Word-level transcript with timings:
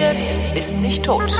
redet, 0.00 0.22
ist 0.54 0.78
nicht 0.78 1.04
tot. 1.04 1.36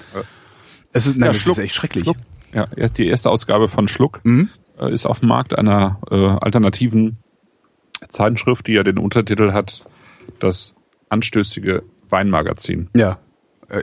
Es 0.93 1.05
ist, 1.05 1.17
nein, 1.17 1.27
Ja, 1.27 1.33
das 1.33 1.41
Schluck, 1.41 1.57
ist 1.57 1.63
echt 1.63 1.75
schrecklich. 1.75 2.03
Schluck. 2.05 2.17
Ja, 2.53 2.67
die 2.87 3.07
erste 3.07 3.29
Ausgabe 3.29 3.67
von 3.67 3.87
Schluck 3.89 4.21
Mhm. 4.23 4.49
äh, 4.79 4.91
ist 4.93 5.05
auf 5.05 5.19
dem 5.19 5.27
Markt 5.29 5.57
einer 5.57 5.99
äh, 6.09 6.15
alternativen 6.15 7.17
Zeitschrift, 8.07 8.67
die 8.67 8.73
ja 8.73 8.83
den 8.83 8.97
Untertitel 8.97 9.51
hat, 9.51 9.83
das 10.39 10.75
anstößige 11.09 11.83
Weinmagazin. 12.09 12.89
Ja, 12.95 13.19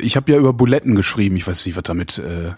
ich 0.00 0.16
habe 0.16 0.32
ja 0.32 0.38
über 0.38 0.52
Buletten 0.52 0.94
geschrieben. 0.94 1.36
Ich 1.36 1.46
weiß 1.46 1.64
nicht, 1.66 1.76
was 1.76 1.84
damit. 1.84 2.18
Äh, 2.18 2.52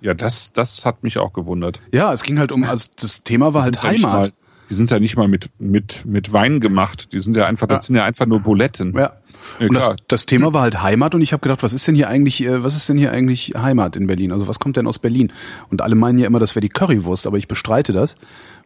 Ja, 0.00 0.14
das, 0.14 0.52
das 0.52 0.84
hat 0.84 1.02
mich 1.02 1.18
auch 1.18 1.32
gewundert. 1.32 1.80
ja, 1.92 2.12
es 2.12 2.22
ging 2.22 2.38
halt 2.38 2.52
um, 2.52 2.64
also 2.64 2.88
das 3.00 3.22
Thema 3.24 3.54
war 3.54 3.62
Die 3.62 3.66
halt 3.66 3.76
ja 3.82 3.90
Heimat. 3.90 4.12
Mal, 4.28 4.32
die 4.70 4.74
sind 4.74 4.90
ja 4.90 4.98
nicht 4.98 5.16
mal 5.16 5.28
mit, 5.28 5.50
mit, 5.58 6.04
mit 6.06 6.32
Wein 6.32 6.60
gemacht. 6.60 7.12
Die 7.12 7.20
sind 7.20 7.36
ja 7.36 7.46
einfach, 7.46 7.66
das 7.66 7.86
sind 7.86 7.96
ja 7.96 8.04
einfach 8.04 8.26
nur 8.26 8.40
Buletten. 8.40 8.94
Ja. 8.94 9.12
Ja, 9.60 9.68
Und 9.68 9.74
das, 9.74 9.96
das 10.08 10.26
Thema 10.26 10.54
war 10.54 10.62
halt 10.62 10.80
Heimat 10.82 11.14
und 11.14 11.20
ich 11.20 11.34
habe 11.34 11.42
gedacht, 11.42 11.62
was 11.62 11.74
ist 11.74 11.86
denn 11.86 11.94
hier 11.94 12.08
eigentlich, 12.08 12.42
äh, 12.44 12.64
was 12.64 12.76
ist 12.76 12.88
denn 12.88 12.96
hier 12.96 13.12
eigentlich 13.12 13.52
Heimat 13.54 13.94
in 13.94 14.06
Berlin? 14.06 14.32
Also 14.32 14.48
was 14.48 14.58
kommt 14.58 14.78
denn 14.78 14.86
aus 14.86 14.98
Berlin? 14.98 15.32
Und 15.70 15.82
alle 15.82 15.94
meinen 15.96 16.18
ja 16.18 16.26
immer, 16.26 16.38
das 16.38 16.54
wäre 16.56 16.62
die 16.62 16.70
Currywurst, 16.70 17.26
aber 17.26 17.36
ich 17.36 17.46
bestreite 17.46 17.92
das, 17.92 18.16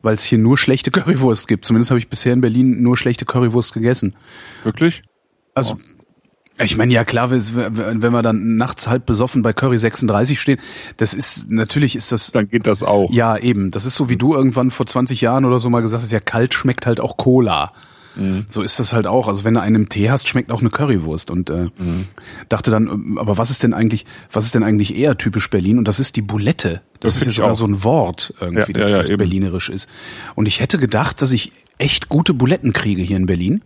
weil 0.02 0.14
es 0.14 0.22
hier 0.22 0.38
nur 0.38 0.56
schlechte 0.56 0.90
Currywurst 0.92 1.48
gibt. 1.48 1.64
Zumindest 1.64 1.90
habe 1.90 1.98
ich 1.98 2.08
bisher 2.08 2.32
in 2.32 2.40
Berlin 2.40 2.80
nur 2.80 2.96
schlechte 2.96 3.24
Currywurst 3.24 3.74
gegessen. 3.74 4.14
Wirklich? 4.62 5.02
Also 5.52 5.78
ich 6.62 6.76
meine, 6.76 6.92
ja 6.92 7.04
klar, 7.04 7.30
wenn 7.30 8.12
wir 8.12 8.22
dann 8.22 8.56
nachts 8.56 8.88
halb 8.88 9.06
besoffen 9.06 9.42
bei 9.42 9.52
Curry 9.52 9.78
36 9.78 10.40
stehen, 10.40 10.58
das 10.96 11.14
ist, 11.14 11.50
natürlich 11.50 11.96
ist 11.96 12.12
das, 12.12 12.32
Dann 12.32 12.48
geht 12.48 12.66
das 12.66 12.82
auch. 12.82 13.10
ja 13.12 13.36
eben, 13.36 13.70
das 13.70 13.84
ist 13.86 13.94
so 13.94 14.08
wie 14.08 14.16
du 14.16 14.34
irgendwann 14.34 14.70
vor 14.70 14.86
20 14.86 15.20
Jahren 15.20 15.44
oder 15.44 15.58
so 15.58 15.70
mal 15.70 15.82
gesagt 15.82 16.02
hast, 16.02 16.12
ja 16.12 16.20
kalt 16.20 16.54
schmeckt 16.54 16.86
halt 16.86 17.00
auch 17.00 17.16
Cola. 17.16 17.72
So 18.48 18.62
ist 18.62 18.80
das 18.80 18.92
halt 18.92 19.06
auch. 19.06 19.28
Also 19.28 19.44
wenn 19.44 19.54
du 19.54 19.60
einen 19.60 19.88
Tee 19.88 20.10
hast, 20.10 20.26
schmeckt 20.26 20.50
auch 20.50 20.60
eine 20.60 20.70
Currywurst. 20.70 21.30
Und 21.30 21.50
äh, 21.50 21.66
dachte 22.48 22.72
dann, 22.72 22.88
ähm, 22.88 23.18
aber 23.18 23.38
was 23.38 23.50
ist 23.50 23.62
denn 23.62 23.72
eigentlich, 23.74 24.06
was 24.32 24.44
ist 24.44 24.56
denn 24.56 24.64
eigentlich 24.64 24.96
eher 24.96 25.16
typisch 25.16 25.48
Berlin? 25.50 25.78
Und 25.78 25.86
das 25.86 26.00
ist 26.00 26.16
die 26.16 26.22
Boulette. 26.22 26.82
Das, 26.98 27.14
Das 27.14 27.16
ist 27.18 27.26
ja 27.26 27.30
sogar 27.30 27.50
auch. 27.52 27.54
so 27.54 27.64
ein 27.64 27.84
Wort 27.84 28.34
irgendwie, 28.40 28.72
Ja, 28.72 28.78
dass 28.78 28.86
ja, 28.90 28.96
ja, 28.96 29.02
das 29.06 29.16
berlinerisch 29.16 29.68
ist. 29.68 29.88
Und 30.34 30.46
ich 30.46 30.58
hätte 30.58 30.78
gedacht, 30.78 31.22
dass 31.22 31.30
ich 31.32 31.52
echt 31.78 32.08
gute 32.08 32.34
Buletten 32.34 32.72
kriege 32.72 33.02
hier 33.02 33.16
in 33.16 33.26
Berlin. 33.26 33.62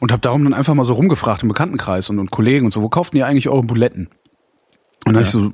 Und 0.00 0.12
habe 0.12 0.20
darum 0.20 0.44
dann 0.44 0.54
einfach 0.54 0.74
mal 0.74 0.84
so 0.84 0.94
rumgefragt 0.94 1.42
im 1.42 1.48
Bekanntenkreis 1.48 2.08
und, 2.10 2.18
und 2.18 2.30
Kollegen 2.30 2.66
und 2.66 2.72
so, 2.72 2.82
wo 2.82 2.88
kauft 2.88 3.14
ihr 3.14 3.26
eigentlich 3.26 3.48
eure 3.48 3.64
Buletten? 3.64 4.08
Und 5.04 5.14
dann 5.14 5.24
hab 5.24 5.26
ich 5.26 5.30
so, 5.30 5.46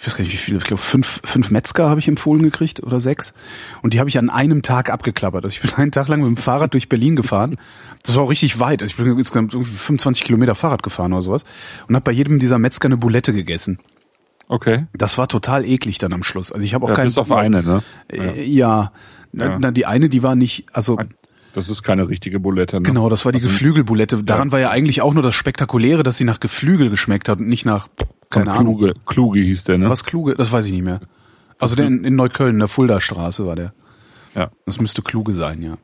ich 0.00 0.06
weiß 0.06 0.16
gar 0.16 0.24
nicht 0.24 0.32
wie 0.32 0.36
viele, 0.36 0.58
ich 0.58 0.64
glaube 0.64 0.82
fünf, 0.82 1.20
fünf 1.24 1.50
Metzger 1.52 1.88
habe 1.88 2.00
ich 2.00 2.08
empfohlen 2.08 2.42
gekriegt 2.42 2.82
oder 2.82 2.98
sechs. 2.98 3.34
Und 3.82 3.94
die 3.94 4.00
habe 4.00 4.08
ich 4.08 4.18
an 4.18 4.30
einem 4.30 4.62
Tag 4.62 4.90
abgeklappert. 4.90 5.44
Also 5.44 5.54
ich 5.54 5.60
bin 5.62 5.72
einen 5.76 5.92
Tag 5.92 6.08
lang 6.08 6.20
mit 6.20 6.28
dem 6.28 6.36
Fahrrad 6.36 6.72
durch 6.74 6.88
Berlin 6.88 7.14
gefahren. 7.14 7.56
Das 8.02 8.16
war 8.16 8.24
auch 8.24 8.30
richtig 8.30 8.58
weit. 8.58 8.82
Also 8.82 8.90
ich 8.90 8.96
bin 8.96 9.16
insgesamt 9.16 9.54
irgendwie 9.54 9.70
25 9.70 10.24
Kilometer 10.24 10.54
Fahrrad 10.54 10.82
gefahren 10.82 11.12
oder 11.12 11.22
sowas. 11.22 11.44
Und 11.86 11.94
habe 11.94 12.04
bei 12.04 12.12
jedem 12.12 12.40
dieser 12.40 12.58
Metzger 12.58 12.86
eine 12.86 12.96
Bulette 12.96 13.32
gegessen. 13.32 13.78
Okay. 14.48 14.86
Das 14.92 15.18
war 15.18 15.28
total 15.28 15.64
eklig 15.64 15.98
dann 15.98 16.12
am 16.12 16.24
Schluss. 16.24 16.50
Also 16.50 16.64
ich 16.64 16.74
habe 16.74 16.84
auch 16.84 16.90
Ja, 16.90 16.94
keinen 16.96 17.06
bis 17.06 17.18
auf 17.18 17.30
eine, 17.30 17.62
ne? 17.62 17.82
Äh, 18.10 18.42
ja. 18.44 18.92
Na, 19.30 19.44
Ja. 19.50 19.58
Na, 19.60 19.70
die 19.70 19.86
eine, 19.86 20.08
die 20.08 20.22
war 20.22 20.34
nicht, 20.34 20.66
also 20.72 20.98
Das 21.54 21.68
ist 21.68 21.82
keine 21.82 22.08
richtige 22.08 22.40
Bulette, 22.40 22.76
ne? 22.76 22.82
genau, 22.82 23.08
das 23.08 23.24
war 23.24 23.32
die 23.32 23.36
Also, 23.36 23.48
Geflügelbulette. 23.48 24.24
Daran 24.24 24.52
war 24.52 24.60
ja 24.60 24.70
eigentlich 24.70 25.02
auch 25.02 25.12
nur 25.12 25.22
das 25.22 25.34
Spektakuläre, 25.34 26.02
dass 26.02 26.16
sie 26.16 26.24
nach 26.24 26.40
Geflügel 26.40 26.88
geschmeckt 26.88 27.28
hat 27.28 27.40
und 27.40 27.48
nicht 27.48 27.66
nach, 27.66 27.88
Von 28.30 28.44
keine 28.44 28.52
Ahnung. 28.52 28.78
Kluge, 28.78 28.94
Kluge 29.04 29.40
hieß 29.40 29.64
der, 29.64 29.78
ne? 29.78 29.90
Was 29.90 30.04
Kluge, 30.04 30.34
das 30.34 30.50
weiß 30.50 30.66
ich 30.66 30.72
nicht 30.72 30.84
mehr. 30.84 31.00
Also 31.58 31.76
der 31.76 31.86
in, 31.86 32.04
in 32.04 32.16
Neukölln, 32.16 32.54
in 32.54 32.58
der 32.58 32.68
Fulda-Straße 32.68 33.46
war 33.46 33.54
der. 33.54 33.72
Ja. 34.34 34.50
Das 34.66 34.80
müsste 34.80 35.02
Kluge 35.02 35.34
sein, 35.34 35.62
ja. 35.62 35.76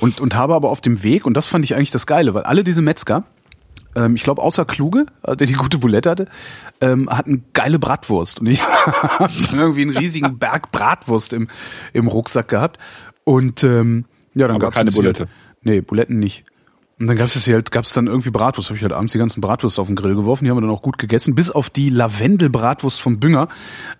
Und, 0.00 0.20
und 0.20 0.34
habe 0.34 0.54
aber 0.54 0.70
auf 0.70 0.80
dem 0.80 1.02
Weg, 1.02 1.24
und 1.24 1.34
das 1.34 1.46
fand 1.46 1.64
ich 1.64 1.74
eigentlich 1.74 1.90
das 1.90 2.06
Geile, 2.06 2.34
weil 2.34 2.42
alle 2.42 2.64
diese 2.64 2.82
Metzger, 2.82 3.24
ähm, 3.94 4.16
ich 4.16 4.24
glaube 4.24 4.42
außer 4.42 4.64
Kluge, 4.64 5.06
äh, 5.22 5.36
der 5.36 5.46
die 5.46 5.54
gute 5.54 5.78
Bulette 5.78 6.10
hatte, 6.10 6.26
ähm, 6.80 7.08
hatten 7.08 7.44
geile 7.52 7.78
Bratwurst. 7.78 8.40
Und 8.40 8.48
ich 8.48 8.60
habe 9.18 9.30
irgendwie 9.52 9.82
einen 9.82 9.96
riesigen 9.96 10.38
Berg 10.38 10.72
Bratwurst 10.72 11.32
im, 11.32 11.48
im 11.92 12.08
Rucksack 12.08 12.48
gehabt. 12.48 12.78
Und 13.24 13.64
ähm, 13.64 14.04
ja, 14.34 14.46
dann 14.48 14.56
Aber 14.56 14.66
gab's 14.66 14.76
keine 14.76 14.86
das 14.86 14.94
hier 14.94 15.02
Bulette. 15.02 15.24
Halt, 15.24 15.30
nee, 15.62 15.80
Buletten 15.80 16.18
nicht. 16.18 16.44
Und 17.00 17.08
dann 17.08 17.16
gab's 17.16 17.34
es 17.34 17.44
hier 17.46 17.54
halt, 17.54 17.70
gab's 17.72 17.92
dann 17.94 18.06
irgendwie 18.06 18.30
Bratwurst. 18.30 18.68
Habe 18.68 18.76
ich 18.76 18.82
halt 18.82 18.92
abends 18.92 19.12
die 19.12 19.18
ganzen 19.18 19.40
Bratwurst 19.40 19.78
auf 19.80 19.88
den 19.88 19.96
Grill 19.96 20.14
geworfen. 20.14 20.44
Die 20.44 20.50
haben 20.50 20.58
wir 20.58 20.60
dann 20.60 20.70
auch 20.70 20.82
gut 20.82 20.98
gegessen, 20.98 21.34
bis 21.34 21.50
auf 21.50 21.68
die 21.68 21.88
Lavendel-Bratwurst 21.90 23.00
vom 23.00 23.18
Bünger. 23.18 23.48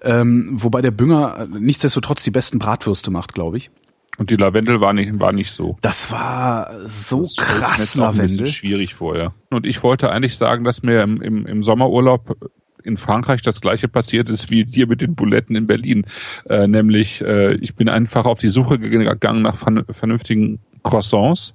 Ähm, 0.02 0.50
wobei 0.52 0.82
der 0.82 0.92
Bünger 0.92 1.48
äh, 1.52 1.58
nichtsdestotrotz 1.58 2.22
die 2.22 2.30
besten 2.30 2.58
Bratwürste 2.58 3.10
macht, 3.10 3.34
glaube 3.34 3.56
ich. 3.56 3.70
Und 4.18 4.30
die 4.30 4.36
Lavendel 4.36 4.80
war 4.80 4.92
nicht, 4.92 5.18
war 5.20 5.32
nicht 5.32 5.50
so. 5.50 5.78
Das 5.80 6.12
war 6.12 6.70
so 6.86 7.22
Das 7.22 7.36
krass 7.36 7.78
jetzt 7.78 7.98
auch 7.98 8.08
ein 8.08 8.18
bisschen 8.18 8.20
Lavendel. 8.38 8.46
schwierig 8.46 8.94
vor, 8.94 9.16
ja. 9.16 9.32
Und 9.50 9.66
ich 9.66 9.82
wollte 9.82 10.10
eigentlich 10.10 10.36
sagen, 10.36 10.64
dass 10.64 10.82
mir 10.82 11.02
im, 11.02 11.20
im, 11.22 11.46
im 11.46 11.62
Sommerurlaub 11.62 12.36
in 12.84 12.96
Frankreich 12.96 13.42
das 13.42 13.60
gleiche 13.60 13.88
passiert 13.88 14.28
ist 14.30 14.50
wie 14.50 14.64
dir 14.64 14.86
mit 14.86 15.00
den 15.00 15.14
Buletten 15.14 15.56
in 15.56 15.66
Berlin. 15.66 16.04
Äh, 16.48 16.66
nämlich, 16.66 17.20
äh, 17.22 17.54
ich 17.54 17.74
bin 17.74 17.88
einfach 17.88 18.24
auf 18.26 18.38
die 18.38 18.48
Suche 18.48 18.78
gegangen 18.78 19.42
nach 19.42 19.56
vern- 19.56 19.84
vernünftigen 19.90 20.60
Croissants. 20.82 21.54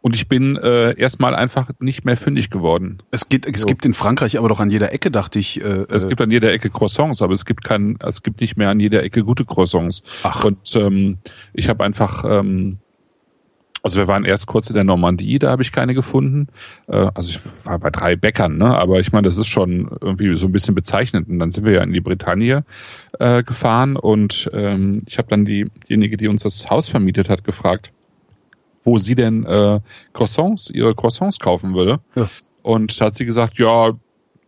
Und 0.00 0.14
ich 0.14 0.28
bin 0.28 0.56
äh, 0.56 0.98
erstmal 0.98 1.34
einfach 1.34 1.68
nicht 1.80 2.06
mehr 2.06 2.16
fündig 2.16 2.48
geworden. 2.48 3.02
Es 3.10 3.28
gibt, 3.28 3.46
es 3.46 3.60
So. 3.60 3.66
gibt 3.66 3.84
in 3.84 3.92
Frankreich 3.92 4.38
aber 4.38 4.48
doch 4.48 4.60
an 4.60 4.70
jeder 4.70 4.92
Ecke, 4.94 5.10
dachte 5.10 5.38
ich. 5.38 5.60
Äh, 5.60 5.84
Es 5.90 6.04
äh, 6.04 6.08
gibt 6.08 6.22
an 6.22 6.30
jeder 6.30 6.50
Ecke 6.52 6.70
Croissants, 6.70 7.20
aber 7.20 7.34
es 7.34 7.44
gibt 7.44 7.62
kein, 7.64 7.98
es 8.00 8.22
gibt 8.22 8.40
nicht 8.40 8.56
mehr 8.56 8.70
an 8.70 8.80
jeder 8.80 9.02
Ecke 9.02 9.22
gute 9.22 9.44
Croissants. 9.44 10.02
Ach. 10.22 10.44
Und 10.44 10.74
ähm, 10.76 11.18
ich 11.52 11.68
habe 11.68 11.84
einfach, 11.84 12.24
ähm, 12.26 12.78
also 13.82 13.98
wir 13.98 14.08
waren 14.08 14.24
erst 14.24 14.46
kurz 14.46 14.68
in 14.68 14.74
der 14.74 14.84
Normandie, 14.84 15.38
da 15.38 15.50
habe 15.50 15.62
ich 15.62 15.72
keine 15.72 15.94
gefunden. 15.94 16.48
Äh, 16.86 17.10
also 17.14 17.30
ich 17.30 17.66
war 17.66 17.78
bei 17.78 17.90
drei 17.90 18.16
Bäckern, 18.16 18.58
ne? 18.58 18.76
Aber 18.76 19.00
ich 19.00 19.12
meine, 19.12 19.26
das 19.26 19.36
ist 19.36 19.46
schon 19.46 19.90
irgendwie 20.00 20.36
so 20.36 20.46
ein 20.46 20.52
bisschen 20.52 20.74
bezeichnend. 20.74 21.28
Und 21.28 21.38
dann 21.38 21.50
sind 21.50 21.64
wir 21.64 21.72
ja 21.72 21.82
in 21.82 21.92
die 21.92 22.00
Bretagne 22.00 22.64
äh, 23.18 23.42
gefahren 23.42 23.96
und 23.96 24.50
ähm, 24.52 25.02
ich 25.06 25.18
habe 25.18 25.28
dann 25.28 25.44
diejenige, 25.44 26.16
die 26.16 26.28
uns 26.28 26.42
das 26.42 26.68
Haus 26.68 26.88
vermietet 26.88 27.28
hat, 27.28 27.44
gefragt, 27.44 27.92
wo 28.82 28.98
sie 28.98 29.14
denn 29.14 29.44
äh, 29.44 29.80
Croissants, 30.12 30.70
ihre 30.70 30.94
Croissants 30.94 31.38
kaufen 31.38 31.74
würde. 31.74 32.00
Ja. 32.14 32.28
Und 32.62 33.00
da 33.00 33.06
hat 33.06 33.16
sie 33.16 33.26
gesagt, 33.26 33.58
ja, 33.58 33.92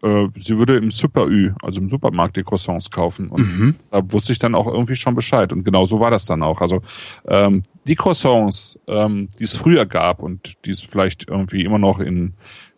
äh, 0.02 0.28
sie 0.36 0.58
würde 0.58 0.76
im 0.76 0.90
Super 0.90 1.26
Ü, 1.26 1.52
also 1.62 1.80
im 1.80 1.88
Supermarkt, 1.88 2.36
die 2.36 2.42
Croissants 2.42 2.90
kaufen. 2.90 3.28
Und 3.28 3.40
mhm. 3.40 3.74
da 3.90 4.02
wusste 4.10 4.32
ich 4.32 4.38
dann 4.38 4.54
auch 4.54 4.66
irgendwie 4.66 4.96
schon 4.96 5.14
Bescheid. 5.14 5.52
Und 5.52 5.64
genau 5.64 5.84
so 5.84 6.00
war 6.00 6.10
das 6.10 6.26
dann 6.26 6.42
auch. 6.42 6.60
Also 6.60 6.82
ähm, 7.26 7.62
die 7.86 7.94
Croissants, 7.94 8.78
ähm, 8.88 9.28
die 9.38 9.44
es 9.44 9.56
früher 9.56 9.86
gab 9.86 10.22
und 10.22 10.54
die 10.64 10.70
es 10.70 10.80
vielleicht 10.80 11.28
irgendwie 11.28 11.64
immer 11.64 11.78
noch 11.78 12.00
in 12.00 12.34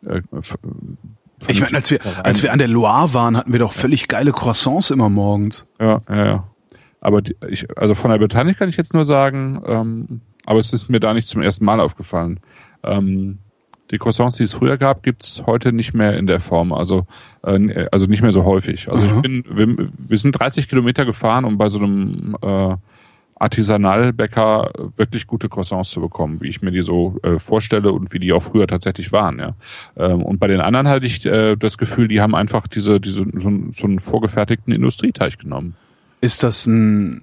äh, 0.06 0.22
ich 1.48 1.60
meine, 1.60 1.76
als 1.76 1.90
wir, 1.90 1.98
als 2.24 2.42
wir 2.42 2.52
an 2.52 2.58
der 2.58 2.68
Loire 2.68 3.12
waren, 3.12 3.36
hatten 3.36 3.52
wir 3.52 3.58
doch 3.58 3.72
völlig 3.72 4.08
geile 4.08 4.32
Croissants 4.32 4.90
immer 4.90 5.10
morgens. 5.10 5.66
Ja, 5.78 6.00
ja, 6.08 6.24
ja. 6.24 6.48
Aber 7.00 7.20
die, 7.20 7.36
ich, 7.48 7.66
also 7.76 7.94
von 7.94 8.10
der 8.10 8.18
Botanik 8.18 8.58
kann 8.58 8.70
ich 8.70 8.78
jetzt 8.78 8.94
nur 8.94 9.04
sagen, 9.04 9.62
ähm, 9.66 10.20
aber 10.46 10.58
es 10.58 10.72
ist 10.72 10.88
mir 10.88 11.00
da 11.00 11.12
nicht 11.12 11.28
zum 11.28 11.42
ersten 11.42 11.64
Mal 11.64 11.80
aufgefallen. 11.80 12.40
Ähm, 12.82 13.40
die 13.90 13.98
Croissants, 13.98 14.36
die 14.36 14.44
es 14.44 14.54
früher 14.54 14.78
gab, 14.78 15.02
gibt's 15.02 15.44
heute 15.46 15.72
nicht 15.72 15.94
mehr 15.94 16.16
in 16.16 16.26
der 16.26 16.40
Form, 16.40 16.72
also 16.72 17.06
äh, 17.42 17.86
also 17.92 18.06
nicht 18.06 18.22
mehr 18.22 18.32
so 18.32 18.44
häufig. 18.44 18.90
Also 18.90 19.04
mhm. 19.04 19.16
ich 19.16 19.22
bin, 19.22 19.44
wir, 19.50 19.88
wir, 19.96 20.18
sind 20.18 20.38
30 20.38 20.68
Kilometer 20.68 21.04
gefahren, 21.04 21.44
um 21.44 21.58
bei 21.58 21.68
so 21.68 21.78
einem 21.78 22.36
äh, 22.40 22.76
Artisanalbäcker 23.36 24.70
wirklich 24.96 25.26
gute 25.26 25.48
Croissants 25.48 25.90
zu 25.90 26.00
bekommen, 26.00 26.40
wie 26.40 26.48
ich 26.48 26.62
mir 26.62 26.70
die 26.70 26.82
so 26.82 27.18
äh, 27.22 27.38
vorstelle 27.38 27.92
und 27.92 28.12
wie 28.12 28.18
die 28.18 28.32
auch 28.32 28.42
früher 28.42 28.66
tatsächlich 28.66 29.12
waren. 29.12 29.38
Ja. 29.38 29.54
Ähm, 29.96 30.22
und 30.22 30.38
bei 30.38 30.46
den 30.46 30.60
anderen 30.60 30.88
hatte 30.88 31.06
ich 31.06 31.26
äh, 31.26 31.56
das 31.56 31.76
Gefühl, 31.76 32.08
die 32.08 32.20
haben 32.20 32.34
einfach 32.34 32.66
diese, 32.68 33.00
diese 33.00 33.24
so, 33.34 33.50
so 33.70 33.86
einen 33.86 34.00
vorgefertigten 34.00 34.72
Industrieteig 34.72 35.38
genommen. 35.38 35.74
Ist 36.20 36.42
das 36.42 36.66
ein 36.66 37.22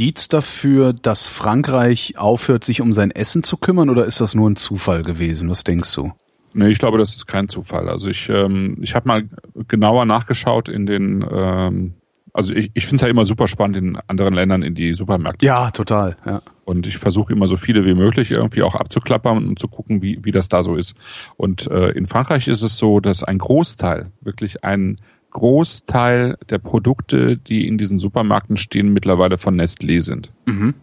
Indiz 0.00 0.28
dafür, 0.28 0.94
dass 0.94 1.26
Frankreich 1.26 2.16
aufhört, 2.16 2.64
sich 2.64 2.80
um 2.80 2.94
sein 2.94 3.10
Essen 3.10 3.42
zu 3.42 3.58
kümmern, 3.58 3.90
oder 3.90 4.06
ist 4.06 4.18
das 4.18 4.34
nur 4.34 4.48
ein 4.48 4.56
Zufall 4.56 5.02
gewesen? 5.02 5.50
Was 5.50 5.62
denkst 5.62 5.94
du? 5.94 6.12
Nee, 6.54 6.68
ich 6.68 6.78
glaube, 6.78 6.96
das 6.96 7.14
ist 7.14 7.26
kein 7.26 7.50
Zufall. 7.50 7.86
Also 7.90 8.08
ich, 8.08 8.30
ähm, 8.30 8.76
ich 8.80 8.94
habe 8.94 9.06
mal 9.06 9.28
genauer 9.68 10.06
nachgeschaut 10.06 10.70
in 10.70 10.86
den 10.86 11.22
ähm, 11.30 11.94
also 12.32 12.54
ich, 12.54 12.70
ich 12.74 12.84
finde 12.86 12.96
es 12.96 13.02
ja 13.02 13.08
immer 13.08 13.26
super 13.26 13.48
spannend, 13.48 13.76
in 13.76 13.98
anderen 14.06 14.34
Ländern 14.34 14.62
in 14.62 14.74
die 14.74 14.94
Supermärkte 14.94 15.44
ja, 15.44 15.54
zu 15.54 15.60
Ja, 15.60 15.70
total. 15.72 16.16
Ja. 16.24 16.42
Und 16.64 16.86
ich 16.86 16.96
versuche 16.96 17.32
immer 17.32 17.46
so 17.46 17.56
viele 17.56 17.84
wie 17.84 17.94
möglich 17.94 18.30
irgendwie 18.30 18.62
auch 18.62 18.76
abzuklappern 18.76 19.48
und 19.48 19.58
zu 19.58 19.68
gucken, 19.68 20.00
wie, 20.00 20.20
wie 20.22 20.30
das 20.30 20.48
da 20.48 20.62
so 20.62 20.76
ist. 20.76 20.94
Und 21.36 21.66
äh, 21.66 21.90
in 21.90 22.06
Frankreich 22.06 22.46
ist 22.48 22.62
es 22.62 22.78
so, 22.78 23.00
dass 23.00 23.24
ein 23.24 23.38
Großteil, 23.38 24.12
wirklich 24.20 24.64
ein 24.64 24.98
Großteil 25.30 26.36
der 26.48 26.58
Produkte, 26.58 27.36
die 27.36 27.66
in 27.66 27.78
diesen 27.78 27.98
Supermärkten 27.98 28.56
stehen, 28.56 28.92
mittlerweile 28.92 29.38
von 29.38 29.60
Nestlé 29.60 30.02
sind. 30.02 30.32
Mhm 30.46 30.74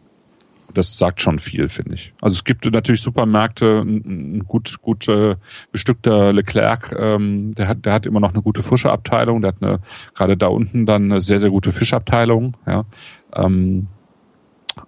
das 0.78 0.98
sagt 0.98 1.22
schon 1.22 1.40
viel, 1.40 1.70
finde 1.70 1.96
ich. 1.96 2.14
Also 2.22 2.36
es 2.36 2.44
gibt 2.44 2.72
natürlich 2.72 3.02
Supermärkte, 3.02 3.82
ein 3.82 4.44
gut, 4.48 4.82
gut 4.82 5.08
äh, 5.08 5.36
bestückter 5.72 6.34
Leclerc, 6.34 6.96
ähm, 6.98 7.56
der 7.56 7.68
hat, 7.68 7.86
der 7.86 7.94
hat 7.94 8.06
immer 8.06 8.20
noch 8.20 8.34
eine 8.34 8.44
gute 8.44 8.64
frische 8.64 8.92
Abteilung, 8.92 9.42
der 9.42 9.54
hat 9.54 9.64
eine, 9.64 9.80
gerade 10.14 10.38
da 10.38 10.48
unten 10.48 10.86
dann 10.86 11.12
eine 11.12 11.22
sehr, 11.22 11.40
sehr 11.40 11.50
gute 11.50 11.72
Fischabteilung, 11.72 12.54
ja. 12.66 12.86
Ähm, 13.34 13.88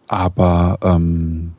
aber 0.07 0.77
ähm, 0.83 1.53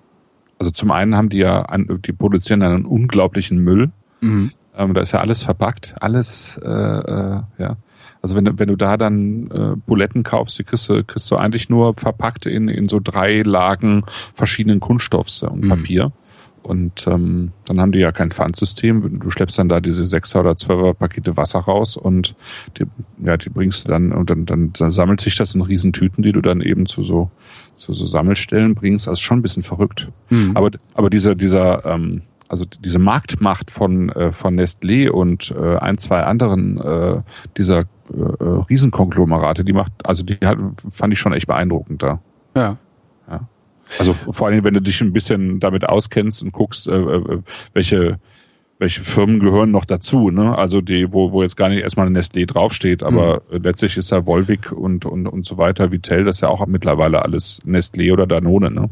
also 0.58 0.70
zum 0.70 0.91
einen 0.93 1.17
haben 1.17 1.31
die 1.31 1.38
ja, 1.38 1.67
die 1.76 2.12
produzieren 2.12 2.62
einen 2.62 2.85
unglaublichen 2.85 3.58
Müll. 3.58 3.91
Mhm. 4.20 4.53
Ähm, 4.76 4.94
da 4.94 5.00
ist 5.00 5.12
ja 5.12 5.20
alles 5.20 5.43
verpackt, 5.43 5.94
alles, 6.00 6.58
äh, 6.62 6.69
äh, 6.69 7.43
ja. 7.58 7.76
Also 8.22 8.37
wenn, 8.37 8.44
du 8.44 8.58
wenn 8.58 8.69
du 8.69 8.76
da 8.76 8.96
dann 8.96 9.50
äh, 9.50 9.76
Buletten 9.87 10.22
kaufst, 10.22 10.58
die 10.58 10.64
kriegst 10.64 10.88
du, 10.88 11.02
kriegst 11.05 11.31
du 11.31 11.37
eigentlich 11.37 11.70
nur 11.70 11.94
verpackt 11.94 12.46
in, 12.46 12.69
in 12.69 12.88
so 12.88 13.00
drei 13.02 13.43
Lagen 13.43 14.05
verschiedenen 14.34 14.81
Kunststoffs 14.81 15.43
und 15.43 15.64
mhm. 15.64 15.69
Papier. 15.69 16.12
Und 16.62 17.06
ähm, 17.06 17.52
dann 17.67 17.81
haben 17.81 17.93
die 17.93 18.00
ja 18.00 18.12
kein 18.12 18.31
Pfandsystem. 18.31 19.20
Du 19.20 19.31
schleppst 19.31 19.58
dann 19.58 19.69
da 19.70 19.81
diese 19.81 20.06
sechser 20.06 20.40
oder 20.40 20.56
zwölfer 20.56 20.93
Pakete 20.93 21.37
Wasser 21.37 21.61
raus 21.61 21.96
und 21.96 22.34
die, 22.76 22.84
ja, 23.25 23.37
die 23.38 23.49
bringst 23.49 23.84
du 23.84 23.88
dann 23.88 24.12
und 24.12 24.28
dann, 24.28 24.44
dann, 24.44 24.72
dann 24.75 24.90
sammelt 24.90 25.20
sich 25.20 25.37
das 25.37 25.55
in 25.55 25.62
Riesentüten, 25.62 26.22
die 26.22 26.32
du 26.32 26.43
dann 26.43 26.61
eben 26.61 26.87
zu 26.87 27.02
so 27.02 27.31
zu 27.75 27.94
so 27.94 28.05
Sammelstellen 28.05 28.75
bringst. 28.75 29.08
Also 29.08 29.20
schon 29.22 29.38
ein 29.38 29.43
bisschen 29.43 29.62
verrückt. 29.62 30.08
Mhm. 30.28 30.55
Aber 30.55 30.70
aber 30.94 31.08
dieser 31.08 31.34
dieser 31.34 31.87
ähm, 31.87 32.22
also 32.50 32.64
diese 32.64 32.99
Marktmacht 32.99 33.70
von 33.70 34.08
äh, 34.11 34.32
von 34.32 34.58
Nestlé 34.58 35.08
und 35.08 35.55
äh, 35.56 35.76
ein 35.76 35.99
zwei 35.99 36.25
anderen 36.25 36.79
äh, 36.79 37.23
dieser 37.56 37.81
äh, 37.81 38.44
Riesenkonglomerate, 38.69 39.64
die 39.64 39.73
macht, 39.73 39.93
also 40.05 40.25
die 40.25 40.37
hat, 40.44 40.58
fand 40.91 41.12
ich 41.12 41.19
schon 41.20 41.32
echt 41.32 41.47
beeindruckend 41.47 42.02
da. 42.02 42.20
Ja. 42.56 42.76
ja. 43.29 43.49
Also 43.99 44.12
vor 44.12 44.49
allem, 44.49 44.64
wenn 44.64 44.75
du 44.75 44.82
dich 44.82 45.00
ein 45.00 45.12
bisschen 45.12 45.61
damit 45.61 45.88
auskennst 45.88 46.43
und 46.43 46.52
guckst, 46.52 46.88
äh, 46.88 46.97
äh, 46.97 47.43
welche 47.73 48.19
welche 48.81 49.03
Firmen 49.03 49.41
gehören 49.41 49.70
noch 49.70 49.85
dazu, 49.85 50.31
ne? 50.31 50.56
Also 50.56 50.81
die, 50.81 51.12
wo, 51.12 51.32
wo 51.32 51.43
jetzt 51.43 51.56
gar 51.56 51.69
nicht 51.69 51.82
erstmal 51.82 52.08
Nestlé 52.08 52.46
draufsteht, 52.46 53.03
aber 53.03 53.43
mhm. 53.53 53.62
letztlich 53.62 53.99
ist 53.99 54.11
ja 54.11 54.26
Volvic 54.26 54.73
und, 54.73 55.05
und, 55.05 55.26
und 55.26 55.44
so 55.44 55.58
weiter, 55.58 55.93
Vitell, 55.93 56.25
das 56.25 56.37
ist 56.37 56.41
ja 56.41 56.49
auch 56.49 56.67
mittlerweile 56.67 57.23
alles 57.23 57.61
Nestlé 57.67 58.11
oder 58.11 58.26
Danone, 58.26 58.70
ne? 58.70 58.88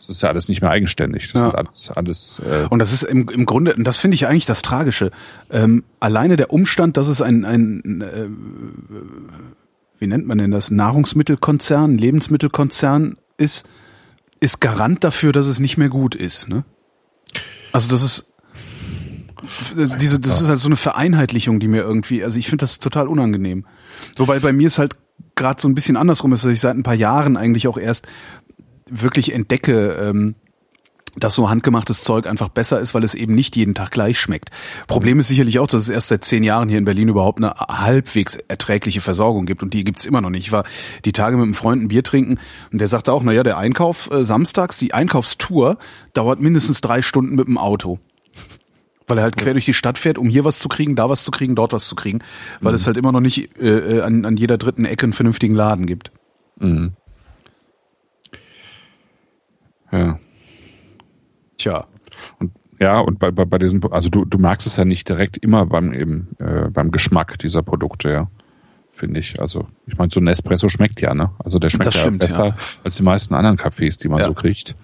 Das 0.00 0.08
ist 0.08 0.22
ja 0.22 0.30
alles 0.30 0.48
nicht 0.48 0.62
mehr 0.62 0.70
eigenständig. 0.70 1.30
Das 1.30 1.42
ja. 1.42 1.50
sind 1.50 1.58
alles, 1.58 1.90
alles 1.90 2.42
äh 2.44 2.66
Und 2.70 2.78
das 2.78 2.94
ist 2.94 3.02
im, 3.02 3.28
im 3.28 3.44
Grunde, 3.44 3.74
und 3.74 3.84
das 3.84 3.98
finde 3.98 4.14
ich 4.14 4.26
eigentlich 4.26 4.46
das 4.46 4.62
Tragische. 4.62 5.10
Ähm, 5.50 5.84
alleine 6.00 6.38
der 6.38 6.50
Umstand, 6.54 6.96
dass 6.96 7.08
es 7.08 7.20
ein, 7.20 7.44
ein 7.44 8.00
äh, 8.00 8.28
wie 9.98 10.06
nennt 10.06 10.26
man 10.26 10.38
denn 10.38 10.50
das, 10.50 10.70
Nahrungsmittelkonzern, 10.70 11.98
Lebensmittelkonzern 11.98 13.18
ist, 13.36 13.68
ist 14.40 14.62
Garant 14.62 15.04
dafür, 15.04 15.32
dass 15.32 15.46
es 15.46 15.60
nicht 15.60 15.76
mehr 15.76 15.90
gut 15.90 16.14
ist. 16.14 16.48
Ne? 16.48 16.64
Also 17.70 17.90
das 17.90 18.02
ist 18.02 18.32
diese, 19.98 20.18
das 20.18 20.40
ist 20.40 20.48
halt 20.48 20.58
so 20.58 20.68
eine 20.68 20.76
Vereinheitlichung, 20.76 21.60
die 21.60 21.68
mir 21.68 21.82
irgendwie, 21.82 22.24
also 22.24 22.38
ich 22.38 22.48
finde 22.48 22.62
das 22.62 22.78
total 22.78 23.06
unangenehm. 23.06 23.66
Wobei 24.16 24.38
bei 24.38 24.52
mir 24.52 24.66
ist 24.66 24.78
halt 24.78 24.96
gerade 25.34 25.60
so 25.60 25.68
ein 25.68 25.74
bisschen 25.74 25.96
andersrum 25.96 26.32
ist, 26.32 26.44
dass 26.44 26.52
ich 26.52 26.60
seit 26.60 26.76
ein 26.76 26.82
paar 26.82 26.94
Jahren 26.94 27.36
eigentlich 27.36 27.68
auch 27.68 27.78
erst 27.78 28.06
wirklich 28.90 29.32
entdecke, 29.32 29.92
ähm, 29.92 30.34
dass 31.16 31.34
so 31.34 31.50
handgemachtes 31.50 32.02
Zeug 32.02 32.26
einfach 32.26 32.48
besser 32.48 32.78
ist, 32.80 32.94
weil 32.94 33.02
es 33.02 33.14
eben 33.14 33.34
nicht 33.34 33.56
jeden 33.56 33.74
Tag 33.74 33.90
gleich 33.90 34.18
schmeckt. 34.18 34.50
Problem 34.86 35.18
ist 35.18 35.28
sicherlich 35.28 35.58
auch, 35.58 35.66
dass 35.66 35.82
es 35.82 35.90
erst 35.90 36.08
seit 36.08 36.24
zehn 36.24 36.44
Jahren 36.44 36.68
hier 36.68 36.78
in 36.78 36.84
Berlin 36.84 37.08
überhaupt 37.08 37.38
eine 37.38 37.54
halbwegs 37.54 38.36
erträgliche 38.48 39.00
Versorgung 39.00 39.46
gibt 39.46 39.62
und 39.62 39.74
die 39.74 39.84
gibt's 39.84 40.06
immer 40.06 40.20
noch 40.20 40.30
nicht. 40.30 40.46
Ich 40.46 40.52
war 40.52 40.64
die 41.04 41.12
Tage 41.12 41.36
mit 41.36 41.44
einem 41.44 41.54
Freund 41.54 41.82
ein 41.82 41.88
Bier 41.88 42.04
trinken 42.04 42.38
und 42.72 42.78
der 42.78 42.88
sagte 42.88 43.12
auch, 43.12 43.22
naja, 43.22 43.42
der 43.42 43.58
Einkauf 43.58 44.10
äh, 44.10 44.24
samstags, 44.24 44.78
die 44.78 44.94
Einkaufstour 44.94 45.78
dauert 46.12 46.40
mindestens 46.40 46.80
drei 46.80 47.02
Stunden 47.02 47.34
mit 47.34 47.48
dem 47.48 47.58
Auto. 47.58 47.98
Weil 49.08 49.18
er 49.18 49.24
halt 49.24 49.36
quer 49.36 49.54
durch 49.54 49.64
die 49.64 49.74
Stadt 49.74 49.98
fährt, 49.98 50.18
um 50.18 50.28
hier 50.28 50.44
was 50.44 50.60
zu 50.60 50.68
kriegen, 50.68 50.94
da 50.94 51.08
was 51.08 51.24
zu 51.24 51.32
kriegen, 51.32 51.56
dort 51.56 51.72
was 51.72 51.88
zu 51.88 51.96
kriegen, 51.96 52.20
weil 52.60 52.72
mhm. 52.72 52.76
es 52.76 52.86
halt 52.86 52.96
immer 52.96 53.10
noch 53.10 53.20
nicht 53.20 53.58
äh, 53.60 53.96
äh, 53.96 54.00
an, 54.02 54.24
an 54.24 54.36
jeder 54.36 54.56
dritten 54.56 54.84
Ecke 54.84 55.04
einen 55.04 55.12
vernünftigen 55.12 55.54
Laden 55.54 55.86
gibt. 55.86 56.12
Mhm. 56.60 56.92
Ja. 59.92 60.18
Tja. 61.56 61.86
Und 62.38 62.52
ja, 62.78 62.98
und 62.98 63.18
bei, 63.18 63.30
bei, 63.30 63.44
bei 63.44 63.58
diesem, 63.58 63.80
also 63.92 64.08
du, 64.08 64.24
du 64.24 64.38
merkst 64.38 64.66
es 64.66 64.76
ja 64.76 64.86
nicht 64.86 65.08
direkt 65.08 65.36
immer 65.36 65.66
beim 65.66 65.92
eben, 65.92 66.28
äh, 66.38 66.70
beim 66.70 66.90
Geschmack 66.90 67.38
dieser 67.38 67.62
Produkte, 67.62 68.10
ja. 68.10 68.30
Finde 68.90 69.20
ich. 69.20 69.40
Also, 69.40 69.66
ich 69.86 69.96
meine, 69.96 70.10
so 70.10 70.20
ein 70.20 70.26
Espresso 70.26 70.68
schmeckt 70.68 71.00
ja, 71.00 71.14
ne? 71.14 71.30
Also 71.38 71.58
der 71.58 71.70
schmeckt 71.70 71.94
ja 71.94 72.00
stimmt, 72.00 72.18
besser 72.18 72.46
ja. 72.48 72.56
als 72.84 72.96
die 72.96 73.02
meisten 73.02 73.34
anderen 73.34 73.56
Kaffees, 73.56 73.98
die 73.98 74.08
man 74.08 74.18
ja. 74.18 74.26
so 74.26 74.34
kriegt. 74.34 74.74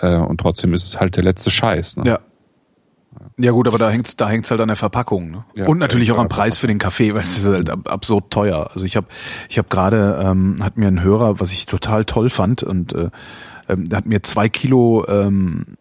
Äh, 0.00 0.16
und 0.16 0.40
trotzdem 0.40 0.74
ist 0.74 0.86
es 0.86 1.00
halt 1.00 1.16
der 1.16 1.24
letzte 1.24 1.50
Scheiß, 1.50 1.96
ne? 1.96 2.04
Ja. 2.06 2.18
Ja 3.36 3.52
gut, 3.52 3.68
aber 3.68 3.78
da 3.78 3.90
hängt's 3.90 4.16
da 4.16 4.28
hängt's 4.28 4.50
halt 4.50 4.60
an 4.60 4.68
der 4.68 4.76
Verpackung 4.76 5.30
ne? 5.30 5.44
Ja, 5.54 5.66
und 5.66 5.78
natürlich 5.78 6.12
auch 6.12 6.18
am 6.18 6.28
Preis 6.28 6.58
für 6.58 6.66
den 6.66 6.78
Kaffee, 6.78 7.14
weil 7.14 7.22
es 7.22 7.38
ist 7.38 7.46
halt 7.46 7.70
absurd 7.70 8.30
teuer. 8.30 8.70
Also 8.74 8.84
ich 8.84 8.96
habe 8.96 9.06
ich 9.48 9.58
habe 9.58 9.68
gerade 9.68 10.20
ähm, 10.22 10.56
hat 10.60 10.76
mir 10.76 10.88
ein 10.88 11.02
Hörer, 11.02 11.40
was 11.40 11.52
ich 11.52 11.66
total 11.66 12.04
toll 12.04 12.30
fand 12.30 12.62
und 12.62 12.92
äh, 12.92 13.10
ähm, 13.68 13.84
hat 13.92 14.06
mir 14.06 14.22
zwei 14.22 14.48
Kilo 14.48 15.06
ähm, 15.08 15.76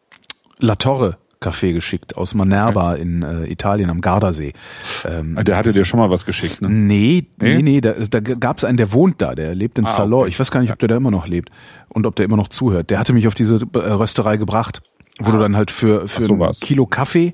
La 0.60 0.75
Torre 0.75 1.17
Kaffee 1.39 1.74
geschickt 1.74 2.17
aus 2.17 2.34
Manerba 2.34 2.94
okay. 2.94 3.01
in 3.01 3.22
äh, 3.22 3.46
Italien 3.46 3.89
am 3.89 4.01
Gardasee. 4.01 4.53
Ähm, 5.06 5.36
ah, 5.38 5.44
der 5.44 5.58
hatte 5.58 5.72
dir 5.72 5.84
schon 5.84 6.00
mal 6.00 6.10
was 6.10 6.25
geschickt, 6.25 6.62
ne? 6.62 6.70
Nee, 6.70 7.25
nee, 7.39 7.56
nee, 7.56 7.62
nee 7.62 7.82
da, 7.82 7.94
da 7.94 8.20
gab 8.20 8.58
es 8.58 8.63
einen, 8.63 8.77
der 8.77 8.91
wohnt 8.91 9.22
da, 9.22 9.36
der 9.36 9.53
lebt 9.53 9.77
in 9.77 9.86
ah, 9.86 9.88
Salon. 9.88 10.22
Okay. 10.22 10.29
Ich 10.29 10.39
weiß 10.39 10.50
gar 10.51 10.62
nicht, 10.62 10.72
ob 10.72 10.79
der 10.79 10.88
da 10.88 10.98
immer 10.98 11.12
noch 11.12 11.27
lebt 11.27 11.50
und 11.89 12.06
ob 12.08 12.15
der 12.15 12.25
immer 12.25 12.38
noch 12.38 12.48
zuhört. 12.48 12.89
Der 12.89 12.98
hatte 13.00 13.13
mich 13.13 13.27
auf 13.27 13.36
diese 13.36 13.60
äh, 13.74 13.77
Rösterei 13.77 14.38
gebracht, 14.38 14.82
wo 15.20 15.29
ah. 15.29 15.34
du 15.34 15.39
dann 15.39 15.56
halt 15.56 15.70
für, 15.70 16.08
für 16.08 16.24
so 16.24 16.34
ein. 16.34 16.51
Kilo 16.53 16.88
Kaffee 16.88 17.34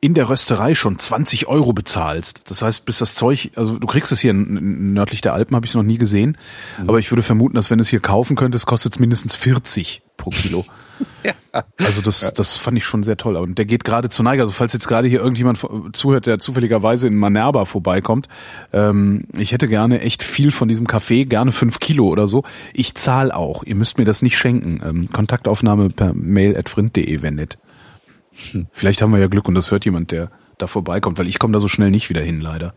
in 0.00 0.14
der 0.14 0.28
Rösterei 0.28 0.74
schon 0.74 0.98
20 0.98 1.48
Euro 1.48 1.72
bezahlst. 1.72 2.50
Das 2.50 2.62
heißt, 2.62 2.84
bis 2.84 2.98
das 2.98 3.14
Zeug, 3.14 3.50
also 3.56 3.78
du 3.78 3.86
kriegst 3.86 4.12
es 4.12 4.20
hier 4.20 4.34
nördlich 4.34 5.20
der 5.20 5.32
Alpen, 5.32 5.56
habe 5.56 5.66
ich 5.66 5.70
es 5.70 5.74
noch 5.74 5.82
nie 5.82 5.98
gesehen. 5.98 6.36
Mhm. 6.80 6.88
Aber 6.88 6.98
ich 6.98 7.10
würde 7.10 7.22
vermuten, 7.22 7.54
dass 7.54 7.70
wenn 7.70 7.78
du 7.78 7.82
es 7.82 7.88
hier 7.88 8.00
kaufen 8.00 8.36
könntest, 8.36 8.66
kostet 8.66 8.94
es 8.94 8.98
mindestens 8.98 9.36
40 9.36 10.02
pro 10.16 10.30
Kilo. 10.30 10.64
ja. 11.24 11.32
Also 11.78 12.02
das, 12.02 12.32
das 12.34 12.56
fand 12.56 12.76
ich 12.76 12.84
schon 12.84 13.02
sehr 13.02 13.16
toll. 13.16 13.36
Und 13.36 13.58
der 13.58 13.64
geht 13.64 13.84
gerade 13.84 14.08
zu 14.08 14.22
Neige. 14.22 14.42
Also 14.42 14.52
falls 14.52 14.72
jetzt 14.72 14.86
gerade 14.86 15.08
hier 15.08 15.20
irgendjemand 15.20 15.58
zuhört, 15.92 16.26
der 16.26 16.38
zufälligerweise 16.38 17.08
in 17.08 17.16
Manerba 17.16 17.64
vorbeikommt, 17.64 18.28
ähm, 18.72 19.24
ich 19.36 19.52
hätte 19.52 19.68
gerne 19.68 20.00
echt 20.00 20.22
viel 20.22 20.50
von 20.50 20.68
diesem 20.68 20.86
Kaffee, 20.86 21.24
gerne 21.24 21.52
fünf 21.52 21.78
Kilo 21.78 22.06
oder 22.06 22.28
so. 22.28 22.44
Ich 22.72 22.94
zahle 22.94 23.34
auch. 23.34 23.62
Ihr 23.64 23.74
müsst 23.74 23.98
mir 23.98 24.04
das 24.04 24.22
nicht 24.22 24.36
schenken. 24.36 24.80
Ähm, 24.84 25.08
Kontaktaufnahme 25.10 25.88
per 25.88 26.12
mail 26.14 26.56
at 26.56 26.68
frint.de, 26.68 27.22
wenn 27.22 27.34
nicht. 27.36 27.58
Hm. 28.52 28.66
Vielleicht 28.70 29.02
haben 29.02 29.12
wir 29.12 29.18
ja 29.20 29.26
Glück 29.28 29.48
und 29.48 29.54
das 29.54 29.70
hört 29.70 29.84
jemand, 29.84 30.10
der 30.12 30.30
da 30.58 30.66
vorbeikommt, 30.66 31.18
weil 31.18 31.28
ich 31.28 31.38
komme 31.38 31.52
da 31.52 31.60
so 31.60 31.68
schnell 31.68 31.90
nicht 31.90 32.08
wieder 32.10 32.22
hin, 32.22 32.40
leider. 32.40 32.74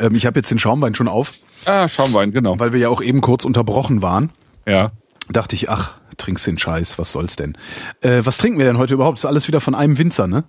Ähm, 0.00 0.14
ich 0.14 0.26
habe 0.26 0.38
jetzt 0.38 0.50
den 0.50 0.58
Schaumwein 0.58 0.94
schon 0.94 1.08
auf, 1.08 1.34
Ah, 1.64 1.88
Schaumwein, 1.88 2.30
genau. 2.30 2.58
weil 2.60 2.72
wir 2.72 2.80
ja 2.80 2.88
auch 2.88 3.02
eben 3.02 3.20
kurz 3.20 3.44
unterbrochen 3.44 4.00
waren. 4.02 4.30
Ja. 4.66 4.92
Dachte 5.30 5.56
ich, 5.56 5.68
ach, 5.68 5.94
trinkst 6.16 6.46
den 6.46 6.56
Scheiß, 6.58 6.98
was 6.98 7.12
soll's 7.12 7.36
denn? 7.36 7.56
Äh, 8.00 8.20
was 8.24 8.38
trinken 8.38 8.58
wir 8.58 8.64
denn 8.66 8.78
heute 8.78 8.94
überhaupt? 8.94 9.18
Ist 9.18 9.24
alles 9.24 9.48
wieder 9.48 9.60
von 9.60 9.74
einem 9.74 9.98
Winzer, 9.98 10.26
ne? 10.26 10.44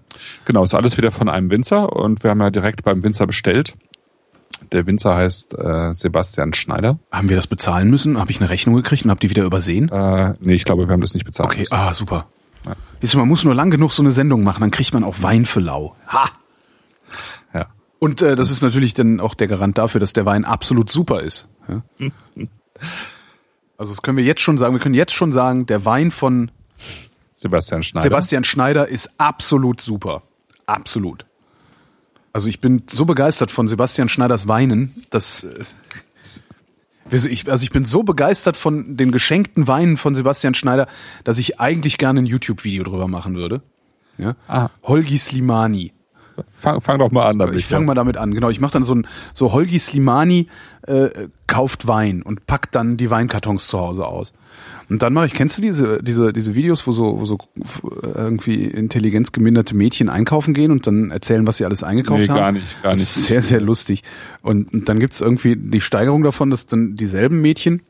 Genau, 0.45 0.63
ist 0.63 0.73
alles 0.73 0.97
wieder 0.97 1.11
von 1.11 1.27
einem 1.29 1.49
Winzer 1.49 1.93
und 1.95 2.23
wir 2.23 2.29
haben 2.31 2.41
ja 2.41 2.51
direkt 2.51 2.83
beim 2.83 3.03
Winzer 3.03 3.25
bestellt. 3.27 3.73
Der 4.71 4.85
Winzer 4.85 5.15
heißt 5.15 5.57
äh, 5.57 5.93
Sebastian 5.93 6.53
Schneider. 6.53 6.99
Haben 7.11 7.29
wir 7.29 7.35
das 7.35 7.47
bezahlen 7.47 7.89
müssen? 7.89 8.19
Habe 8.19 8.31
ich 8.31 8.39
eine 8.39 8.49
Rechnung 8.49 8.75
gekriegt 8.75 9.03
und 9.03 9.09
habe 9.09 9.19
die 9.19 9.29
wieder 9.29 9.43
übersehen? 9.43 9.89
Äh, 9.89 10.35
nee, 10.39 10.53
ich 10.53 10.65
glaube, 10.65 10.87
wir 10.87 10.93
haben 10.93 11.01
das 11.01 11.13
nicht 11.13 11.25
bezahlt. 11.25 11.49
Okay, 11.49 11.65
ah, 11.71 11.93
super. 11.93 12.27
Siehst 13.01 13.13
du, 13.13 13.17
man 13.17 13.27
muss 13.27 13.43
nur 13.43 13.55
lang 13.55 13.71
genug 13.71 13.91
so 13.91 14.03
eine 14.03 14.11
Sendung 14.11 14.43
machen, 14.43 14.61
dann 14.61 14.71
kriegt 14.71 14.93
man 14.93 15.03
auch 15.03 15.21
Wein 15.21 15.45
für 15.45 15.59
lau. 15.59 15.95
Ha! 16.07 16.29
Ja. 17.53 17.67
Und 17.99 18.21
äh, 18.21 18.35
das 18.35 18.51
ist 18.51 18.61
natürlich 18.61 18.93
dann 18.93 19.19
auch 19.19 19.33
der 19.33 19.47
Garant 19.47 19.77
dafür, 19.77 19.99
dass 19.99 20.13
der 20.13 20.25
Wein 20.25 20.45
absolut 20.45 20.91
super 20.91 21.21
ist. 21.21 21.49
Ja? 21.67 21.81
Also 23.77 23.93
das 23.93 24.01
können 24.01 24.17
wir 24.17 24.25
jetzt 24.25 24.41
schon 24.41 24.57
sagen. 24.57 24.75
Wir 24.75 24.81
können 24.81 24.95
jetzt 24.95 25.13
schon 25.13 25.31
sagen, 25.31 25.65
der 25.65 25.85
Wein 25.85 26.11
von 26.11 26.51
Sebastian 27.33 27.83
Schneider. 27.83 28.03
Sebastian 28.03 28.43
Schneider 28.43 28.87
ist 28.89 29.11
absolut 29.17 29.79
super. 29.79 30.23
Absolut. 30.65 31.25
Also 32.33 32.49
ich 32.49 32.59
bin 32.59 32.83
so 32.91 33.05
begeistert 33.05 33.51
von 33.51 33.67
Sebastian 33.67 34.09
Schneiders 34.09 34.47
Weinen, 34.47 34.93
dass 35.09 35.43
äh, 35.43 35.63
ich, 37.11 37.49
also 37.49 37.63
ich 37.63 37.71
bin 37.71 37.85
so 37.85 38.03
begeistert 38.03 38.57
von 38.57 38.97
den 38.97 39.11
geschenkten 39.11 39.67
Weinen 39.67 39.97
von 39.97 40.15
Sebastian 40.15 40.53
Schneider, 40.53 40.87
dass 41.23 41.37
ich 41.37 41.59
eigentlich 41.59 41.97
gerne 41.97 42.21
ein 42.21 42.25
YouTube-Video 42.25 42.83
drüber 42.83 43.07
machen 43.07 43.35
würde. 43.35 43.61
Ja? 44.17 44.35
Ah. 44.47 44.69
Holgi 44.83 45.17
Slimani. 45.17 45.93
Fang, 46.53 46.81
fang 46.81 46.99
doch 46.99 47.11
mal 47.11 47.27
an 47.27 47.39
damit. 47.39 47.59
Ich 47.59 47.65
fange 47.65 47.85
mal 47.85 47.95
damit 47.95 48.17
an. 48.17 48.33
Genau, 48.33 48.49
ich 48.49 48.59
mache 48.59 48.73
dann 48.73 48.83
so 48.83 48.95
ein 48.95 49.07
so 49.33 49.51
Holgi 49.51 49.79
Slimani 49.79 50.47
äh, 50.83 51.09
kauft 51.47 51.87
Wein 51.87 52.21
und 52.21 52.45
packt 52.45 52.75
dann 52.75 52.97
die 52.97 53.09
Weinkartons 53.09 53.67
zu 53.67 53.79
Hause 53.79 54.05
aus. 54.05 54.33
Und 54.89 55.03
dann 55.03 55.13
mache 55.13 55.27
ich, 55.27 55.33
kennst 55.33 55.57
du 55.57 55.61
diese 55.61 56.01
diese 56.01 56.33
diese 56.33 56.55
Videos, 56.55 56.87
wo 56.87 56.91
so 56.91 57.19
wo 57.19 57.25
so 57.25 57.37
irgendwie 58.01 58.65
intelligenzgeminderte 58.65 59.75
Mädchen 59.75 60.09
einkaufen 60.09 60.53
gehen 60.53 60.71
und 60.71 60.87
dann 60.87 61.11
erzählen, 61.11 61.45
was 61.45 61.57
sie 61.57 61.65
alles 61.65 61.83
eingekauft 61.83 62.21
Nee, 62.21 62.27
haben? 62.29 62.35
gar 62.37 62.51
nicht, 62.51 62.81
gar 62.83 62.91
Das 62.93 62.99
nicht. 62.99 63.09
ist 63.17 63.25
sehr 63.25 63.41
sehr 63.41 63.61
lustig. 63.61 64.03
Und, 64.41 64.73
und 64.73 64.89
dann 64.89 64.99
gibt's 64.99 65.21
irgendwie 65.21 65.55
die 65.55 65.81
Steigerung 65.81 66.23
davon, 66.23 66.49
dass 66.49 66.65
dann 66.65 66.95
dieselben 66.95 67.39
Mädchen 67.41 67.81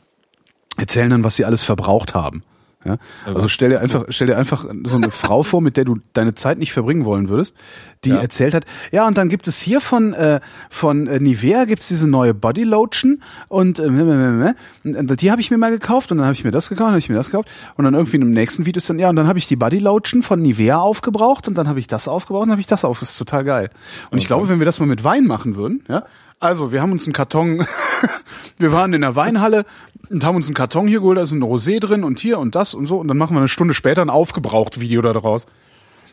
erzählen 0.77 1.09
dann, 1.09 1.23
was 1.23 1.35
sie 1.37 1.45
alles 1.45 1.63
verbraucht 1.63 2.13
haben. 2.13 2.43
Ja? 2.85 2.97
Also 3.25 3.49
stell 3.49 3.69
dir 3.69 3.81
einfach, 3.81 4.05
stell 4.09 4.27
dir 4.27 4.37
einfach 4.37 4.65
so 4.85 4.95
eine 4.95 5.11
Frau 5.11 5.43
vor, 5.43 5.61
mit 5.61 5.75
der 5.75 5.83
du 5.83 5.97
deine 6.13 6.33
Zeit 6.33 6.57
nicht 6.59 6.71
verbringen 6.71 7.03
wollen 7.03 7.27
würdest, 7.27 7.57
die 8.05 8.11
Ja. 8.11 8.19
erzählt 8.21 8.53
hat, 8.53 8.65
ja, 8.91 9.05
und 9.05 9.17
dann 9.17 9.27
gibt 9.27 9.47
es 9.49 9.59
hier 9.59 9.81
von, 9.81 10.13
äh, 10.13 10.39
von 10.69 11.07
äh, 11.07 11.19
Nivea 11.19 11.65
gibt's 11.65 11.89
diese 11.89 12.07
neue 12.07 12.33
Body 12.33 12.63
Lotion 12.63 13.21
und, 13.49 13.79
äh, 13.79 13.83
und 13.83 15.21
die 15.21 15.29
habe 15.31 15.41
ich 15.41 15.51
mir 15.51 15.57
mal 15.57 15.71
gekauft 15.71 16.11
und 16.13 16.19
dann 16.19 16.25
habe 16.25 16.33
ich 16.35 16.45
mir 16.45 16.51
das 16.51 16.69
gekauft, 16.69 16.89
habe 16.89 16.99
ich 16.99 17.09
mir 17.09 17.15
das 17.15 17.29
gekauft 17.31 17.49
und 17.75 17.83
dann 17.83 17.93
irgendwie 17.93 18.15
in 18.15 18.21
dem 18.21 18.31
nächsten 18.31 18.65
Video 18.65 18.77
ist 18.77 18.89
dann, 18.89 18.97
ja, 18.97 19.09
und 19.09 19.17
dann 19.17 19.27
habe 19.27 19.39
ich 19.39 19.47
die 19.47 19.57
Body 19.57 19.79
Lotion 19.79 20.23
von 20.23 20.41
Nivea 20.41 20.77
aufgebraucht 20.79 21.49
und 21.49 21.55
dann 21.57 21.67
habe 21.67 21.79
ich 21.81 21.87
das 21.87 22.07
aufgebraucht 22.07 22.43
und 22.43 22.47
dann 22.47 22.53
habe 22.53 22.61
ich 22.61 22.67
das 22.67 22.85
auf. 22.85 22.99
Das 23.01 23.09
ist 23.11 23.17
total 23.17 23.43
geil. 23.43 23.69
Und 24.11 24.19
ich 24.19 24.27
glaube, 24.27 24.47
wenn 24.47 24.59
wir 24.59 24.65
das 24.65 24.79
mal 24.79 24.85
mit 24.85 25.03
Wein 25.03 25.25
machen 25.25 25.57
würden, 25.57 25.83
ja, 25.89 26.05
also 26.39 26.71
wir 26.71 26.81
haben 26.81 26.91
uns 26.91 27.05
einen 27.05 27.13
Karton, 27.13 27.65
wir 28.57 28.73
waren 28.73 28.93
in 28.93 29.01
der 29.01 29.15
Weinhalle 29.15 29.65
und 30.09 30.23
haben 30.23 30.35
uns 30.35 30.47
einen 30.47 30.55
Karton 30.55 30.87
hier 30.87 30.99
geholt, 30.99 31.17
da 31.17 31.21
ist 31.23 31.31
ein 31.31 31.43
Rosé 31.43 31.79
drin 31.79 32.03
und 32.03 32.19
hier 32.19 32.39
und 32.39 32.55
das 32.55 32.73
und 32.73 32.87
so 32.87 32.97
und 32.97 33.07
dann 33.07 33.17
machen 33.17 33.35
wir 33.35 33.39
eine 33.39 33.47
Stunde 33.47 33.73
später 33.73 34.01
ein 34.01 34.09
aufgebraucht 34.09 34.79
Video 34.79 35.01
da 35.01 35.13
draus. 35.13 35.45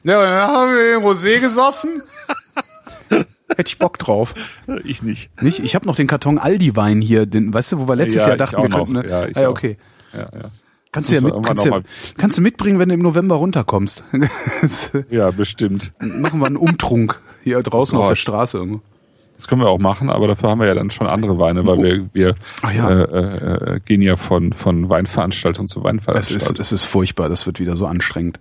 Ja, 0.03 0.21
dann 0.23 0.33
haben 0.33 0.71
wir 0.73 0.99
den 1.01 1.03
Rosé 1.05 1.41
gesoffen. 1.41 2.03
Hätte 3.49 3.69
ich 3.69 3.79
Bock 3.79 3.99
drauf. 3.99 4.35
Ich 4.85 5.03
nicht. 5.03 5.31
Nicht? 5.43 5.61
Ich 5.61 5.75
habe 5.75 5.87
noch 5.87 5.97
den 5.97 6.07
Karton 6.09 6.39
Aldi-Wein 6.39 7.01
hier, 7.01 7.27
den, 7.27 7.55
weißt 7.55 7.73
du, 7.73 7.79
wo 7.79 7.89
wir 7.89 7.97
letztes 7.97 8.23
Ja, 8.23 8.29
Jahr 8.29 8.37
dachten, 8.37 8.57
auch 8.57 8.63
wir 8.63 8.69
noch. 8.69 8.85
könnten. 8.87 8.93
Ne? 9.03 9.09
Ja, 9.09 9.27
ich 9.27 9.37
ah, 9.37 9.41
ja, 9.43 9.47
auch. 9.49 9.53
okay. 9.53 9.77
Ja, 10.13 10.21
ja. 10.21 10.51
Kannst 10.93 11.11
du, 11.11 11.15
ja 11.15 11.21
mit, 11.21 11.35
kannst, 11.43 11.65
ja, 11.65 11.81
kannst 12.17 12.39
du 12.39 12.43
mitbringen, 12.43 12.79
wenn 12.79 12.89
du 12.89 12.95
im 12.95 13.03
November 13.03 13.35
runterkommst. 13.37 14.05
Ja, 15.11 15.31
bestimmt. 15.31 15.93
Machen 15.99 16.41
wir 16.41 16.47
einen 16.47 16.57
Umtrunk 16.57 17.21
hier 17.45 17.63
draußen 17.63 17.99
auf 17.99 18.07
Oh, 18.07 18.09
der 18.09 18.17
Straße 18.17 18.57
irgendwo. 18.59 18.81
Das 19.37 19.49
können 19.49 19.61
wir 19.61 19.69
auch 19.69 19.79
machen, 19.79 20.09
aber 20.11 20.29
dafür 20.29 20.51
haben 20.51 20.61
wir 20.61 20.67
ja 20.67 20.75
dann 20.75 20.91
schon 20.91 21.07
andere 21.07 21.39
Weine, 21.39 21.67
weil 21.67 21.83
wir, 21.83 22.09
wir 22.15 22.35
Ach 22.63 22.73
ja. 22.73 22.91
äh, 22.91 23.75
äh, 23.77 23.81
gehen 23.85 24.01
ja 24.03 24.17
von, 24.17 24.53
von 24.53 24.89
Weinveranstaltung 24.89 25.67
zu 25.69 25.81
Es 25.81 25.85
Weinveranstaltung. 25.85 26.53
ist, 26.55 26.59
es 26.61 26.73
ist 26.73 26.85
furchtbar, 26.85 27.29
das 27.29 27.47
wird 27.47 27.61
wieder 27.61 27.77
so 27.77 27.87
anstrengend. 27.87 28.41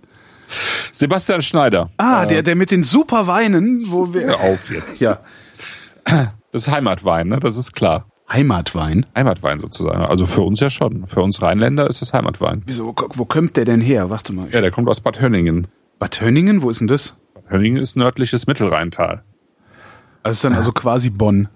Sebastian 0.92 1.42
Schneider. 1.42 1.90
Ah, 1.96 2.24
der, 2.26 2.42
der 2.42 2.56
mit 2.56 2.70
den 2.70 2.82
super 2.82 3.26
Weinen, 3.26 3.82
wo 3.88 4.14
wir. 4.14 4.22
Hör 4.26 4.40
auf 4.40 4.70
jetzt. 4.70 5.00
Ja. 5.00 5.20
Das 6.52 6.68
ist 6.68 6.72
Heimatwein, 6.72 7.28
ne? 7.28 7.38
Das 7.38 7.58
ist 7.58 7.74
klar. 7.74 8.06
Heimatwein. 8.32 9.04
Heimatwein 9.14 9.58
sozusagen. 9.58 10.06
Also 10.06 10.24
für 10.24 10.40
uns 10.40 10.58
ja 10.60 10.70
schon. 10.70 11.06
Für 11.06 11.20
uns 11.20 11.42
Rheinländer 11.42 11.86
ist 11.86 12.00
das 12.00 12.14
Heimatwein. 12.14 12.62
Wieso, 12.64 12.86
wo, 12.86 12.94
wo 13.14 13.24
kommt 13.26 13.58
der 13.58 13.66
denn 13.66 13.82
her? 13.82 14.08
Warte 14.08 14.32
mal. 14.32 14.48
Ja, 14.52 14.62
der 14.62 14.70
kommt 14.70 14.88
aus 14.88 15.02
Bad 15.02 15.20
Hönningen. 15.20 15.66
Bad 15.98 16.18
Hönningen, 16.22 16.62
wo 16.62 16.70
ist 16.70 16.80
denn 16.80 16.88
das? 16.88 17.14
Bad 17.34 17.50
Hönningen 17.50 17.82
ist 17.82 17.96
nördliches 17.96 18.46
Mittelrheintal. 18.46 19.22
Also 20.26 20.38
ist 20.38 20.44
dann 20.44 20.54
also 20.54 20.72
quasi 20.72 21.10
Bonn. 21.10 21.48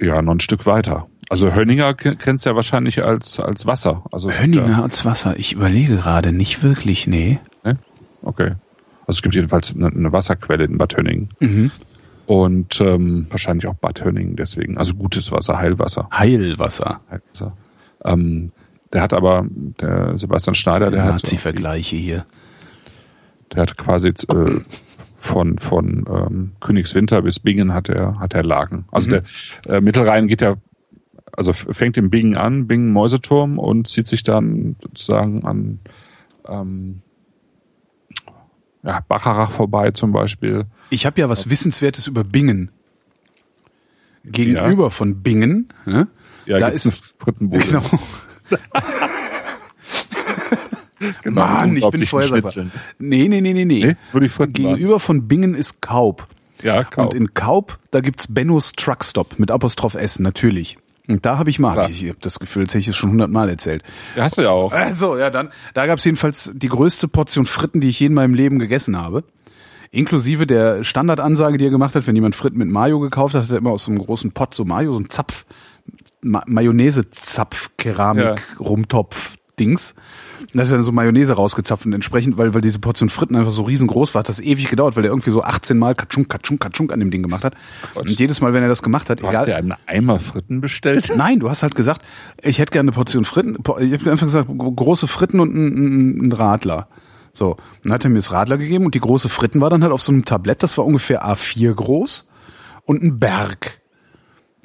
Ja, 0.00 0.22
noch 0.22 0.32
ein 0.34 0.40
Stück 0.40 0.64
weiter. 0.66 1.06
Also 1.28 1.54
Hönninger 1.54 1.92
ke- 1.94 2.16
kennst 2.16 2.46
du 2.46 2.50
ja 2.50 2.56
wahrscheinlich 2.56 3.04
als, 3.04 3.40
als 3.40 3.66
Wasser. 3.66 4.04
Also 4.12 4.30
Hönninger 4.30 4.82
als 4.82 5.04
Wasser. 5.04 5.36
Ich 5.38 5.52
überlege 5.52 5.96
gerade, 5.96 6.32
nicht 6.32 6.62
wirklich, 6.62 7.06
nee. 7.06 7.38
Ja, 7.64 7.72
ne? 7.72 7.78
Okay. 8.22 8.52
Also 9.06 9.18
es 9.18 9.22
gibt 9.22 9.34
jedenfalls 9.34 9.74
eine, 9.74 9.86
eine 9.88 10.12
Wasserquelle 10.12 10.64
in 10.64 10.78
Bad 10.78 10.96
Hönningen. 10.96 11.30
Mhm. 11.40 11.70
Und 12.26 12.80
ähm, 12.80 13.26
wahrscheinlich 13.30 13.66
auch 13.66 13.74
Bad 13.74 14.04
Hönningen 14.04 14.36
deswegen. 14.36 14.78
Also 14.78 14.94
gutes 14.94 15.32
Wasser, 15.32 15.58
Heilwasser. 15.58 16.08
Heilwasser. 16.12 17.00
Heilwasser. 17.10 17.56
Ähm, 18.04 18.52
der 18.92 19.02
hat 19.02 19.12
aber, 19.12 19.46
der 19.80 20.16
Sebastian 20.18 20.54
Schneider, 20.54 20.90
der 20.90 21.04
hat, 21.04 21.10
Nazi-Vergleiche 21.12 21.96
hier. 21.96 22.24
der 23.52 23.62
hat 23.62 23.76
quasi 23.76 24.08
äh, 24.10 24.60
von, 25.18 25.58
von 25.58 26.04
ähm, 26.08 26.52
Königswinter 26.60 27.22
bis 27.22 27.40
Bingen 27.40 27.74
hat 27.74 27.88
er, 27.88 28.20
hat 28.20 28.34
er 28.34 28.44
Lagen. 28.44 28.84
Also 28.92 29.10
der 29.10 29.24
äh, 29.66 29.80
Mittelrhein 29.80 30.28
geht 30.28 30.40
ja, 30.40 30.54
also 31.32 31.52
fängt 31.52 31.96
in 31.96 32.08
Bingen 32.08 32.36
an, 32.36 32.68
Bingen 32.68 32.92
Mäuseturm 32.92 33.58
und 33.58 33.88
zieht 33.88 34.06
sich 34.06 34.22
dann 34.22 34.76
sozusagen 34.80 35.44
an 35.44 35.80
ähm, 36.46 37.02
ja, 38.84 39.00
Bacharach 39.08 39.50
vorbei 39.50 39.90
zum 39.90 40.12
Beispiel. 40.12 40.66
Ich 40.88 41.04
habe 41.04 41.20
ja 41.20 41.28
was 41.28 41.50
Wissenswertes 41.50 42.06
über 42.06 42.22
Bingen. 42.22 42.70
Gegenüber 44.24 44.90
von 44.90 45.22
Bingen, 45.22 45.68
ne? 45.84 46.06
Ja, 46.46 46.58
da 46.58 46.68
ist 46.68 46.86
eine 46.86 46.92
Frittenbude. 46.92 47.64
Genau. 47.66 47.84
Genau, 51.22 51.40
Mann, 51.40 51.48
ich 51.48 51.64
bin 51.64 51.74
unglaublichen 51.74 52.06
vorher 52.06 52.28
Schnitzeln. 52.28 52.72
Nee, 52.98 53.28
nee, 53.28 53.40
nee, 53.40 53.52
nee, 53.52 53.64
nee. 53.64 53.96
Nee? 54.12 54.46
Gegenüber 54.48 55.00
von 55.00 55.28
Bingen 55.28 55.54
ist 55.54 55.80
Kaub. 55.80 56.26
Ja, 56.62 56.84
kaum. 56.84 57.06
Und 57.06 57.14
in 57.14 57.34
Kaub, 57.34 57.78
da 57.90 58.00
gibt's 58.00 58.32
Bennos 58.32 58.72
Truckstop 58.72 59.38
mit 59.38 59.50
Apostroph 59.50 59.94
S, 59.94 60.18
natürlich. 60.18 60.76
Und 61.06 61.24
da 61.24 61.38
habe 61.38 61.48
ich 61.48 61.58
mal, 61.58 61.72
Klar. 61.72 61.88
ich, 61.88 62.02
ich 62.02 62.08
habe 62.10 62.18
das 62.20 62.38
Gefühl, 62.38 62.62
jetzt 62.62 62.72
hätte 62.72 62.80
ich 62.80 62.88
es 62.88 62.96
schon 62.96 63.10
hundertmal 63.10 63.48
erzählt. 63.48 63.82
ja, 64.14 64.24
hast 64.24 64.36
du 64.36 64.42
ja 64.42 64.50
auch. 64.50 64.72
Also, 64.72 65.16
ja, 65.16 65.30
dann, 65.30 65.50
da 65.72 65.86
gab's 65.86 66.04
jedenfalls 66.04 66.52
die 66.54 66.68
größte 66.68 67.08
Portion 67.08 67.46
Fritten, 67.46 67.80
die 67.80 67.88
ich 67.88 68.00
je 68.00 68.06
in 68.08 68.14
meinem 68.14 68.34
Leben 68.34 68.58
gegessen 68.58 68.96
habe. 68.98 69.24
Inklusive 69.90 70.46
der 70.46 70.84
Standardansage, 70.84 71.56
die 71.56 71.64
er 71.64 71.70
gemacht 71.70 71.94
hat, 71.94 72.06
wenn 72.06 72.14
jemand 72.14 72.34
Fritten 72.34 72.58
mit 72.58 72.68
Mayo 72.68 72.98
gekauft 73.00 73.34
hat, 73.34 73.44
hat 73.44 73.50
er 73.50 73.56
immer 73.56 73.70
aus 73.70 73.84
so 73.84 73.90
einem 73.90 74.00
großen 74.04 74.32
Pott 74.32 74.52
so 74.52 74.66
Mayo, 74.66 74.92
so 74.92 75.00
ein 75.00 75.08
Zapf, 75.08 75.46
Ma 76.20 76.42
Mayonnaise-Zapf, 76.46 77.70
Keramik, 77.78 78.42
Rumtopf, 78.60 79.36
Dings. 79.58 79.94
Da 80.54 80.60
hat 80.62 80.68
er 80.68 80.74
dann 80.74 80.82
so 80.82 80.92
Mayonnaise 80.92 81.32
rausgezapft 81.34 81.84
und 81.86 81.92
entsprechend, 81.92 82.38
weil, 82.38 82.54
weil 82.54 82.60
diese 82.60 82.78
Portion 82.78 83.08
Fritten 83.08 83.36
einfach 83.36 83.50
so 83.50 83.62
riesengroß 83.62 84.14
war, 84.14 84.20
hat 84.20 84.28
das 84.28 84.40
ewig 84.40 84.68
gedauert, 84.68 84.96
weil 84.96 85.04
er 85.04 85.10
irgendwie 85.10 85.30
so 85.30 85.42
18 85.42 85.76
Mal 85.78 85.94
Katschunk, 85.94 86.28
Katschunk, 86.28 86.60
Katschunk 86.60 86.92
an 86.92 87.00
dem 87.00 87.10
Ding 87.10 87.22
gemacht 87.22 87.44
hat. 87.44 87.54
Gott. 87.94 88.10
Und 88.10 88.18
jedes 88.20 88.40
Mal, 88.40 88.52
wenn 88.52 88.62
er 88.62 88.68
das 88.68 88.82
gemacht 88.82 89.10
hat, 89.10 89.20
Du 89.20 89.26
hast 89.26 89.46
dir 89.46 89.56
einen 89.56 89.74
Eimer 89.86 90.20
Fritten 90.20 90.60
bestellt? 90.60 91.12
Nein, 91.16 91.40
du 91.40 91.50
hast 91.50 91.62
halt 91.62 91.74
gesagt, 91.74 92.02
ich 92.42 92.58
hätte 92.58 92.70
gerne 92.72 92.88
eine 92.90 92.94
Portion 92.94 93.24
Fritten. 93.24 93.56
Ich 93.80 93.92
habe 93.92 94.10
einfach 94.10 94.26
gesagt, 94.26 94.48
gro- 94.56 94.72
große 94.72 95.06
Fritten 95.08 95.40
und 95.40 95.54
ein, 95.54 95.66
ein, 95.66 96.26
ein 96.28 96.32
Radler. 96.32 96.88
So, 97.32 97.56
dann 97.84 97.92
hat 97.92 98.04
er 98.04 98.10
mir 98.10 98.16
das 98.16 98.32
Radler 98.32 98.58
gegeben 98.58 98.84
und 98.84 98.94
die 98.94 99.00
große 99.00 99.28
Fritten 99.28 99.60
war 99.60 99.70
dann 99.70 99.82
halt 99.82 99.92
auf 99.92 100.02
so 100.02 100.10
einem 100.12 100.24
Tablett, 100.24 100.62
das 100.62 100.76
war 100.78 100.84
ungefähr 100.84 101.24
A4 101.26 101.72
groß 101.74 102.26
und 102.84 103.02
ein 103.02 103.18
Berg. 103.18 103.80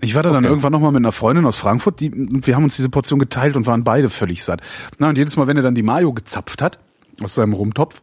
Ich 0.04 0.16
war 0.16 0.24
da 0.24 0.30
dann 0.32 0.40
Okay. 0.44 0.48
irgendwann 0.50 0.72
nochmal 0.74 0.92
mit 0.92 1.00
einer 1.02 1.12
Freundin 1.14 1.46
aus 1.46 1.58
Frankfurt, 1.58 2.00
die, 2.02 2.12
wir 2.14 2.56
haben 2.56 2.64
uns 2.66 2.76
diese 2.76 2.90
Portion 2.90 3.20
geteilt 3.20 3.56
und 3.56 3.66
waren 3.68 3.84
beide 3.84 4.10
völlig 4.10 4.44
satt. 4.44 4.62
Na, 4.98 5.10
und 5.10 5.18
jedes 5.18 5.38
Mal, 5.38 5.48
wenn 5.48 5.56
er 5.58 5.64
dann 5.64 5.76
die 5.76 5.84
Mayo 5.84 6.12
gezapft 6.14 6.62
hat, 6.62 6.80
aus 7.22 7.36
seinem 7.36 7.54
Rumtopf, 7.54 8.02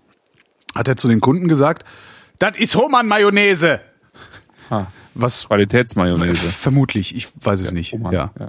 hat 0.75 0.89
er 0.89 0.97
zu 0.97 1.09
den 1.09 1.21
Kunden 1.21 1.47
gesagt, 1.49 1.85
das 2.39 2.53
ist 2.57 2.75
Hohmann-Mayonnaise. 2.75 3.81
Ah, 4.71 4.87
Was 5.15 5.47
Qualitätsmayonnaise. 5.49 6.47
Vermutlich, 6.51 7.15
ich 7.15 7.29
weiß 7.45 7.61
es 7.61 7.73
nicht. 7.73 7.93
Roman, 7.93 8.13
ja. 8.13 8.31
ja. 8.39 8.49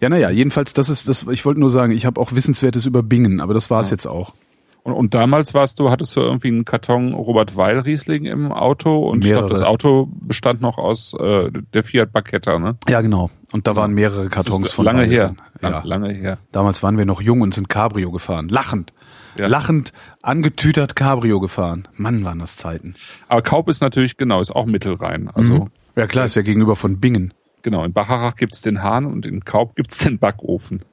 Ja, 0.00 0.08
naja, 0.08 0.30
jedenfalls, 0.30 0.74
das 0.74 0.88
ist 0.88 1.08
das, 1.08 1.26
ich 1.30 1.44
wollte 1.44 1.58
nur 1.60 1.70
sagen, 1.70 1.92
ich 1.92 2.06
habe 2.06 2.20
auch 2.20 2.32
Wissenswertes 2.32 2.86
über 2.86 3.02
Bingen, 3.02 3.40
aber 3.40 3.54
das 3.54 3.68
war 3.70 3.80
es 3.80 3.90
jetzt 3.90 4.06
auch. 4.06 4.34
Und, 4.84 4.94
und 4.94 5.14
damals 5.14 5.54
warst 5.54 5.78
du, 5.78 5.90
hattest 5.90 6.16
du 6.16 6.20
irgendwie 6.20 6.48
einen 6.48 6.64
Karton 6.64 7.14
Robert 7.14 7.56
Weil 7.56 7.80
Riesling 7.80 8.24
im 8.24 8.50
Auto 8.50 9.08
und 9.08 9.24
ich 9.24 9.30
glaube, 9.30 9.48
das 9.48 9.62
Auto 9.62 10.08
bestand 10.10 10.60
noch 10.60 10.78
aus 10.78 11.14
äh, 11.14 11.50
der 11.72 11.84
Fiat 11.84 12.12
Barchetta, 12.12 12.58
ne? 12.58 12.76
Ja, 12.88 13.00
genau. 13.00 13.30
Und 13.52 13.66
da 13.66 13.76
waren 13.76 13.92
mehrere 13.92 14.28
Kartons 14.28 14.72
von 14.72 14.84
lange 14.84 15.04
her. 15.04 15.34
Ja. 15.60 15.68
Lang, 15.68 15.84
lange 15.84 16.12
her. 16.12 16.38
Damals 16.50 16.82
waren 16.82 16.98
wir 16.98 17.04
noch 17.04 17.20
jung 17.20 17.42
und 17.42 17.54
sind 17.54 17.68
Cabrio 17.68 18.10
gefahren. 18.10 18.48
Lachend. 18.48 18.92
Ja. 19.38 19.46
Lachend, 19.46 19.92
angetütert 20.20 20.96
Cabrio 20.96 21.38
gefahren. 21.38 21.88
Mann, 21.94 22.24
waren 22.24 22.40
das 22.40 22.56
Zeiten. 22.56 22.94
Aber 23.28 23.42
Kaub 23.42 23.68
ist 23.68 23.80
natürlich, 23.80 24.16
genau, 24.16 24.40
ist 24.40 24.50
auch 24.50 24.66
Mittelrhein. 24.66 25.30
Also 25.32 25.54
mhm. 25.54 25.70
Ja 25.96 26.06
klar, 26.06 26.24
ist 26.24 26.36
ja 26.36 26.42
gegenüber 26.42 26.76
von 26.76 27.00
Bingen. 27.00 27.34
Genau, 27.62 27.84
in 27.84 27.92
Bacharach 27.92 28.36
gibt's 28.36 28.62
den 28.62 28.82
Hahn 28.82 29.06
und 29.06 29.24
in 29.26 29.44
Kaub 29.44 29.76
gibt's 29.76 29.98
den 29.98 30.18
Backofen. 30.18 30.84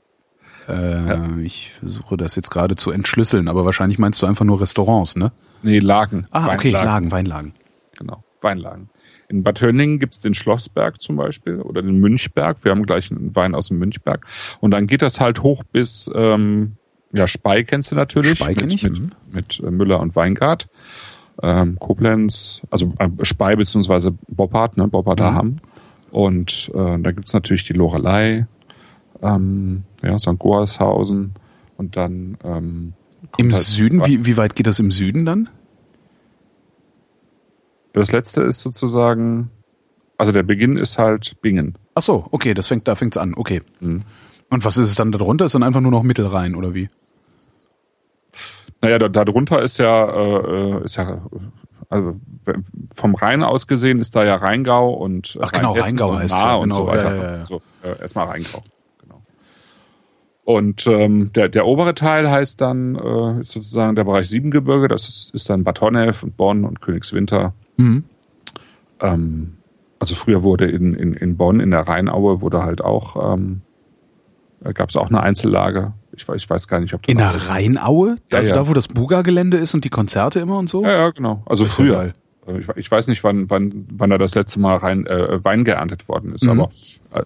Äh, 0.69 1.07
ja. 1.07 1.37
Ich 1.43 1.71
versuche 1.79 2.17
das 2.17 2.35
jetzt 2.35 2.51
gerade 2.51 2.75
zu 2.75 2.91
entschlüsseln, 2.91 3.47
aber 3.47 3.65
wahrscheinlich 3.65 3.97
meinst 3.97 4.21
du 4.21 4.25
einfach 4.25 4.45
nur 4.45 4.61
Restaurants, 4.61 5.15
ne? 5.15 5.31
Nee, 5.63 5.79
Lagen. 5.79 6.25
Ah, 6.31 6.47
Weinlagen. 6.47 6.59
okay, 6.59 6.71
Lagen, 6.71 7.11
Weinlagen. 7.11 7.53
Genau, 7.97 8.23
Weinlagen. 8.41 8.89
In 9.29 9.43
Bad 9.43 9.61
Hönningen 9.61 9.99
gibt's 9.99 10.21
den 10.21 10.33
Schlossberg 10.33 11.01
zum 11.01 11.15
Beispiel 11.15 11.61
oder 11.61 11.81
den 11.81 11.99
Münchberg. 11.99 12.63
Wir 12.63 12.71
haben 12.71 12.83
gleich 12.85 13.11
einen 13.11 13.35
Wein 13.35 13.53
aus 13.53 13.67
dem 13.67 13.77
Münchberg. 13.77 14.25
Und 14.59 14.71
dann 14.71 14.87
geht 14.87 15.01
das 15.01 15.19
halt 15.19 15.43
hoch 15.43 15.63
bis, 15.63 16.09
ähm, 16.15 16.77
ja, 17.13 17.27
Spey 17.27 17.63
kennst 17.63 17.91
du 17.91 17.95
natürlich. 17.95 18.39
Spey 18.39 18.55
kenn 18.55 18.69
ich. 18.69 18.81
Mit, 18.83 18.99
mit, 18.99 19.13
mit 19.31 19.59
äh, 19.59 19.71
Müller 19.71 19.99
und 19.99 20.15
Weingart. 20.15 20.67
Ähm, 21.41 21.77
Koblenz, 21.79 22.63
also 22.69 22.93
äh, 22.97 23.09
Spey 23.23 23.55
beziehungsweise 23.55 24.11
Boppard, 24.27 24.77
ne, 24.77 24.87
Boppard 24.87 25.19
mhm. 25.19 25.23
Hamm. 25.23 25.57
Und 26.11 26.71
äh, 26.73 26.99
da 26.99 27.11
gibt's 27.11 27.33
natürlich 27.33 27.65
die 27.65 27.73
Lorelei, 27.73 28.47
ähm, 29.21 29.83
ja, 30.03 30.17
St. 30.17 30.37
Goarshausen 30.37 31.33
und 31.77 31.97
dann 31.97 32.37
ähm, 32.43 32.93
im 33.37 33.51
halt 33.51 33.63
Süden, 33.63 34.05
wie, 34.05 34.25
wie 34.25 34.37
weit 34.37 34.55
geht 34.55 34.67
das 34.67 34.79
im 34.79 34.91
Süden 34.91 35.25
dann? 35.25 35.49
Das 37.93 38.11
letzte 38.11 38.41
ist 38.43 38.61
sozusagen, 38.61 39.49
also 40.17 40.31
der 40.31 40.43
Beginn 40.43 40.77
ist 40.77 40.97
halt 40.97 41.41
Bingen. 41.41 41.77
Ach 41.95 42.01
so, 42.01 42.27
okay, 42.31 42.53
das 42.53 42.67
fängt, 42.67 42.87
da 42.87 42.95
fängt's 42.95 43.17
an, 43.17 43.33
okay. 43.35 43.61
Mhm. 43.79 44.03
Und 44.49 44.65
was 44.65 44.77
ist 44.77 44.89
es 44.89 44.95
dann 44.95 45.11
darunter? 45.11 45.45
Ist 45.45 45.55
dann 45.55 45.63
einfach 45.63 45.81
nur 45.81 45.91
noch 45.91 46.03
Mittelrhein 46.03 46.55
oder 46.55 46.73
wie? 46.73 46.89
Naja, 48.81 48.97
da, 48.97 49.09
darunter 49.09 49.61
ist 49.61 49.77
ja, 49.77 50.09
äh, 50.09 50.83
ist 50.83 50.95
ja, 50.95 51.21
also 51.89 52.15
vom 52.95 53.15
Rhein 53.15 53.43
aus 53.43 53.67
gesehen 53.67 53.99
ist 53.99 54.15
da 54.15 54.23
ja 54.23 54.35
Rheingau 54.35 54.93
und 54.93 55.37
Ach 55.41 55.51
genau, 55.51 55.73
Rheingau 55.73 56.15
heißt 56.15 56.35
es 56.35 56.41
ja, 56.41 56.55
und 56.55 56.69
genau, 56.69 56.75
so 56.75 56.87
weiter. 56.87 57.15
Ja, 57.15 57.23
ja, 57.23 57.35
ja. 57.37 57.43
So, 57.43 57.61
äh, 57.83 57.99
erstmal 57.99 58.27
Rheingau. 58.27 58.63
Und 60.49 60.87
ähm, 60.87 61.31
der, 61.33 61.47
der 61.47 61.67
obere 61.67 61.93
Teil 61.93 62.27
heißt 62.27 62.59
dann 62.59 62.95
äh, 62.95 63.41
ist 63.41 63.51
sozusagen 63.51 63.95
der 63.95 64.03
Bereich 64.03 64.29
Siebengebirge. 64.29 64.87
Das 64.87 65.07
ist, 65.07 65.31
ist 65.35 65.47
dann 65.47 65.63
Bad 65.63 65.79
Honnef 65.79 66.23
und 66.23 66.37
Bonn 66.37 66.65
und 66.65 66.81
Königswinter. 66.81 67.53
Mhm. 67.77 68.05
Ähm, 68.99 69.57
also 69.99 70.15
früher 70.15 70.41
wurde 70.41 70.65
in, 70.65 70.95
in, 70.95 71.13
in 71.13 71.37
Bonn 71.37 71.59
in 71.59 71.69
der 71.69 71.87
Rheinaue 71.87 72.41
wurde 72.41 72.63
halt 72.63 72.81
auch 72.81 73.35
ähm, 73.35 73.61
gab 74.73 74.89
es 74.89 74.97
auch 74.97 75.09
eine 75.09 75.21
Einzellage. 75.21 75.93
Ich 76.13 76.27
weiß, 76.27 76.37
ich 76.41 76.49
weiß 76.49 76.67
gar 76.67 76.79
nicht, 76.79 76.95
ob 76.95 77.03
das 77.03 77.11
in 77.11 77.19
der 77.19 77.47
Rheinaue, 77.47 78.17
ja, 78.31 78.39
also 78.39 78.49
ja. 78.49 78.55
da, 78.55 78.67
wo 78.67 78.73
das 78.73 78.87
Buga-Gelände 78.87 79.57
ist 79.57 79.75
und 79.75 79.85
die 79.85 79.91
Konzerte 79.91 80.39
immer 80.39 80.57
und 80.57 80.67
so. 80.67 80.81
Ja, 80.81 80.93
ja, 80.93 81.09
genau. 81.11 81.43
Also 81.45 81.65
früher. 81.65 82.15
Ich, 82.57 82.67
ich, 82.75 82.89
weiß 82.89 83.07
nicht, 83.07 83.23
wann, 83.23 83.51
wann, 83.51 83.85
wann 83.93 84.09
da 84.09 84.17
das 84.17 84.33
letzte 84.33 84.59
Mal 84.59 84.77
rein, 84.77 85.05
äh, 85.05 85.43
Wein 85.45 85.63
geerntet 85.63 86.09
worden 86.09 86.33
ist, 86.33 86.45
mhm. 86.45 86.49
aber 86.49 86.69
äh, 87.13 87.23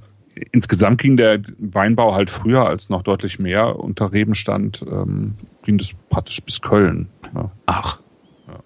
insgesamt 0.51 1.01
ging 1.01 1.17
der 1.17 1.41
Weinbau 1.57 2.13
halt 2.13 2.29
früher 2.29 2.65
als 2.65 2.89
noch 2.89 3.03
deutlich 3.03 3.39
mehr 3.39 3.79
unter 3.79 4.11
Rebenstand, 4.11 4.83
ähm, 4.89 5.35
ging 5.63 5.77
das 5.77 5.93
praktisch 6.09 6.41
bis 6.43 6.61
Köln. 6.61 7.09
Ja. 7.33 7.51
Ach. 7.65 7.99
Ja. 8.47 8.59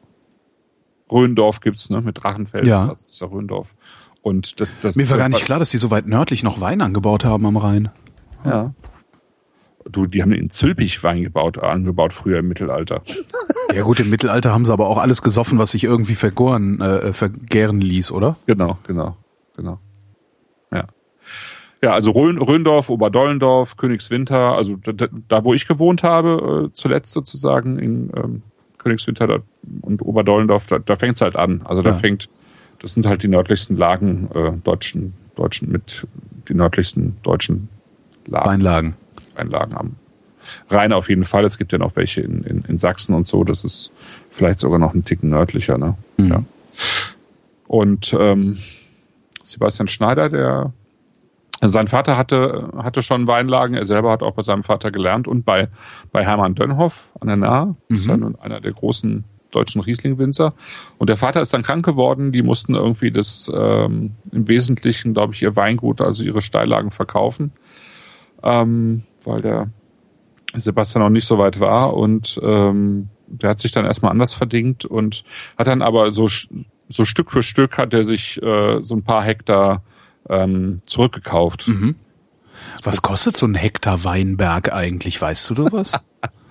Röndorf 1.12 1.60
gibt's, 1.60 1.90
ne, 1.90 2.02
mit 2.02 2.24
Drachenfels, 2.24 2.68
ja. 2.68 2.88
das 2.88 3.04
ist 3.04 3.22
ja 3.22 3.28
Röndorf. 3.28 3.76
Und 4.22 4.60
das, 4.60 4.76
das 4.82 4.96
Mir 4.96 5.10
war 5.10 5.18
gar 5.18 5.30
nicht 5.30 5.46
klar, 5.46 5.60
dass 5.60 5.70
die 5.70 5.78
so 5.78 5.92
weit 5.92 6.08
nördlich 6.08 6.44
noch 6.44 6.60
Wein 6.60 6.82
angebaut 6.82 7.24
haben 7.24 7.46
am 7.46 7.58
Rhein. 7.58 7.90
Ja. 8.44 8.74
Du, 9.90 10.06
die 10.06 10.22
haben 10.22 10.34
in 10.34 10.50
Zülpich 10.50 11.02
Wein 11.04 11.24
gebaut, 11.24 11.58
angebaut 11.60 12.12
früher 12.12 12.40
im 12.40 12.48
Mittelalter. 12.48 13.02
Ja 13.76 13.84
gut, 13.84 14.00
im 14.00 14.10
Mittelalter 14.10 14.54
haben 14.54 14.66
sie 14.66 14.72
aber 14.72 14.88
auch 14.88 14.98
alles 14.98 15.22
gesoffen, 15.22 15.60
was 15.60 15.72
sich 15.72 15.84
irgendwie 15.84 16.16
vergoren, 16.16 16.80
äh, 16.80 17.12
vergären 17.12 17.82
ließ, 17.82 18.12
oder? 18.12 18.38
Genau, 18.46 18.78
genau, 18.88 19.18
genau. 19.58 19.80
Ja. 21.82 21.94
Also 21.94 22.12
Rhön, 22.12 22.38
Rhöndorf, 22.38 22.90
Oberdollendorf, 22.90 23.78
Königswinter, 23.78 24.56
also 24.56 24.76
da, 24.76 25.08
da, 25.28 25.44
wo 25.44 25.54
ich 25.54 25.68
gewohnt 25.68 26.04
habe, 26.04 26.68
äh, 26.68 26.74
zuletzt 26.74 27.12
sozusagen 27.12 27.78
in 27.78 28.12
ähm, 28.16 28.42
Königswinter 28.78 29.28
da, 29.28 29.40
und 29.82 30.02
Oberdollendorf, 30.02 30.68
da, 30.68 30.80
da 30.80 30.96
fängt 30.96 31.16
es 31.16 31.22
halt 31.22 31.36
an. 31.36 31.62
Also 31.66 31.82
da 31.82 31.92
ja. 31.92 31.96
fängt, 31.96 32.30
das 32.80 32.94
sind 32.94 33.06
halt 33.06 33.24
die 33.24 33.28
nördlichsten 33.28 33.78
Lagen 33.78 34.30
äh, 34.34 34.52
deutschen, 34.64 35.14
deutschen 35.36 35.72
mit 35.72 36.08
die 36.50 36.54
nördlichsten 36.54 37.18
deutschen 37.24 37.70
Lagen. 38.26 38.50
Weinlagen. 38.50 38.94
Weinlagen 39.36 39.76
haben. 39.76 39.96
Rhein 40.70 40.94
auf 40.94 41.10
jeden 41.10 41.26
Fall. 41.26 41.46
Es 41.46 41.58
gibt 41.58 41.72
ja 41.72 41.78
noch 41.78 41.96
welche 41.96 42.22
in, 42.22 42.42
in, 42.42 42.64
in 42.68 42.80
Sachsen 42.80 43.14
und 43.14 43.28
so. 43.28 43.44
Das 43.44 43.64
ist 43.64 43.92
vielleicht 44.30 44.60
sogar 44.60 44.80
noch 44.80 44.94
ein 44.94 45.04
Ticken 45.04 45.30
nördlicher. 45.30 45.78
Ne? 45.78 45.96
Mhm. 46.18 46.28
Ja. 46.28 46.44
Und 47.68 48.16
ähm, 48.18 48.58
Sebastian 49.44 49.88
Schneider, 49.88 50.30
der 50.30 50.74
sein 51.62 51.88
Vater 51.88 52.18
hatte, 52.18 52.72
hatte 52.78 53.02
schon 53.02 53.28
Weinlagen. 53.28 53.76
Er 53.76 53.86
selber 53.86 54.12
hat 54.12 54.24
auch 54.24 54.34
bei 54.34 54.42
seinem 54.44 54.64
Vater 54.64 54.92
gelernt 54.92 55.28
und 55.28 55.44
bei, 55.44 55.70
bei 56.12 56.24
Hermann 56.24 56.56
Dönhoff 56.56 57.12
an 57.20 57.28
der 57.28 57.38
Nahe. 57.38 57.76
Das 57.90 58.00
ist 58.00 58.08
ja 58.08 58.18
mhm. 58.18 58.36
einer 58.40 58.62
der 58.62 58.74
großen 58.74 59.24
deutschen 59.52 59.82
Riesling-Winzer. 59.82 60.54
Und 60.98 61.10
der 61.10 61.18
Vater 61.18 61.42
ist 61.42 61.54
dann 61.54 61.64
krank 61.64 61.84
geworden. 61.84 62.32
Die 62.32 62.44
mussten 62.44 62.76
irgendwie 62.76 63.12
das 63.12 63.50
ähm, 63.54 64.12
im 64.32 64.48
Wesentlichen, 64.48 65.14
glaube 65.14 65.34
ich, 65.34 65.42
ihr 65.42 65.56
Weingut, 65.56 66.02
also 66.02 66.24
ihre 66.24 66.42
Steillagen 66.42 66.92
verkaufen 66.92 67.54
ähm, 68.44 69.04
weil 69.24 69.42
der 69.42 69.70
Sebastian 70.56 71.04
noch 71.04 71.10
nicht 71.10 71.28
so 71.28 71.38
weit 71.38 71.60
war 71.60 71.96
und 71.96 72.40
ähm, 72.42 73.10
der 73.28 73.52
hat 73.52 73.60
sich 73.60 73.72
dann 73.72 73.86
erstmal 73.86 74.12
anders 74.12 74.34
verdingt 74.34 74.86
und 74.86 75.24
hat 75.58 75.68
dann 75.68 75.82
aber 75.82 76.12
so, 76.12 76.28
so 76.88 77.06
Stück 77.06 77.32
für 77.32 77.44
Stück 77.44 77.78
hat 77.78 77.94
er 77.94 78.04
sich 78.04 78.42
äh, 78.42 78.82
so 78.82 78.96
ein 78.96 79.04
paar 79.04 79.24
Hektar 79.24 79.84
ähm, 80.30 80.82
zurückgekauft. 80.86 81.68
Mhm. 81.68 81.96
Was 82.84 83.02
kostet 83.02 83.38
so 83.38 83.46
ein 83.46 83.56
Hektar 83.56 84.04
Weinberg 84.04 84.74
eigentlich? 84.74 85.22
Weißt 85.22 85.50
du 85.50 85.54
da 85.56 85.72
was? 85.72 85.94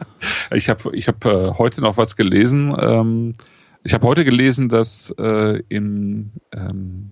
ich 0.52 0.68
habe 0.68 0.96
ich 0.96 1.08
hab, 1.08 1.24
äh, 1.24 1.52
heute 1.52 1.80
noch 1.80 1.96
was 1.96 2.16
gelesen. 2.16 2.74
Ähm, 2.78 3.34
ich 3.82 3.94
habe 3.94 4.06
heute 4.06 4.24
gelesen, 4.24 4.68
dass 4.68 5.10
äh, 5.18 5.62
in, 5.68 6.32
ähm, 6.52 7.10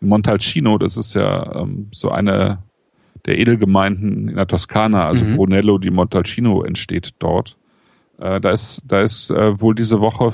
in 0.00 0.08
Montalcino, 0.08 0.78
das 0.78 0.96
ist 0.96 1.14
ja 1.14 1.62
ähm, 1.62 1.88
so 1.92 2.10
eine 2.10 2.62
der 3.24 3.38
Edelgemeinden 3.38 4.28
in 4.28 4.36
der 4.36 4.46
Toskana, 4.46 5.06
also 5.06 5.24
mhm. 5.24 5.36
Brunello 5.36 5.78
di 5.78 5.90
Montalcino 5.90 6.62
entsteht 6.62 7.14
dort. 7.18 7.56
Äh, 8.18 8.40
da 8.40 8.50
ist, 8.50 8.82
da 8.86 9.02
ist 9.02 9.30
äh, 9.30 9.60
wohl 9.60 9.74
diese 9.74 10.00
Woche 10.00 10.30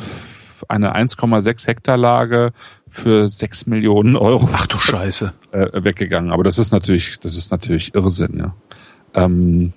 eine 0.68 0.94
1,6 0.94 1.66
Hektar 1.66 1.96
Lage 1.96 2.52
für 2.86 3.28
6 3.28 3.66
Millionen 3.66 4.16
Euro. 4.16 4.48
Ach 4.52 4.66
du 4.66 4.76
Scheiße. 4.76 5.32
Äh, 5.52 5.84
weggegangen. 5.84 6.32
Aber 6.32 6.44
das 6.44 6.58
ist 6.58 6.72
natürlich, 6.72 7.20
das 7.20 7.36
ist 7.36 7.50
natürlich 7.50 7.94
Irrsinn, 7.94 8.38
ja. 8.38 8.54
Ähm, 9.12 9.74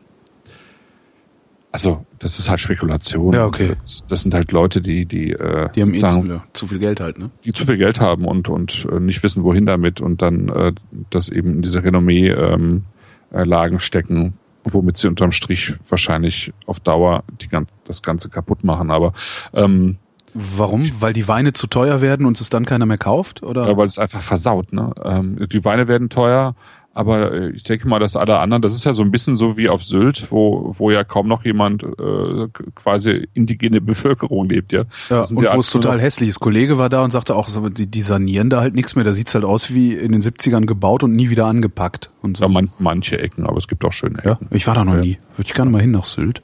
also, 1.70 2.06
das 2.18 2.40
ist 2.40 2.50
halt 2.50 2.62
Spekulation. 2.62 3.34
Ja, 3.34 3.46
okay. 3.46 3.74
Das, 3.82 4.06
das 4.06 4.22
sind 4.22 4.34
halt 4.34 4.54
Leute, 4.54 4.80
die, 4.80 5.06
die, 5.06 5.32
äh, 5.32 5.68
die 5.76 5.82
haben 5.82 5.94
eh 5.94 5.98
sagen, 5.98 6.30
zu, 6.30 6.42
zu 6.54 6.68
viel 6.68 6.80
Geld 6.80 7.02
halt, 7.02 7.20
ne? 7.20 7.30
Die 7.44 7.52
zu 7.52 7.66
viel 7.66 7.76
Geld 7.76 8.00
haben 8.00 8.24
und, 8.24 8.48
und 8.48 8.88
äh, 8.90 9.02
nicht 9.02 9.22
wissen, 9.22 9.44
wohin 9.44 9.66
damit 9.66 10.00
und 10.00 10.22
dann 10.22 10.48
äh, 10.48 10.72
das 11.10 11.28
eben 11.28 11.56
in 11.56 11.62
diese 11.62 11.84
Renommee 11.84 12.30
ähm, 12.30 12.86
äh, 13.32 13.80
stecken, 13.80 14.36
womit 14.64 14.96
sie 14.96 15.10
unterm 15.10 15.34
Strich 15.34 15.74
wahrscheinlich 15.90 16.54
auf 16.68 16.80
Dauer 16.80 17.26
die, 17.42 17.50
das 17.84 18.02
Ganze 18.02 18.30
kaputt 18.30 18.64
machen. 18.64 18.92
Aber 18.92 19.12
ähm, 19.54 19.98
Warum? 20.38 20.90
Weil 21.00 21.14
die 21.14 21.30
Weine 21.30 21.54
zu 21.54 21.66
teuer 21.66 22.02
werden 22.02 22.26
und 22.26 22.42
es 22.42 22.50
dann 22.50 22.66
keiner 22.66 22.86
mehr 22.86 22.98
kauft? 22.98 23.42
Oder? 23.42 23.68
Ja, 23.70 23.78
weil 23.78 23.88
es 23.88 23.98
einfach 23.98 24.22
versaut. 24.22 24.74
Ne? 24.74 24.92
Ähm, 25.02 25.48
die 25.50 25.64
Weine 25.64 25.88
werden 25.88 26.10
teuer, 26.10 26.56
aber 26.94 27.32
äh, 27.32 27.50
ich 27.52 27.64
denke 27.64 27.88
mal, 27.88 28.00
dass 28.00 28.18
alle 28.18 28.40
anderen, 28.40 28.62
das 28.62 28.76
ist 28.76 28.84
ja 28.84 28.92
so 28.92 29.02
ein 29.02 29.12
bisschen 29.12 29.38
so 29.38 29.56
wie 29.56 29.70
auf 29.70 29.86
Sylt, 29.86 30.32
wo, 30.32 30.74
wo 30.78 30.92
ja 30.92 31.06
kaum 31.06 31.30
noch 31.30 31.46
jemand 31.46 31.84
äh, 31.84 32.48
quasi 32.76 33.30
indigene 33.34 33.80
Bevölkerung 33.82 34.50
lebt, 34.50 34.74
ja. 34.74 34.84
ja 35.10 35.22
und 35.22 35.38
wo 35.38 35.60
es 35.60 35.70
total 35.70 36.02
hässlich 36.02 36.28
ist. 36.28 36.42
Kollege 36.42 36.78
war 36.78 36.90
da 36.90 37.02
und 37.06 37.12
sagte 37.12 37.34
auch, 37.34 37.50
die, 37.70 37.88
die 37.88 38.02
sanieren 38.02 38.50
da 38.50 38.60
halt 38.60 38.76
nichts 38.76 38.98
mehr. 38.98 39.06
Da 39.06 39.14
sieht's 39.14 39.34
halt 39.36 39.46
aus 39.46 39.74
wie 39.74 39.94
in 39.94 40.12
den 40.12 40.22
70ern 40.22 40.66
gebaut 40.66 41.02
und 41.02 41.16
nie 41.16 41.30
wieder 41.30 41.46
angepackt. 41.46 42.12
Und 42.22 42.38
so. 42.38 42.44
Ja, 42.44 42.50
man, 42.50 42.72
manche 42.80 43.20
Ecken, 43.20 43.46
aber 43.46 43.58
es 43.58 43.70
gibt 43.70 43.86
auch 43.86 43.94
schöne 43.94 44.20
Ecken. 44.20 44.28
Ja, 44.28 44.40
ich 44.52 44.68
war 44.68 44.76
da 44.76 44.84
noch 44.84 44.96
ja. 44.96 45.02
nie. 45.02 45.18
Würde 45.38 45.48
ich 45.48 45.54
gerne 45.54 45.72
mal 45.72 45.80
hin 45.80 45.92
nach 45.92 46.06
Sylt. 46.06 46.44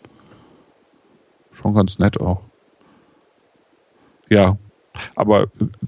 Schon 1.52 1.74
ganz 1.74 2.00
nett 2.00 2.20
auch. 2.20 2.51
Ja. 4.32 4.58
aber 5.16 5.44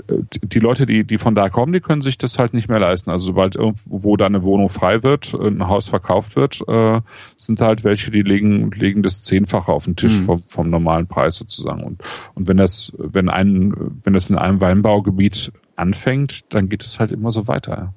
äh, 0.07 0.17
die 0.43 0.59
Leute, 0.59 0.85
die, 0.85 1.03
die 1.03 1.17
von 1.17 1.33
da 1.33 1.49
kommen, 1.49 1.73
die 1.73 1.79
können 1.79 2.01
sich 2.01 2.17
das 2.17 2.39
halt 2.39 2.53
nicht 2.53 2.67
mehr 2.69 2.79
leisten. 2.79 3.09
Also 3.09 3.27
sobald 3.27 3.55
irgendwo 3.55 4.17
da 4.17 4.25
eine 4.25 4.43
Wohnung 4.43 4.69
frei 4.69 5.01
wird, 5.03 5.33
ein 5.33 5.67
Haus 5.67 5.87
verkauft 5.87 6.35
wird, 6.35 6.61
äh, 6.67 7.01
sind 7.37 7.61
halt 7.61 7.83
welche, 7.83 8.11
die 8.11 8.21
legen, 8.21 8.71
legen 8.71 9.01
das 9.01 9.21
Zehnfache 9.21 9.71
auf 9.71 9.85
den 9.85 9.95
Tisch 9.95 10.19
mhm. 10.19 10.25
vom, 10.25 10.43
vom 10.47 10.69
normalen 10.69 11.07
Preis 11.07 11.35
sozusagen. 11.35 11.83
Und, 11.83 12.01
und 12.35 12.47
wenn 12.47 12.57
das, 12.57 12.91
wenn 12.97 13.29
ein, 13.29 13.73
wenn 14.03 14.13
das 14.13 14.29
in 14.29 14.37
einem 14.37 14.59
Weinbaugebiet 14.61 15.51
anfängt, 15.75 16.53
dann 16.53 16.69
geht 16.69 16.83
es 16.83 16.99
halt 16.99 17.11
immer 17.11 17.31
so 17.31 17.47
weiter. 17.47 17.93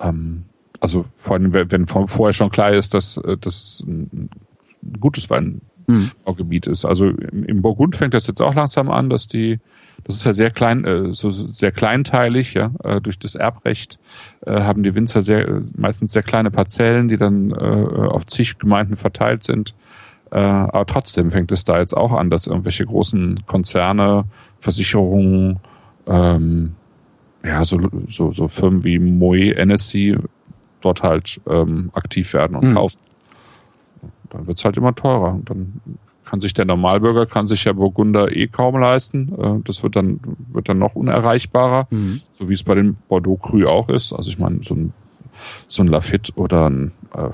Ähm, 0.00 0.44
also 0.80 1.06
vor 1.16 1.36
allem, 1.36 1.52
wenn 1.52 1.86
vorher 1.86 2.32
schon 2.32 2.50
klar 2.50 2.72
ist, 2.72 2.94
dass, 2.94 3.16
äh, 3.16 3.36
dass 3.36 3.82
ein 3.86 4.30
gutes 5.00 5.28
Weinbaugebiet 5.30 6.66
mhm. 6.66 6.72
ist. 6.72 6.84
Also 6.84 7.08
im 7.08 7.62
Burgund 7.62 7.96
fängt 7.96 8.14
das 8.14 8.26
jetzt 8.26 8.40
auch 8.40 8.54
langsam 8.54 8.90
an, 8.90 9.10
dass 9.10 9.26
die, 9.26 9.58
das 10.08 10.16
ist 10.16 10.24
ja 10.24 10.32
sehr 10.32 10.50
klein, 10.50 10.84
äh, 10.86 11.12
so 11.12 11.30
sehr 11.30 11.70
kleinteilig, 11.70 12.54
ja, 12.54 12.70
äh, 12.82 12.98
durch 13.00 13.18
das 13.18 13.34
Erbrecht 13.34 13.98
haben 14.46 14.82
die 14.82 14.94
Winzer 14.94 15.20
sehr, 15.20 15.60
meistens 15.76 16.12
sehr 16.12 16.22
kleine 16.22 16.50
Parzellen, 16.50 17.08
die 17.08 17.18
dann 17.18 17.52
auf 17.52 18.24
zig 18.24 18.56
Gemeinden 18.56 18.96
verteilt 18.96 19.42
sind. 19.42 19.74
Aber 20.30 20.86
trotzdem 20.86 21.32
fängt 21.32 21.52
es 21.52 21.64
da 21.64 21.80
jetzt 21.80 21.94
auch 21.94 22.12
an, 22.12 22.30
dass 22.30 22.46
irgendwelche 22.46 22.86
großen 22.86 23.40
Konzerne, 23.46 24.24
Versicherungen, 24.56 25.58
ähm, 26.06 26.76
ja, 27.44 27.64
so, 27.64 27.78
so, 28.06 28.30
so 28.30 28.48
Firmen 28.48 28.84
wie 28.84 28.98
Moe, 28.98 29.54
NSC 29.54 30.16
dort 30.80 31.02
halt 31.02 31.40
ähm, 31.46 31.90
aktiv 31.92 32.32
werden 32.32 32.56
und 32.56 32.70
mhm. 32.70 32.74
kaufen. 32.74 33.00
Dann 34.30 34.46
wird's 34.46 34.64
halt 34.64 34.76
immer 34.76 34.94
teurer. 34.94 35.34
Und 35.34 35.50
dann 35.50 35.80
kann 36.28 36.42
sich 36.42 36.52
der 36.52 36.66
Normalbürger, 36.66 37.24
kann 37.24 37.46
sich 37.46 37.64
ja 37.64 37.72
Burgunder 37.72 38.36
eh 38.36 38.48
kaum 38.48 38.78
leisten. 38.78 39.32
Äh, 39.38 39.62
das 39.64 39.82
wird 39.82 39.96
dann, 39.96 40.20
wird 40.52 40.68
dann 40.68 40.78
noch 40.78 40.94
unerreichbarer, 40.94 41.86
mhm. 41.90 42.20
so 42.30 42.50
wie 42.50 42.54
es 42.54 42.62
bei 42.62 42.74
den 42.74 42.96
Bordeaux 43.08 43.38
Cru 43.38 43.66
auch 43.66 43.88
ist. 43.88 44.12
Also 44.12 44.28
ich 44.28 44.38
meine, 44.38 44.62
so 44.62 44.74
ein, 44.74 44.92
so 45.66 45.82
ein 45.82 45.88
Lafitte 45.88 46.32
oder 46.34 46.68
ein, 46.68 46.92
äh, 47.14 47.30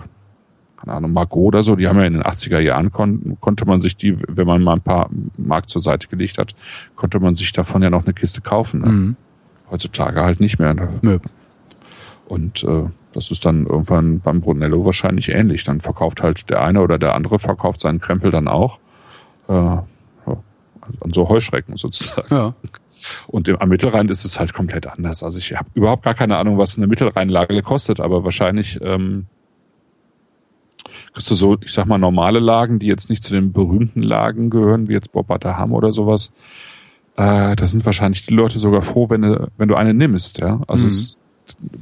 keine 0.77 0.97
Ahnung, 0.97 1.13
Margot 1.13 1.43
oder 1.43 1.65
so, 1.65 1.75
die 1.75 1.89
haben 1.89 1.99
ja 1.99 2.05
in 2.05 2.13
den 2.13 2.23
80er 2.23 2.61
Jahren, 2.61 2.93
kon 2.93 3.37
konnte 3.41 3.67
man 3.67 3.81
sich 3.81 3.97
die, 3.97 4.17
wenn 4.29 4.47
man 4.47 4.63
mal 4.63 4.75
ein 4.75 4.81
paar 4.81 5.11
Mark 5.37 5.69
zur 5.69 5.83
Seite 5.83 6.07
gelegt 6.07 6.39
hat, 6.39 6.55
konnte 6.95 7.19
man 7.19 7.35
sich 7.35 7.53
davon 7.53 7.83
ja 7.83 7.91
noch 7.91 8.05
eine 8.05 8.15
Kiste 8.15 8.43
kaufen. 8.43 8.81
Ne? 8.81 8.89
Mhm. 8.89 9.17
Heutzutage 9.73 10.23
halt 10.23 10.39
nicht 10.39 10.61
mehr. 10.61 10.73
Ne? 10.73 10.89
Nö. 11.03 11.19
Und 12.27 12.63
äh, 12.63 12.85
das 13.13 13.33
ist 13.33 13.45
dann 13.45 13.67
irgendwann 13.67 14.21
beim 14.21 14.41
Brunello 14.41 14.85
wahrscheinlich 14.85 15.31
ähnlich. 15.31 15.65
Dann 15.65 15.81
verkauft 15.81 16.23
halt 16.23 16.49
der 16.49 16.63
eine 16.63 16.81
oder 16.81 16.99
der 16.99 17.17
andere 17.17 17.41
verkauft 17.41 17.81
seinen 17.81 18.01
Krempel 18.01 18.31
dann 18.31 18.47
auch. 18.47 18.79
Äh, 19.49 19.79
an 21.01 21.13
so 21.13 21.29
Heuschrecken 21.29 21.77
sozusagen. 21.77 22.35
Ja. 22.35 22.55
Und 23.27 23.49
im, 23.49 23.57
am 23.57 23.69
Mittelrhein 23.69 24.09
ist 24.09 24.25
es 24.25 24.39
halt 24.39 24.53
komplett 24.53 24.87
anders. 24.87 25.23
Also 25.23 25.39
ich 25.39 25.55
habe 25.55 25.69
überhaupt 25.75 26.03
gar 26.03 26.15
keine 26.15 26.37
Ahnung, 26.37 26.59
was 26.59 26.77
eine 26.77 26.87
Mittelrheinlage 26.87 27.63
kostet, 27.63 28.01
aber 28.01 28.25
wahrscheinlich 28.25 28.79
ähm, 28.83 29.27
kriegst 31.13 31.31
du 31.31 31.35
so, 31.35 31.57
ich 31.61 31.73
sag 31.73 31.87
mal, 31.87 31.99
normale 31.99 32.41
Lagen, 32.41 32.79
die 32.79 32.87
jetzt 32.87 33.11
nicht 33.11 33.23
zu 33.23 33.33
den 33.33 33.53
berühmten 33.53 34.03
Lagen 34.03 34.51
gehören, 34.51 34.89
wie 34.89 34.95
jetzt 34.95 35.13
Bobbata 35.13 35.65
oder 35.65 35.93
sowas. 35.93 36.33
Äh, 37.17 37.57
da 37.57 37.67
sind 37.67 37.87
wahrscheinlich 37.87 38.27
die 38.27 38.35
Leute 38.35 38.59
sogar 38.59 38.83
froh, 38.83 39.09
wenn 39.11 39.23
du, 39.23 39.51
wenn 39.57 39.69
du 39.69 39.77
eine 39.77 39.95
nimmst, 39.95 40.39
ja. 40.39 40.61
Also 40.67 40.85
mhm. 40.85 40.91
es 40.91 41.19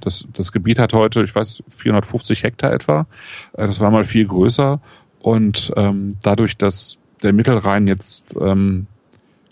das, 0.01 0.27
das 0.33 0.51
Gebiet 0.51 0.81
hat 0.81 0.93
heute, 0.93 1.23
ich 1.23 1.35
weiß, 1.35 1.63
450 1.69 2.43
Hektar 2.43 2.73
etwa. 2.73 3.07
Äh, 3.53 3.69
das 3.69 3.79
war 3.81 3.91
mal 3.91 4.05
viel 4.05 4.27
größer. 4.27 4.81
Und 5.21 5.73
ähm, 5.77 6.17
dadurch, 6.23 6.57
dass 6.57 6.99
der 7.23 7.33
Mittelrhein 7.33 7.87
jetzt 7.87 8.35
ähm, 8.41 8.87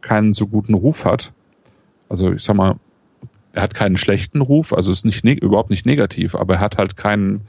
keinen 0.00 0.33
so 0.33 0.46
guten 0.46 0.74
Ruf 0.74 1.04
hat, 1.04 1.33
also 2.09 2.33
ich 2.33 2.42
sag 2.42 2.56
mal, 2.56 2.76
er 3.52 3.62
hat 3.62 3.74
keinen 3.74 3.96
schlechten 3.96 4.40
Ruf, 4.40 4.72
also 4.72 4.92
ist 4.92 5.04
nicht 5.04 5.24
überhaupt 5.24 5.70
nicht 5.70 5.87
negativ, 5.87 6.35
aber 6.35 6.54
er 6.54 6.61
hat 6.61 6.78
halt 6.78 6.96
keinen 6.96 7.42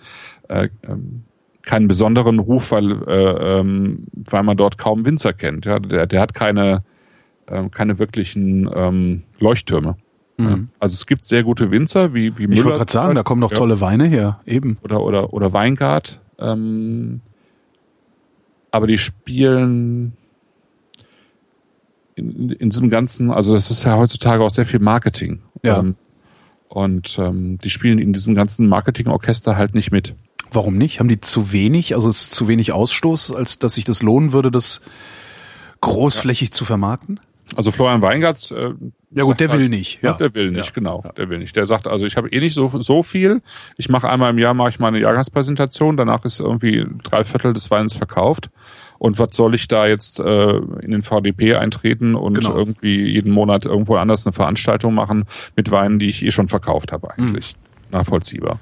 äh, 0.48 0.70
ähm, 0.84 1.24
keinen 1.62 1.88
besonderen 1.88 2.40
Ruf, 2.40 2.72
weil 2.72 2.92
äh, 3.08 3.60
ähm, 3.60 4.06
weil 4.14 4.44
man 4.44 4.58
dort 4.58 4.78
kaum 4.78 5.06
Winzer 5.06 5.34
kennt. 5.34 5.66
Ja, 5.66 5.80
der, 5.80 6.08
der 6.08 6.22
hat 6.22 6.34
keine 6.34 6.84
äh, 7.48 7.70
keine 7.70 8.00
wirklichen 8.00 8.70
ähm, 8.74 9.24
Leuchttürme. 9.40 9.96
Mhm. 10.38 10.70
Also 10.80 10.96
es 10.96 11.06
gibt 11.06 11.24
sehr 11.24 11.44
gute 11.44 11.70
Winzer 11.72 12.14
wie 12.14 12.38
wie 12.38 12.48
Müller. 12.48 12.60
Ich 12.60 12.66
wollte 12.66 12.78
gerade 12.80 12.92
sagen, 12.92 13.16
da 13.16 13.24
kommen 13.24 13.42
noch 13.42 13.52
tolle 13.52 13.80
Weine 13.80 14.06
her, 14.06 14.40
eben. 14.46 14.78
Oder 14.84 15.02
oder 15.02 15.34
oder 15.34 15.54
Weingart. 15.54 16.20
Ähm, 16.40 17.22
aber 18.72 18.88
die 18.88 18.98
spielen 18.98 20.14
in, 22.16 22.50
in 22.52 22.70
diesem 22.70 22.90
ganzen, 22.90 23.32
also 23.32 23.54
das 23.54 23.70
ist 23.70 23.84
ja 23.84 23.98
heutzutage 23.98 24.44
auch 24.44 24.50
sehr 24.50 24.66
viel 24.66 24.80
Marketing. 24.80 25.42
Ja. 25.64 25.80
Ähm, 25.80 25.96
und 26.70 27.18
ähm, 27.20 27.60
die 27.60 27.70
spielen 27.70 28.00
in 28.00 28.14
diesem 28.14 28.34
ganzen 28.34 28.68
Marketingorchester 28.68 29.58
halt 29.58 29.76
nicht 29.76 29.92
mit. 29.92 30.16
Warum 30.54 30.78
nicht? 30.78 31.00
Haben 31.00 31.10
die 31.10 31.20
zu 31.20 31.52
wenig, 31.52 31.96
also 31.96 32.10
ist 32.10 32.34
zu 32.34 32.48
wenig 32.48 32.72
Ausstoß, 32.72 33.32
als 33.32 33.60
dass 33.60 33.76
sich 33.76 33.84
das 33.84 34.02
lohnen 34.02 34.32
würde, 34.32 34.52
das 34.52 34.82
großflächig 35.82 36.50
ja. 36.50 36.52
zu 36.52 36.66
vermarkten? 36.66 37.20
Also 37.56 37.72
Florian 37.72 38.02
Weingart. 38.02 38.52
Äh, 38.52 38.74
ja 39.14 39.24
gut, 39.24 39.40
der 39.40 39.52
will 39.52 39.62
halt, 39.62 39.70
nicht. 39.70 40.02
Ja. 40.02 40.14
Der 40.14 40.34
will 40.34 40.52
nicht, 40.52 40.68
ja. 40.68 40.72
genau. 40.74 41.04
Der 41.18 41.30
will 41.30 41.40
nicht. 41.40 41.56
Der 41.56 41.66
sagt, 41.66 41.88
also 41.88 42.06
ich 42.06 42.16
habe 42.16 42.30
eh 42.30 42.40
nicht 42.40 42.54
so 42.54 42.72
so 42.80 43.04
viel. 43.04 43.42
Ich 43.78 43.90
mache 43.90 44.10
einmal 44.10 44.32
im 44.32 44.38
Jahr 44.38 44.54
mache 44.54 44.70
ich 44.70 44.80
meine 44.80 45.00
Jahrgangspräsentation. 45.00 45.98
Danach 45.98 46.24
ist 46.24 46.40
irgendwie 46.40 46.86
drei 47.04 47.24
Viertel 47.24 47.54
des 47.54 47.70
Weins 47.72 47.96
verkauft. 47.96 48.50
Und 48.98 49.20
was 49.20 49.30
soll 49.36 49.56
ich 49.56 49.68
da 49.68 49.88
jetzt 49.88 50.20
äh, 50.20 50.58
in 50.58 50.92
den 50.92 51.02
VDP 51.02 51.56
eintreten 51.56 52.16
und 52.16 52.36
genau. 52.36 52.56
irgendwie 52.56 53.04
jeden 53.10 53.32
Monat 53.32 53.66
irgendwo 53.66 53.96
anders 53.96 54.26
eine 54.26 54.34
Veranstaltung 54.34 54.94
machen 54.94 55.26
mit 55.56 55.72
Weinen, 55.72 55.98
die 56.00 56.08
ich 56.08 56.24
eh 56.24 56.32
schon 56.32 56.48
verkauft 56.48 56.92
habe 56.92 57.12
eigentlich. 57.12 57.56
Mhm. 57.56 57.98
Nachvollziehbar 57.98 58.60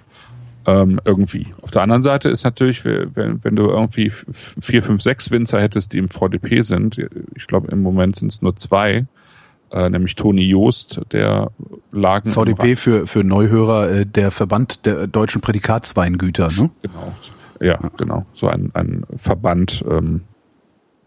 ähm, 0.69 0.99
irgendwie. 1.03 1.47
Auf 1.61 1.71
der 1.71 1.81
anderen 1.81 2.03
Seite 2.03 2.29
ist 2.29 2.43
natürlich, 2.43 2.85
wenn, 2.85 3.43
wenn 3.43 3.55
du 3.55 3.69
irgendwie 3.69 4.11
vier, 4.11 4.83
fünf, 4.83 5.01
sechs 5.01 5.31
Winzer 5.31 5.59
hättest, 5.61 5.93
die 5.93 5.97
im 5.97 6.09
VDP 6.09 6.61
sind, 6.61 6.97
ich 7.35 7.47
glaube 7.47 7.71
im 7.71 7.81
Moment 7.81 8.15
sind 8.15 8.31
es 8.31 8.41
nur 8.41 8.55
zwei, 8.55 9.05
äh, 9.71 9.89
nämlich 9.89 10.15
Toni 10.15 10.43
Joost, 10.43 11.01
der 11.11 11.51
Lagen. 11.91 12.31
VDP 12.31 12.75
für, 12.75 13.07
für 13.07 13.23
Neuhörer, 13.23 13.89
äh, 13.89 14.05
der 14.05 14.31
Verband 14.31 14.85
der 14.85 15.07
deutschen 15.07 15.41
Prädikatsweingüter, 15.41 16.49
ne? 16.49 16.69
Genau. 16.81 17.13
Ja, 17.59 17.67
ja, 17.67 17.91
genau. 17.97 18.25
So 18.33 18.47
ein, 18.47 18.71
ein 18.73 19.05
Verband, 19.15 19.83
ähm, 19.89 20.21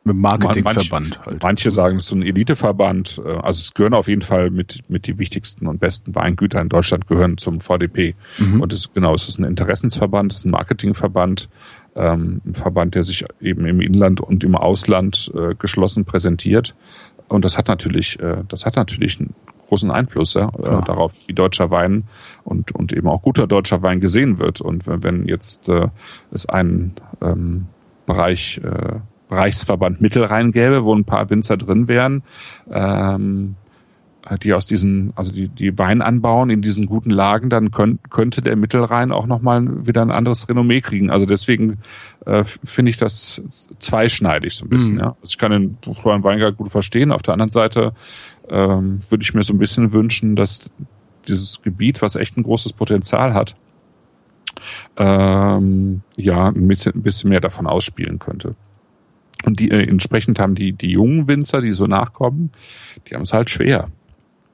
mit 0.05 0.17
Marketingverband 0.17 0.91
manche, 0.91 1.27
halt. 1.27 1.43
Manche 1.43 1.71
sagen, 1.71 1.97
es 1.99 2.05
ist 2.05 2.11
so 2.11 2.17
ein 2.17 2.23
Eliteverband. 2.23 3.21
Äh, 3.25 3.31
also 3.31 3.61
es 3.61 3.75
gehören 3.75 3.95
auf 3.95 4.09
jeden 4.09 4.23
Fall 4.23 4.51
mit, 4.51 4.81
mit 4.89 5.07
die 5.07 5.19
wichtigsten 5.19 5.67
und 5.67 5.81
besten 5.81 6.15
Weingüter 6.15 6.61
in 6.61 6.69
Deutschland 6.69 7.07
gehören 7.07 7.39
zum 7.39 7.61
VDP. 7.61 8.15
Mhm. 8.39 8.61
Und 8.61 8.73
es, 8.73 8.91
genau, 8.91 9.15
es 9.15 9.29
ist 9.29 9.39
ein 9.39 9.45
Interessensverband, 9.45 10.33
es 10.33 10.39
ist 10.39 10.45
ein 10.47 10.51
Marketingverband, 10.51 11.49
ähm, 11.95 12.41
ein 12.45 12.55
Verband, 12.55 12.95
der 12.95 13.05
sich 13.05 13.25
eben 13.41 13.65
im 13.67 13.81
Inland 13.81 14.21
und 14.21 14.43
im 14.43 14.57
Ausland 14.57 15.31
äh, 15.35 15.55
geschlossen 15.55 16.05
präsentiert. 16.05 16.75
Und 17.29 17.45
das 17.45 17.57
hat 17.57 17.69
natürlich, 17.69 18.19
äh, 18.21 18.43
das 18.49 18.67
hat 18.67 18.77
natürlich 18.77 19.21
einen 19.21 19.35
großen 19.69 19.91
Einfluss 19.91 20.35
ja, 20.35 20.49
äh, 20.49 20.85
darauf, 20.85 21.29
wie 21.29 21.33
deutscher 21.33 21.71
Wein 21.71 22.05
und, 22.45 22.73
und 22.73 22.93
eben 22.93 23.09
auch 23.09 23.23
guter 23.23 23.47
deutscher 23.47 23.83
Wein 23.83 24.01
gesehen 24.01 24.39
wird. 24.39 24.61
Und 24.61 24.87
wenn, 24.87 25.03
wenn 25.03 25.27
jetzt 25.27 25.69
äh, 25.69 25.89
es 26.31 26.47
einen 26.47 26.97
ähm, 27.23 27.69
Bereich 28.05 28.61
äh, 28.65 28.99
Reichsverband 29.33 30.01
Mittelrhein 30.01 30.53
gäbe, 30.53 30.85
wo 30.85 30.95
ein 30.95 31.05
paar 31.05 31.31
Winzer 31.31 31.57
drin 31.57 31.89
wären, 31.89 32.23
ähm, 32.71 33.57
die 34.43 34.55
aus 34.55 34.67
diesen, 34.67 35.13
also 35.17 35.33
die, 35.33 35.49
die 35.49 35.77
Wein 35.79 36.01
anbauen 36.01 36.49
in 36.49 36.63
diesen 36.63 36.87
guten 36.87 37.11
Lagen, 37.11 37.51
dann 37.51 37.73
könnt, 37.73 38.09
könnte 38.11 38.41
der 38.41 38.55
Mittelrhein 38.55 39.11
auch 39.11 39.27
nochmal 39.27 39.87
wieder 39.87 40.01
ein 40.03 40.13
anderes 40.13 40.49
Renommee 40.49 40.81
kriegen. 40.81 41.11
Also 41.11 41.27
deswegen 41.27 41.79
äh, 42.25 42.45
finde 42.45 42.91
ich 42.91 42.99
das 42.99 43.43
zweischneidig 43.81 44.55
so 44.55 44.67
ein 44.67 44.69
bisschen. 44.69 44.95
Mhm. 44.95 45.01
Ja. 45.01 45.07
Also 45.09 45.31
ich 45.31 45.39
kann 45.39 45.51
den 45.51 45.79
Florian 45.83 46.23
Weingart 46.23 46.57
gut 46.57 46.71
verstehen. 46.71 47.11
Auf 47.11 47.23
der 47.23 47.33
anderen 47.35 47.51
Seite 47.51 47.95
ähm, 48.49 49.01
würde 49.09 49.23
ich 49.23 49.35
mir 49.35 49.43
so 49.43 49.55
ein 49.55 49.59
bisschen 49.59 49.93
wünschen, 49.93 50.37
dass 50.37 50.71
dieses 51.27 51.63
Gebiet, 51.63 52.03
was 52.03 52.17
echt 52.17 52.37
ein 52.37 52.43
großes 52.45 52.73
Potenzial 52.73 53.35
hat, 53.35 53.57
ähm, 54.97 56.03
ja, 56.17 56.49
ein 56.49 56.69
bisschen, 56.69 56.95
ein 56.95 57.03
bisschen 57.03 57.31
mehr 57.31 57.41
davon 57.41 57.67
ausspielen 57.67 58.19
könnte. 58.19 58.55
Und 59.47 59.61
die 59.61 59.71
äh, 59.71 59.89
entsprechend 59.89 60.39
haben 60.39 60.55
die, 60.55 60.73
die 60.73 60.91
jungen 60.91 61.29
Winzer, 61.29 61.61
die 61.61 61.73
so 61.73 61.87
nachkommen, 61.87 62.53
die 63.09 63.15
haben 63.15 63.23
es 63.23 63.33
halt 63.33 63.51
schwer. 63.51 63.89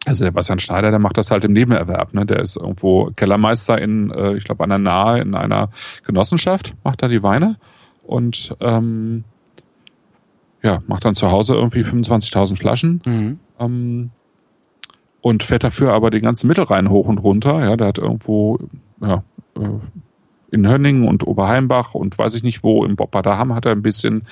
Also 0.06 0.24
der 0.24 0.30
Bastian 0.30 0.58
Schneider, 0.58 0.90
der 0.90 0.98
macht 0.98 1.18
das 1.18 1.30
halt 1.30 1.44
im 1.44 1.52
Nebenerwerb. 1.52 2.14
Ne? 2.14 2.24
Der 2.24 2.40
ist 2.40 2.56
irgendwo 2.56 3.10
Kellermeister 3.16 3.80
in, 3.80 4.10
äh, 4.10 4.34
ich 4.34 4.44
glaube, 4.44 4.64
an 4.64 4.70
der 4.70 4.78
Nahe 4.78 5.20
in 5.20 5.34
einer 5.34 5.70
Genossenschaft, 6.06 6.74
macht 6.82 7.02
da 7.02 7.08
die 7.08 7.22
Weine 7.22 7.56
und 8.04 8.56
ähm, 8.60 9.24
ja, 10.62 10.82
macht 10.86 11.04
dann 11.04 11.14
zu 11.14 11.30
Hause 11.30 11.54
irgendwie 11.54 11.82
25.000 11.82 12.56
Flaschen. 12.56 13.02
Mhm. 13.04 13.38
Ähm, 13.60 14.10
und 15.20 15.42
fährt 15.42 15.64
dafür 15.64 15.92
aber 15.92 16.10
den 16.10 16.22
ganzen 16.22 16.46
Mittelrhein 16.46 16.90
hoch 16.90 17.06
und 17.06 17.18
runter. 17.18 17.60
Ja, 17.64 17.74
der 17.74 17.88
hat 17.88 17.98
irgendwo 17.98 18.58
ja, 19.00 19.22
äh, 19.56 19.68
in 20.50 20.66
Hönningen 20.66 21.06
und 21.06 21.26
Oberheimbach 21.26 21.94
und 21.94 22.18
weiß 22.18 22.34
ich 22.34 22.42
nicht 22.42 22.62
wo, 22.62 22.84
im 22.84 22.96
Boppardaham 22.96 23.54
hat 23.54 23.66
er 23.66 23.72
ein 23.72 23.82
bisschen 23.82 24.22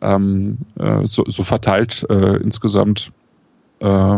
ähm, 0.00 0.58
äh, 0.78 1.06
so, 1.06 1.24
so 1.26 1.42
verteilt 1.42 2.06
äh, 2.10 2.36
insgesamt 2.36 3.12
äh, 3.80 4.16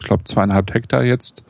ich 0.00 0.06
glaube, 0.06 0.24
zweieinhalb 0.24 0.72
Hektar 0.74 1.04
jetzt 1.04 1.44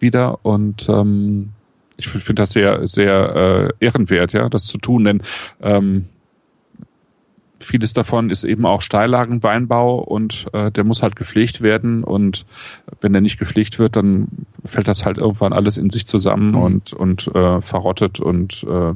wieder 0.00 0.44
und 0.44 0.88
ähm, 0.88 1.50
ich 1.96 2.08
finde 2.08 2.42
das 2.42 2.50
sehr, 2.50 2.86
sehr 2.86 3.70
äh, 3.80 3.84
ehrenwert, 3.84 4.32
ja, 4.32 4.48
das 4.48 4.66
zu 4.66 4.78
tun, 4.78 5.04
denn 5.04 5.22
ähm, 5.60 6.06
vieles 7.62 7.92
davon 7.92 8.30
ist 8.30 8.44
eben 8.44 8.66
auch 8.66 8.82
Steillagenweinbau 8.82 9.98
und 10.00 10.46
äh, 10.52 10.70
der 10.70 10.84
muss 10.84 11.02
halt 11.02 11.16
gepflegt 11.16 11.62
werden 11.62 12.04
und 12.04 12.44
wenn 13.00 13.12
der 13.12 13.22
nicht 13.22 13.38
gepflegt 13.38 13.78
wird, 13.78 13.96
dann 13.96 14.28
fällt 14.64 14.88
das 14.88 15.04
halt 15.04 15.18
irgendwann 15.18 15.52
alles 15.52 15.78
in 15.78 15.90
sich 15.90 16.06
zusammen 16.06 16.50
mhm. 16.50 16.62
und 16.62 16.92
und 16.92 17.28
äh, 17.34 17.60
verrottet 17.60 18.20
und 18.20 18.64
äh, 18.64 18.94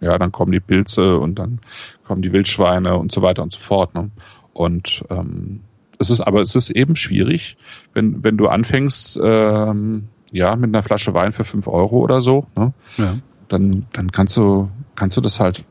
ja, 0.00 0.18
dann 0.18 0.32
kommen 0.32 0.52
die 0.52 0.60
Pilze 0.60 1.18
und 1.18 1.38
dann 1.38 1.60
kommen 2.04 2.22
die 2.22 2.32
Wildschweine 2.32 2.96
und 2.96 3.10
so 3.10 3.22
weiter 3.22 3.42
und 3.42 3.52
so 3.52 3.60
fort. 3.60 3.94
Ne? 3.94 4.10
Und 4.52 5.04
ähm, 5.10 5.60
es 5.98 6.10
ist 6.10 6.20
aber 6.20 6.40
es 6.40 6.54
ist 6.54 6.70
eben 6.70 6.96
schwierig, 6.96 7.56
wenn 7.94 8.22
wenn 8.22 8.36
du 8.36 8.48
anfängst 8.48 9.18
ähm, 9.22 10.08
ja 10.30 10.56
mit 10.56 10.68
einer 10.68 10.82
Flasche 10.82 11.14
Wein 11.14 11.32
für 11.32 11.44
fünf 11.44 11.68
Euro 11.68 11.98
oder 11.98 12.20
so, 12.20 12.46
ne? 12.56 12.72
ja. 12.98 13.16
dann 13.48 13.86
dann 13.92 14.12
kannst 14.12 14.36
du 14.36 14.68
kannst 14.94 15.16
du 15.16 15.20
das 15.20 15.40
halt 15.40 15.64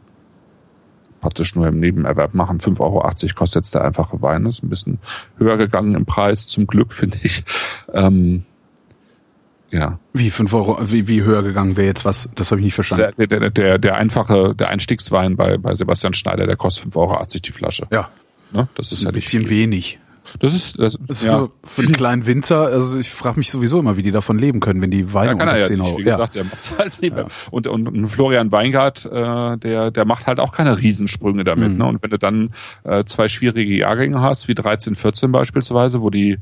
praktisch 1.23 1.55
nur 1.55 1.67
im 1.67 1.79
Nebenerwerb 1.79 2.33
machen. 2.33 2.59
5,80 2.59 2.81
Euro 2.81 3.01
kostet 3.33 3.63
jetzt 3.63 3.73
der 3.73 3.85
einfache 3.85 4.21
Wein. 4.21 4.43
Das 4.43 4.57
ist 4.57 4.63
ein 4.63 4.69
bisschen 4.69 4.99
höher 5.37 5.57
gegangen 5.57 5.95
im 5.95 6.05
Preis, 6.05 6.47
zum 6.47 6.67
Glück, 6.67 6.93
finde 6.93 7.17
ich. 7.23 7.43
Ähm, 7.93 8.43
ja. 9.71 9.97
Wie 10.11 10.29
fünf 10.29 10.53
Euro, 10.53 10.77
wie, 10.83 11.07
wie 11.07 11.23
höher 11.23 11.41
gegangen 11.41 11.77
wäre 11.77 11.87
jetzt 11.87 12.05
was? 12.05 12.29
Das 12.35 12.51
habe 12.51 12.59
ich 12.59 12.65
nicht 12.65 12.75
verstanden. 12.75 13.13
Der, 13.17 13.27
der, 13.27 13.49
der, 13.49 13.79
der 13.79 13.95
einfache, 13.95 14.53
der 14.53 14.67
Einstiegswein 14.67 15.35
bei, 15.35 15.57
bei 15.57 15.73
Sebastian 15.73 16.13
Schneider, 16.13 16.45
der 16.45 16.57
kostet 16.57 16.93
5,80 16.93 16.97
Euro 16.97 17.25
die 17.25 17.51
Flasche. 17.51 17.87
Ja. 17.91 18.09
Ne? 18.51 18.67
Das, 18.75 18.91
ist, 18.91 19.07
ein 19.07 19.13
bisschen 19.13 19.49
wenig. 19.49 19.99
Das 20.39 20.53
ist, 20.53 20.79
das, 20.79 20.97
das 21.07 21.19
ist 21.19 21.25
ja. 21.25 21.37
so 21.37 21.51
für 21.63 21.83
den 21.83 21.93
kleinen 21.93 22.25
Winzer, 22.25 22.61
also 22.61 22.97
ich 22.97 23.09
frage 23.09 23.37
mich 23.37 23.49
sowieso 23.51 23.79
immer, 23.79 23.97
wie 23.97 24.01
die 24.01 24.11
davon 24.11 24.37
leben 24.37 24.59
können, 24.59 24.81
wenn 24.81 24.91
die 24.91 25.13
Weine 25.13 25.33
ja, 25.33 25.33
unter 25.33 25.61
10 25.61 25.77
ja 25.77 25.83
Euro. 25.83 25.97
Wie 25.97 26.03
gesagt, 26.03 26.35
der 26.35 26.43
macht's 26.43 26.77
halt 26.77 27.01
nicht 27.01 27.15
und, 27.51 27.67
und, 27.67 27.87
und 27.87 28.07
Florian 28.07 28.51
Weingart, 28.51 29.05
äh, 29.05 29.57
der, 29.57 29.91
der 29.91 30.05
macht 30.05 30.27
halt 30.27 30.39
auch 30.39 30.53
keine 30.53 30.79
Riesensprünge 30.79 31.43
damit. 31.43 31.71
Mhm. 31.71 31.77
Ne? 31.77 31.85
Und 31.85 32.03
wenn 32.03 32.09
du 32.09 32.17
dann 32.17 32.51
äh, 32.83 33.03
zwei 33.05 33.27
schwierige 33.27 33.75
Jahrgänge 33.75 34.21
hast, 34.21 34.47
wie 34.47 34.55
13, 34.55 34.95
14 34.95 35.31
beispielsweise, 35.31 36.01
wo 36.01 36.09
die 36.09 36.37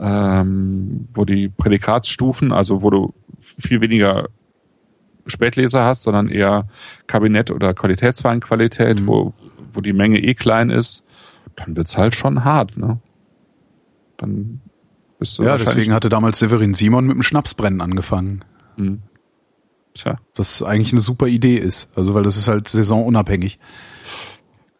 ähm, 0.00 1.08
wo 1.12 1.24
die 1.24 1.48
Prädikatsstufen, 1.48 2.52
also 2.52 2.82
wo 2.82 2.90
du 2.90 3.14
viel 3.40 3.80
weniger 3.80 4.28
Spätleser 5.26 5.84
hast, 5.84 6.04
sondern 6.04 6.28
eher 6.28 6.68
Kabinett- 7.06 7.50
oder 7.50 7.74
Qualitätsweinqualität, 7.74 9.00
mhm. 9.00 9.06
wo, 9.06 9.34
wo 9.72 9.80
die 9.80 9.92
Menge 9.92 10.20
eh 10.20 10.34
klein 10.34 10.70
ist, 10.70 11.04
dann 11.56 11.76
wird's 11.76 11.96
halt 11.96 12.14
schon 12.14 12.44
hart, 12.44 12.76
ne? 12.76 12.98
Dann 14.18 14.60
bist 15.18 15.38
du 15.38 15.44
Ja, 15.44 15.56
deswegen 15.56 15.94
hatte 15.94 16.10
damals 16.10 16.38
Severin 16.38 16.74
Simon 16.74 17.06
mit 17.06 17.16
dem 17.16 17.22
Schnapsbrennen 17.22 17.80
angefangen. 17.80 18.44
Mhm. 18.76 19.02
Tja. 19.94 20.18
Was 20.36 20.62
eigentlich 20.62 20.92
eine 20.92 21.00
super 21.00 21.26
Idee 21.26 21.56
ist. 21.56 21.88
Also, 21.96 22.14
weil 22.14 22.22
das 22.22 22.36
ist 22.36 22.46
halt 22.46 22.68
saisonunabhängig. 22.68 23.58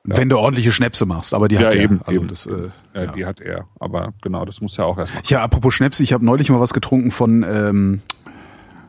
Ja. 0.06 0.16
Wenn 0.16 0.28
du 0.28 0.38
ordentliche 0.38 0.72
Schnäpse 0.72 1.06
machst, 1.06 1.34
aber 1.34 1.48
die 1.48 1.56
ja, 1.56 1.62
hat 1.62 1.74
er. 1.74 1.82
Eben, 1.82 2.00
also 2.02 2.20
eben. 2.20 2.28
Das, 2.28 2.46
äh, 2.46 2.70
ja, 2.94 3.02
ja, 3.02 3.12
die 3.12 3.26
hat 3.26 3.40
er. 3.40 3.66
Aber 3.80 4.14
genau, 4.22 4.44
das 4.44 4.60
muss 4.60 4.76
ja 4.76 4.84
auch 4.84 4.96
erstmal. 4.96 5.22
Ja, 5.26 5.42
apropos 5.42 5.74
Schnäpse, 5.74 6.02
ich 6.02 6.12
habe 6.12 6.24
neulich 6.24 6.50
mal 6.50 6.60
was 6.60 6.72
getrunken 6.72 7.10
von 7.10 7.42
ähm, 7.42 8.02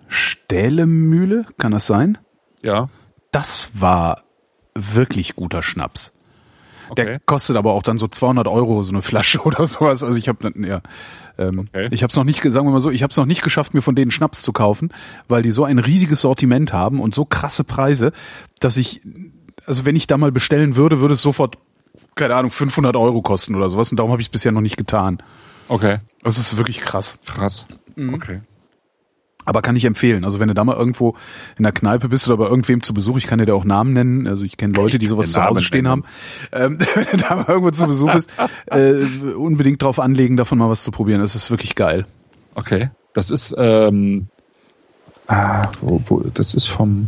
Stählemühle, 0.08 1.46
kann 1.58 1.72
das 1.72 1.88
sein? 1.88 2.18
Ja. 2.62 2.90
Das 3.32 3.70
war 3.74 4.24
wirklich 4.76 5.36
guter 5.36 5.62
Schnaps. 5.62 6.14
Okay. 6.90 7.06
Der 7.06 7.20
kostet 7.20 7.56
aber 7.56 7.74
auch 7.74 7.84
dann 7.84 7.98
so 7.98 8.08
200 8.08 8.48
Euro 8.48 8.82
so 8.84 8.92
eine 8.92 9.02
Flasche 9.02 9.42
oder 9.44 9.66
sowas. 9.66 10.04
Also 10.04 10.18
ich 10.18 10.28
habe 10.28 10.52
ja, 10.68 10.82
ähm, 11.38 11.60
okay. 11.60 11.88
ich 11.92 12.04
habe 12.04 12.12
es 12.12 12.18
noch 12.18 12.24
nicht, 12.24 12.42
sagen 12.44 12.68
wir 12.68 12.72
mal 12.72 12.82
so, 12.82 12.92
ich 12.92 13.04
habe 13.04 13.12
es 13.12 13.18
noch 13.18 13.26
nicht 13.26 13.42
geschafft, 13.42 13.74
mir 13.74 13.82
von 13.82 13.96
denen 13.96 14.12
Schnaps 14.12 14.42
zu 14.42 14.52
kaufen, 14.54 14.92
weil 15.28 15.42
die 15.42 15.52
so 15.52 15.64
ein 15.64 15.80
riesiges 15.80 16.22
Sortiment 16.22 16.74
haben 16.74 17.00
und 17.00 17.16
so 17.16 17.26
krasse 17.26 17.64
Preise, 17.64 18.12
dass 18.60 18.78
ich, 18.78 19.02
also 19.66 19.86
wenn 19.86 19.96
ich 19.96 20.08
da 20.08 20.18
mal 20.18 20.32
bestellen 20.32 20.76
würde, 20.76 21.00
würde 21.00 21.14
es 21.14 21.22
sofort 21.22 21.58
keine 22.16 22.36
Ahnung 22.36 22.52
500 22.52 22.96
Euro 22.96 23.22
kosten 23.22 23.56
oder 23.56 23.70
sowas 23.70 23.92
und 23.92 23.98
darum 23.98 24.12
habe 24.12 24.22
ich 24.22 24.28
es 24.28 24.32
bisher 24.32 24.52
noch 24.52 24.62
nicht 24.62 24.78
getan. 24.78 25.24
Okay. 25.70 26.00
Das 26.24 26.38
ist 26.38 26.58
wirklich 26.58 26.82
krass. 26.82 27.20
Krass. 27.26 27.66
Mhm. 27.96 28.14
Okay. 28.14 28.42
Aber 29.50 29.64
kann 29.64 29.76
ich 29.76 29.84
empfehlen. 29.84 30.26
Also 30.26 30.40
wenn 30.40 30.48
du 30.48 30.54
da 30.54 30.64
mal 30.64 30.76
irgendwo 30.76 31.16
in 31.58 31.64
der 31.64 31.72
Kneipe 31.72 32.08
bist 32.08 32.28
oder 32.28 32.38
bei 32.38 32.46
irgendwem 32.46 32.84
zu 32.84 32.94
Besuch, 32.94 33.18
ich 33.18 33.26
kann 33.26 33.40
dir 33.40 33.48
da 33.48 33.56
auch 33.56 33.66
Namen 33.66 33.94
nennen. 33.94 34.28
Also 34.28 34.44
ich 34.44 34.58
kenne 34.58 34.74
Leute, 34.74 35.00
die 35.00 35.08
sowas 35.08 35.32
zu 35.32 35.44
Hause 35.44 35.64
stehen 35.64 35.88
haben. 35.88 36.04
Ähm, 36.52 36.78
wenn 36.94 37.08
du 37.10 37.18
da 37.18 37.36
mal 37.36 37.46
irgendwo 37.48 37.72
zu 37.72 37.88
Besuch 37.88 38.14
bist, 38.14 38.30
äh, 38.68 39.02
unbedingt 39.34 39.82
drauf 39.82 40.00
anlegen, 40.00 40.38
davon 40.38 40.60
mal 40.60 40.70
was 40.70 40.84
zu 40.84 40.92
probieren. 40.92 41.20
Das 41.20 41.34
ist 41.34 41.50
wirklich 41.50 41.74
geil. 41.74 42.06
Okay. 42.54 42.92
Das 43.14 43.32
ist, 43.32 43.56
ähm, 43.58 44.28
ah, 45.26 45.70
wo, 45.82 46.00
wo, 46.06 46.20
das 46.20 46.54
ist 46.54 46.68
vom. 46.68 47.08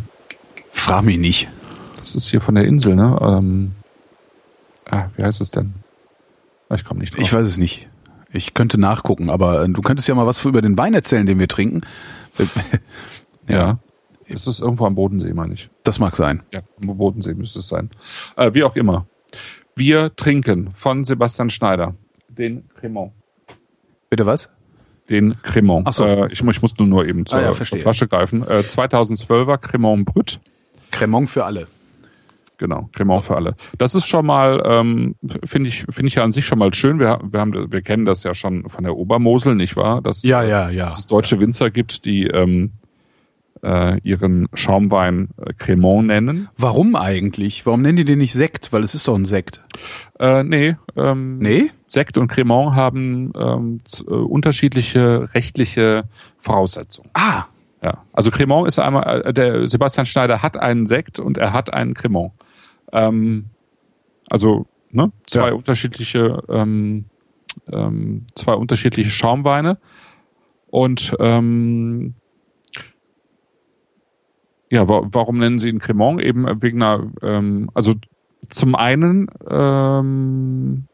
Frag 0.71 1.04
mich 1.04 1.19
nicht. 1.19 1.47
Das 1.99 2.15
ist 2.15 2.30
hier 2.30 2.41
von 2.41 2.56
der 2.56 2.63
Insel, 2.63 2.95
ne? 2.95 3.19
Ähm, 3.21 3.73
ah, 4.89 5.10
wie 5.15 5.23
heißt 5.23 5.41
es 5.41 5.51
denn? 5.51 5.75
Ah, 6.69 6.75
ich 6.75 6.86
komme 6.86 7.01
nicht 7.01 7.15
drauf. 7.15 7.21
Ich 7.21 7.32
weiß 7.32 7.47
es 7.47 7.60
nicht. 7.60 7.88
Ich 8.34 8.54
könnte 8.54 8.80
nachgucken, 8.80 9.30
aber 9.30 9.63
äh, 9.63 9.70
du 9.70 9.82
könntest 9.82 10.08
ja 10.08 10.15
mal 10.15 10.26
was 10.26 10.44
über 10.46 10.62
den 10.62 10.78
Wein 10.78 10.94
erzählen, 10.94 11.26
den 11.26 11.39
wir 11.39 11.48
trinken. 11.48 11.82
ja. 13.48 13.80
Ist 14.26 14.48
es 14.48 14.62
irgendwo 14.62 14.86
am 14.86 14.96
Bodensee, 14.96 15.34
meine 15.34 15.54
ich. 15.54 15.70
Das 15.84 16.00
mag 16.00 16.15
sein. 16.15 16.44
Ja, 16.54 16.62
am 16.82 16.98
Bodensee 16.98 17.34
müsste 17.34 17.60
es 17.60 17.67
sein. 17.67 17.89
Äh, 18.38 18.54
wie 18.54 18.63
auch 18.63 18.76
immer. 18.78 19.06
Wir 19.76 20.15
trinken 20.15 20.72
von 20.72 21.04
Sebastian 21.04 21.50
Schneider 21.50 21.96
den 22.30 22.70
Cremant. 22.76 23.12
Bitte 24.10 24.26
was? 24.26 24.50
Den 25.10 25.41
Cremant. 25.41 25.88
Ach 25.88 25.94
so. 25.94 26.06
Äh, 26.06 26.32
ich, 26.32 26.41
ich 26.41 26.62
muss 26.62 26.78
nur 26.78 27.06
eben 27.06 27.26
zur, 27.26 27.39
ah, 27.39 27.44
ja, 27.44 27.52
zur 27.52 27.78
Flasche 27.78 28.08
greifen. 28.08 28.44
Äh, 28.44 28.60
2012er 28.60 29.58
Cremant 29.58 30.06
Brut. 30.06 30.39
Cremant 30.91 31.30
für 31.30 31.44
alle. 31.44 31.67
Genau, 32.62 32.89
Cremant 32.91 33.24
so. 33.24 33.30
für 33.30 33.38
alle. 33.38 33.56
Das 33.80 33.95
ist 33.95 34.06
schon 34.06 34.24
mal, 34.24 34.62
ähm, 34.63 35.15
finde 35.43 35.69
ich, 35.69 35.84
finde 35.89 36.10
ich 36.10 36.15
ja 36.15 36.24
an 36.24 36.32
sich 36.32 36.45
schon 36.45 36.60
mal 36.60 36.71
schön. 36.76 37.00
Wir, 37.00 37.19
wir 37.24 37.39
haben, 37.39 37.71
wir 37.71 37.82
kennen 37.82 38.06
das 38.06 38.21
ja 38.21 38.36
schon 38.36 38.69
von 38.69 38.84
der 38.84 38.95
Obermosel, 38.95 39.56
nicht 39.56 39.76
wahr? 39.76 40.00
Dass, 40.04 40.21
ja, 40.21 40.43
ja, 40.43 40.69
ja. 40.69 40.84
Dass 40.84 41.00
es 41.00 41.08
deutsche 41.08 41.39
Winzer 41.39 41.71
gibt, 41.71 42.06
die 42.06 42.28
ähm, 42.28 42.74
äh, 43.63 44.00
ihren 44.02 44.47
Schaumwein 44.54 45.30
äh, 45.43 45.54
Cremant 45.54 46.06
nennen. 46.06 46.50
Warum 46.56 46.95
eigentlich? 46.95 47.65
Warum 47.65 47.82
nennen 47.82 47.97
die 47.97 48.06
den 48.06 48.19
nicht 48.19 48.34
Sekt? 48.34 48.71
Weil 48.71 48.84
es 48.84 48.93
ist 48.93 49.08
doch 49.08 49.15
ein 49.15 49.26
Sekt. 49.26 49.63
Äh, 50.19 50.43
nee. 50.43 50.76
Ähm, 50.95 51.39
nee? 51.39 51.71
Sekt 51.88 52.19
und 52.19 52.28
Cremant 52.28 52.76
haben 52.76 53.34
ähm, 53.36 53.82
äh, 54.08 54.13
unterschiedliche 54.13 55.34
rechtliche 55.34 56.04
Voraussetzungen. 56.38 57.10
Ah. 57.15 57.45
Ja. 57.82 58.04
Also 58.13 58.30
Cremant 58.30 58.67
ist 58.67 58.78
einmal, 58.78 59.24
äh, 59.24 59.34
der 59.34 59.67
Sebastian 59.67 60.06
Schneider 60.06 60.43
hat 60.43 60.58
einen 60.58 60.86
Sekt 60.86 61.17
und 61.17 61.39
er 61.39 61.54
hat 61.54 61.74
einen 61.74 61.95
Cremant. 61.95 62.34
Ähm, 62.91 63.45
also 64.30 64.65
ne, 64.91 65.12
zwei 65.27 65.49
ja. 65.49 65.54
unterschiedliche 65.54 66.43
ähm, 66.49 67.06
ähm, 67.71 68.27
zwei 68.36 68.54
unterschiedliche 68.54 69.10
Schaumweine 69.10 69.77
und 70.67 71.15
ähm, 71.19 72.15
ja, 74.69 74.88
wa 74.88 75.01
warum 75.12 75.38
nennen 75.38 75.60
sie 75.60 75.69
ihn 75.69 75.80
Cremant? 75.80 76.21
Eben 76.21 76.45
wegen 76.62 76.82
einer, 76.82 77.12
ähm, 77.21 77.69
also 77.73 77.93
zum 78.49 78.73
einen 78.73 79.27
ähm, 79.49 80.88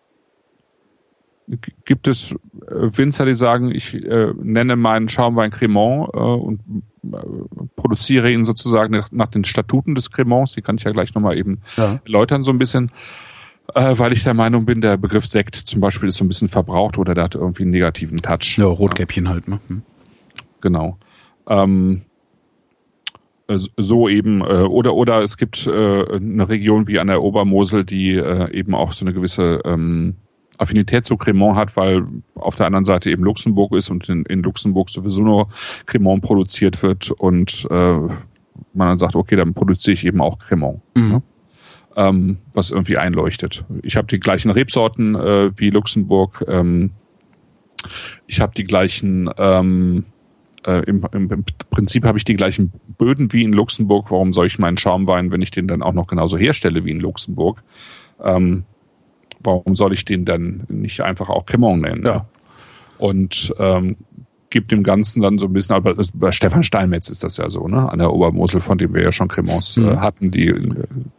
gibt 1.86 2.08
es 2.08 2.32
äh, 2.32 2.98
Winzer, 2.98 3.26
die 3.26 3.36
sagen, 3.36 3.72
ich 3.72 3.94
äh, 3.94 4.34
nenne 4.42 4.76
meinen 4.76 5.10
Schaumwein 5.10 5.52
Cremant 5.52 6.10
äh, 6.14 6.18
und 6.18 6.60
produziere 7.76 8.32
ihn 8.32 8.46
sozusagen 8.46 8.94
nach, 8.94 9.12
nach, 9.12 9.28
den 9.28 9.46
Statuten 9.46 9.96
des 9.96 10.12
Cremants. 10.12 10.54
Die 10.54 10.62
kann 10.62 10.78
ich 10.78 10.84
ja 10.84 10.92
gleich 10.92 11.14
nochmal 11.14 11.38
eben 11.38 11.62
ja. 11.76 12.00
erläutern 12.06 12.44
so 12.44 12.52
ein 12.52 12.60
bisschen. 12.60 12.92
Äh, 13.74 13.98
weil 13.98 14.14
ich 14.14 14.24
der 14.24 14.34
Meinung 14.34 14.66
bin, 14.66 14.80
der 14.80 14.96
Begriff 14.98 15.26
Sekt 15.26 15.56
zum 15.56 15.82
Beispiel 15.82 16.08
ist 16.08 16.18
so 16.18 16.24
ein 16.24 16.30
bisschen 16.30 16.48
verbraucht 16.48 16.98
oder 16.98 17.14
der 17.14 17.26
hat 17.26 17.36
irgendwie 17.36 17.64
einen 17.64 17.72
negativen 17.72 18.22
Touch. 18.22 18.58
Ja, 18.58 18.66
Rotkäppchen 18.66 19.26
ja. 19.26 19.32
halt, 19.32 19.48
ne? 19.48 19.60
Hm. 19.68 19.82
Genau. 20.62 20.98
Ähm, 21.50 22.04
äh, 23.48 23.58
so 23.78 24.08
eben 24.08 24.42
äh, 24.42 24.64
oder 24.64 24.94
oder 24.94 25.22
es 25.22 25.38
gibt 25.38 25.68
äh, 25.68 26.16
eine 26.16 26.48
Region 26.48 26.88
wie 26.88 27.00
an 27.00 27.08
der 27.08 27.22
Obermosel, 27.22 27.84
die 27.84 28.16
äh, 28.16 28.52
eben 28.54 28.76
auch 28.76 28.94
so 28.94 29.06
eine 29.06 29.14
gewisse 29.14 29.62
ähm, 29.66 30.16
Affinität 30.58 31.06
zu 31.06 31.18
Cremant 31.18 31.56
hat, 31.56 31.78
weil 31.78 32.06
auf 32.36 32.56
der 32.56 32.66
anderen 32.66 32.86
Seite 32.86 33.10
eben 33.12 33.24
Luxemburg 33.24 33.74
ist 33.74 33.90
und 33.90 34.10
in, 34.10 34.24
in 34.26 34.42
Luxemburg 34.44 34.90
sowieso 34.90 35.22
nur 35.22 35.50
Cremant 35.86 36.24
produziert 36.24 36.82
wird 36.84 37.12
und 37.12 37.68
äh, 37.70 37.98
man 38.74 38.90
dann 38.90 38.98
sagt, 38.98 39.16
okay, 39.16 39.36
dann 39.36 39.54
produziere 39.54 39.94
ich 39.94 40.06
eben 40.06 40.22
auch 40.22 40.40
Cremant. 40.40 40.82
Mhm. 40.96 41.10
Ne? 41.10 41.22
Ähm, 41.96 42.38
was 42.54 42.70
irgendwie 42.70 42.98
einleuchtet. 42.98 43.66
Ich 43.82 43.98
habe 43.98 44.08
die 44.08 44.20
gleichen 44.20 44.52
Rebsorten 44.52 45.16
äh, 45.16 45.52
wie 45.58 45.72
Luxemburg. 45.72 46.44
Ähm, 46.48 46.92
ich 48.28 48.40
habe 48.40 48.54
die 48.56 48.66
gleichen, 48.66 49.30
ähm, 49.38 50.06
äh, 50.66 50.84
im, 50.86 51.04
im, 51.12 51.46
Prinzip 51.70 52.06
habe 52.06 52.18
ich 52.18 52.26
die 52.26 52.36
gleichen 52.36 52.72
Böden 52.98 53.32
wie 53.34 53.44
in 53.44 53.54
Luxemburg. 53.54 54.12
Warum 54.12 54.34
soll 54.34 54.46
ich 54.46 54.60
meinen 54.60 54.78
Schaumwein, 54.78 55.32
wenn 55.32 55.42
ich 55.42 55.52
den 55.52 55.68
dann 55.68 55.82
auch 55.82 55.94
noch 55.94 56.08
genauso 56.08 56.38
herstelle 56.38 56.86
wie 56.86 56.92
in 56.92 57.00
Luxemburg? 57.00 57.64
Ähm, 58.24 58.66
warum 59.44 59.76
soll 59.76 59.94
ich 59.94 60.06
den 60.06 60.26
dann 60.26 60.64
nicht 60.70 61.02
einfach 61.02 61.30
auch 61.30 61.46
Cremant 61.46 61.82
nennen? 61.82 62.06
Ja. 62.06 62.26
und 62.98 63.54
ähm, 63.60 63.96
gibt 64.50 64.72
dem 64.72 64.82
Ganzen 64.82 65.22
dann 65.22 65.38
so 65.38 65.46
ein 65.48 65.54
bisschen, 65.54 65.76
aber 65.76 65.96
bei 66.14 66.32
Stefan 66.32 66.64
Steinmetz 66.64 67.10
ist 67.10 67.22
das 67.24 67.36
ja 67.38 67.50
so, 67.50 67.68
ne? 67.68 67.92
An 67.92 68.00
der 68.00 68.14
Obermosel, 68.14 68.62
von 68.62 68.78
dem 68.78 68.94
wir 68.94 69.04
ja 69.04 69.12
schon 69.12 69.28
Cremants 69.28 69.76
äh, 69.78 69.82
Mhm. 69.82 70.02
hatten, 70.02 70.32
die 70.32 70.56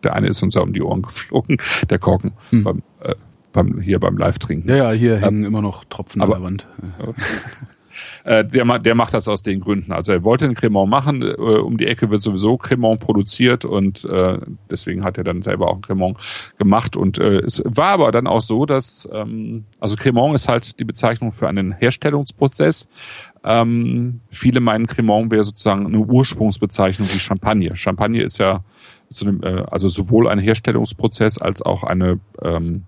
der 0.03 0.15
eine 0.15 0.29
ist 0.29 0.43
uns 0.43 0.55
ja 0.55 0.63
um 0.63 0.73
die 0.73 0.83
Ohren 0.83 1.03
geflogen, 1.03 1.59
der 1.91 1.99
Korken 1.99 2.33
Mhm. 2.51 2.63
beim, 2.65 2.83
äh, 3.03 3.15
beim 3.53 3.81
hier 3.81 4.01
beim 4.01 4.17
Live-Trinken. 4.17 4.69
Ja, 4.71 4.77
ja, 4.77 4.91
hier 4.93 5.19
hängen 5.19 5.45
immer 5.45 5.61
noch 5.63 5.85
Tropfen 5.85 6.23
aber- 6.23 6.37
an 6.37 6.41
der 6.41 6.47
Wand. 6.47 6.67
Äh, 8.25 8.45
der, 8.45 8.79
der 8.79 8.95
macht 8.95 9.15
das 9.15 9.29
aus 9.29 9.43
den 9.43 9.61
Gründen. 9.61 9.93
Also 9.93 10.13
er 10.13 10.25
wollte 10.25 10.45
einen 10.45 10.55
Cremant 10.55 10.91
machen, 10.91 11.23
äh, 11.23 11.35
um 11.35 11.77
die 11.79 11.87
Ecke 11.87 12.11
wird 12.11 12.23
sowieso 12.23 12.57
Cremant 12.57 13.01
produziert 13.01 13.65
und 13.65 14.05
äh, 14.05 14.39
deswegen 14.71 15.05
hat 15.05 15.19
er 15.19 15.25
dann 15.25 15.43
selber 15.43 15.69
auch 15.69 15.75
einen 15.75 15.83
Cremant 15.83 16.19
gemacht. 16.59 16.97
Und 16.97 17.19
äh, 17.19 17.39
es 17.39 17.63
war 17.65 17.89
aber 17.89 18.13
dann 18.13 18.27
auch 18.27 18.43
so, 18.43 18.67
dass, 18.67 19.09
ähm, 19.13 19.65
also 19.81 19.97
Cremant 19.97 20.35
ist 20.35 20.49
halt 20.49 20.79
die 20.79 20.85
Bezeichnung 20.85 21.33
für 21.33 21.49
einen 21.49 21.73
Herstellungsprozess. 21.73 22.89
Ähm, 23.45 24.21
viele 24.31 24.61
meinen, 24.61 24.87
Cremant 24.87 25.31
wäre 25.31 25.45
sozusagen 25.45 25.87
eine 25.87 25.99
Ursprungsbezeichnung 25.99 27.09
wie 27.09 27.19
Champagner. 27.19 27.77
Champagner 27.77 28.23
ist 28.23 28.39
ja 28.39 28.65
zu 29.11 29.27
einem, 29.27 29.43
äh, 29.43 29.65
also 29.71 29.89
sowohl 29.89 30.29
ein 30.29 30.39
Herstellungsprozess 30.39 31.39
als 31.39 31.63
auch 31.63 31.83
eine 31.83 32.21
ähm, 32.43 32.85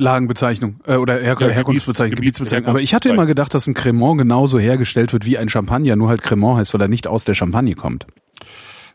Lagenbezeichnung 0.00 0.80
äh, 0.86 0.96
oder 0.96 1.14
Her 1.14 1.36
Ja, 1.38 1.48
Herkunftsbezeichnung, 1.48 2.16
Gebiets- 2.16 2.38
Gebietsbezeichnung. 2.38 2.68
Aber 2.68 2.80
ich 2.80 2.94
hatte 2.94 3.08
immer 3.10 3.26
gedacht, 3.26 3.54
dass 3.54 3.66
ein 3.66 3.74
Cremant 3.74 4.18
genauso 4.18 4.58
hergestellt 4.58 5.12
wird 5.12 5.26
wie 5.26 5.38
ein 5.38 5.48
Champagner, 5.48 5.96
nur 5.96 6.08
halt 6.08 6.22
Cremant 6.22 6.58
heißt, 6.58 6.74
weil 6.74 6.80
er 6.80 6.88
nicht 6.88 7.06
aus 7.06 7.24
der 7.24 7.34
Champagne 7.34 7.74
kommt. 7.74 8.06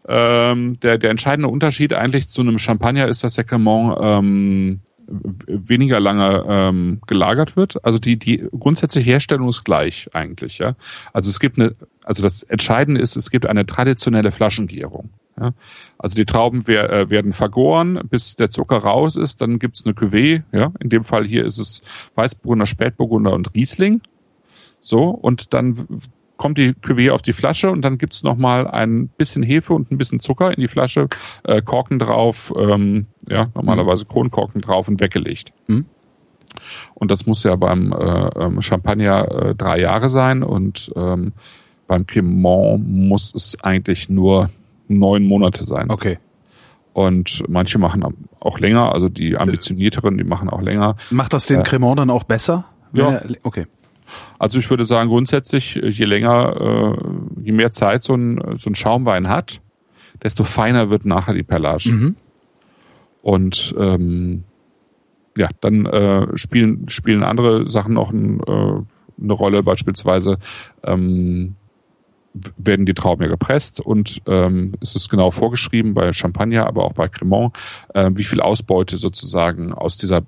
Ähm, 0.08 0.80
der, 0.82 0.98
der 0.98 1.10
entscheidende 1.10 1.48
Unterschied 1.48 1.94
eigentlich 1.94 2.28
zu 2.28 2.42
einem 2.42 2.58
Champagner 2.60 3.08
ist, 3.08 3.24
dass 3.24 3.36
der 3.36 3.44
Cremant 3.44 3.98
ähm, 4.02 4.82
weniger 5.08 6.00
lange 6.00 6.44
ähm, 6.48 7.02
gelagert 7.08 7.56
wird. 7.56 7.84
Also 7.86 8.00
die, 8.00 8.18
die 8.18 8.48
grundsätzliche 8.58 9.12
Herstellung 9.12 9.50
ist 9.50 9.64
gleich 9.64 10.08
eigentlich, 10.14 10.58
ja. 10.58 10.76
Also 11.14 11.30
es 11.30 11.40
gibt 11.40 11.60
eine, 11.60 11.74
also 12.04 12.24
das 12.24 12.44
Entscheidende 12.44 13.02
ist, 13.02 13.16
es 13.16 13.30
gibt 13.30 13.46
eine 13.46 13.66
traditionelle 13.66 14.32
Flaschengärung. 14.32 15.10
Ja? 15.40 15.54
Also 15.98 16.16
die 16.16 16.26
Trauben 16.26 16.66
äh, 16.68 17.10
werden 17.10 17.34
vergoren, 17.34 18.00
bis 18.10 18.36
der 18.36 18.50
Zucker 18.50 18.78
raus 18.78 19.16
ist, 19.16 19.42
dann 19.42 19.60
gibt's 19.60 19.86
eine 19.86 19.94
Cuvée, 19.94 20.44
ja. 20.52 20.72
In 20.80 20.90
dem 20.90 21.04
Fall 21.04 21.26
hier 21.26 21.46
ist 21.46 21.58
es 21.58 21.82
Weißburgunder, 22.16 22.66
Spätburgunder 22.66 23.34
und 23.34 23.54
Riesling. 23.56 24.02
So, 24.82 25.10
und 25.10 25.54
dann 25.54 25.88
kommt 26.38 26.58
die 26.58 26.74
Cuvée 26.74 27.12
auf 27.12 27.22
die 27.22 27.34
Flasche 27.34 27.72
und 27.72 27.82
dann 27.82 27.98
gibt's 27.98 28.24
noch 28.24 28.36
mal 28.36 28.68
ein 28.68 29.08
bisschen 29.08 29.44
Hefe 29.44 29.74
und 29.74 29.92
ein 29.92 29.98
bisschen 29.98 30.20
Zucker 30.20 30.54
in 30.54 30.62
die 30.62 30.68
Flasche, 30.68 31.08
äh, 31.44 31.62
Korken 31.62 32.00
drauf, 32.00 32.54
ähm, 32.58 33.08
ja, 33.28 33.48
normalerweise 33.56 34.06
Kronkorken 34.06 34.62
drauf 34.62 34.88
und 34.88 35.00
weggelegt. 35.00 35.54
Mhm. 35.68 35.86
Und 36.94 37.12
das 37.12 37.26
muss 37.26 37.44
ja 37.44 37.56
beim 37.56 37.92
äh, 37.92 38.30
ähm, 38.40 38.62
Champagner 38.62 39.32
äh, 39.32 39.56
drei 39.56 39.80
Jahre 39.80 40.10
sein 40.10 40.44
und 40.44 40.92
ähm, 40.96 41.34
beim 41.88 42.08
Cremant 42.08 42.88
muss 42.88 43.34
es 43.36 43.62
eigentlich 43.64 44.10
nur 44.10 44.50
neun 44.88 45.24
Monate 45.24 45.64
sein. 45.66 45.90
Okay. 45.90 46.18
Und 46.94 47.44
manche 47.50 47.78
machen 47.78 48.04
auch 48.40 48.60
länger, 48.60 48.94
also 48.94 49.10
die 49.10 49.38
ambitionierteren, 49.38 50.18
die 50.18 50.24
machen 50.24 50.50
auch 50.50 50.62
länger. 50.62 50.96
Macht 51.12 51.34
das 51.34 51.46
den 51.48 51.58
Ja. 51.58 51.64
Cremant 51.64 52.00
dann 52.00 52.10
auch 52.10 52.24
besser? 52.24 52.66
Ja. 52.94 53.10
er- 53.16 53.26
okay. 53.44 53.66
Also 54.40 54.60
ich 54.60 54.70
würde 54.70 54.86
sagen, 54.86 55.10
grundsätzlich, 55.10 55.76
äh, 55.82 55.90
je 55.90 56.06
länger, 56.06 56.96
äh, 56.96 57.42
je 57.44 57.52
mehr 57.52 57.72
Zeit 57.72 58.04
so 58.04 58.14
ein, 58.16 58.40
so 58.58 58.70
ein 58.70 58.76
Schaumwein 58.76 59.28
hat, 59.28 59.62
desto 60.24 60.44
feiner 60.44 60.90
wird 60.90 61.06
nachher 61.06 61.34
die 61.34 61.44
Perlage. 61.44 61.90
Mhm. 61.92 62.16
Und 63.22 63.74
ähm, 63.78 64.44
ja, 65.38 65.50
dann 65.60 65.86
äh, 65.88 66.38
spielen, 66.38 66.88
spielen 66.88 67.24
andere 67.24 67.68
Sachen 67.68 67.94
noch 67.96 68.12
ein, 68.12 68.40
äh, 68.48 69.22
eine 69.22 69.34
Rolle, 69.34 69.64
beispielsweise 69.64 70.38
ähm, 70.84 71.56
werden 72.58 72.86
die 72.86 72.94
Trauben 72.94 73.24
ja 73.24 73.30
gepresst 73.30 73.80
und 73.80 74.22
ähm, 74.28 74.74
es 74.82 74.96
ist 74.96 75.10
genau 75.10 75.32
vorgeschrieben 75.32 75.94
bei 75.94 76.12
Champagner, 76.14 76.68
aber 76.68 76.84
auch 76.84 76.94
bei 76.94 77.08
Cremant, 77.08 77.54
äh, 77.94 78.12
wie 78.14 78.24
viel 78.24 78.42
Ausbeute 78.42 78.98
sozusagen 78.98 79.74
aus 79.74 79.98
dieser 79.98 80.22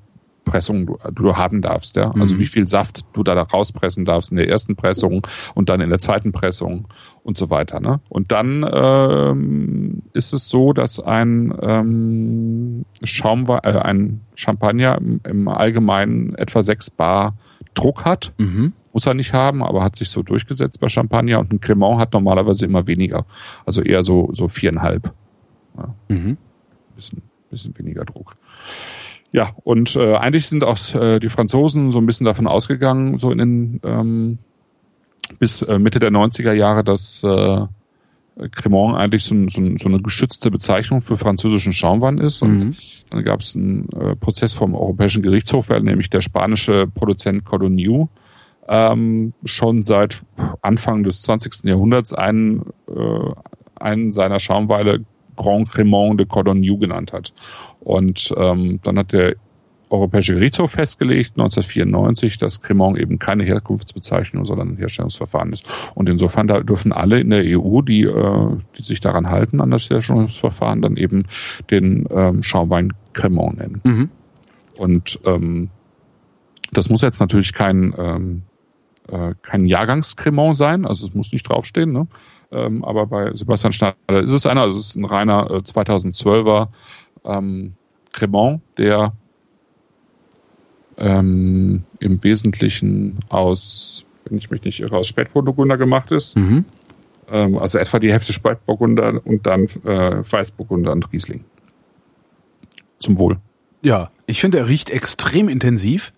Pressung 0.45 0.85
du, 0.85 0.97
du 1.13 1.35
haben 1.35 1.61
darfst, 1.61 1.97
ja. 1.97 2.11
Also 2.17 2.35
Mhm. 2.35 2.39
wie 2.39 2.45
viel 2.45 2.67
Saft 2.69 3.03
du 3.11 3.21
da 3.23 3.33
rauspressen 3.33 4.05
darfst 4.05 4.31
in 4.31 4.37
der 4.37 4.47
ersten 4.47 4.77
Pressung 4.77 5.27
und 5.55 5.67
dann 5.67 5.81
in 5.81 5.89
der 5.89 5.99
zweiten 5.99 6.31
Pressung 6.31 6.87
und 7.23 7.37
so 7.37 7.49
weiter. 7.49 7.81
Ne? 7.81 7.99
Und 8.07 8.31
dann 8.31 8.65
ähm, 8.73 10.03
ist 10.13 10.31
es 10.33 10.47
so, 10.47 10.71
dass 10.71 11.01
ein 11.01 11.53
ähm, 11.61 12.85
Schaumwein, 13.03 13.59
äh, 13.63 13.77
ein 13.77 14.21
Champagner 14.35 14.97
im, 14.97 15.19
im 15.27 15.47
Allgemeinen 15.49 16.33
etwa 16.35 16.61
sechs 16.61 16.89
Bar 16.89 17.35
Druck 17.73 18.05
hat. 18.05 18.31
Mhm. 18.37 18.71
Muss 18.97 19.05
er 19.05 19.13
nicht 19.13 19.31
haben, 19.31 19.62
aber 19.62 19.83
hat 19.83 19.95
sich 19.95 20.10
so 20.10 20.23
durchgesetzt 20.23 20.79
bei 20.79 20.88
Champagner 20.88 21.38
und 21.39 21.53
ein 21.53 21.62
Cremant 21.62 21.99
hat 21.99 22.13
normalerweise 22.13 22.65
immer 22.65 22.88
weniger. 22.88 23.27
Also 23.63 23.83
eher 23.83 24.01
so, 24.01 24.31
so 24.33 24.47
viereinhalb. 24.47 25.13
Mhm. 26.07 26.38
Bisschen, 26.95 27.21
bisschen 27.51 27.77
weniger 27.77 28.05
Druck. 28.05 28.33
Ja, 29.31 29.51
und 29.63 29.95
äh, 29.95 30.15
eigentlich 30.15 30.47
sind 30.47 30.63
auch 30.63 30.79
äh, 30.95 31.19
die 31.19 31.29
Franzosen 31.29 31.91
so 31.91 31.99
ein 31.99 32.07
bisschen 32.07 32.25
davon 32.25 32.47
ausgegangen, 32.47 33.17
so 33.17 33.29
in 33.29 33.38
den 33.38 33.79
ähm, 33.83 34.38
bis 35.38 35.62
äh, 35.62 35.77
Mitte 35.77 35.99
der 35.99 36.10
90er 36.10 36.53
Jahre, 36.53 36.83
dass 36.83 37.21
äh, 37.23 37.67
Cremant 38.51 38.97
eigentlich 38.97 39.25
so, 39.25 39.36
so, 39.47 39.62
so 39.77 39.89
eine 39.89 39.99
geschützte 39.99 40.49
Bezeichnung 40.49 41.01
für 41.01 41.17
französischen 41.17 41.71
Schaumwein 41.73 42.17
ist. 42.17 42.41
Und 42.41 42.60
Mhm. 42.60 42.75
dann 43.12 43.23
gab 43.23 43.41
es 43.41 43.55
einen 43.55 43.89
äh, 43.89 44.15
Prozess 44.15 44.53
vom 44.55 44.73
Europäischen 44.73 45.21
Gerichtshof, 45.21 45.69
weil 45.69 45.81
nämlich 45.81 46.10
der 46.10 46.21
spanische 46.21 46.88
Produzent 46.88 47.45
Codogniu 47.45 48.07
ähm, 48.67 49.34
schon 49.45 49.84
seit 49.84 50.21
Anfang 50.62 51.03
des 51.03 51.21
20. 51.23 51.63
Jahrhunderts 51.63 52.13
einen, 52.13 52.63
äh, 52.88 53.32
einen 53.75 54.12
seiner 54.12 54.39
Schaumweine 54.39 55.06
Grand 55.36 55.71
Cremant 55.71 56.19
de 56.19 56.25
Codogniu 56.25 56.77
genannt 56.77 57.13
hat. 57.13 57.34
Und 57.80 58.34
ähm, 58.38 58.80
dann 58.84 58.97
hat 58.97 59.13
der 59.13 59.36
Europäische 59.89 60.34
Gerichtshof 60.34 60.71
festgelegt, 60.71 61.32
1994, 61.36 62.38
dass 62.38 62.62
Cremant 62.62 62.97
eben 62.97 63.19
keine 63.19 63.43
Herkunftsbezeichnung, 63.45 64.43
sondern 64.43 64.71
ein 64.71 64.77
Herstellungsverfahren 64.77 65.53
ist. 65.53 65.91
Und 65.95 66.10
insofern 66.10 66.47
dürfen 66.47 66.91
alle 66.91 67.19
in 67.21 67.30
der 67.30 67.43
EU, 67.45 67.82
die, 67.82 68.03
äh, 68.03 68.49
die 68.77 68.82
sich 68.82 68.99
daran 68.99 69.30
halten, 69.30 69.62
an 69.62 69.71
das 69.71 69.89
Herstellungsverfahren, 69.89 70.82
dann 70.82 70.97
eben 70.97 71.23
den 71.71 72.06
ähm, 72.12 72.43
Schaumwein 72.43 72.93
Cremant 73.13 73.60
nennen. 73.60 73.82
Mhm. 73.84 74.10
Und 74.77 75.19
ähm, 75.25 75.69
das 76.71 76.89
muss 76.89 77.01
jetzt 77.01 77.19
natürlich 77.19 77.53
kein, 77.53 77.93
ähm, 77.97 78.41
äh, 79.11 79.33
kein 79.41 79.65
Jahrgangscremant 79.65 80.57
sein, 80.57 80.85
also 80.85 81.07
es 81.07 81.13
muss 81.13 81.31
nicht 81.31 81.43
draufstehen, 81.43 81.91
ne? 81.91 82.07
Ähm, 82.51 82.85
aber 82.85 83.07
bei 83.07 83.33
Sebastian 83.33 83.73
Schneider 83.73 84.21
ist 84.21 84.31
es 84.31 84.45
einer, 84.45 84.61
also 84.61 84.77
es 84.77 84.89
ist 84.89 84.95
ein 84.95 85.05
reiner 85.05 85.51
äh, 85.51 85.57
2012er 85.57 86.69
ähm, 87.25 87.73
Cremant, 88.13 88.61
der 88.77 89.13
ähm, 90.97 91.83
im 91.99 92.23
Wesentlichen 92.23 93.19
aus, 93.29 94.05
wenn 94.25 94.37
ich 94.37 94.49
mich 94.49 94.63
nicht 94.63 94.79
irre, 94.79 94.97
aus 94.97 95.07
Spätburgunder 95.07 95.77
gemacht 95.77 96.11
ist. 96.11 96.37
Mhm. 96.37 96.65
Ähm, 97.29 97.57
also 97.57 97.77
etwa 97.77 97.99
die 97.99 98.11
Hälfte 98.11 98.33
Spätburgunder 98.33 99.21
und 99.25 99.45
dann 99.45 99.65
äh, 99.83 100.23
Weißburgunder 100.31 100.91
und 100.91 101.11
Riesling. 101.11 101.43
Zum 102.99 103.19
Wohl. 103.19 103.37
Ja, 103.81 104.11
ich 104.25 104.41
finde, 104.41 104.57
er 104.57 104.67
riecht 104.67 104.89
extrem 104.89 105.49
intensiv. 105.49 106.13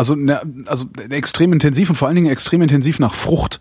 Also, 0.00 0.14
ne, 0.14 0.40
also 0.64 0.86
extrem 1.10 1.52
intensiv 1.52 1.90
und 1.90 1.96
vor 1.96 2.08
allen 2.08 2.14
Dingen 2.14 2.30
extrem 2.32 2.62
intensiv 2.62 3.00
nach 3.00 3.12
Frucht. 3.12 3.60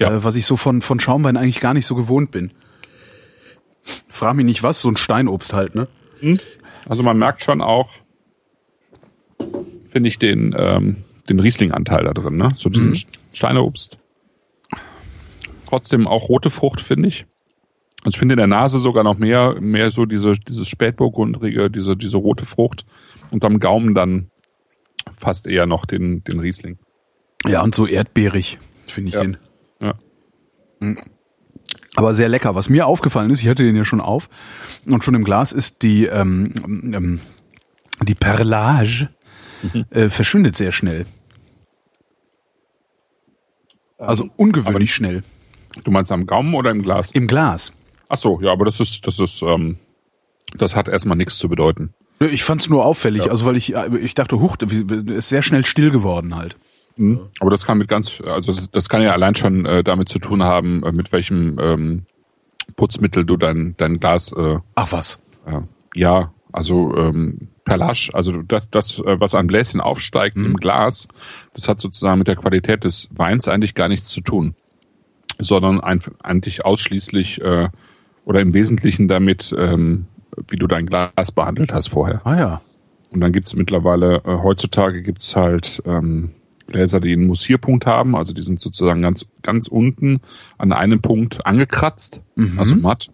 Ja. 0.00 0.12
Äh, 0.12 0.24
was 0.24 0.34
ich 0.34 0.44
so 0.44 0.56
von, 0.56 0.82
von 0.82 0.98
Schaumwein 0.98 1.36
eigentlich 1.36 1.60
gar 1.60 1.72
nicht 1.72 1.86
so 1.86 1.94
gewohnt 1.94 2.32
bin. 2.32 2.50
Frag 4.08 4.34
mich 4.34 4.44
nicht 4.44 4.64
was, 4.64 4.80
so 4.80 4.88
ein 4.88 4.96
Steinobst 4.96 5.52
halt, 5.52 5.76
ne? 5.76 5.86
Also 6.88 7.04
man 7.04 7.16
merkt 7.16 7.44
schon 7.44 7.60
auch, 7.60 7.90
finde 9.88 10.08
ich, 10.08 10.18
den, 10.18 10.52
ähm, 10.58 11.04
den 11.28 11.38
Riesling-Anteil 11.38 12.02
da 12.02 12.12
drin, 12.12 12.36
ne? 12.36 12.48
So 12.56 12.70
diesen 12.70 12.90
Mhm. 12.90 13.02
Steineobst. 13.32 13.98
Trotzdem 15.68 16.08
auch 16.08 16.28
rote 16.28 16.50
Frucht, 16.50 16.80
finde 16.80 17.06
ich. 17.06 17.24
Also 18.02 18.16
ich 18.16 18.18
finde 18.18 18.32
in 18.32 18.38
der 18.38 18.46
Nase 18.48 18.80
sogar 18.80 19.04
noch 19.04 19.16
mehr, 19.16 19.60
mehr 19.60 19.92
so 19.92 20.06
diese, 20.06 20.32
dieses 20.32 20.66
Spätburgundrige, 20.68 21.70
diese, 21.70 21.96
diese 21.96 22.16
rote 22.16 22.46
Frucht. 22.46 22.84
Und 23.30 23.44
am 23.44 23.60
Gaumen 23.60 23.94
dann 23.94 24.32
fast 25.14 25.46
eher 25.46 25.66
noch 25.66 25.84
den, 25.86 26.22
den 26.24 26.40
Riesling. 26.40 26.78
Ja, 27.46 27.62
und 27.62 27.74
so 27.74 27.86
erdbeerig, 27.86 28.58
finde 28.86 29.08
ich 29.08 29.14
Ja. 29.14 29.22
den. 29.22 29.36
Ja. 29.80 29.94
Aber 31.96 32.14
sehr 32.14 32.28
lecker. 32.28 32.54
Was 32.54 32.68
mir 32.68 32.86
aufgefallen 32.86 33.30
ist, 33.30 33.40
ich 33.40 33.48
hatte 33.48 33.62
den 33.64 33.76
ja 33.76 33.84
schon 33.84 34.00
auf 34.00 34.28
und 34.86 35.02
schon 35.04 35.14
im 35.14 35.24
Glas 35.24 35.52
ist 35.52 35.82
die 35.82 36.06
ähm, 36.06 36.52
ähm, 36.94 37.20
die 38.02 38.14
Perlage 38.14 39.08
äh, 39.90 40.08
verschwindet 40.10 40.56
sehr 40.56 40.70
schnell. 40.72 41.06
Also 43.98 44.28
ungewöhnlich 44.36 44.94
schnell 44.94 45.24
Du 45.84 45.90
meinst 45.90 46.10
am 46.12 46.26
Gaumen 46.26 46.54
oder 46.54 46.70
im 46.70 46.82
Glas? 46.82 47.10
im 47.10 47.26
Glas. 47.26 47.72
Ach 48.08 48.16
so, 48.16 48.40
ja, 48.40 48.52
aber 48.52 48.64
das 48.64 48.80
ist, 48.80 49.06
das 49.06 49.18
ist, 49.20 49.42
ähm, 49.42 49.78
das 50.56 50.74
hat 50.74 50.88
erstmal 50.88 51.16
nichts 51.16 51.36
zu 51.38 51.48
bedeuten. 51.48 51.92
Ich 52.20 52.42
fand's 52.42 52.68
nur 52.68 52.84
auffällig, 52.84 53.26
Ja. 53.26 53.30
also 53.30 53.46
weil 53.46 53.56
ich 53.56 53.74
ich 53.74 54.14
dachte, 54.14 54.40
huch, 54.40 54.56
ist 54.56 55.28
sehr 55.28 55.42
schnell 55.42 55.64
still 55.64 55.90
geworden 55.90 56.36
halt. 56.36 56.56
Mhm. 56.96 57.20
Aber 57.40 57.50
das 57.50 57.64
kann 57.64 57.78
mit 57.78 57.88
ganz, 57.88 58.20
also 58.20 58.52
das 58.72 58.88
kann 58.88 59.02
ja 59.02 59.12
allein 59.12 59.34
schon 59.36 59.64
äh, 59.64 59.84
damit 59.84 60.08
zu 60.08 60.18
tun 60.18 60.42
haben, 60.42 60.82
äh, 60.82 60.92
mit 60.92 61.12
welchem 61.12 61.58
ähm, 61.60 62.02
Putzmittel 62.76 63.24
du 63.24 63.36
dein, 63.36 63.74
dein 63.76 64.00
Glas. 64.00 64.32
Äh, 64.32 64.58
Ach 64.74 64.92
was. 64.92 65.22
Äh, 65.46 65.60
ja, 65.94 66.32
also 66.52 66.96
ähm, 66.96 67.48
Perlasch, 67.64 68.10
also 68.14 68.42
das, 68.42 68.70
das, 68.70 68.98
äh, 68.98 69.20
was 69.20 69.34
an 69.34 69.46
Bläschen 69.46 69.80
aufsteigt 69.80 70.36
mhm. 70.36 70.46
im 70.46 70.56
Glas, 70.56 71.06
das 71.54 71.68
hat 71.68 71.80
sozusagen 71.80 72.18
mit 72.18 72.26
der 72.26 72.36
Qualität 72.36 72.82
des 72.82 73.08
Weins 73.12 73.46
eigentlich 73.46 73.74
gar 73.74 73.88
nichts 73.88 74.08
zu 74.08 74.20
tun, 74.20 74.54
sondern 75.38 75.80
ein, 75.80 76.00
eigentlich 76.22 76.64
ausschließlich 76.64 77.40
äh, 77.42 77.68
oder 78.24 78.40
im 78.40 78.54
Wesentlichen 78.54 79.06
damit, 79.06 79.54
ähm, 79.56 80.06
wie 80.48 80.56
du 80.56 80.66
dein 80.66 80.86
Glas 80.86 81.32
behandelt 81.32 81.72
hast 81.72 81.88
vorher. 81.88 82.20
Ah 82.24 82.38
ja. 82.38 82.60
Und 83.10 83.20
dann 83.20 83.32
gibt's 83.32 83.54
mittlerweile, 83.54 84.16
äh, 84.24 84.38
heutzutage 84.42 85.02
gibt's 85.02 85.34
halt 85.34 85.82
ähm, 85.86 86.30
Gläser, 86.68 87.00
die 87.00 87.12
einen 87.12 87.26
Mussierpunkt 87.26 87.86
haben, 87.86 88.14
also 88.14 88.34
die 88.34 88.42
sind 88.42 88.60
sozusagen 88.60 89.02
ganz, 89.02 89.26
ganz 89.42 89.68
unten 89.68 90.20
an 90.58 90.72
einem 90.72 91.00
Punkt 91.00 91.46
angekratzt, 91.46 92.20
mhm. 92.36 92.58
also 92.58 92.76
matt. 92.76 93.08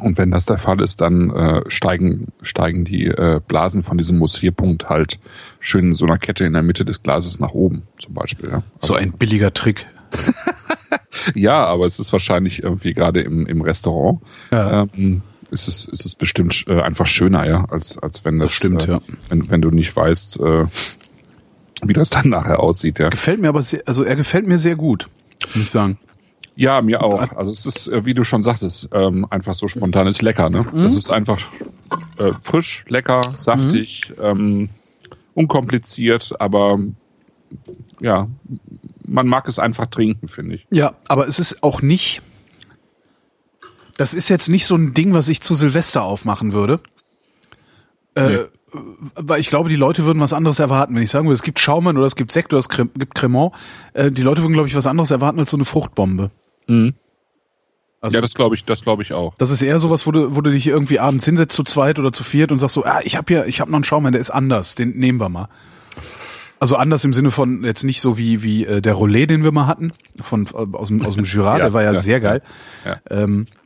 Und 0.00 0.18
wenn 0.18 0.30
das 0.30 0.46
der 0.46 0.58
Fall 0.58 0.80
ist, 0.80 1.00
dann 1.00 1.30
äh, 1.30 1.62
steigen, 1.68 2.28
steigen 2.42 2.84
die 2.84 3.06
äh, 3.06 3.40
Blasen 3.46 3.82
von 3.82 3.96
diesem 3.96 4.18
Mussierpunkt 4.18 4.88
halt 4.88 5.20
schön 5.60 5.86
in 5.86 5.94
so 5.94 6.04
einer 6.04 6.18
Kette 6.18 6.44
in 6.44 6.52
der 6.52 6.62
Mitte 6.62 6.84
des 6.84 7.02
Glases 7.02 7.38
nach 7.38 7.52
oben, 7.52 7.82
zum 7.98 8.14
Beispiel. 8.14 8.50
Ja. 8.50 8.62
So 8.80 8.94
ein 8.94 9.12
billiger 9.12 9.54
Trick. 9.54 9.86
ja, 11.34 11.64
aber 11.64 11.86
es 11.86 11.98
ist 12.00 12.12
wahrscheinlich 12.12 12.62
irgendwie 12.62 12.92
gerade 12.92 13.20
im, 13.20 13.46
im 13.46 13.60
Restaurant. 13.60 14.20
Ja. 14.50 14.86
Ähm, 14.94 15.22
ist 15.54 15.68
es, 15.68 15.86
ist 15.86 16.04
es 16.04 16.14
bestimmt 16.14 16.64
äh, 16.68 16.80
einfach 16.80 17.06
schöner, 17.06 17.46
ja, 17.46 17.64
als, 17.70 17.96
als 17.96 18.24
wenn 18.24 18.38
das, 18.38 18.50
das 18.50 18.56
stimmt, 18.56 18.86
äh, 18.86 18.92
ja. 18.92 19.00
wenn, 19.30 19.50
wenn 19.50 19.62
du 19.62 19.70
nicht 19.70 19.94
weißt, 19.96 20.40
äh, 20.40 20.66
wie 21.82 21.92
das 21.92 22.10
dann 22.10 22.28
nachher 22.28 22.60
aussieht, 22.60 22.98
ja. 22.98 23.08
Gefällt 23.08 23.40
mir 23.40 23.48
aber 23.48 23.62
sehr, 23.62 23.82
also 23.86 24.04
er 24.04 24.16
gefällt 24.16 24.46
mir 24.46 24.58
sehr 24.58 24.76
gut, 24.76 25.08
muss 25.54 25.64
ich 25.64 25.70
sagen. 25.70 25.98
Ja, 26.56 26.82
mir 26.82 27.02
auch. 27.02 27.32
Also 27.36 27.50
es 27.50 27.66
ist, 27.66 27.88
äh, 27.88 28.04
wie 28.04 28.14
du 28.14 28.22
schon 28.22 28.42
sagtest, 28.42 28.88
ähm, 28.92 29.26
einfach 29.30 29.54
so 29.54 29.66
spontan 29.66 30.06
ist 30.06 30.22
lecker, 30.22 30.50
ne? 30.50 30.66
Mhm. 30.72 30.78
Das 30.78 30.94
ist 30.94 31.10
einfach 31.10 31.40
äh, 32.18 32.32
frisch, 32.42 32.84
lecker, 32.88 33.22
saftig, 33.36 34.12
mhm. 34.16 34.24
ähm, 34.24 34.68
unkompliziert, 35.34 36.34
aber 36.38 36.78
ja, 38.00 38.28
man 39.06 39.26
mag 39.26 39.48
es 39.48 39.58
einfach 39.58 39.86
trinken, 39.86 40.28
finde 40.28 40.56
ich. 40.56 40.66
Ja, 40.70 40.94
aber 41.08 41.26
es 41.26 41.38
ist 41.38 41.62
auch 41.62 41.82
nicht. 41.82 42.22
Das 43.96 44.14
ist 44.14 44.28
jetzt 44.28 44.48
nicht 44.48 44.66
so 44.66 44.74
ein 44.74 44.94
Ding, 44.94 45.14
was 45.14 45.28
ich 45.28 45.40
zu 45.40 45.54
Silvester 45.54 46.02
aufmachen 46.02 46.52
würde. 46.52 46.80
Äh, 48.14 48.28
nee 48.28 48.44
weil 49.14 49.40
ich 49.40 49.48
glaube, 49.48 49.68
die 49.68 49.76
Leute 49.76 50.04
würden 50.04 50.20
was 50.20 50.32
anderes 50.32 50.58
erwarten. 50.58 50.94
Wenn 50.94 51.02
ich 51.02 51.10
sagen 51.10 51.26
würde, 51.26 51.34
es 51.34 51.42
gibt 51.42 51.58
Schaumann 51.58 51.96
oder 51.96 52.06
es 52.06 52.16
gibt 52.16 52.32
Sekt 52.32 52.52
oder 52.52 52.58
es 52.58 52.68
gibt 52.68 53.14
Cremant, 53.14 53.52
äh, 53.92 54.10
die 54.10 54.22
Leute 54.22 54.42
würden, 54.42 54.52
glaube 54.52 54.68
ich, 54.68 54.76
was 54.76 54.86
anderes 54.86 55.10
erwarten 55.10 55.38
als 55.38 55.50
so 55.50 55.56
eine 55.56 55.64
Fruchtbombe. 55.64 56.30
Mhm. 56.66 56.94
Also, 58.00 58.16
ja, 58.16 58.20
das 58.20 58.34
glaube 58.34 58.54
ich, 58.54 58.64
das 58.64 58.82
glaube 58.82 59.02
ich 59.02 59.14
auch. 59.14 59.34
Das 59.38 59.50
ist 59.50 59.62
eher 59.62 59.78
sowas, 59.78 60.06
wo 60.06 60.12
du, 60.12 60.36
wo 60.36 60.42
du 60.42 60.50
dich 60.50 60.66
irgendwie 60.66 61.00
abends 61.00 61.24
hinsetzt 61.24 61.56
zu 61.56 61.64
zweit 61.64 61.98
oder 61.98 62.12
zu 62.12 62.22
viert 62.22 62.52
und 62.52 62.58
sagst 62.58 62.74
so, 62.74 62.84
ah, 62.84 63.00
ich 63.02 63.16
habe 63.16 63.32
hier, 63.32 63.46
ich 63.46 63.60
habe 63.60 63.70
noch 63.70 63.78
einen 63.78 63.84
Schaumann, 63.84 64.12
der 64.12 64.20
ist 64.20 64.30
anders, 64.30 64.74
den 64.74 64.90
nehmen 64.90 65.18
wir 65.20 65.30
mal. 65.30 65.48
Also 66.60 66.76
anders 66.76 67.04
im 67.04 67.14
Sinne 67.14 67.30
von 67.30 67.64
jetzt 67.64 67.82
nicht 67.82 68.00
so 68.00 68.18
wie 68.18 68.42
wie 68.42 68.64
äh, 68.64 68.80
der 68.80 68.94
Rollet, 68.94 69.30
den 69.30 69.42
wir 69.42 69.52
mal 69.52 69.66
hatten 69.66 69.92
von 70.20 70.46
äh, 70.46 70.76
aus 70.76 70.88
dem 70.88 71.04
aus 71.04 71.14
dem 71.14 71.24
Jura, 71.24 71.58
ja, 71.58 71.64
der 71.64 71.72
war 71.72 71.82
ja, 71.82 71.92
ja 71.92 71.98
sehr 71.98 72.20
geil. 72.20 72.42
Ja, 72.84 73.00
ähm, 73.10 73.42
äh, 73.42 73.63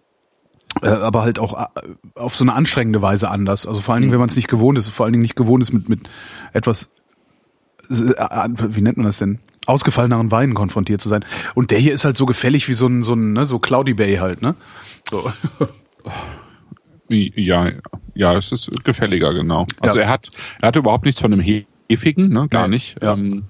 aber 0.83 1.23
halt 1.23 1.39
auch 1.39 1.59
äh, 1.59 1.67
auf 2.15 2.37
so 2.37 2.45
eine 2.45 2.55
anstrengende 2.55 3.03
Weise 3.03 3.31
anders. 3.31 3.67
Also 3.67 3.81
vor 3.81 3.95
allen 3.95 4.03
Dingen, 4.03 4.11
mhm. 4.11 4.15
wenn 4.15 4.21
man 4.21 4.29
es 4.29 4.37
nicht 4.37 4.49
gewohnt 4.49 4.79
ist, 4.79 4.89
vor 4.89 5.05
allen 5.05 5.13
Dingen 5.13 5.23
nicht 5.23 5.37
gewohnt 5.37 5.63
ist 5.63 5.73
mit 5.73 5.89
mit 5.89 6.09
etwas 6.53 6.91
äh, 7.91 7.95
wie 7.95 8.83
nennt 8.83 8.97
man 8.97 9.07
das 9.07 9.19
denn? 9.19 9.41
ausgefalleneren 9.69 10.31
Weinen 10.31 10.55
konfrontiert 10.55 11.01
zu 11.01 11.09
sein. 11.09 11.25
Und 11.55 11.71
der 11.71 11.79
hier 11.79 11.93
ist 11.93 12.05
halt 12.05 12.17
so 12.17 12.27
gefällig 12.27 12.69
wie 12.69 12.73
so 12.73 12.87
ein, 12.87 13.03
so 13.03 13.13
ein, 13.15 13.35
ne, 13.35 13.47
so 13.47 13.59
Cloudy 13.59 13.95
Bay 13.95 14.17
halt, 14.17 14.43
ne? 14.43 14.55
So. 15.09 15.33
Ja, 17.11 17.71
ja, 18.15 18.37
es 18.37 18.53
ist 18.53 18.71
gefälliger, 18.85 19.33
genau. 19.33 19.67
Also 19.81 19.99
ja. 19.99 20.05
er 20.05 20.11
hat, 20.11 20.29
er 20.61 20.69
hatte 20.69 20.81
überhaupt 20.81 21.07
nichts 21.07 21.23
von 21.23 21.33
einem 21.33 21.41
Hefigen, 21.89 22.29
ne? 22.29 22.49
Gar 22.51 22.65
ja, 22.65 22.69
nicht. 22.69 23.03
Ja. 23.03 23.15
Ähm, 23.15 23.45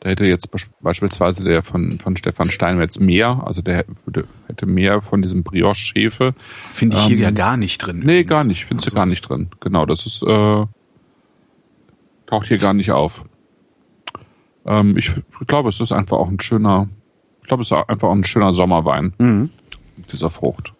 da 0.00 0.10
hätte 0.10 0.26
jetzt 0.26 0.50
beispielsweise 0.80 1.42
der 1.42 1.62
von, 1.62 1.98
von 1.98 2.16
Stefan 2.16 2.50
Steinmetz 2.50 3.00
mehr, 3.00 3.42
also 3.44 3.62
der 3.62 3.84
hätte 4.46 4.66
mehr 4.66 5.00
von 5.00 5.22
diesem 5.22 5.42
Brioche-Hefe. 5.42 6.34
Finde 6.70 6.96
ich 6.96 7.02
hier 7.04 7.16
ähm, 7.16 7.22
ja 7.22 7.30
gar 7.32 7.56
nicht 7.56 7.78
drin. 7.78 7.98
Nee, 7.98 8.20
übrigens. 8.20 8.28
gar 8.28 8.44
nicht. 8.44 8.64
Findest 8.64 8.86
also. 8.86 8.94
du 8.94 8.96
gar 8.96 9.06
nicht 9.06 9.22
drin. 9.22 9.48
Genau, 9.60 9.86
das 9.86 10.06
ist, 10.06 10.22
äh, 10.22 10.66
taucht 12.26 12.46
hier 12.46 12.58
gar 12.58 12.74
nicht 12.74 12.92
auf. 12.92 13.24
Ähm, 14.66 14.96
ich 14.96 15.12
glaube, 15.46 15.68
es 15.68 15.80
ist 15.80 15.90
einfach 15.92 16.18
auch 16.18 16.28
ein 16.28 16.40
schöner, 16.40 16.88
ich 17.42 17.48
glaube, 17.48 17.62
es 17.64 17.70
ist 17.70 17.76
einfach 17.76 18.08
auch 18.08 18.14
ein 18.14 18.24
schöner 18.24 18.54
Sommerwein. 18.54 19.14
Mhm. 19.18 19.50
Dieser 20.12 20.30
Frucht. 20.30 20.74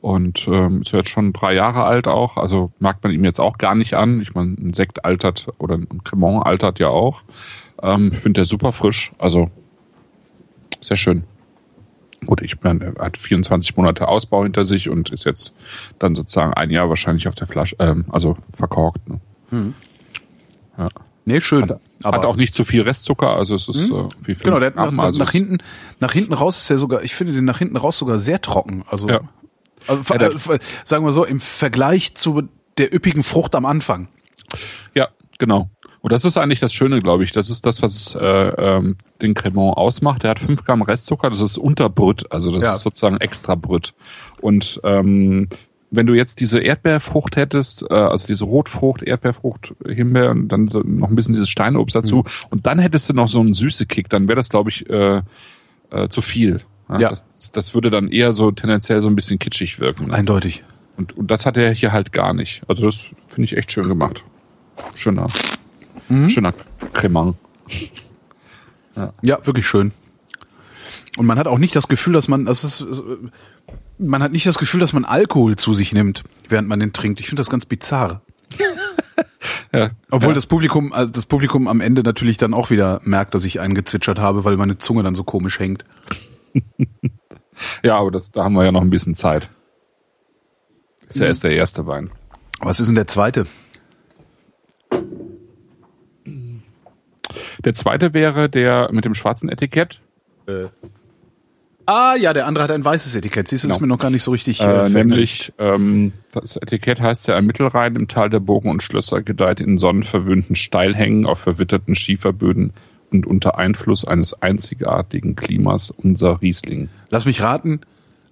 Und 0.00 0.46
ähm, 0.48 0.82
ist 0.82 0.92
jetzt 0.92 1.10
schon 1.10 1.32
drei 1.32 1.54
Jahre 1.54 1.84
alt 1.84 2.08
auch, 2.08 2.36
also 2.36 2.72
merkt 2.80 3.04
man 3.04 3.12
ihm 3.12 3.24
jetzt 3.24 3.40
auch 3.40 3.56
gar 3.56 3.74
nicht 3.74 3.94
an. 3.94 4.20
Ich 4.20 4.34
meine, 4.34 4.54
ein 4.54 4.72
Sekt 4.72 5.04
altert 5.04 5.48
oder 5.58 5.76
ein 5.76 6.02
Cremant 6.04 6.44
altert 6.44 6.78
ja 6.78 6.88
auch. 6.88 7.22
Ähm, 7.82 8.10
ich 8.12 8.18
finde 8.18 8.38
der 8.38 8.44
super 8.44 8.72
frisch, 8.72 9.12
also 9.18 9.50
sehr 10.80 10.96
schön. 10.96 11.24
Gut, 12.24 12.40
ich 12.40 12.60
meine, 12.62 12.94
er 12.96 13.04
hat 13.04 13.16
24 13.16 13.76
Monate 13.76 14.06
Ausbau 14.06 14.44
hinter 14.44 14.62
sich 14.62 14.88
und 14.88 15.10
ist 15.10 15.24
jetzt 15.24 15.52
dann 15.98 16.14
sozusagen 16.14 16.54
ein 16.54 16.70
Jahr 16.70 16.88
wahrscheinlich 16.88 17.26
auf 17.26 17.34
der 17.34 17.48
Flasche, 17.48 17.76
ähm, 17.80 18.04
also 18.10 18.36
verkorkt. 18.52 19.08
Ne? 19.08 19.20
Hm. 19.50 19.74
Ja. 20.78 20.88
Nee, 21.24 21.40
schön. 21.40 21.68
Hat, 21.68 21.80
hat 22.04 22.24
auch 22.24 22.36
nicht 22.36 22.54
zu 22.54 22.64
viel 22.64 22.82
Restzucker, 22.82 23.30
also 23.30 23.54
es 23.54 23.68
ist 23.68 23.90
hm? 23.90 23.96
äh, 23.96 24.08
wie 24.20 24.34
viel 24.34 24.44
Genau, 24.44 24.58
der 24.58 24.72
Gramm, 24.72 24.96
nach, 24.96 25.04
also 25.04 25.22
nach 25.22 25.30
hinten, 25.30 25.58
nach 26.00 26.12
hinten 26.12 26.32
raus 26.32 26.58
ist 26.58 26.70
er 26.70 26.78
sogar, 26.78 27.02
ich 27.02 27.14
finde 27.14 27.32
den 27.32 27.44
nach 27.44 27.58
hinten 27.58 27.76
raus 27.76 27.98
sogar 27.98 28.18
sehr 28.18 28.40
trocken. 28.40 28.84
Also, 28.88 29.08
ja. 29.08 29.20
also 29.86 30.14
ja, 30.14 30.28
äh, 30.28 30.58
sagen 30.84 31.04
wir 31.04 31.12
so, 31.12 31.24
im 31.24 31.40
Vergleich 31.40 32.14
zu 32.14 32.42
der 32.78 32.94
üppigen 32.94 33.22
Frucht 33.22 33.54
am 33.54 33.66
Anfang. 33.66 34.08
Ja, 34.94 35.08
genau. 35.38 35.70
Und 36.02 36.12
das 36.12 36.24
ist 36.24 36.36
eigentlich 36.36 36.60
das 36.60 36.74
Schöne, 36.74 36.98
glaube 36.98 37.24
ich. 37.24 37.32
Das 37.32 37.48
ist 37.48 37.64
das, 37.64 37.80
was 37.80 38.16
äh, 38.16 38.24
ähm, 38.24 38.96
den 39.22 39.34
Cremant 39.34 39.76
ausmacht. 39.76 40.24
Der 40.24 40.30
hat 40.30 40.40
fünf 40.40 40.64
Gramm 40.64 40.82
Restzucker, 40.82 41.30
das 41.30 41.40
ist 41.40 41.56
Unterbrüt, 41.56 42.30
also 42.30 42.52
das 42.52 42.64
ja. 42.64 42.74
ist 42.74 42.82
sozusagen 42.82 43.16
extra 43.18 43.54
Brüt. 43.54 43.94
Und 44.40 44.80
ähm, 44.82 45.48
wenn 45.92 46.06
du 46.06 46.14
jetzt 46.14 46.40
diese 46.40 46.58
Erdbeerfrucht 46.58 47.36
hättest, 47.36 47.84
äh, 47.88 47.94
also 47.94 48.26
diese 48.26 48.44
Rotfrucht, 48.44 49.02
Erdbeerfrucht, 49.02 49.74
Himbeer 49.86 50.30
und 50.30 50.48
dann 50.48 50.66
so 50.68 50.80
noch 50.80 51.08
ein 51.08 51.14
bisschen 51.14 51.34
dieses 51.34 51.50
Steinobst 51.50 51.94
dazu 51.94 52.16
mhm. 52.16 52.24
und 52.50 52.66
dann 52.66 52.80
hättest 52.80 53.08
du 53.08 53.12
noch 53.14 53.28
so 53.28 53.40
einen 53.40 53.54
süße 53.54 53.86
Kick, 53.86 54.08
dann 54.08 54.26
wäre 54.26 54.36
das, 54.36 54.48
glaube 54.48 54.70
ich, 54.70 54.90
äh, 54.90 55.22
äh, 55.90 56.08
zu 56.08 56.20
viel. 56.20 56.62
Ja. 56.88 56.98
ja. 56.98 57.10
Das, 57.10 57.52
das, 57.52 57.74
würde 57.74 57.90
dann 57.90 58.08
eher 58.08 58.32
so 58.32 58.50
tendenziell 58.50 59.00
so 59.02 59.08
ein 59.08 59.14
bisschen 59.14 59.38
kitschig 59.38 59.78
wirken. 59.78 60.08
Ne? 60.08 60.14
Eindeutig. 60.14 60.64
Und, 60.96 61.16
und 61.16 61.30
das 61.30 61.46
hat 61.46 61.56
er 61.56 61.72
hier 61.72 61.92
halt 61.92 62.12
gar 62.12 62.34
nicht. 62.34 62.62
Also 62.66 62.86
das 62.86 63.10
finde 63.28 63.44
ich 63.44 63.56
echt 63.56 63.70
schön 63.70 63.88
gemacht. 63.88 64.24
Schöner, 64.94 65.28
mhm. 66.12 66.28
schöner 66.28 66.54
Cremant. 66.92 67.36
Ja. 68.96 69.12
ja, 69.22 69.46
wirklich 69.46 69.66
schön. 69.66 69.92
Und 71.16 71.26
man 71.26 71.38
hat 71.38 71.46
auch 71.46 71.58
nicht 71.58 71.76
das 71.76 71.88
Gefühl, 71.88 72.14
dass 72.14 72.28
man, 72.28 72.46
das 72.46 72.64
ist, 72.64 72.84
man 73.98 74.22
hat 74.22 74.32
nicht 74.32 74.46
das 74.46 74.58
Gefühl, 74.58 74.80
dass 74.80 74.92
man 74.92 75.04
Alkohol 75.04 75.56
zu 75.56 75.74
sich 75.74 75.92
nimmt, 75.92 76.24
während 76.48 76.68
man 76.68 76.80
den 76.80 76.92
trinkt. 76.92 77.20
Ich 77.20 77.26
finde 77.26 77.40
das 77.40 77.50
ganz 77.50 77.66
bizarr. 77.66 78.22
ja, 79.72 79.90
Obwohl 80.10 80.30
ja. 80.30 80.34
das 80.34 80.46
Publikum, 80.46 80.92
also 80.92 81.12
das 81.12 81.26
Publikum 81.26 81.68
am 81.68 81.80
Ende 81.80 82.02
natürlich 82.02 82.38
dann 82.38 82.54
auch 82.54 82.70
wieder 82.70 83.00
merkt, 83.04 83.34
dass 83.34 83.44
ich 83.44 83.60
einen 83.60 83.74
gezwitschert 83.74 84.18
habe, 84.18 84.44
weil 84.44 84.56
meine 84.56 84.78
Zunge 84.78 85.02
dann 85.02 85.14
so 85.14 85.24
komisch 85.24 85.58
hängt. 85.58 85.84
ja, 87.82 87.98
aber 87.98 88.10
das, 88.10 88.30
da 88.30 88.44
haben 88.44 88.54
wir 88.54 88.64
ja 88.64 88.72
noch 88.72 88.82
ein 88.82 88.90
bisschen 88.90 89.14
Zeit. 89.14 89.50
Ist 91.08 91.20
ja 91.20 91.26
erst 91.26 91.44
der 91.44 91.52
erste 91.52 91.86
Wein. 91.86 92.10
Was 92.60 92.80
ist 92.80 92.86
denn 92.86 92.96
der 92.96 93.08
zweite? 93.08 93.46
Der 97.64 97.74
zweite 97.74 98.14
wäre 98.14 98.48
der 98.48 98.90
mit 98.92 99.04
dem 99.04 99.14
schwarzen 99.14 99.48
Etikett. 99.48 100.00
Äh. 100.46 100.66
Ah 101.84 102.14
ja, 102.14 102.32
der 102.32 102.46
andere 102.46 102.64
hat 102.64 102.70
ein 102.70 102.84
weißes 102.84 103.14
Etikett. 103.16 103.48
Siehst 103.48 103.64
du, 103.64 103.68
genau. 103.68 103.76
ist 103.76 103.80
mir 103.80 103.88
noch 103.88 103.98
gar 103.98 104.10
nicht 104.10 104.22
so 104.22 104.30
richtig. 104.30 104.60
Äh, 104.60 104.86
äh 104.86 104.88
nämlich, 104.88 105.52
ähm, 105.58 106.12
das 106.32 106.56
Etikett 106.56 107.00
heißt 107.00 107.28
ja, 107.28 107.36
ein 107.36 107.44
Mittelrhein 107.44 107.96
im 107.96 108.08
Tal 108.08 108.30
der 108.30 108.40
Burgen 108.40 108.70
und 108.70 108.82
Schlösser 108.82 109.22
gedeiht 109.22 109.60
in 109.60 109.78
sonnenverwöhnten 109.78 110.54
Steilhängen 110.54 111.26
auf 111.26 111.40
verwitterten 111.40 111.94
Schieferböden 111.94 112.72
und 113.10 113.26
unter 113.26 113.58
Einfluss 113.58 114.04
eines 114.04 114.40
einzigartigen 114.42 115.34
Klimas 115.36 115.90
unser 115.90 116.40
Riesling. 116.40 116.88
Lass 117.10 117.26
mich 117.26 117.42
raten, 117.42 117.80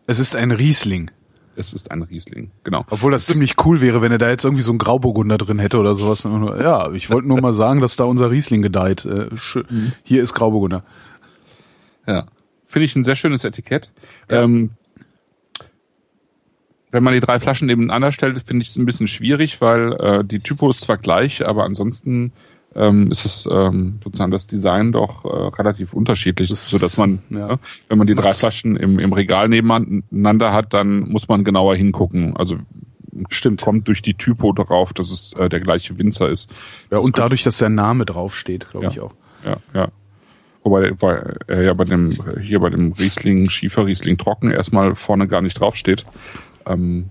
es 0.06 0.18
ist 0.18 0.36
ein 0.36 0.52
Riesling. 0.52 1.10
Es 1.56 1.72
ist 1.72 1.90
ein 1.90 2.02
Riesling, 2.02 2.50
genau. 2.64 2.84
Obwohl 2.90 3.10
das, 3.10 3.26
das 3.26 3.36
ziemlich 3.36 3.56
cool 3.64 3.80
wäre, 3.80 4.02
wenn 4.02 4.12
er 4.12 4.18
da 4.18 4.30
jetzt 4.30 4.44
irgendwie 4.44 4.62
so 4.62 4.72
ein 4.72 4.78
Grauburgunder 4.78 5.36
drin 5.36 5.58
hätte 5.58 5.78
oder 5.78 5.94
sowas. 5.94 6.22
Ja, 6.24 6.92
ich 6.92 7.10
wollte 7.10 7.28
nur 7.28 7.40
mal 7.40 7.52
sagen, 7.52 7.80
dass 7.80 7.96
da 7.96 8.04
unser 8.04 8.30
Riesling 8.30 8.62
gedeiht. 8.62 9.04
Äh. 9.04 9.28
Hier 10.04 10.22
ist 10.22 10.32
Grauburgunder. 10.34 10.84
Ja. 12.06 12.26
Finde 12.66 12.84
ich 12.84 12.94
ein 12.94 13.02
sehr 13.02 13.16
schönes 13.16 13.44
Etikett. 13.44 13.90
Ja. 14.30 14.42
Ähm, 14.42 14.70
wenn 16.92 17.02
man 17.02 17.14
die 17.14 17.20
drei 17.20 17.38
Flaschen 17.38 17.66
nebeneinander 17.66 18.12
stellt, 18.12 18.42
finde 18.42 18.62
ich 18.62 18.68
es 18.68 18.76
ein 18.76 18.86
bisschen 18.86 19.06
schwierig, 19.06 19.60
weil 19.60 19.92
äh, 19.94 20.24
die 20.24 20.40
Typo 20.40 20.70
ist 20.70 20.80
zwar 20.80 20.98
gleich, 20.98 21.46
aber 21.46 21.64
ansonsten 21.64 22.32
ähm, 22.74 23.10
ist 23.10 23.24
es 23.24 23.48
ähm, 23.50 23.98
sozusagen 24.04 24.30
das 24.30 24.46
Design 24.46 24.92
doch 24.92 25.24
äh, 25.24 25.28
relativ 25.28 25.92
unterschiedlich, 25.92 26.50
so 26.50 26.78
dass 26.78 26.96
man, 26.98 27.20
ja. 27.30 27.48
ne, 27.48 27.58
wenn 27.88 27.98
man 27.98 28.06
die 28.06 28.14
drei 28.14 28.32
Flaschen 28.32 28.76
im, 28.76 28.98
im 28.98 29.12
Regal 29.12 29.48
nebeneinander 29.48 30.52
hat, 30.52 30.72
dann 30.74 31.00
muss 31.08 31.26
man 31.28 31.42
genauer 31.44 31.74
hingucken. 31.74 32.36
Also 32.36 32.58
Stimmt. 33.28 33.60
kommt 33.62 33.88
durch 33.88 34.02
die 34.02 34.14
Typo 34.14 34.52
drauf, 34.52 34.92
dass 34.92 35.10
es 35.10 35.32
äh, 35.32 35.48
der 35.48 35.58
gleiche 35.60 35.98
Winzer 35.98 36.28
ist. 36.28 36.48
Ja, 36.90 36.98
Das 36.98 37.04
und 37.06 37.18
dadurch, 37.18 37.42
dass 37.42 37.58
der 37.58 37.70
Name 37.70 38.04
draufsteht, 38.06 38.70
glaube 38.70 38.86
Ja. 38.86 38.90
ich 38.92 39.00
auch. 39.00 39.14
Ja, 39.44 39.56
ja. 39.74 39.88
Wobei, 40.62 40.92
weil 41.00 41.38
er 41.46 41.62
ja 41.62 41.72
bei 41.72 41.84
dem, 41.86 42.16
hier 42.40 42.60
bei 42.60 42.68
dem 42.70 42.92
Riesling, 42.92 43.48
Schiefer 43.48 43.86
Riesling 43.86 44.18
trocken 44.18 44.50
erstmal 44.50 44.94
vorne 44.94 45.26
gar 45.26 45.40
nicht 45.40 45.58
draufsteht. 45.58 46.04
Ähm, 46.66 47.10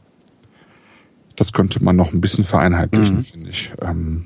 das 1.36 1.52
könnte 1.54 1.84
man 1.84 1.96
noch 1.96 2.14
ein 2.14 2.22
bisschen 2.22 2.44
vereinheitlichen, 2.44 3.18
Mhm. 3.18 3.24
finde 3.24 3.50
ich. 3.50 3.72
Ähm, 3.82 4.26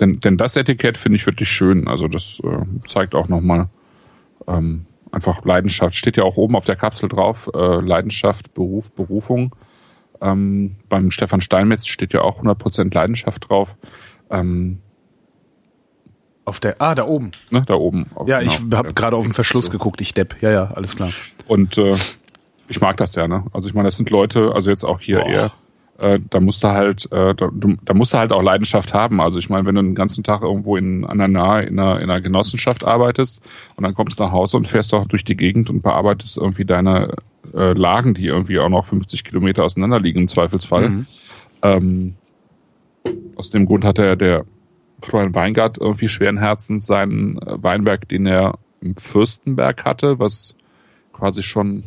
denn, 0.00 0.20
denn 0.20 0.36
das 0.36 0.56
Etikett 0.56 0.96
finde 0.98 1.16
ich 1.16 1.26
wirklich 1.26 1.48
schön. 1.50 1.88
Also 1.88 2.08
das 2.08 2.40
äh, 2.44 2.86
zeigt 2.86 3.14
auch 3.14 3.28
nochmal 3.28 3.68
ähm, 4.46 4.86
einfach 5.10 5.44
Leidenschaft. 5.44 5.94
Steht 5.96 6.16
ja 6.16 6.24
auch 6.24 6.36
oben 6.36 6.56
auf 6.56 6.64
der 6.64 6.76
Kapsel 6.76 7.08
drauf, 7.08 7.50
äh, 7.54 7.80
Leidenschaft, 7.80 8.54
Beruf, 8.54 8.90
Berufung. 8.92 9.54
Ähm, 10.20 10.76
beim 10.88 11.10
Stefan 11.10 11.40
Steinmetz 11.40 11.86
steht 11.86 12.12
ja 12.12 12.20
auch 12.22 12.40
100% 12.42 12.94
Leidenschaft 12.94 13.48
drauf. 13.48 13.76
Ähm, 14.30 14.78
Auf 16.44 16.58
der, 16.60 16.80
ah, 16.80 16.94
da 16.94 17.06
oben. 17.06 17.32
ne, 17.50 17.62
da 17.66 17.74
oben. 17.74 18.06
Ja, 18.26 18.38
Genau. 18.40 18.50
ich 18.52 18.58
habe 18.76 18.94
gerade 18.94 19.16
auf 19.16 19.24
den 19.24 19.32
Verschluss 19.32 19.66
So. 19.66 19.72
geguckt, 19.72 20.00
ich 20.00 20.14
Depp. 20.14 20.36
Ja, 20.40 20.50
ja, 20.50 20.64
alles 20.74 20.96
klar. 20.96 21.10
Und 21.46 21.76
äh, 21.78 21.96
ich 22.68 22.80
mag 22.80 22.96
das 22.96 23.14
ja, 23.14 23.28
ne? 23.28 23.44
Also 23.52 23.68
ich 23.68 23.74
meine, 23.74 23.88
das 23.88 23.96
sind 23.96 24.10
Leute, 24.10 24.52
also 24.54 24.70
jetzt 24.70 24.84
auch 24.84 25.00
hier 25.00 25.18
Boah. 25.20 25.26
eher, 25.28 25.52
äh, 26.02 26.18
da 26.30 26.40
musst 26.40 26.64
du 26.64 26.68
halt, 26.68 27.10
äh, 27.12 27.34
da, 27.34 27.48
da 27.52 27.94
musst 27.94 28.12
du 28.12 28.18
halt 28.18 28.32
auch 28.32 28.42
Leidenschaft 28.42 28.92
haben. 28.92 29.20
Also 29.20 29.38
ich 29.38 29.48
meine, 29.48 29.66
wenn 29.66 29.74
du 29.74 29.82
den 29.82 29.94
ganzen 29.94 30.24
Tag 30.24 30.42
irgendwo 30.42 30.76
in 30.76 31.04
an 31.04 31.18
der 31.18 31.28
Nahe 31.28 31.62
in 31.62 31.78
einer, 31.78 32.00
in 32.00 32.10
einer 32.10 32.20
Genossenschaft 32.20 32.84
arbeitest 32.84 33.40
und 33.76 33.84
dann 33.84 33.94
kommst 33.94 34.18
du 34.18 34.24
nach 34.24 34.32
Hause 34.32 34.56
und 34.56 34.66
fährst 34.66 34.92
auch 34.94 35.06
durch 35.06 35.24
die 35.24 35.36
Gegend 35.36 35.70
und 35.70 35.82
bearbeitest 35.82 36.38
irgendwie 36.38 36.64
deine 36.64 37.12
äh, 37.54 37.72
Lagen, 37.72 38.14
die 38.14 38.26
irgendwie 38.26 38.58
auch 38.58 38.68
noch 38.68 38.84
50 38.86 39.24
Kilometer 39.24 39.64
auseinander 39.64 40.00
liegen 40.00 40.22
im 40.22 40.28
Zweifelsfall. 40.28 40.88
Mhm. 40.88 41.06
Ähm, 41.62 42.14
aus 43.36 43.50
dem 43.50 43.66
Grund 43.66 43.84
hat 43.84 43.98
er 43.98 44.16
der 44.16 44.44
Florian 45.02 45.34
Weingart 45.34 45.78
irgendwie 45.78 46.08
schweren 46.08 46.38
Herzens 46.38 46.86
seinen 46.86 47.38
äh, 47.38 47.62
Weinberg, 47.62 48.08
den 48.08 48.26
er 48.26 48.58
im 48.80 48.96
Fürstenberg 48.96 49.84
hatte, 49.84 50.18
was 50.18 50.56
quasi 51.12 51.42
schon 51.42 51.84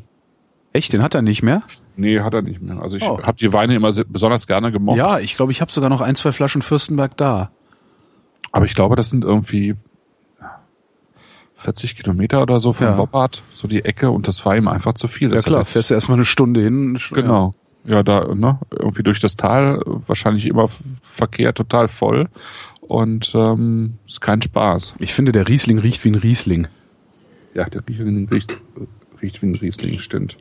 Echt, 0.76 0.92
den 0.92 1.02
hat 1.02 1.16
er 1.16 1.22
nicht 1.22 1.42
mehr? 1.42 1.64
Nee, 1.96 2.20
hat 2.20 2.34
er 2.34 2.42
nicht 2.42 2.62
mehr. 2.62 2.82
Also 2.82 2.98
ich 2.98 3.04
Oh. 3.04 3.22
habe 3.24 3.38
die 3.38 3.54
Weine 3.54 3.76
immer 3.76 3.92
besonders 4.08 4.46
gerne 4.46 4.74
gemocht. 4.74 4.98
Ja, 4.98 5.20
ich 5.20 5.38
glaube, 5.38 5.54
ich 5.54 5.62
habe 5.62 5.72
sogar 5.72 5.90
noch 5.90 6.02
ein, 6.02 6.16
zwei 6.16 6.34
Flaschen 6.34 6.62
Fürstenberg 6.62 7.16
da. 7.16 7.50
Aber 8.52 8.66
ich 8.66 8.76
glaube, 8.76 8.98
das 8.98 9.10
sind 9.10 9.24
irgendwie 9.24 9.76
40 11.56 11.96
Kilometer 11.96 12.42
oder 12.42 12.60
so 12.60 12.74
von 12.74 12.88
Ja. 12.88 12.94
Boppard, 12.96 13.42
so 13.54 13.68
die 13.70 13.86
Ecke. 13.86 14.12
Und 14.12 14.28
das 14.28 14.46
war 14.46 14.58
ihm 14.58 14.68
einfach 14.68 14.94
zu 14.94 15.08
viel. 15.08 15.30
Ja 15.30 15.36
Das 15.36 15.46
klar, 15.46 15.62
hat 15.62 15.68
er- 15.68 15.72
fährst 15.72 15.90
du 15.90 15.94
erstmal 15.94 16.18
eine 16.18 16.26
Stunde 16.26 16.62
hin. 16.62 17.00
Genau. 17.14 17.54
Ja, 17.86 18.04
da, 18.04 18.34
ne, 18.34 18.60
irgendwie 18.72 19.04
durch 19.04 19.20
das 19.20 19.36
Tal, 19.38 19.80
wahrscheinlich 19.86 20.48
immer 20.48 20.68
Verkehr 21.02 21.54
total 21.54 21.88
voll. 21.88 22.28
Und 22.82 23.32
ähm, 23.36 23.94
ist 24.06 24.20
kein 24.22 24.42
Spaß. 24.42 24.96
Ich 25.00 25.14
finde, 25.14 25.32
der 25.32 25.48
Riesling 25.48 25.78
riecht 25.80 26.04
wie 26.04 26.10
ein 26.10 26.16
Riesling. 26.16 26.68
Ja, 27.54 27.64
der 27.66 27.88
Riesling 27.88 28.28
riecht, 28.30 28.58
riecht 29.22 29.42
wie 29.42 29.46
ein 29.48 29.56
Riesling, 29.56 30.00
stimmt. 30.00 30.38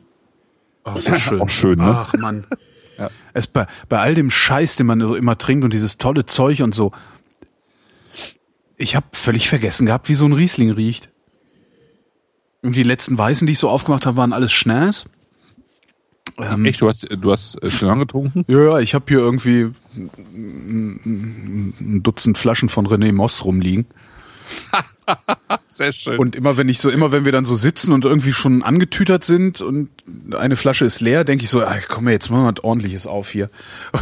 Oh, 0.85 0.93
ist 0.93 1.09
das 1.09 1.21
schön. 1.21 1.41
Auch 1.41 1.49
schön, 1.49 1.79
ne? 1.79 1.97
Ach, 1.97 2.13
Mann. 2.13 2.45
Ja. 2.97 3.09
Es 3.33 3.45
bei, 3.47 3.67
bei 3.89 3.99
all 3.99 4.13
dem 4.15 4.31
Scheiß, 4.31 4.77
den 4.77 4.85
man 4.85 5.01
so 5.01 5.15
immer 5.15 5.37
trinkt 5.37 5.65
und 5.65 5.73
dieses 5.73 5.97
tolle 5.97 6.25
Zeug 6.25 6.61
und 6.61 6.73
so. 6.73 6.93
Ich 8.77 8.95
habe 8.95 9.05
völlig 9.11 9.49
vergessen 9.49 9.85
gehabt, 9.85 10.07
wie 10.07 10.15
so 10.15 10.23
ein 10.23 10.31
Riesling 10.31 10.71
riecht. 10.71 11.09
Und 12.61 12.77
die 12.77 12.83
letzten 12.83 13.17
Weißen, 13.17 13.47
die 13.47 13.51
ich 13.51 13.59
so 13.59 13.67
aufgemacht 13.67 14.05
habe, 14.05 14.15
waren 14.15 14.31
alles 14.31 14.53
Schnäs. 14.53 15.07
Ähm, 16.37 16.63
Echt, 16.63 16.79
du 16.79 16.87
hast, 16.87 17.05
du 17.09 17.31
hast 17.31 17.61
äh, 17.61 17.69
schon 17.69 17.99
getrunken? 17.99 18.45
Ja, 18.47 18.63
ja, 18.63 18.79
ich 18.79 18.93
habe 18.93 19.03
hier 19.09 19.19
irgendwie 19.19 19.71
ein 19.93 21.73
ein 21.81 22.01
Dutzend 22.01 22.37
Flaschen 22.37 22.69
von 22.69 22.87
René 22.87 23.11
Moss 23.11 23.43
rumliegen. 23.43 23.85
Sehr 25.69 25.91
schön. 25.91 26.17
Und 26.17 26.35
immer 26.35 26.57
wenn 26.57 26.69
ich 26.69 26.79
so, 26.79 26.89
immer 26.89 27.11
wenn 27.11 27.25
wir 27.25 27.31
dann 27.31 27.45
so 27.45 27.55
sitzen 27.55 27.93
und 27.93 28.05
irgendwie 28.05 28.33
schon 28.33 28.63
angetütert 28.63 29.23
sind 29.23 29.61
und 29.61 29.89
eine 30.35 30.55
Flasche 30.55 30.85
ist 30.85 31.01
leer, 31.01 31.23
denke 31.23 31.43
ich 31.43 31.49
so, 31.49 31.61
ey, 31.61 31.81
komm 31.87 32.09
jetzt 32.09 32.29
mal 32.29 32.51
was 32.51 32.63
ordentliches 32.63 33.07
auf 33.07 33.29
hier. 33.29 33.49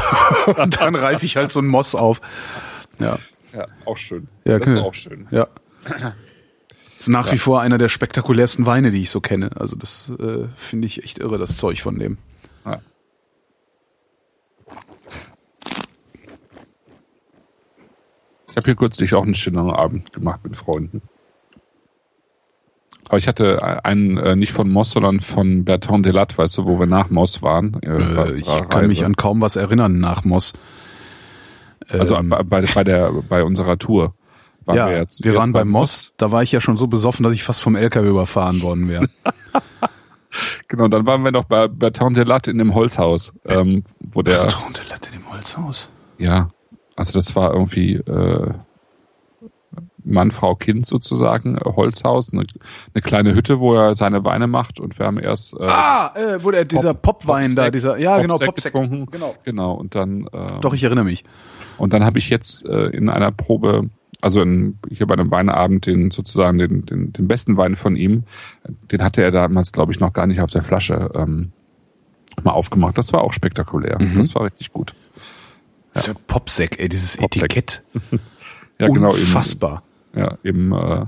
und 0.57 0.79
dann 0.79 0.95
reiß 0.95 1.23
ich 1.23 1.37
halt 1.37 1.51
so 1.51 1.59
ein 1.59 1.67
Moss 1.67 1.95
auf. 1.95 2.21
Ja, 2.99 3.19
ja, 3.53 3.65
auch 3.85 3.97
schön. 3.97 4.27
Ja, 4.45 4.59
das 4.59 4.69
ist 4.69 4.77
auch 4.77 4.93
schön. 4.93 5.27
ja. 5.31 5.47
Ist 6.97 7.09
nach 7.09 7.31
wie 7.33 7.37
vor 7.37 7.61
einer 7.61 7.77
der 7.77 7.89
spektakulärsten 7.89 8.65
Weine, 8.65 8.91
die 8.91 9.01
ich 9.01 9.09
so 9.09 9.19
kenne. 9.19 9.51
Also 9.55 9.75
das 9.75 10.09
äh, 10.19 10.47
finde 10.55 10.85
ich 10.85 11.03
echt 11.03 11.19
irre, 11.19 11.37
das 11.37 11.57
Zeug 11.57 11.81
von 11.81 11.99
dem. 11.99 12.17
Ja. 12.65 12.81
Ich 18.53 18.57
habe 18.57 18.65
hier 18.65 18.75
kürzlich 18.75 19.15
auch 19.15 19.23
einen 19.23 19.33
schönen 19.33 19.71
Abend 19.71 20.13
gemacht 20.13 20.41
mit 20.43 20.55
Freunden. 20.55 21.01
Aber 23.09 23.17
ich 23.17 23.27
hatte 23.27 23.83
einen 23.83 24.17
äh, 24.17 24.35
nicht 24.35 24.53
von 24.53 24.69
Moss, 24.69 24.91
sondern 24.91 25.21
von 25.21 25.65
Bertrand 25.65 26.05
Delat, 26.05 26.37
weißt 26.37 26.59
du, 26.59 26.67
wo 26.67 26.79
wir 26.79 26.85
nach 26.85 27.09
Moss 27.09 27.41
waren. 27.41 27.81
Äh, 27.81 27.89
Äh, 27.89 28.33
ich 28.35 28.69
kann 28.69 28.85
mich 28.85 29.03
an 29.03 29.15
kaum 29.15 29.41
was 29.41 29.55
erinnern 29.55 29.97
nach 29.99 30.23
Moss. 30.23 30.53
also 31.89 32.15
Ähm, 32.15 32.29
bei, 32.29 32.43
bei, 32.61 32.83
der 32.83 33.11
bei 33.27 33.43
unserer 33.43 33.79
Tour 33.79 34.13
waren 34.65 34.75
ja, 34.77 34.85
wir 34.87 34.93
wir, 34.93 34.99
jetzt. 34.99 35.25
waren 35.25 35.51
bei 35.51 35.65
Moss, 35.65 36.13
da 36.17 36.31
war 36.31 36.43
ich 36.43 36.51
ja 36.51 36.61
schon 36.61 36.77
so 36.77 36.85
besoffen, 36.85 37.23
dass 37.23 37.33
ich 37.33 37.43
fast 37.43 37.59
vom 37.59 37.75
LKW 37.75 38.07
überfahren 38.07 38.61
worden 38.61 38.87
wäre. 38.87 39.07
Genau, 40.67 40.87
dann 40.87 41.05
waren 41.07 41.23
wir 41.23 41.31
noch 41.31 41.45
bei 41.45 41.67
Bertrand 41.67 42.17
Delat 42.17 42.47
in 42.47 42.57
dem 42.59 42.73
Holzhaus, 42.75 43.33
ähm, 43.45 43.83
wo 43.99 44.21
der 44.21 44.43
Und 44.65 44.77
der 44.77 44.85
Latte 44.85 45.09
im 45.15 45.29
Holzhaus. 45.31 45.89
Ja, 46.17 46.49
also 46.95 47.13
das 47.17 47.35
war 47.35 47.53
irgendwie 47.53 47.95
äh, 47.95 48.51
Mann, 50.05 50.31
Frau, 50.31 50.55
Kind 50.55 50.85
sozusagen, 50.85 51.57
äh, 51.57 51.61
Holzhaus, 51.63 52.33
eine, 52.33 52.43
eine 52.93 53.01
kleine 53.01 53.33
Hütte, 53.33 53.59
wo 53.59 53.73
er 53.75 53.95
seine 53.95 54.23
Weine 54.25 54.47
macht 54.47 54.79
und 54.79 54.99
wir 54.99 55.05
haben 55.05 55.17
erst 55.17 55.53
äh, 55.59 55.65
Ah, 55.65 56.11
äh, 56.15 56.43
wo 56.43 56.51
der 56.51 56.65
dieser 56.65 56.93
Popwein 56.93 57.55
da, 57.55 57.63
Popsec- 57.67 57.71
dieser, 57.71 57.97
ja 57.97 58.19
genau, 58.19 58.33
Popsec 58.37 58.47
Popsec. 58.47 58.73
getrunken. 58.73 59.05
Genau. 59.11 59.35
Genau, 59.43 59.73
und 59.73 59.95
dann 59.95 60.27
äh, 60.33 60.59
Doch, 60.61 60.73
ich 60.73 60.83
erinnere 60.83 61.05
mich. 61.05 61.23
und 61.77 61.93
dann 61.93 62.03
habe 62.03 62.19
ich 62.19 62.29
jetzt 62.29 62.65
äh, 62.67 62.87
in 62.87 63.09
einer 63.09 63.31
Probe, 63.31 63.89
also 64.21 64.41
in, 64.41 64.77
hier 64.89 65.07
bei 65.07 65.13
einem 65.13 65.31
Weinabend, 65.31 65.85
den 65.87 66.11
sozusagen 66.11 66.57
den, 66.57 66.85
den, 66.85 67.13
den 67.13 67.27
besten 67.29 67.55
Wein 67.57 67.75
von 67.77 67.95
ihm, 67.95 68.23
den 68.91 69.01
hatte 69.03 69.23
er 69.23 69.31
damals, 69.31 69.71
glaube 69.71 69.93
ich, 69.93 69.99
noch 70.01 70.11
gar 70.13 70.27
nicht 70.27 70.41
auf 70.41 70.51
der 70.51 70.63
Flasche 70.63 71.11
ähm, 71.15 71.53
mal 72.43 72.51
aufgemacht. 72.51 72.97
Das 72.97 73.13
war 73.13 73.21
auch 73.21 73.31
spektakulär. 73.33 73.97
Mhm. 74.01 74.17
Das 74.17 74.35
war 74.35 74.43
richtig 74.43 74.71
gut. 74.71 74.93
Ja. 75.95 76.13
Popsec, 76.27 76.79
ey, 76.79 76.89
dieses 76.89 77.17
Popsec. 77.17 77.43
Etikett. 77.43 77.83
Ja, 78.79 78.87
genau. 78.87 79.11
Unfassbar. 79.11 79.83
Im, 80.13 80.19
ja, 80.19 80.37
im 80.43 80.71
äh, 80.73 81.05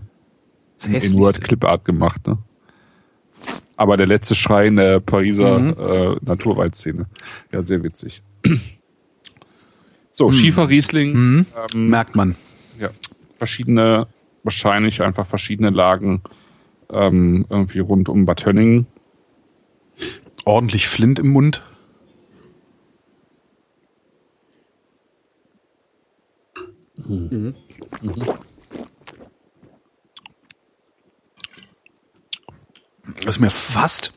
in. 1.05 1.13
Word 1.17 1.41
Clip 1.41 1.63
Art 1.65 1.83
gemacht, 1.83 2.25
ne? 2.27 2.37
Aber 3.75 3.97
der 3.97 4.05
letzte 4.05 4.35
Schrei 4.35 4.67
in 4.67 4.75
der 4.75 4.99
Pariser 4.99 5.59
Mhm. 5.59 5.69
äh, 5.77 6.15
Naturweinszene. 6.23 7.07
Ja, 7.51 7.61
sehr 7.63 7.83
witzig. 7.83 8.21
So, 10.11 10.27
Mhm. 10.29 10.33
Schiefer 10.33 10.69
Riesling, 10.69 11.45
ähm, 11.73 11.89
Merkt 11.89 12.15
man. 12.15 12.35
ja, 12.79 12.89
verschiedene, 13.37 14.07
wahrscheinlich 14.43 15.01
einfach 15.01 15.25
verschiedene 15.27 15.71
Lagen 15.71 16.21
ähm, 16.89 17.45
irgendwie 17.49 17.79
rund 17.79 18.07
um 18.07 18.25
Bad 18.25 18.45
Hönningen. 18.45 18.85
Ordentlich 20.45 20.87
Flint 20.87 21.19
im 21.19 21.29
Mund. 21.31 21.63
Das 33.17 33.35
ist 33.35 33.39
mir 33.39 33.49
fast, 33.51 34.13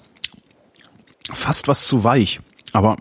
fast 1.32 1.68
was 1.68 1.86
zu 1.86 2.04
weich. 2.04 2.40
Aber 2.72 2.96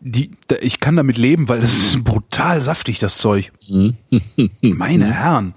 die, 0.00 0.30
da- 0.48 0.56
ich 0.60 0.80
kann 0.80 0.96
damit 0.96 1.16
leben, 1.18 1.48
weil 1.48 1.60
das 1.60 1.72
ist 1.72 2.04
brutal 2.04 2.60
saftig, 2.60 2.98
das 2.98 3.18
Zeug. 3.18 3.52
Meine 4.60 5.12
Herren. 5.12 5.54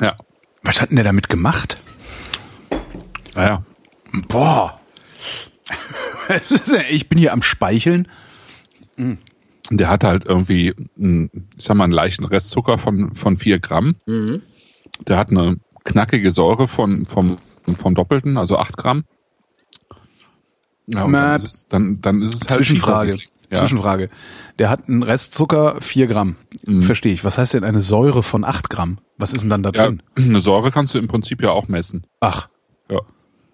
Ja, 0.00 0.16
Was 0.62 0.80
hat 0.80 0.90
denn 0.90 0.96
der 0.96 1.04
damit 1.04 1.28
gemacht? 1.28 1.78
Boah. 4.28 4.80
Ist 6.28 6.68
ja- 6.72 6.82
ich 6.88 7.08
bin 7.08 7.18
hier 7.18 7.32
am 7.32 7.42
Speicheln. 7.42 8.08
Der 9.70 9.90
hatte 9.90 10.08
halt 10.08 10.24
irgendwie, 10.24 10.74
einen, 10.98 11.30
ich 11.56 11.64
sag 11.64 11.76
mal, 11.76 11.84
einen 11.84 11.92
leichten 11.92 12.24
Restzucker 12.24 12.78
von, 12.78 13.14
von 13.14 13.36
vier 13.36 13.58
Gramm. 13.58 13.96
Mhm. 14.06 14.42
Der 15.06 15.16
hat 15.18 15.30
eine 15.30 15.58
knackige 15.84 16.30
Säure 16.30 16.68
von, 16.68 17.04
vom, 17.06 17.38
vom 17.74 17.94
Doppelten, 17.94 18.36
also 18.38 18.56
acht 18.58 18.76
Gramm. 18.76 19.04
Ja, 20.86 21.06
Na, 21.06 21.28
dann 21.28 21.36
ist 21.36 21.44
es, 21.44 21.66
dann, 21.68 22.00
dann 22.00 22.22
ist 22.22 22.34
es 22.34 22.40
halt 22.48 22.58
Zwischenfrage. 22.58 23.16
Ja. 23.50 23.58
Zwischenfrage. 23.58 24.08
Der 24.58 24.68
hat 24.70 24.88
einen 24.88 25.02
Restzucker 25.02 25.80
4 25.80 26.06
Gramm. 26.06 26.36
Mhm. 26.66 26.82
Verstehe 26.82 27.12
ich. 27.12 27.24
Was 27.24 27.38
heißt 27.38 27.54
denn 27.54 27.64
eine 27.64 27.80
Säure 27.80 28.22
von 28.22 28.44
8 28.44 28.68
Gramm? 28.70 28.98
Was 29.16 29.32
ist 29.32 29.42
denn 29.42 29.50
dann 29.50 29.62
da 29.62 29.70
Ja, 29.74 29.86
drin? 29.86 30.02
eine 30.16 30.40
Säure 30.40 30.70
kannst 30.70 30.94
du 30.94 30.98
im 30.98 31.08
Prinzip 31.08 31.42
ja 31.42 31.50
auch 31.50 31.68
messen. 31.68 32.06
Ach, 32.20 32.48
Ja. 32.90 33.00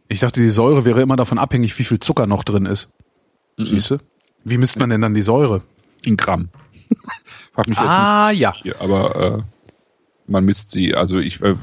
ich 0.08 0.20
dachte, 0.20 0.40
die 0.40 0.50
Säure 0.50 0.84
wäre 0.84 1.00
immer 1.02 1.16
davon 1.16 1.38
abhängig, 1.38 1.78
wie 1.78 1.84
viel 1.84 1.98
Zucker 2.00 2.26
noch 2.26 2.44
drin 2.44 2.66
ist. 2.66 2.88
Mhm. 3.58 3.66
Siehst 3.66 3.90
du? 3.90 3.98
Wie 4.44 4.58
misst 4.58 4.78
man 4.78 4.90
denn 4.90 5.00
dann 5.00 5.14
die 5.14 5.22
Säure? 5.22 5.62
In 6.04 6.16
Gramm. 6.16 6.48
Frag 7.54 7.68
mich 7.68 7.78
jetzt 7.78 7.86
Ah, 7.88 8.30
ja. 8.30 8.50
nicht, 8.52 8.62
hier, 8.62 8.80
aber 8.80 9.38
äh, 9.38 9.42
man 10.26 10.44
misst 10.44 10.70
sie. 10.70 10.94
Also 10.94 11.18
ich, 11.18 11.40
äh, 11.42 11.54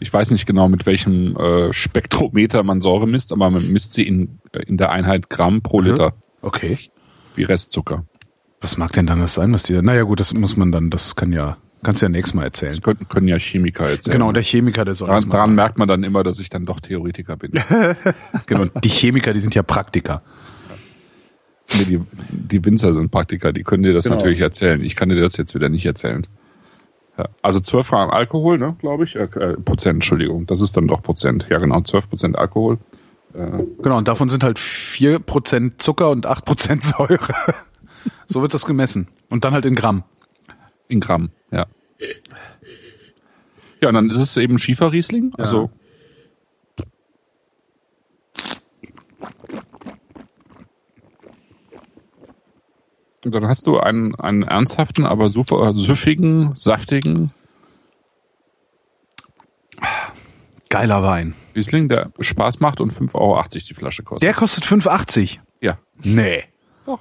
ich 0.00 0.12
weiß 0.12 0.30
nicht 0.30 0.46
genau, 0.46 0.68
mit 0.68 0.86
welchem 0.86 1.36
äh, 1.36 1.72
Spektrometer 1.72 2.62
man 2.62 2.80
Säure 2.80 3.06
misst, 3.08 3.32
aber 3.32 3.50
man 3.50 3.66
misst 3.72 3.94
sie 3.94 4.02
in, 4.06 4.38
äh, 4.52 4.60
in 4.62 4.76
der 4.76 4.90
Einheit 4.90 5.28
Gramm 5.30 5.62
pro 5.62 5.80
Liter, 5.80 6.14
Okay. 6.42 6.78
wie 7.34 7.42
Restzucker. 7.44 8.04
Was 8.60 8.76
mag 8.76 8.92
denn 8.92 9.06
dann 9.06 9.20
das 9.20 9.34
sein, 9.34 9.52
was 9.54 9.62
die 9.64 9.72
da? 9.74 9.82
Naja, 9.82 10.02
gut, 10.02 10.20
das 10.20 10.34
muss 10.34 10.56
man 10.56 10.72
dann, 10.72 10.90
das 10.90 11.14
kann 11.16 11.32
ja, 11.32 11.56
kannst 11.82 12.02
du 12.02 12.06
ja 12.06 12.10
nächstes 12.10 12.34
Mal 12.34 12.44
erzählen. 12.44 12.72
Das 12.72 12.82
können, 12.82 13.06
können 13.08 13.28
ja 13.28 13.38
Chemiker 13.38 13.88
erzählen. 13.88 14.18
Genau, 14.18 14.32
der 14.32 14.42
Chemiker, 14.42 14.84
der 14.84 14.94
soll 14.94 15.08
das 15.08 15.22
daran, 15.24 15.28
mal 15.28 15.36
daran 15.36 15.54
merkt 15.54 15.78
man 15.78 15.86
dann 15.88 16.02
immer, 16.04 16.22
dass 16.24 16.38
ich 16.40 16.48
dann 16.48 16.66
doch 16.66 16.80
Theoretiker 16.80 17.36
bin. 17.36 17.52
Genau, 18.46 18.64
die 18.66 18.88
Chemiker, 18.88 19.32
die 19.32 19.40
sind 19.40 19.54
ja 19.54 19.62
Praktiker. 19.62 20.22
Nee, 21.74 21.84
die, 21.84 22.00
die 22.30 22.64
Winzer 22.64 22.94
sind 22.94 23.10
Praktiker, 23.10 23.52
die 23.52 23.62
können 23.62 23.82
dir 23.82 23.92
das 23.92 24.04
Genau. 24.04 24.16
natürlich 24.16 24.40
erzählen. 24.40 24.82
Ich 24.82 24.96
kann 24.96 25.08
dir 25.10 25.20
das 25.20 25.36
jetzt 25.36 25.54
wieder 25.54 25.68
nicht 25.68 25.84
erzählen. 25.84 26.26
Ja, 27.18 27.28
also 27.42 27.60
12 27.60 27.90
Gramm 27.90 28.10
Alkohol, 28.10 28.58
ne, 28.58 28.76
glaube 28.78 29.04
ich. 29.04 29.16
Äh, 29.16 29.24
äh, 29.24 29.56
Prozent, 29.56 29.96
Entschuldigung. 29.96 30.46
Das 30.46 30.60
ist 30.60 30.76
dann 30.76 30.86
doch 30.86 31.02
Prozent. 31.02 31.46
Ja, 31.50 31.58
genau, 31.58 31.80
12 31.80 32.08
Prozent 32.08 32.36
Alkohol. 32.38 32.78
Genau, 33.34 33.98
und 33.98 34.08
davon 34.08 34.30
sind 34.30 34.42
halt 34.42 34.58
4% 34.58 35.72
Zucker 35.78 36.10
und 36.10 36.26
8% 36.26 36.82
Säure. 36.82 37.34
so 38.26 38.40
wird 38.40 38.54
das 38.54 38.64
gemessen. 38.64 39.06
Und 39.28 39.44
dann 39.44 39.52
halt 39.52 39.66
in 39.66 39.74
Gramm. 39.74 40.02
In 40.88 40.98
Gramm, 40.98 41.30
ja. 41.52 41.66
Ja, 43.82 43.88
und 43.88 43.94
dann 43.94 44.10
ist 44.10 44.16
es 44.16 44.36
eben 44.38 44.58
Schieferriesling. 44.58 45.34
Also 45.36 45.70
Und 53.24 53.32
dann 53.32 53.46
hast 53.46 53.66
du 53.66 53.78
einen, 53.78 54.14
einen 54.14 54.42
ernsthaften, 54.42 55.04
aber 55.04 55.28
super 55.28 55.72
süffigen, 55.74 56.52
saftigen 56.54 57.32
Geiler 60.68 61.02
Wein. 61.02 61.34
Riesling, 61.54 61.88
der 61.88 62.10
Spaß 62.20 62.60
macht 62.60 62.80
und 62.80 62.92
5,80 62.92 63.14
Euro 63.14 63.42
die 63.52 63.74
Flasche 63.74 64.02
kostet. 64.02 64.26
Der 64.26 64.34
kostet 64.34 64.64
5,80. 64.64 65.38
ja. 65.60 65.78
Nee. 66.02 66.44
Doch. 66.84 67.00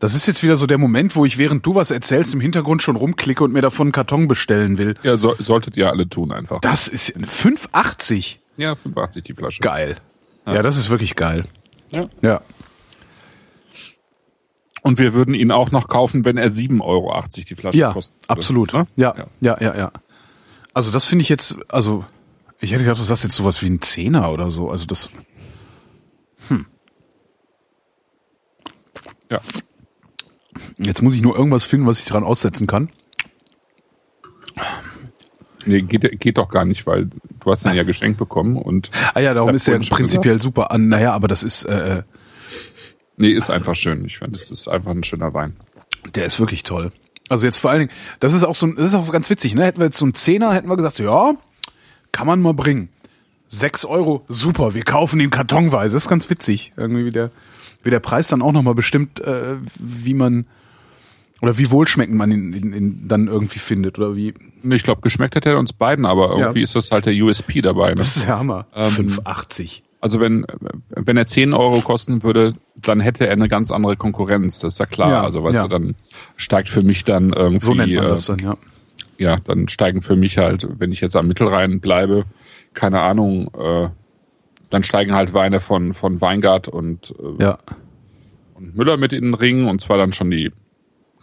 Das 0.00 0.14
ist 0.14 0.26
jetzt 0.26 0.42
wieder 0.42 0.56
so 0.56 0.66
der 0.66 0.78
Moment, 0.78 1.14
wo 1.14 1.24
ich 1.24 1.38
während 1.38 1.66
du 1.66 1.74
was 1.74 1.90
erzählst 1.90 2.32
im 2.34 2.40
Hintergrund 2.40 2.82
schon 2.82 2.96
rumklicke 2.96 3.44
und 3.44 3.52
mir 3.52 3.62
davon 3.62 3.88
einen 3.88 3.92
Karton 3.92 4.26
bestellen 4.26 4.78
will. 4.78 4.94
Ja, 5.02 5.16
so, 5.16 5.34
solltet 5.38 5.76
ihr 5.76 5.90
alle 5.90 6.08
tun 6.08 6.32
einfach. 6.32 6.60
Das 6.60 6.88
ist 6.88 7.14
5,80. 7.16 8.36
Ja, 8.56 8.72
5,80 8.72 9.20
die 9.22 9.34
Flasche. 9.34 9.60
Geil. 9.60 9.96
Ja, 10.46 10.62
das 10.62 10.78
ist 10.78 10.88
wirklich 10.88 11.14
geil. 11.14 11.44
Ja. 11.92 12.08
Ja. 12.22 12.40
Und 14.88 14.98
wir 14.98 15.12
würden 15.12 15.34
ihn 15.34 15.50
auch 15.52 15.70
noch 15.70 15.86
kaufen, 15.86 16.24
wenn 16.24 16.38
er 16.38 16.48
7,80 16.48 16.80
Euro 16.80 17.22
die 17.30 17.54
Flasche 17.54 17.76
Ja, 17.76 17.92
kostet. 17.92 18.16
absolut. 18.30 18.72
Ne? 18.72 18.86
Ja, 18.96 19.14
ja, 19.38 19.54
ja, 19.60 19.76
ja. 19.76 19.92
Also 20.72 20.90
das 20.90 21.04
finde 21.04 21.24
ich 21.24 21.28
jetzt, 21.28 21.56
also 21.68 22.06
ich 22.58 22.72
hätte 22.72 22.84
gedacht, 22.84 22.98
du 22.98 23.02
sagst 23.04 23.22
jetzt 23.22 23.36
sowas 23.36 23.60
wie 23.60 23.66
ein 23.68 23.82
Zehner 23.82 24.32
oder 24.32 24.50
so. 24.50 24.70
Also 24.70 24.86
das, 24.86 25.10
Ja. 29.30 29.42
jetzt 30.78 31.02
muss 31.02 31.14
ich 31.14 31.20
nur 31.20 31.36
irgendwas 31.36 31.66
finden, 31.66 31.86
was 31.86 31.98
ich 32.00 32.06
dran 32.06 32.24
aussetzen 32.24 32.66
kann. 32.66 32.88
Nee, 35.66 35.82
geht, 35.82 36.18
geht 36.18 36.38
doch 36.38 36.48
gar 36.48 36.64
nicht, 36.64 36.86
weil 36.86 37.10
du 37.40 37.50
hast 37.50 37.66
ihn 37.66 37.74
ja 37.74 37.82
geschenkt 37.82 38.18
bekommen 38.18 38.56
und. 38.56 38.90
Ah 39.12 39.20
ja, 39.20 39.34
darum 39.34 39.54
ist 39.54 39.68
er 39.68 39.80
prinzipiell 39.80 40.36
gesagt. 40.36 40.42
super 40.44 40.70
an. 40.70 40.88
Naja, 40.88 41.12
aber 41.12 41.28
das 41.28 41.42
ist, 41.42 41.64
äh, 41.64 42.04
Nee, 43.18 43.30
ist 43.32 43.50
einfach 43.50 43.74
schön. 43.74 44.04
Ich 44.04 44.18
finde, 44.18 44.36
es 44.36 44.50
ist 44.50 44.68
einfach 44.68 44.90
ein 44.92 45.04
schöner 45.04 45.34
Wein. 45.34 45.56
der 46.14 46.24
ist 46.24 46.38
wirklich 46.40 46.62
toll. 46.62 46.92
Also 47.28 47.44
jetzt 47.46 47.58
vor 47.58 47.70
allen 47.70 47.80
Dingen, 47.80 47.92
das 48.20 48.32
ist 48.32 48.44
auch 48.44 48.54
so, 48.54 48.66
ein- 48.66 48.76
das 48.76 48.88
ist 48.88 48.94
auch 48.94 49.10
ganz 49.12 49.28
witzig, 49.28 49.54
ne? 49.54 49.64
Hätten 49.66 49.78
wir 49.78 49.86
jetzt 49.86 49.98
so 49.98 50.04
einen 50.06 50.14
Zehner, 50.14 50.54
hätten 50.54 50.68
wir 50.68 50.76
gesagt, 50.76 50.98
ja, 51.00 51.34
kann 52.12 52.26
man 52.26 52.40
mal 52.40 52.54
bringen. 52.54 52.88
Sechs 53.48 53.84
Euro, 53.84 54.24
super, 54.28 54.74
wir 54.74 54.82
kaufen 54.84 55.20
ihn 55.20 55.30
kartonweise. 55.30 55.94
Das 55.96 56.04
ist 56.04 56.08
ganz 56.08 56.30
witzig. 56.30 56.72
Irgendwie 56.76 57.04
wie 57.04 57.10
der, 57.12 57.30
wie 57.82 57.90
der 57.90 58.00
Preis 58.00 58.28
dann 58.28 58.40
auch 58.42 58.52
nochmal 58.52 58.74
bestimmt, 58.74 59.20
äh, 59.20 59.56
wie 59.78 60.14
man, 60.14 60.46
oder 61.42 61.58
wie 61.58 61.70
wohlschmeckend 61.70 62.16
man 62.16 62.30
ihn, 62.30 62.52
ihn, 62.54 62.72
ihn 62.74 63.08
dann 63.08 63.28
irgendwie 63.28 63.58
findet, 63.58 63.98
oder 63.98 64.16
wie. 64.16 64.32
Ich 64.64 64.82
glaube, 64.82 65.00
geschmeckt 65.02 65.36
hat 65.36 65.46
er 65.46 65.58
uns 65.58 65.72
beiden, 65.72 66.06
aber 66.06 66.30
irgendwie 66.36 66.60
Ja. 66.60 66.64
ist 66.64 66.74
das 66.76 66.90
halt 66.90 67.06
der 67.06 67.14
USP 67.14 67.60
dabei. 67.62 67.90
Ne? 67.90 67.94
Das 67.96 68.16
ist 68.16 68.26
der 68.26 68.38
Hammer. 68.38 68.66
Ähm, 68.74 68.92
5,80. 68.92 69.82
Also 70.00 70.20
wenn, 70.20 70.46
wenn 70.90 71.16
er 71.16 71.26
10 71.26 71.52
Euro 71.54 71.80
kosten 71.80 72.22
würde, 72.22 72.54
dann 72.82 73.00
hätte 73.00 73.26
er 73.26 73.32
eine 73.32 73.48
ganz 73.48 73.72
andere 73.72 73.96
Konkurrenz, 73.96 74.60
das 74.60 74.74
ist 74.74 74.78
ja 74.78 74.86
klar. 74.86 75.10
Ja, 75.10 75.22
also 75.24 75.42
weißt 75.42 75.56
ja. 75.56 75.62
du, 75.62 75.68
dann 75.68 75.94
steigt 76.36 76.68
für 76.68 76.82
mich 76.82 77.04
dann 77.04 77.32
irgendwie, 77.32 77.64
So 77.64 77.74
nennt 77.74 77.92
man 77.94 78.04
äh, 78.04 78.08
das 78.08 78.26
dann, 78.26 78.38
ja. 78.38 78.56
ja, 79.18 79.36
dann 79.44 79.66
steigen 79.66 80.00
für 80.00 80.14
mich 80.14 80.38
halt, 80.38 80.68
wenn 80.78 80.92
ich 80.92 81.00
jetzt 81.00 81.16
am 81.16 81.26
Mittelrhein 81.26 81.80
bleibe, 81.80 82.24
keine 82.74 83.00
Ahnung, 83.00 83.50
äh, 83.58 83.88
dann 84.70 84.82
steigen 84.84 85.14
halt 85.14 85.32
Weine 85.32 85.58
von, 85.58 85.94
von 85.94 86.20
Weingart 86.20 86.68
und, 86.68 87.14
äh, 87.18 87.42
Ja. 87.42 87.58
und 88.54 88.76
Müller 88.76 88.96
mit 88.98 89.12
in 89.12 89.24
den 89.24 89.34
Ring 89.34 89.66
und 89.66 89.80
zwar 89.80 89.98
dann 89.98 90.12
schon 90.12 90.30
die, 90.30 90.52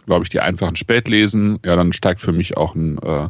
glaube 0.04 0.24
ich, 0.24 0.28
die 0.28 0.40
einfachen 0.40 0.76
Spätlesen. 0.76 1.60
Ja, 1.64 1.76
dann 1.76 1.94
steigt 1.94 2.20
für 2.20 2.32
mich 2.32 2.56
auch 2.58 2.74
ein 2.74 2.98
äh, 2.98 3.28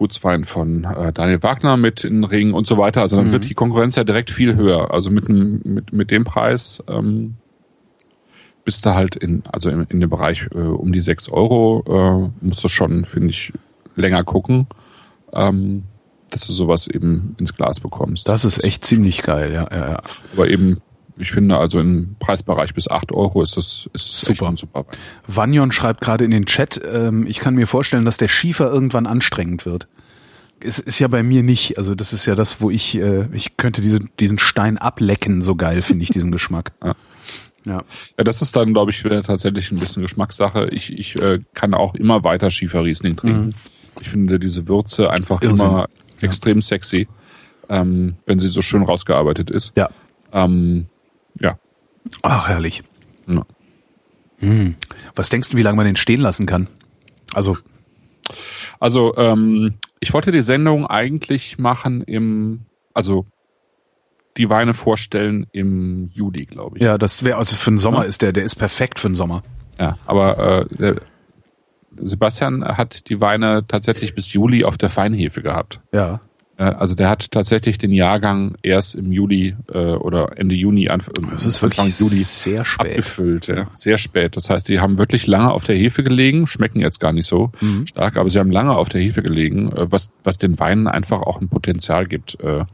Gutswein 0.00 0.44
von 0.44 0.84
äh, 0.84 1.12
Daniel 1.12 1.42
Wagner 1.42 1.76
mit 1.76 2.04
in 2.04 2.14
den 2.22 2.24
Ring 2.24 2.54
und 2.54 2.66
so 2.66 2.78
weiter. 2.78 3.02
Also 3.02 3.18
dann 3.18 3.32
wird 3.32 3.44
die 3.50 3.54
Konkurrenz 3.54 3.96
ja 3.96 4.02
direkt 4.04 4.30
viel 4.30 4.56
höher. 4.56 4.94
Also 4.94 5.10
mit, 5.10 5.28
einem- 5.28 5.60
mit, 5.62 5.92
mit 5.92 6.10
dem 6.10 6.24
Preis 6.24 6.82
ähm, 6.88 7.34
bist 8.64 8.86
du 8.86 8.94
halt 8.94 9.14
in, 9.16 9.42
also 9.52 9.68
in, 9.68 9.84
in 9.90 10.00
dem 10.00 10.08
Bereich 10.08 10.46
äh, 10.54 10.58
um 10.58 10.90
die 10.92 11.02
6 11.02 11.28
Euro, 11.30 11.84
äh, 12.40 12.44
musst 12.44 12.64
du 12.64 12.68
schon, 12.68 13.04
finde 13.04 13.28
ich, 13.28 13.52
länger 13.94 14.24
gucken, 14.24 14.66
ähm, 15.34 15.82
dass 16.30 16.46
du 16.46 16.52
sowas 16.54 16.86
eben 16.86 17.34
ins 17.38 17.54
Glas 17.54 17.80
bekommst. 17.80 18.26
Das 18.26 18.44
ist 18.46 18.64
echt 18.64 18.84
ziemlich 18.86 19.22
geil, 19.22 19.52
ja, 19.52 19.68
ja, 19.70 19.90
ja. 19.92 20.00
Aber 20.32 20.48
eben, 20.48 20.78
ich 21.20 21.30
finde, 21.32 21.58
also 21.58 21.80
im 21.80 22.16
Preisbereich 22.18 22.74
bis 22.74 22.88
8 22.88 23.12
Euro 23.12 23.42
ist 23.42 23.56
das 23.56 23.88
ist 23.92 24.20
Super. 24.20 24.52
super 24.56 24.84
Wein. 24.86 24.98
Vanyon 25.26 25.72
schreibt 25.72 26.00
gerade 26.00 26.24
in 26.24 26.30
den 26.30 26.46
Chat, 26.46 26.80
ähm, 26.90 27.26
ich 27.26 27.40
kann 27.40 27.54
mir 27.54 27.66
vorstellen, 27.66 28.04
dass 28.04 28.16
der 28.16 28.28
Schiefer 28.28 28.70
irgendwann 28.70 29.06
anstrengend 29.06 29.66
wird. 29.66 29.88
Es 30.62 30.78
ist 30.78 30.98
ja 30.98 31.08
bei 31.08 31.22
mir 31.22 31.42
nicht. 31.42 31.78
Also 31.78 31.94
das 31.94 32.12
ist 32.12 32.26
ja 32.26 32.34
das, 32.34 32.60
wo 32.60 32.70
ich, 32.70 32.96
äh, 32.96 33.28
ich 33.32 33.56
könnte 33.56 33.80
diesen, 33.80 34.10
diesen 34.20 34.38
Stein 34.38 34.76
ablecken, 34.78 35.42
so 35.42 35.56
geil 35.56 35.82
finde 35.82 36.02
ich 36.02 36.10
diesen 36.10 36.30
Geschmack. 36.32 36.72
Ja. 36.84 36.94
Ja. 37.66 37.82
Ja, 38.16 38.24
das 38.24 38.40
ist 38.40 38.56
dann, 38.56 38.72
glaube 38.72 38.90
ich, 38.90 39.04
wieder 39.04 39.22
tatsächlich 39.22 39.70
ein 39.70 39.78
bisschen 39.78 40.02
Geschmackssache. 40.02 40.68
Ich, 40.70 40.98
ich 40.98 41.16
äh, 41.16 41.40
kann 41.52 41.74
auch 41.74 41.94
immer 41.94 42.24
weiter 42.24 42.50
Schieferriesling 42.50 43.16
trinken. 43.16 43.54
Ich 44.00 44.08
finde 44.08 44.38
diese 44.38 44.66
Würze 44.66 45.10
einfach 45.10 45.42
Irrsinn. 45.42 45.66
immer 45.66 45.88
extrem 46.22 46.62
sexy, 46.62 47.06
ähm, 47.68 48.16
wenn 48.24 48.38
sie 48.38 48.48
so 48.48 48.62
schön 48.62 48.82
rausgearbeitet 48.82 49.50
ist. 49.50 49.72
Ja. 49.76 49.90
Ähm, 50.32 50.86
ja. 51.38 51.58
Ach, 52.22 52.48
herrlich. 52.48 52.82
ja. 53.26 53.44
Was 55.14 55.28
denkst 55.28 55.50
du, 55.50 55.56
wie 55.58 55.62
lange 55.62 55.76
man 55.76 55.84
den 55.86 55.96
stehen 55.96 56.20
lassen 56.20 56.46
kann? 56.46 56.66
Also, 57.34 57.58
Also, 58.78 59.14
ähm, 59.16 59.74
ich 60.00 60.14
wollte 60.14 60.32
die 60.32 60.40
Sendung 60.42 60.86
eigentlich 60.86 61.58
machen 61.58 62.00
im, 62.02 62.62
also 62.94 63.26
die 64.38 64.48
Weine 64.48 64.72
vorstellen 64.72 65.46
im 65.52 66.08
Juli, 66.14 66.46
glaube 66.46 66.78
ich. 66.78 66.82
ja, 66.84 66.96
das 66.96 67.22
wäre, 67.24 67.36
also 67.38 67.56
für 67.56 67.70
den 67.70 67.78
Sommer 67.78 67.98
Ja. 68.02 68.04
ist 68.04 68.22
der, 68.22 68.32
der 68.32 68.44
ist 68.44 68.54
perfekt 68.56 68.98
für 68.98 69.08
den 69.10 69.14
Sommer. 69.14 69.42
Ja, 69.78 69.98
aber 70.06 70.38
äh, 70.70 70.74
der 70.76 71.00
Sebastian 71.96 72.64
hat 72.64 73.08
die 73.10 73.20
Weine 73.20 73.64
tatsächlich 73.68 74.14
bis 74.14 74.32
Juli 74.32 74.64
auf 74.64 74.78
der 74.78 74.88
Feinhefe 74.88 75.42
gehabt. 75.42 75.80
Ja. 75.92 76.20
Äh, 76.60 76.64
Also 76.64 76.94
der 76.94 77.08
hat 77.08 77.30
tatsächlich 77.30 77.78
den 77.78 77.90
Jahrgang 77.92 78.54
erst 78.62 78.94
im 78.94 79.10
Juli 79.12 79.56
äh, 79.72 79.78
oder 79.78 80.36
Ende 80.38 80.54
Juni, 80.54 80.88
Anf 80.88 81.08
Das 81.32 81.46
ist 81.46 81.62
Anfang 81.64 81.86
wirklich 81.86 81.98
Juli 82.00 82.16
sehr 82.22 82.64
spät. 82.64 82.90
abgefüllt. 82.90 83.46
Ja. 83.48 83.66
Sehr 83.74 83.96
spät. 83.98 84.36
Das 84.36 84.50
heißt, 84.50 84.68
die 84.68 84.78
haben 84.80 84.98
wirklich 84.98 85.26
lange 85.26 85.50
auf 85.52 85.64
der 85.64 85.76
Hefe 85.76 86.02
gelegen, 86.04 86.46
schmecken 86.46 86.80
jetzt 86.80 87.00
gar 87.00 87.12
nicht 87.12 87.26
so 87.26 87.50
Mhm. 87.60 87.86
stark, 87.86 88.16
aber 88.16 88.28
sie 88.30 88.38
haben 88.38 88.50
lange 88.50 88.72
auf 88.76 88.88
der 88.90 89.00
Hefe 89.00 89.22
gelegen, 89.22 89.72
äh, 89.72 89.90
was, 89.90 90.10
was 90.22 90.38
den 90.38 90.58
Weinen 90.60 90.86
einfach 90.86 91.22
auch 91.22 91.40
ein 91.40 91.48
Potenzial 91.48 92.06
gibt 92.06 92.38
äh, 92.40 92.64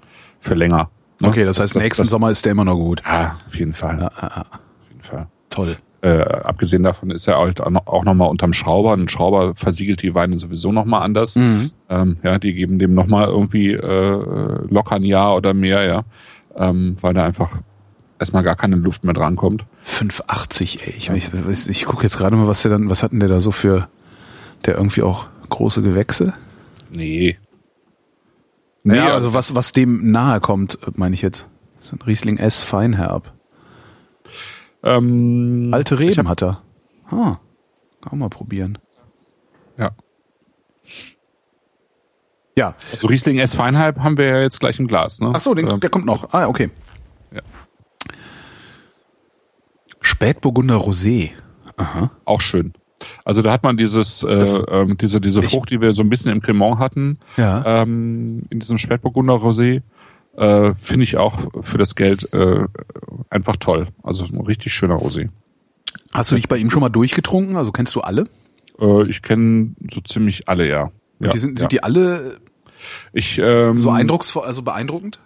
für 0.41 0.55
länger. 0.55 0.91
Ne? 1.20 1.28
Okay, 1.28 1.45
das 1.45 1.59
heißt, 1.61 1.74
nächsten 1.76 2.03
das, 2.03 2.11
Sommer 2.11 2.30
ist 2.30 2.45
der 2.45 2.53
immer 2.53 2.64
noch 2.64 2.76
gut. 2.76 3.03
Ja, 3.07 3.37
auf 3.47 3.57
jeden 3.59 3.72
Fall. 3.72 3.97
Ja, 3.99 4.11
ja, 4.20 4.28
ja. 4.37 4.43
Auf 4.43 4.89
jeden 4.91 5.01
Fall. 5.03 5.28
Toll. 5.49 5.76
Äh, 6.07 6.20
abgesehen 6.22 6.82
davon 6.82 7.11
ist 7.11 7.26
er 7.26 7.38
halt 7.38 7.61
auch 7.61 7.70
noch- 7.70 7.86
auch 7.86 8.04
nochmal 8.04 8.28
unterm 8.28 8.52
Schrauber. 8.52 8.92
Ein 8.92 9.09
Schrauber 9.09 9.54
versiegelt 9.57 10.02
die 10.02 10.14
Weine 10.14 10.38
sowieso 10.38 10.70
nochmal 10.72 11.02
anders. 11.02 11.36
Mhm. 11.36 11.70
Ähm, 11.88 12.16
ja, 12.22 12.38
die 12.38 12.52
geben 12.54 12.78
dem 12.78 12.94
nochmal 12.94 13.26
irgendwie 13.28 13.72
äh, 13.72 14.66
locker 14.68 14.96
ein 14.96 15.02
Jahr 15.04 15.34
oder 15.36 15.54
mehr, 15.54 15.82
ja. 15.84 16.04
Ähm, 16.57 16.96
weil 17.00 17.14
da 17.14 17.24
einfach 17.24 17.59
erstmal 18.18 18.42
gar 18.42 18.57
keine 18.57 18.76
Luft 18.76 19.04
mehr 19.04 19.14
drankommt. 19.14 19.64
580, 19.82 20.86
ey. 20.86 20.94
Ich, 20.96 21.11
ich, 21.11 21.30
ich, 21.34 21.68
ich 21.68 21.84
gucke 21.86 22.02
jetzt 22.02 22.18
gerade 22.18 22.36
mal, 22.36 22.48
was 22.48 22.62
der 22.62 22.70
dann, 22.72 22.88
was 22.88 23.02
hat 23.02 23.12
denn 23.12 23.20
der 23.20 23.28
da 23.28 23.40
so 23.40 23.50
für, 23.50 23.88
der 24.64 24.74
irgendwie 24.76 25.02
auch 25.02 25.26
große 25.48 25.82
Gewächse? 25.82 26.34
Nee. 26.90 27.36
Nee, 28.84 28.94
naja, 28.96 29.14
also 29.14 29.34
was, 29.34 29.54
was 29.54 29.72
dem 29.72 30.12
nahe 30.12 30.40
kommt, 30.40 30.78
meine 30.96 31.14
ich 31.14 31.22
jetzt. 31.22 31.48
Das 31.78 31.86
ist 31.86 31.92
ein 31.94 32.02
Riesling 32.07 32.38
S 32.38 32.62
Feinherb. 32.62 33.32
Ähm, 34.87 35.70
Alte 35.72 36.01
Reben 36.01 36.16
hab, 36.18 36.26
hat 36.28 36.43
er. 36.43 36.62
Ah, 37.11 37.39
auch 38.05 38.12
mal 38.12 38.28
probieren. 38.28 38.78
Ja. 39.76 39.91
Ja. 42.57 42.74
Also 42.91 43.09
Riesling 43.09 43.39
S 43.39 43.55
Feinhalb 43.55 43.99
haben 43.99 44.16
wir 44.16 44.26
ja 44.26 44.41
jetzt 44.41 44.61
gleich 44.61 44.78
im 44.78 44.87
Glas, 44.87 45.20
ne? 45.20 45.32
Ach 45.34 45.41
so, 45.41 45.55
den, 45.55 45.80
der 45.80 45.91
kommt 45.91 46.07
noch. 46.07 46.32
Ah, 46.32 46.47
okay. 46.47 46.70
Ja. 47.32 47.43
Spätburgunder 50.01 50.76
Rosé. 50.76 51.32
Aha. 51.76 52.11
Auch 52.24 52.41
schön. 52.41 52.72
Also 53.24 53.43
da 53.43 53.53
hat 53.53 53.62
man 53.62 53.76
dieses, 53.76 54.22
äh, 54.22 54.45
ähm, 54.70 54.97
diese, 54.97 55.20
diese 55.20 55.43
Frucht, 55.43 55.70
die 55.70 55.80
wir 55.80 55.93
so 55.93 56.03
ein 56.03 56.09
bisschen 56.09 56.32
im 56.32 56.41
Cremant 56.41 56.78
hatten, 56.78 57.18
ja. 57.37 57.82
ähm, 57.82 58.45
in 58.49 58.61
diesem 58.61 58.78
Spätburgunder 58.78 59.34
Rosé, 59.34 59.82
äh, 60.37 60.74
finde 60.74 61.05
ich 61.05 61.16
auch 61.16 61.49
für 61.62 61.78
das 61.78 61.95
Geld 61.95 62.32
äh, 62.32 62.66
einfach 63.30 63.57
toll. 63.57 63.89
Also 64.03 64.24
ein 64.24 64.41
richtig 64.41 64.74
schöner 64.74 64.97
Rosé. 64.97 65.28
Hast 66.12 66.30
du 66.30 66.34
dich 66.34 66.49
bei 66.49 66.57
ihm 66.57 66.70
schon 66.70 66.80
mal 66.80 66.89
durchgetrunken? 66.89 67.57
Also 67.57 67.72
kennst 67.72 67.95
du 67.95 68.01
alle? 68.01 68.28
Äh, 68.78 69.09
ich 69.09 69.22
kenne 69.22 69.74
so 69.91 70.01
ziemlich 70.01 70.49
alle, 70.49 70.68
ja. 70.68 70.91
ja 71.20 71.30
die 71.30 71.39
sind, 71.39 71.59
sind 71.59 71.72
die 71.72 71.82
alle 71.82 72.39
ich, 73.12 73.39
ähm, 73.39 73.76
so 73.76 73.91
eindrucksvoll, 73.91 74.45
also 74.45 74.62
beeindruckend? 74.62 75.18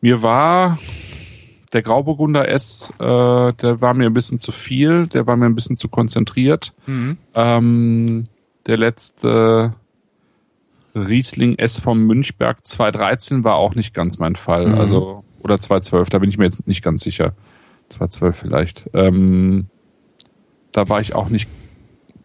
Mir 0.00 0.22
war 0.22 0.78
der 1.72 1.82
Grauburgunder 1.82 2.48
S, 2.48 2.92
äh, 2.98 3.04
der 3.52 3.80
war 3.80 3.94
mir 3.94 4.06
ein 4.06 4.12
bisschen 4.12 4.38
zu 4.38 4.52
viel, 4.52 5.06
der 5.08 5.26
war 5.26 5.36
mir 5.36 5.46
ein 5.46 5.54
bisschen 5.54 5.76
zu 5.76 5.88
konzentriert. 5.88 6.72
Mhm. 6.86 7.16
Ähm, 7.34 8.28
der 8.66 8.76
letzte 8.76 9.74
Riesling 10.94 11.58
S 11.58 11.78
vom 11.78 12.06
Münchberg 12.06 12.66
213 12.66 13.44
war 13.44 13.56
auch 13.56 13.74
nicht 13.74 13.94
ganz 13.94 14.18
mein 14.18 14.36
Fall. 14.36 14.68
Mhm. 14.68 14.78
Also, 14.78 15.24
oder 15.40 15.58
212, 15.58 16.08
da 16.10 16.18
bin 16.18 16.30
ich 16.30 16.38
mir 16.38 16.44
jetzt 16.44 16.66
nicht 16.66 16.82
ganz 16.82 17.02
sicher. 17.02 17.34
212 17.90 18.36
vielleicht. 18.36 18.90
Ähm, 18.94 19.66
da 20.72 20.88
war 20.88 21.00
ich 21.00 21.14
auch 21.14 21.28
nicht 21.28 21.48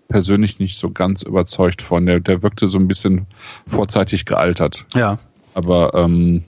persönlich 0.07 0.59
nicht 0.59 0.77
so 0.77 0.91
ganz 0.91 1.21
überzeugt 1.21 1.81
von. 1.81 2.05
Der, 2.05 2.19
der 2.19 2.41
wirkte 2.41 2.67
so 2.67 2.79
ein 2.79 2.87
bisschen 2.87 3.27
vorzeitig 3.67 4.25
gealtert. 4.25 4.85
Ja. 4.95 5.19
Aber 5.53 5.93
ähm, 5.93 6.45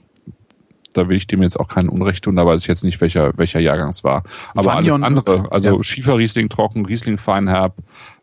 da 0.92 1.08
will 1.08 1.16
ich 1.16 1.26
dem 1.26 1.42
jetzt 1.42 1.58
auch 1.58 1.68
keinen 1.68 1.88
Unrecht 1.88 2.24
tun, 2.24 2.36
da 2.36 2.46
weiß 2.46 2.60
ich 2.62 2.66
jetzt 2.66 2.84
nicht, 2.84 3.00
welcher, 3.00 3.32
welcher 3.36 3.60
Jahrgang 3.60 3.90
es 3.90 4.04
war. 4.04 4.22
Aber 4.54 4.66
Vanion, 4.66 5.02
alles 5.02 5.18
andere, 5.18 5.52
also 5.52 5.76
ja. 5.76 5.82
Schiefer 5.82 6.18
Riesling 6.18 6.48
trocken, 6.48 6.86
Riesling 6.86 7.18
Feinherb, 7.18 7.76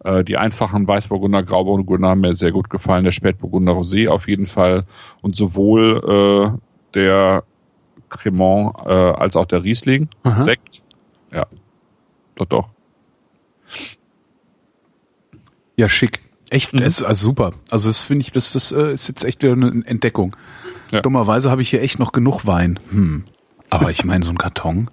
äh, 0.03 0.23
die 0.23 0.37
einfachen 0.37 0.87
Weißburgunder, 0.87 1.43
Grauburgunder 1.43 2.09
haben 2.09 2.21
mir 2.21 2.35
sehr 2.35 2.51
gut 2.51 2.69
gefallen, 2.69 3.03
der 3.03 3.11
Spätburgunder 3.11 3.73
Rosé 3.73 4.09
auf 4.09 4.27
jeden 4.27 4.45
Fall 4.45 4.85
und 5.21 5.35
sowohl 5.35 6.55
äh, 6.55 6.59
der 6.93 7.43
Cremant 8.09 8.73
äh, 8.85 8.91
als 8.91 9.35
auch 9.35 9.45
der 9.45 9.63
Riesling, 9.63 10.09
Aha. 10.23 10.41
Sekt, 10.41 10.81
ja, 11.31 11.45
doch, 12.35 12.45
doch. 12.45 12.69
Ja, 15.75 15.87
schick. 15.87 16.19
Echt, 16.49 16.73
mhm. 16.73 16.81
ist 16.81 17.03
also 17.03 17.25
super. 17.25 17.51
Also 17.69 17.89
das 17.89 18.01
finde 18.01 18.23
ich, 18.23 18.31
das, 18.31 18.53
das 18.53 18.71
äh, 18.71 18.93
ist 18.93 19.07
jetzt 19.07 19.23
echt 19.23 19.43
wieder 19.43 19.53
eine 19.53 19.83
Entdeckung. 19.85 20.35
Ja. 20.91 21.01
Dummerweise 21.01 21.51
habe 21.51 21.61
ich 21.61 21.69
hier 21.69 21.81
echt 21.81 21.99
noch 21.99 22.11
genug 22.11 22.45
Wein. 22.45 22.79
Hm. 22.91 23.25
Aber 23.69 23.91
ich 23.91 24.03
meine, 24.03 24.23
so 24.23 24.31
ein 24.31 24.37
Karton. 24.37 24.89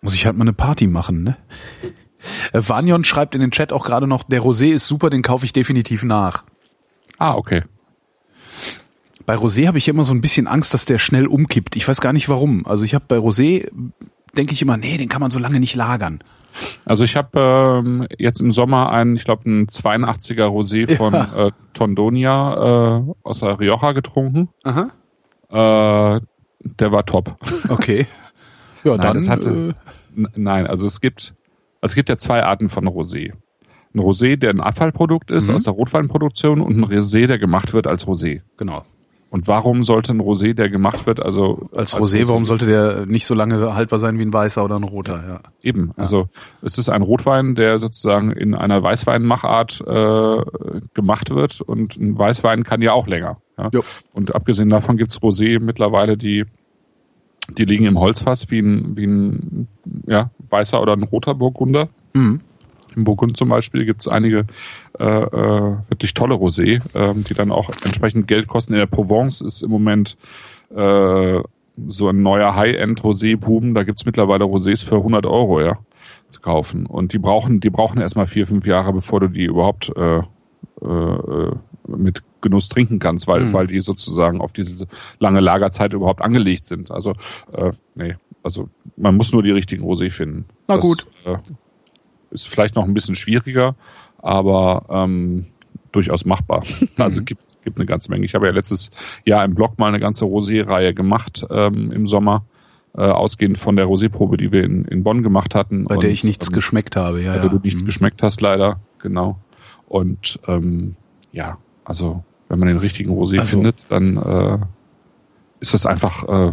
Muss 0.00 0.14
ich 0.14 0.26
halt 0.26 0.36
mal 0.36 0.42
eine 0.42 0.52
Party 0.52 0.88
machen, 0.88 1.22
ne? 1.22 1.36
Äh, 2.52 2.60
Vanion 2.66 3.04
schreibt 3.04 3.34
in 3.34 3.40
den 3.40 3.50
Chat 3.50 3.72
auch 3.72 3.84
gerade 3.84 4.06
noch, 4.06 4.24
der 4.24 4.42
Rosé 4.42 4.72
ist 4.72 4.86
super, 4.86 5.10
den 5.10 5.22
kaufe 5.22 5.44
ich 5.44 5.52
definitiv 5.52 6.04
nach. 6.04 6.44
Ah, 7.18 7.34
okay. 7.34 7.62
Bei 9.26 9.34
Rosé 9.36 9.66
habe 9.66 9.78
ich 9.78 9.88
immer 9.88 10.04
so 10.04 10.12
ein 10.12 10.20
bisschen 10.20 10.46
Angst, 10.46 10.74
dass 10.74 10.84
der 10.84 10.98
schnell 10.98 11.26
umkippt. 11.26 11.76
Ich 11.76 11.86
weiß 11.86 12.00
gar 12.00 12.12
nicht 12.12 12.28
warum. 12.28 12.66
Also 12.66 12.84
ich 12.84 12.94
habe 12.94 13.04
bei 13.06 13.16
Rosé, 13.16 13.68
denke 14.36 14.52
ich 14.52 14.62
immer, 14.62 14.76
nee, 14.76 14.96
den 14.96 15.08
kann 15.08 15.20
man 15.20 15.30
so 15.30 15.38
lange 15.38 15.60
nicht 15.60 15.74
lagern. 15.74 16.22
Also 16.84 17.04
ich 17.04 17.16
habe 17.16 17.80
ähm, 17.84 18.06
jetzt 18.18 18.40
im 18.40 18.52
Sommer 18.52 18.90
einen, 18.90 19.16
ich 19.16 19.24
glaube, 19.24 19.44
einen 19.46 19.66
82er 19.66 20.46
Rosé 20.46 20.96
von 20.96 21.14
ja. 21.14 21.46
äh, 21.48 21.50
Tondonia 21.72 22.98
äh, 22.98 23.02
aus 23.22 23.40
der 23.40 23.58
Rioja 23.58 23.92
getrunken. 23.92 24.48
Aha. 24.62 24.90
Äh, 25.48 26.20
der 26.78 26.92
war 26.92 27.04
top. 27.04 27.36
Okay. 27.68 28.06
Ja, 28.84 28.96
nein, 28.96 29.00
dann. 29.00 29.16
Das 29.16 29.28
hatte, 29.28 29.74
äh, 30.16 30.22
nein, 30.34 30.66
also 30.66 30.86
es 30.86 31.00
gibt, 31.00 31.34
also 31.80 31.92
es 31.92 31.94
gibt 31.94 32.08
ja 32.08 32.16
zwei 32.16 32.42
Arten 32.42 32.68
von 32.68 32.86
Rosé. 32.86 33.32
Ein 33.94 34.00
Rosé, 34.00 34.36
der 34.36 34.50
ein 34.50 34.60
Abfallprodukt 34.60 35.30
ist 35.30 35.48
mhm. 35.48 35.54
aus 35.54 35.64
der 35.64 35.74
Rotweinproduktion 35.74 36.60
und 36.60 36.78
ein 36.78 36.84
Rosé, 36.84 37.26
der 37.26 37.38
gemacht 37.38 37.72
wird 37.72 37.86
als 37.86 38.06
Rosé. 38.06 38.40
Genau. 38.56 38.84
Und 39.32 39.48
warum 39.48 39.82
sollte 39.82 40.12
ein 40.12 40.20
Rosé, 40.20 40.52
der 40.52 40.68
gemacht 40.68 41.06
wird, 41.06 41.18
also 41.18 41.66
als, 41.72 41.94
als 41.94 42.02
Rosé, 42.02 42.20
Rosé, 42.20 42.28
warum 42.28 42.44
sollte 42.44 42.66
der 42.66 43.06
nicht 43.06 43.24
so 43.24 43.32
lange 43.32 43.74
haltbar 43.74 43.98
sein 43.98 44.18
wie 44.18 44.26
ein 44.26 44.32
weißer 44.32 44.62
oder 44.62 44.76
ein 44.76 44.82
roter? 44.82 45.24
Ja. 45.26 45.40
Eben, 45.62 45.86
ja. 45.86 46.02
also 46.02 46.28
es 46.60 46.76
ist 46.76 46.90
ein 46.90 47.00
Rotwein, 47.00 47.54
der 47.54 47.78
sozusagen 47.78 48.30
in 48.30 48.54
einer 48.54 48.82
Weißweinmachart 48.82 49.80
äh, 49.86 50.80
gemacht 50.92 51.30
wird 51.30 51.62
und 51.62 51.96
ein 51.96 52.18
Weißwein 52.18 52.62
kann 52.62 52.82
ja 52.82 52.92
auch 52.92 53.06
länger. 53.06 53.38
Ja? 53.56 53.70
Und 54.12 54.34
abgesehen 54.34 54.68
davon 54.68 54.98
gibt's 54.98 55.18
Rosé 55.22 55.60
mittlerweile, 55.60 56.18
die 56.18 56.44
die 57.56 57.64
liegen 57.64 57.86
im 57.86 57.98
Holzfass 57.98 58.50
wie 58.50 58.60
ein 58.60 58.98
wie 58.98 59.06
ein 59.06 59.68
ja, 60.06 60.30
weißer 60.50 60.82
oder 60.82 60.92
ein 60.92 61.04
roter 61.04 61.34
Burgunder. 61.34 61.88
Mhm. 62.12 62.42
Im 62.94 63.04
Burgund 63.04 63.38
zum 63.38 63.48
Beispiel 63.48 63.86
gibt 63.86 64.02
es 64.02 64.08
einige 64.08 64.44
wirklich 65.02 66.14
tolle 66.14 66.34
Rosé, 66.34 66.80
äh, 66.94 67.14
die 67.14 67.34
dann 67.34 67.50
auch 67.50 67.70
entsprechend 67.84 68.28
Geld 68.28 68.46
kosten. 68.46 68.74
In 68.74 68.78
der 68.78 68.86
Provence 68.86 69.40
ist 69.40 69.62
im 69.62 69.70
Moment 69.70 70.16
äh, 70.74 71.40
so 71.88 72.08
ein 72.08 72.22
neuer 72.22 72.54
High-End-Rosé-Boom. 72.54 73.74
Da 73.74 73.82
gibt's 73.82 74.04
mittlerweile 74.04 74.44
Rosés 74.44 74.84
für 74.84 74.96
100 74.96 75.26
Euro, 75.26 75.60
ja, 75.60 75.78
zu 76.30 76.40
kaufen. 76.40 76.86
Und 76.86 77.12
die 77.12 77.18
brauchen, 77.18 77.60
die 77.60 77.70
brauchen 77.70 78.00
erstmal 78.00 78.26
vier, 78.26 78.46
fünf 78.46 78.66
Jahre, 78.66 78.92
bevor 78.92 79.20
du 79.20 79.28
die 79.28 79.44
überhaupt 79.44 79.92
äh, 79.96 80.18
äh, 80.84 81.50
mit 81.86 82.22
Genuss 82.40 82.68
trinken 82.68 82.98
kannst, 82.98 83.26
weil, 83.26 83.40
mhm. 83.40 83.52
weil 83.52 83.66
die 83.66 83.80
sozusagen 83.80 84.40
auf 84.40 84.52
diese 84.52 84.86
lange 85.18 85.40
Lagerzeit 85.40 85.92
überhaupt 85.92 86.22
angelegt 86.22 86.66
sind. 86.66 86.90
Also, 86.90 87.12
äh, 87.52 87.72
nee, 87.94 88.16
also 88.42 88.68
man 88.96 89.16
muss 89.16 89.32
nur 89.32 89.42
die 89.42 89.50
richtigen 89.50 89.84
Rosé 89.84 90.10
finden. 90.10 90.44
Na 90.68 90.76
das, 90.76 90.84
gut. 90.84 91.06
Äh, 91.24 91.38
ist 92.30 92.48
vielleicht 92.48 92.74
noch 92.74 92.84
ein 92.84 92.94
bisschen 92.94 93.14
schwieriger, 93.14 93.74
aber 94.22 94.86
ähm, 94.88 95.46
durchaus 95.90 96.24
machbar. 96.24 96.64
Also 96.96 97.20
mhm. 97.20 97.24
gibt, 97.26 97.42
gibt 97.64 97.76
eine 97.76 97.86
ganze 97.86 98.10
Menge. 98.10 98.24
Ich 98.24 98.34
habe 98.34 98.46
ja 98.46 98.52
letztes 98.52 98.90
Jahr 99.24 99.44
im 99.44 99.54
Blog 99.54 99.78
mal 99.78 99.88
eine 99.88 100.00
ganze 100.00 100.24
Rosé-Reihe 100.24 100.94
gemacht 100.94 101.44
ähm, 101.50 101.92
im 101.92 102.06
Sommer, 102.06 102.44
äh, 102.96 103.02
ausgehend 103.02 103.58
von 103.58 103.76
der 103.76 103.86
Rosé-Probe, 103.86 104.36
die 104.36 104.52
wir 104.52 104.64
in, 104.64 104.84
in 104.86 105.02
Bonn 105.02 105.22
gemacht 105.22 105.54
hatten. 105.54 105.84
Bei 105.84 105.96
der 105.96 106.10
ich 106.10 106.24
nichts 106.24 106.48
ähm, 106.48 106.54
geschmeckt 106.54 106.96
habe, 106.96 107.22
ja. 107.22 107.34
Bei 107.34 107.40
der 107.40 107.50
du 107.50 107.58
nichts 107.62 107.82
mhm. 107.82 107.86
geschmeckt 107.86 108.22
hast, 108.22 108.40
leider, 108.40 108.80
genau. 108.98 109.38
Und 109.86 110.40
ähm, 110.46 110.96
ja, 111.32 111.58
also 111.84 112.24
wenn 112.48 112.58
man 112.58 112.68
den 112.68 112.78
richtigen 112.78 113.12
Rosé 113.12 113.38
also, 113.38 113.56
findet, 113.56 113.90
dann 113.90 114.16
äh, 114.16 114.58
ist 115.60 115.74
das 115.74 115.86
einfach 115.86 116.28
äh, 116.28 116.52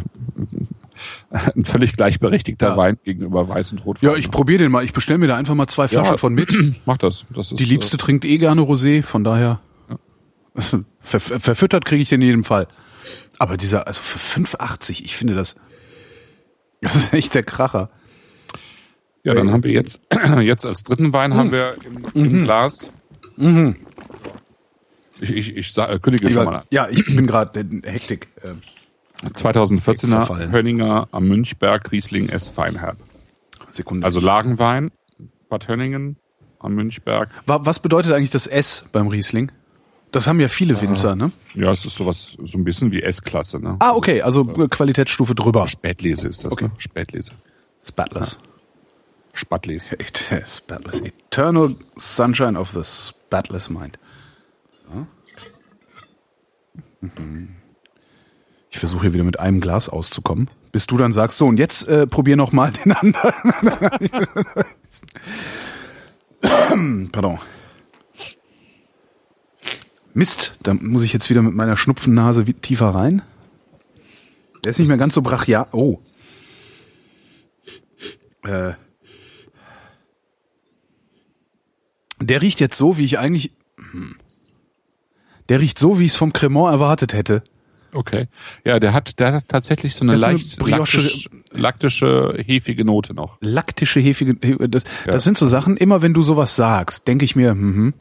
ein 1.56 1.64
völlig 1.64 1.96
gleichberechtigter 1.96 2.70
ja. 2.70 2.78
Wein 2.78 2.98
gegenüber 3.04 3.48
Weiß 3.48 3.72
und 3.72 3.86
Rotwein. 3.86 4.12
Ja, 4.12 4.16
ich 4.18 4.32
probiere 4.32 4.60
den 4.60 4.72
mal. 4.72 4.84
Ich 4.84 4.94
bestelle 4.94 5.20
mir 5.20 5.28
da 5.28 5.36
einfach 5.38 5.56
mal 5.56 5.68
zwei 5.68 5.88
Flaschen 5.88 6.14
ja, 6.14 6.18
von 6.18 6.34
mit. 6.34 6.56
Mach 6.86 6.98
das. 6.98 7.26
das 7.34 7.52
ist, 7.52 7.60
Die 7.60 7.66
Liebste 7.66 7.98
äh, 7.98 8.00
trinkt 8.00 8.26
eh 8.26 8.38
gerne 8.38 8.62
Rosé, 8.62 9.04
von 9.04 9.24
daher 9.24 9.60
ja. 10.58 10.80
ver 11.00 11.20
verfüttert 11.20 11.86
kriege 11.86 12.02
ich 12.02 12.10
den 12.10 12.22
in 12.22 12.28
jedem 12.28 12.44
Fall. 12.44 12.68
Aber 13.38 13.58
dieser, 13.58 13.88
also 13.88 14.02
für 14.02 14.42
5,80, 14.42 15.04
ich 15.04 15.16
finde 15.16 15.36
das, 15.36 15.56
das 16.82 16.96
ist 16.96 17.14
echt 17.14 17.36
der 17.36 17.44
Kracher. 17.44 17.90
Ja, 19.24 19.34
dann 19.34 19.52
haben 19.52 19.64
wir 19.64 19.72
jetzt, 19.72 20.02
jetzt 20.42 20.66
als 20.66 20.84
dritten 20.84 21.14
Wein 21.14 21.32
mhm. 21.32 21.36
haben 21.36 21.52
wir 21.52 21.76
im, 21.86 22.06
im 22.14 22.40
mhm. 22.40 22.44
Glas. 22.46 22.92
Mhm. 23.38 23.76
Ich, 25.22 25.32
ich, 25.32 25.56
ich 25.58 25.74
sag, 25.74 26.02
kündige 26.02 26.28
ich 26.28 26.34
schon 26.34 26.46
mal 26.46 26.56
an. 26.58 26.64
Ja, 26.72 26.88
ich 26.90 27.06
bin 27.06 27.28
gerade 27.28 27.60
in 27.60 27.84
Hektik. 27.84 28.30
Ähm. 29.24 29.30
2014er 29.30 30.52
Hönninger 30.52 31.08
am 31.12 31.28
Münchberg 31.28 31.92
Riesling 31.92 32.30
S 32.30 32.48
Feinherb. 32.48 32.98
Sekunde. 33.72 34.06
Also 34.06 34.20
Lagenwein, 34.20 34.92
Bad 35.50 35.68
Hönningen 35.68 36.18
am 36.60 36.76
Münchberg. 36.76 37.30
Was 37.46 37.80
bedeutet 37.80 38.14
eigentlich 38.14 38.30
das 38.30 38.48
S 38.48 38.86
beim 38.92 39.08
Riesling? 39.08 39.52
Das 40.12 40.28
haben 40.28 40.40
ja 40.40 40.48
viele 40.48 40.80
Winzer, 40.82 41.16
ne? 41.16 41.32
Ja, 41.54 41.72
es 41.72 41.86
ist 41.86 41.96
sowas, 41.96 42.36
so 42.44 42.58
ein 42.58 42.64
bisschen 42.64 42.92
wie 42.92 43.04
S-Klasse, 43.04 43.60
ne? 43.60 43.76
Ah, 43.80 43.94
okay, 43.94 44.22
also, 44.24 44.48
also 44.48 44.64
ist, 44.64 44.72
Qualitätsstufe 44.72 45.36
drüber. 45.36 45.68
Spätlese 45.68 46.28
ist 46.28 46.44
das, 46.44 46.54
okay. 46.54 46.66
ne? 46.66 46.72
Spätlese. 46.78 47.34
Spatless. 47.88 48.40
Ja. 48.42 48.50
Spatlese. 49.34 49.98
Spatless. 50.46 51.02
Eternal 51.02 51.76
Sunshine 51.96 52.58
of 52.58 52.72
the 52.72 52.84
Spatless 52.84 53.70
Mind. 53.70 54.00
Ja. 54.92 55.08
Mhm. 57.02 57.59
Ich 58.72 58.80
versuche 58.80 59.02
hier 59.04 59.14
wieder 59.14 59.24
mit 59.24 59.40
einem 59.40 59.62
Glas 59.62 59.90
auszukommen. 59.90 60.50
bis 60.72 60.86
du 60.86 60.98
dann 60.98 61.12
sagst, 61.14 61.38
so 61.38 61.48
und 61.48 61.58
jetzt 61.58 61.88
äh, 61.88 62.06
probier 62.06 62.36
noch 62.36 62.52
mal 62.52 62.72
den 62.86 62.92
anderen. 62.92 63.34
Pardon. 67.12 67.40
Mist, 70.14 70.58
da 70.64 70.74
muss 70.74 71.04
ich 71.04 71.14
jetzt 71.14 71.30
wieder 71.30 71.42
mit 71.42 71.54
meiner 71.56 71.78
Schnupfennase 71.78 72.44
tiefer 72.46 72.90
rein. 72.90 73.22
Der 74.64 74.72
ist 74.72 74.80
nicht 74.80 74.88
mehr 74.88 74.98
ganz 74.98 75.14
so 75.14 75.22
brachial. 75.22 75.68
Oh. 75.72 76.00
Äh. 78.44 78.74
Der 82.20 82.42
riecht 82.42 82.60
jetzt 82.60 82.78
so, 82.78 82.98
wie 82.98 83.06
ich 83.06 83.18
eigentlich. 83.20 83.52
hm. 83.78 84.18
Der 85.48 85.60
riecht 85.60 85.80
so, 85.80 85.98
wie 86.00 86.06
ich 86.06 86.12
es 86.12 86.18
vom 86.18 86.34
Cremant 86.34 86.72
erwartet 86.72 87.14
hätte. 87.14 87.44
Okay. 87.94 88.28
Ja, 88.66 88.80
der 88.80 88.94
hat, 88.94 89.20
der 89.20 89.34
hat 89.34 89.48
tatsächlich 89.48 89.96
so 89.96 90.04
eine 90.04 90.14
Das 90.14 90.24
eine 90.24 90.34
leicht 90.38 90.60
Brioche- 90.60 90.78
laktisch, 90.98 91.30
laktische, 91.52 92.38
hefige 92.46 92.86
Note 92.86 93.14
noch. 93.14 93.38
Laktische 93.42 94.00
hefige. 94.00 94.36
he- 94.42 94.56
Das, 94.68 94.84
Ja. 95.06 95.14
das 95.14 95.24
sind 95.24 95.38
so 95.38 95.48
Sachen, 95.48 95.78
immer 95.78 96.02
wenn 96.02 96.14
du 96.14 96.22
sowas 96.22 96.56
sagst, 96.56 97.08
denke 97.08 97.26
ich 97.26 97.36
mir, 97.36 97.54
mhm. 97.56 97.94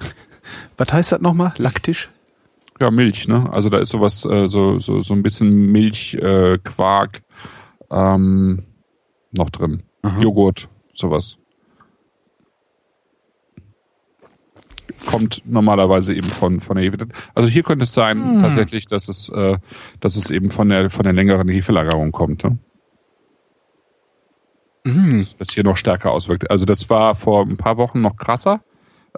Was 0.76 0.92
heißt 0.92 1.12
das 1.12 1.20
nochmal? 1.20 1.54
Laktisch? 1.58 2.10
Ja, 2.80 2.90
Milch, 2.90 3.26
ne? 3.26 3.48
Also 3.52 3.68
da 3.70 3.78
ist 3.78 3.88
sowas, 3.88 4.24
äh, 4.26 4.48
so, 4.48 4.78
so, 4.78 5.00
so 5.00 5.14
ein 5.14 5.22
bisschen 5.22 5.72
Milch, 5.72 6.14
äh, 6.14 6.58
Quark, 6.62 7.22
ähm, 7.90 8.64
noch 9.36 9.50
drin. 9.50 9.82
Joghurt, 10.20 10.68
sowas. 10.94 11.36
Kommt 15.04 15.42
normalerweise 15.44 16.14
eben 16.14 16.28
von, 16.28 16.60
von 16.60 16.76
der 16.76 16.84
Hefe. 16.86 16.96
Also 17.34 17.48
hier 17.48 17.62
könnte 17.62 17.84
es 17.84 17.92
sein, 17.92 18.40
tatsächlich, 18.40 18.86
dass 18.86 19.08
es, 19.08 19.28
äh, 19.28 19.58
dass 20.00 20.16
es 20.16 20.30
eben 20.30 20.50
von 20.50 20.68
der, 20.68 20.88
von 20.90 21.04
der 21.04 21.12
längeren 21.12 21.48
Hefelagerung 21.48 22.12
kommt, 22.12 22.44
ne? 22.44 22.58
Das 25.38 25.50
hier 25.50 25.64
noch 25.64 25.76
stärker 25.76 26.12
auswirkt. 26.12 26.48
Also 26.50 26.64
das 26.64 26.88
war 26.88 27.14
vor 27.16 27.42
ein 27.44 27.56
paar 27.56 27.76
Wochen 27.76 28.00
noch 28.00 28.16
krasser. 28.16 28.60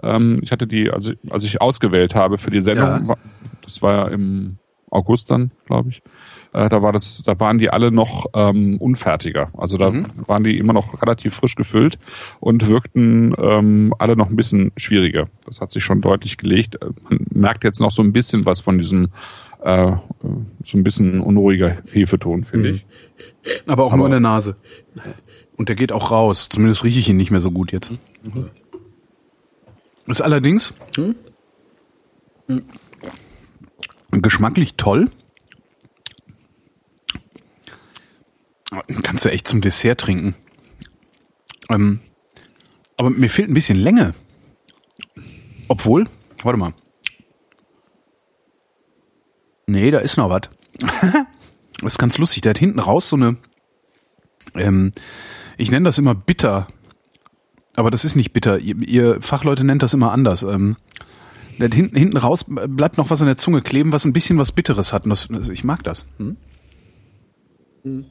Ähm, 0.01 0.39
ich 0.41 0.51
hatte 0.51 0.65
die, 0.65 0.89
also 0.89 1.13
als 1.29 1.43
ich 1.43 1.61
ausgewählt 1.61 2.15
habe 2.15 2.37
für 2.39 2.49
die 2.49 2.61
Sendung, 2.61 3.05
Ja. 3.07 3.15
das 3.63 3.81
war 3.81 3.93
ja 3.93 4.07
im 4.07 4.57
August 4.89 5.29
dann, 5.29 5.51
glaube 5.65 5.89
ich. 5.89 6.01
Äh, 6.53 6.69
da 6.69 6.81
war 6.81 6.91
das, 6.91 7.21
da 7.23 7.39
waren 7.39 7.57
die 7.59 7.69
alle 7.69 7.91
noch 7.91 8.25
ähm, 8.33 8.77
unfertiger. 8.77 9.51
Also 9.57 9.77
da 9.77 9.93
waren 10.25 10.43
die 10.43 10.57
immer 10.57 10.73
noch 10.73 11.01
relativ 11.01 11.35
frisch 11.35 11.55
gefüllt 11.55 11.99
und 12.39 12.67
wirkten 12.67 13.35
ähm, 13.37 13.93
alle 13.99 14.15
noch 14.15 14.29
ein 14.29 14.35
bisschen 14.35 14.71
schwieriger. 14.75 15.27
Das 15.45 15.61
hat 15.61 15.71
sich 15.71 15.83
schon 15.83 16.01
deutlich 16.01 16.37
gelegt. 16.37 16.81
Äh, 16.81 16.87
Man 17.09 17.25
merkt 17.31 17.63
jetzt 17.63 17.79
noch 17.79 17.91
so 17.91 18.01
ein 18.01 18.13
bisschen 18.13 18.45
was 18.45 18.59
von 18.59 18.77
diesem 18.77 19.09
äh, 19.61 19.91
so 20.63 20.77
ein 20.77 20.83
bisschen 20.83 21.21
unruhiger 21.21 21.77
Hefeton, 21.91 22.43
finde 22.43 22.69
ich. 22.69 22.85
Aber 23.67 23.85
auch 23.85 23.95
nur 23.95 24.05
in 24.05 24.11
der 24.11 24.19
Nase. 24.19 24.55
Und 25.57 25.69
der 25.69 25.75
geht 25.75 25.91
auch 25.91 26.11
raus. 26.11 26.47
Zumindest 26.49 26.83
rieche 26.83 26.99
ich 26.99 27.09
ihn 27.09 27.17
nicht 27.17 27.31
mehr 27.31 27.41
so 27.41 27.51
gut 27.51 27.71
jetzt. 27.71 27.91
Ist 30.07 30.21
allerdings 30.21 30.73
geschmacklich 34.11 34.75
toll. 34.75 35.11
Kannst 39.03 39.25
du 39.25 39.29
echt 39.29 39.47
zum 39.47 39.61
Dessert 39.61 39.99
trinken. 39.99 40.35
Ähm, 41.69 41.99
aber 42.97 43.09
mir 43.09 43.29
fehlt 43.29 43.49
ein 43.49 43.53
bisschen 43.53 43.79
Länge. 43.79 44.13
Obwohl, 45.67 46.07
warte 46.43 46.59
mal. 46.59 46.73
Nee, 49.67 49.91
da 49.91 49.99
ist 49.99 50.17
noch 50.17 50.29
was. 50.29 50.49
Das 51.81 51.93
ist 51.93 51.97
ganz 51.97 52.17
lustig. 52.17 52.41
Der 52.41 52.49
hat 52.49 52.57
hinten 52.57 52.79
raus 52.79 53.07
so 53.07 53.15
eine, 53.15 53.37
ähm, 54.53 54.91
ich 55.57 55.71
nenne 55.71 55.85
das 55.85 55.97
immer 55.97 56.13
bitter. 56.13 56.67
Aber 57.73 57.89
das 57.89 58.03
ist 58.03 58.15
nicht 58.15 58.33
bitter. 58.33 58.59
Ihr, 58.59 58.75
ihr 58.85 59.21
Fachleute 59.21 59.63
nennt 59.63 59.81
das 59.81 59.93
immer 59.93 60.11
anders. 60.11 60.43
Ähm, 60.43 60.75
hinten, 61.57 61.95
hinten 61.95 62.17
raus 62.17 62.45
bleibt 62.49 62.97
noch 62.97 63.09
was 63.09 63.21
an 63.21 63.27
der 63.27 63.37
Zunge 63.37 63.61
kleben, 63.61 63.93
was 63.93 64.03
ein 64.03 64.11
bisschen 64.11 64.37
was 64.37 64.51
Bitteres 64.51 64.91
hat. 64.91 65.05
Und 65.05 65.11
das, 65.11 65.29
das, 65.29 65.47
ich 65.47 65.63
mag 65.63 65.81
das. 65.83 66.05
Hm? 66.17 66.35
Ja, 67.85 68.01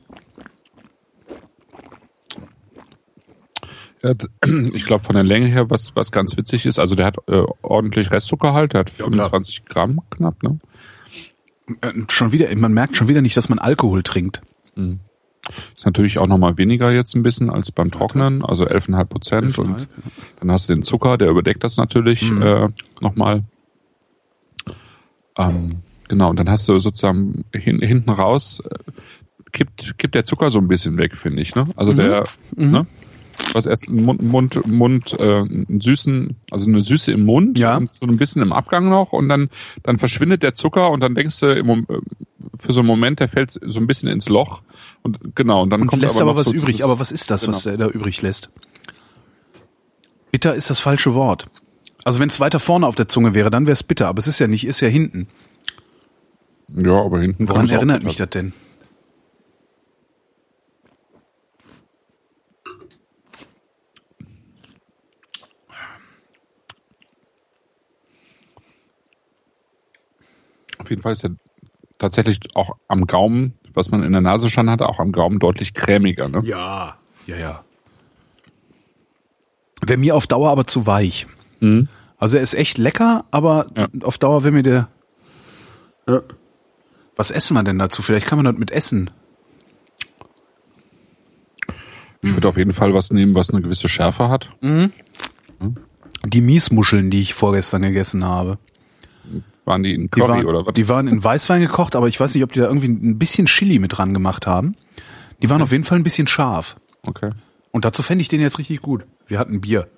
Ich 4.73 4.85
glaube 4.85 5.05
von 5.05 5.15
der 5.15 5.25
Länge 5.25 5.47
her, 5.47 5.71
was, 5.71 5.97
was 5.97 6.13
ganz 6.13 6.37
witzig 6.37 6.67
ist, 6.67 6.79
also 6.79 6.95
der 6.95 7.07
hat 7.07 7.17
äh, 7.29 7.43
ordentlich 7.63 8.11
Restzuckerhalt, 8.11 8.73
der 8.73 8.81
hat 8.81 8.95
klar. 8.95 9.11
25 9.11 9.65
Gramm 9.65 10.01
knapp, 10.11 10.43
ne? 10.43 10.59
Äh, 11.81 11.93
schon 12.09 12.33
wieder, 12.33 12.55
man 12.57 12.73
merkt 12.73 12.97
schon 12.97 13.09
wieder 13.09 13.21
nicht, 13.21 13.37
dass 13.37 13.49
man 13.49 13.59
Alkohol 13.59 14.03
trinkt. 14.03 14.43
Ist 15.75 15.87
natürlich 15.87 16.19
auch 16.19 16.27
nochmal 16.27 16.59
weniger 16.59 16.91
jetzt 16.93 17.15
ein 17.15 17.23
bisschen 17.23 17.51
als 17.51 17.73
beim 17.73 17.91
Trocknen, 17.91 18.45
also 18.45 18.67
11,5 18.67 19.05
Prozent. 19.05 19.55
11,5, 19.55 19.59
Und 19.59 19.89
dann 20.41 20.51
hast 20.51 20.69
du 20.69 20.75
den 20.75 20.83
Zucker, 20.83 21.19
der 21.19 21.29
überdeckt 21.31 21.65
das 21.65 21.77
natürlich 21.77 22.31
äh, 22.31 22.69
nochmal. 23.01 23.45
Ähm, 25.37 25.77
genau, 26.09 26.31
und 26.31 26.39
dann 26.39 26.51
hast 26.51 26.69
du 26.69 26.79
sozusagen 26.81 27.45
hin, 27.55 27.81
hinten 27.81 28.11
raus, 28.11 28.61
äh, 28.61 28.79
kippt, 29.53 29.99
kippt 29.99 30.15
der 30.15 30.27
Zucker 30.27 30.51
so 30.51 30.59
ein 30.59 30.69
bisschen 30.69 30.99
weg, 30.99 31.17
finde 31.17 31.41
ich. 31.43 31.55
Ne? 31.55 31.69
Also 31.77 31.93
der, 31.93 32.25
ne? 32.55 32.87
Was 33.53 33.67
erst 33.67 33.89
einen 33.89 34.05
Mund, 34.05 34.23
Mund, 34.23 34.67
Mund 34.67 35.17
äh, 35.19 35.23
einen 35.41 35.81
süßen, 35.81 36.37
also 36.51 36.67
eine 36.67 36.81
Süße 36.81 37.13
im 37.13 37.25
Mund 37.25 37.59
Ja. 37.59 37.77
und 37.77 37.95
so 37.95 38.07
ein 38.07 38.17
bisschen 38.17 38.43
im 38.43 38.53
Abgang 38.53 38.89
noch 38.89 39.13
und 39.13 39.29
dann, 39.29 39.49
dann 39.83 39.99
verschwindet 39.99 40.43
der 40.43 40.55
Zucker 40.55 40.91
und 40.91 41.01
dann 41.01 41.15
denkst 41.15 41.41
du 41.41 41.47
im, 41.55 41.69
äh, 41.71 41.85
für 42.55 42.73
so 42.73 42.81
einen 42.81 42.87
Moment, 42.87 43.21
der 43.21 43.29
fällt 43.29 43.59
so 43.63 43.79
ein 43.81 43.87
bisschen 43.87 44.09
ins 44.09 44.29
Loch 44.29 44.63
und 45.03 45.35
genau, 45.35 45.63
und 45.63 45.71
dann 45.71 45.83
Und 45.83 45.87
kommt 45.89 46.03
lässt 46.03 46.21
aber, 46.21 46.31
aber, 46.31 46.41
was 46.41 46.49
so 46.49 46.55
übrig. 46.55 46.77
dieses- 46.77 46.91
Aber 46.91 46.99
was 47.01 47.13
ist 47.13 47.31
das, 47.31 47.47
was 47.49 47.63
Genau. 47.65 47.75
er 47.75 47.79
da 47.79 47.89
übrig 47.89 48.21
lässt? 48.23 48.51
Bitter 50.31 50.55
ist 50.55 50.71
das 50.71 50.81
falsche 50.81 51.15
Wort. 51.15 51.47
Also 52.05 52.21
wenn 52.21 52.29
es 52.29 52.41
weiter 52.41 52.61
vorne 52.61 52.87
auf 52.87 52.95
der 52.95 53.09
Zunge 53.09 53.35
wäre, 53.35 53.51
dann 53.51 53.67
wäre 53.67 53.73
es 53.75 53.83
bitter. 53.83 54.09
Aber 54.09 54.19
es 54.19 54.27
ist 54.27 54.39
ja 54.39 54.47
nicht, 54.47 54.67
ist 54.67 54.81
ja 54.81 54.89
hinten. 54.89 55.29
Ja, 56.69 57.01
aber 57.03 57.21
hinten 57.21 57.49
Woran 57.49 57.69
erinnert 57.69 58.03
mich 58.03 58.17
das 58.17 58.29
denn? 58.31 58.53
Auf 70.89 70.91
jeden 70.91 71.03
Fall 71.03 71.13
ist 71.13 71.23
er 71.23 71.33
tatsächlich 71.99 72.39
auch 72.55 72.71
am 72.89 73.07
Gaumen, 73.07 73.53
was 73.75 73.91
man 73.91 74.03
in 74.03 74.13
der 74.13 74.23
Nase 74.23 74.49
schon 74.49 74.71
hatte, 74.71 74.89
auch 74.89 75.01
am 75.01 75.13
Gaumen 75.13 75.39
deutlich 75.39 75.75
cremiger. 75.75 76.31
Ne? 76.31 76.41
Ja. 76.47 76.97
Ja, 77.27 77.37
ja. 77.37 77.65
Wäre 79.83 79.99
mir 79.99 80.17
auf 80.17 80.27
Dauer 80.27 80.49
aber 80.51 80.67
zu 80.67 80.87
weich. 80.87 81.27
Mhm. 81.61 81.89
Also 82.17 82.39
er 82.39 82.43
ist 82.43 82.55
echt 82.55 82.79
lecker, 82.79 83.27
aber 83.31 83.67
Ja. 83.77 83.89
auf 84.03 84.17
Dauer 84.17 84.45
wäre 84.45 84.55
mir 84.55 84.63
der. 84.63 84.89
Was 87.17 87.31
essen 87.31 87.53
wir 87.53 87.63
denn 87.65 87.79
dazu? 87.79 88.01
Vielleicht 88.01 88.27
kann 88.27 88.39
man 88.39 88.47
das 88.47 88.57
mit 88.57 88.71
essen. 88.71 89.11
Ich 92.23 92.35
würde 92.35 92.49
auf 92.49 92.57
jeden 92.57 92.73
Fall 92.73 92.95
was 92.95 93.11
nehmen, 93.13 93.35
was 93.35 93.51
eine 93.51 93.61
gewisse 93.61 93.91
Schärfe 93.91 94.31
hat. 94.31 94.49
Die 96.25 96.41
Miesmuscheln, 96.41 97.11
die 97.11 97.21
ich 97.21 97.35
vorgestern 97.35 97.83
gegessen 97.83 98.25
habe. 98.25 98.57
Waren 99.65 99.83
die 99.83 99.95
in 99.95 100.03
Die 100.03 100.09
Curry 100.09 100.29
waren, 100.29 100.47
oder 100.47 100.67
was? 100.67 100.75
die 100.75 100.89
waren 100.89 101.09
in 101.09 101.23
Weißwein 101.23 101.61
gekocht, 101.61 101.95
aber 101.97 102.09
ich 102.09 102.19
weiß 102.19 102.35
nicht, 102.35 102.43
ob 102.45 102.53
die 102.53 102.61
da 102.61 102.67
irgendwie 102.67 102.89
ein 102.89 103.19
bisschen 103.19 103.47
Chili 103.47 103.79
mit 103.79 103.97
dran 103.97 104.15
gemacht 104.15 104.47
haben. 104.47 104.77
Die 105.43 105.51
waren 105.51 105.63
auf 105.63 105.73
jeden 105.73 105.85
Fall 105.85 105.99
ein 105.99 106.05
bisschen 106.05 106.27
scharf. 106.27 106.77
okay. 107.03 107.31
Und 107.71 107.85
dazu 107.85 108.03
fände 108.03 108.23
ich 108.23 108.29
den 108.29 108.41
jetzt 108.41 108.59
richtig 108.59 108.81
gut. 108.81 109.05
Wir 109.27 109.39
hatten 109.39 109.61
Bier. 109.61 109.89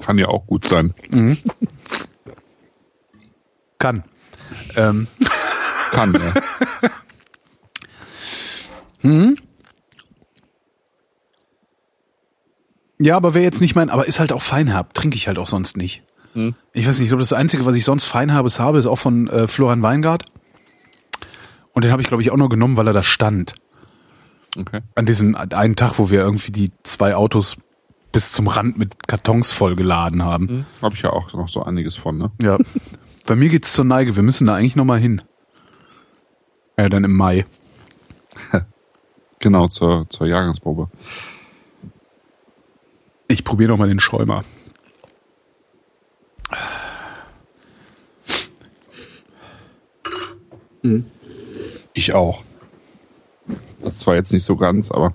Kann 0.00 0.18
ja 0.18 0.28
auch 0.28 0.46
gut 0.46 0.64
sein. 0.66 0.94
Kann. 3.78 4.04
Ähm, 4.76 5.08
Kann, 5.90 6.14
ja. 6.14 6.34
ja, 12.98 13.16
aber 13.16 13.34
wäre 13.34 13.44
jetzt 13.44 13.60
nicht 13.60 13.74
mein, 13.74 13.90
aber 13.90 14.06
ist 14.06 14.20
halt 14.20 14.32
auch 14.32 14.42
feinherb. 14.42 14.94
Trinke 14.94 15.16
ich 15.16 15.26
halt 15.28 15.38
auch 15.38 15.48
sonst 15.48 15.76
nicht. 15.76 16.02
Ich 16.34 16.86
weiß 16.86 16.98
nicht, 16.98 17.06
ich 17.06 17.08
glaube, 17.08 17.22
das 17.22 17.32
Einzige, 17.32 17.66
was 17.66 17.76
ich 17.76 17.84
sonst 17.84 18.06
feinherbes 18.06 18.58
habe, 18.58 18.78
ist 18.78 18.86
auch 18.86 18.98
von 18.98 19.28
äh, 19.28 19.46
Florian 19.46 19.82
Weingart. 19.82 20.24
Und 21.72 21.84
den 21.84 21.92
habe 21.92 22.02
ich, 22.02 22.08
glaube 22.08 22.22
ich, 22.22 22.30
auch 22.30 22.36
nur 22.36 22.48
genommen, 22.48 22.76
weil 22.76 22.86
er 22.86 22.92
da 22.92 23.02
stand. 23.02 23.54
Okay. 24.58 24.80
An 24.94 25.06
diesem 25.06 25.34
einen 25.34 25.76
Tag, 25.76 25.98
wo 25.98 26.10
wir 26.10 26.20
irgendwie 26.20 26.52
die 26.52 26.72
zwei 26.82 27.14
Autos 27.14 27.56
bis 28.12 28.32
zum 28.32 28.46
Rand 28.46 28.76
mit 28.76 29.08
Kartons 29.08 29.52
vollgeladen 29.52 30.22
haben. 30.22 30.48
Hm. 30.48 30.64
Habe 30.82 30.94
ich 30.94 31.02
ja 31.02 31.10
auch 31.10 31.32
noch 31.32 31.48
so 31.48 31.62
einiges 31.62 31.96
von, 31.96 32.18
ne? 32.18 32.30
Ja. 32.40 32.58
Bei 33.26 33.34
mir 33.34 33.48
geht's 33.48 33.72
zur 33.72 33.86
Neige. 33.86 34.16
Wir 34.16 34.22
müssen 34.22 34.46
da 34.46 34.54
eigentlich 34.54 34.76
noch 34.76 34.84
mal 34.84 35.00
hin. 35.00 35.22
Ja, 36.78 36.88
dann 36.88 37.04
im 37.04 37.16
Mai. 37.16 37.44
Genau, 39.42 39.66
zur, 39.66 40.08
zur 40.08 40.28
Jahrgangsprobe. 40.28 40.88
Ich 43.26 43.42
probiere 43.42 43.72
noch 43.72 43.76
mal 43.76 43.88
den 43.88 43.98
Schäumer. 43.98 44.44
Ich 51.92 52.12
auch. 52.12 52.44
Das 53.80 54.06
war 54.06 54.14
jetzt 54.14 54.32
nicht 54.32 54.44
so 54.44 54.56
ganz, 54.56 54.90
aber. 54.90 55.14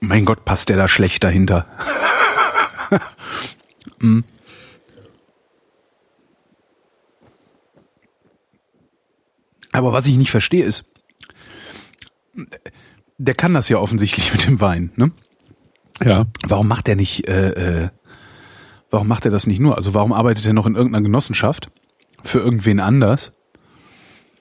Mein 0.00 0.24
Gott, 0.24 0.44
passt 0.44 0.68
der 0.68 0.76
da 0.76 0.86
schlecht 0.88 1.24
dahinter. 1.24 1.66
mm. 3.98 4.20
Aber 9.74 9.92
was 9.92 10.06
ich 10.06 10.16
nicht 10.16 10.30
verstehe 10.30 10.62
ist, 10.64 10.84
der 13.18 13.34
kann 13.34 13.54
das 13.54 13.68
ja 13.68 13.78
offensichtlich 13.78 14.32
mit 14.32 14.46
dem 14.46 14.60
Wein, 14.60 14.92
ne? 14.94 15.10
Ja. 16.02 16.26
Warum 16.46 16.68
macht 16.68 16.88
er 16.88 16.94
nicht, 16.94 17.28
äh, 17.28 17.84
äh, 17.84 17.88
warum 18.94 19.08
macht 19.08 19.24
er 19.24 19.32
das 19.32 19.46
nicht 19.46 19.60
nur? 19.60 19.76
Also 19.76 19.92
warum 19.92 20.12
arbeitet 20.12 20.46
er 20.46 20.52
noch 20.52 20.66
in 20.66 20.76
irgendeiner 20.76 21.02
Genossenschaft 21.02 21.68
für 22.22 22.38
irgendwen 22.38 22.80
anders 22.80 23.32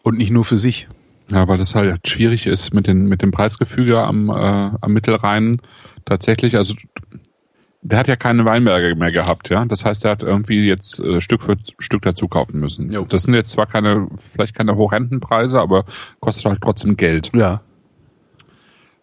und 0.04 0.18
nicht 0.18 0.30
nur 0.30 0.46
für 0.46 0.58
sich? 0.58 0.88
Ja, 1.32 1.48
weil 1.48 1.58
das 1.58 1.74
halt 1.74 2.08
schwierig 2.08 2.46
ist 2.46 2.74
mit, 2.74 2.86
den, 2.86 3.08
mit 3.08 3.22
dem 3.22 3.32
Preisgefüge 3.32 4.00
am, 4.00 4.30
äh, 4.30 4.34
am 4.80 4.94
Mittelrhein 4.94 5.60
tatsächlich. 6.06 6.56
Also 6.56 6.76
der 7.82 7.98
hat 7.98 8.08
ja 8.08 8.16
keine 8.16 8.46
Weinberge 8.46 8.96
mehr 8.96 9.12
gehabt, 9.12 9.50
ja. 9.50 9.66
Das 9.66 9.84
heißt, 9.86 10.06
er 10.06 10.12
hat 10.12 10.24
irgendwie 10.24 10.68
jetzt 10.68 11.00
äh, 11.00 11.20
Stück 11.20 11.42
für 11.42 11.58
Stück 11.80 12.04
dazu 12.04 12.28
kaufen 12.28 12.60
müssen. 12.60 12.92
Jo. 12.92 13.06
Das 13.06 13.24
sind 13.24 13.34
jetzt 13.34 13.52
zwar 13.52 13.66
keine, 13.66 14.08
vielleicht 14.16 14.56
keine 14.56 14.76
Hochrentenpreise, 14.76 15.60
aber 15.60 15.86
kostet 16.20 16.46
halt 16.46 16.62
trotzdem 16.62 16.96
Geld. 16.96 17.32
Ja. 17.34 17.62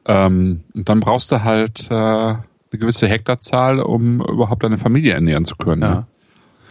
Ähm, 0.07 0.63
und 0.75 0.89
dann 0.89 1.01
brauchst 1.01 1.33
du 1.33 1.43
halt 1.43 1.91
äh, 1.91 2.35
eine 2.73 2.81
gewisse 2.81 3.09
Hektarzahl, 3.09 3.81
um 3.81 4.21
überhaupt 4.21 4.63
deine 4.63 4.79
Familie 4.79 5.15
ernähren 5.15 5.45
zu 5.45 5.57
können. 5.57 5.83
Ja. 5.83 6.07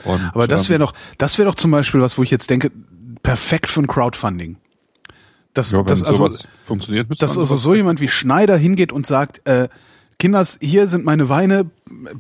Und, 0.06 0.22
aber 0.34 0.48
das 0.48 0.70
wäre 0.70 0.82
ähm, 0.82 0.88
doch, 0.88 0.94
das 1.18 1.38
wäre 1.38 1.48
doch 1.50 1.56
zum 1.56 1.72
Beispiel 1.72 2.00
was, 2.02 2.18
wo 2.18 2.24
ich 2.24 2.32
jetzt 2.32 2.50
denke, 2.50 2.72
perfekt 3.22 3.68
für 3.70 3.82
ein 3.82 3.88
Crowdfunding. 3.88 4.58
Das, 5.54 5.72
ja, 5.72 5.82
das 5.84 6.04
also, 6.04 6.30
funktioniert, 6.64 7.08
dass 7.10 7.38
also 7.38 7.56
so 7.56 7.74
jemand 7.74 8.00
wie 8.02 8.08
Schneider 8.08 8.56
hingeht 8.56 8.94
und 8.94 9.06
sagt, 9.06 9.46
äh, 9.46 9.68
Kinders, 10.20 10.58
hier 10.62 10.88
sind 10.90 11.06
meine 11.06 11.30
Weine, 11.30 11.72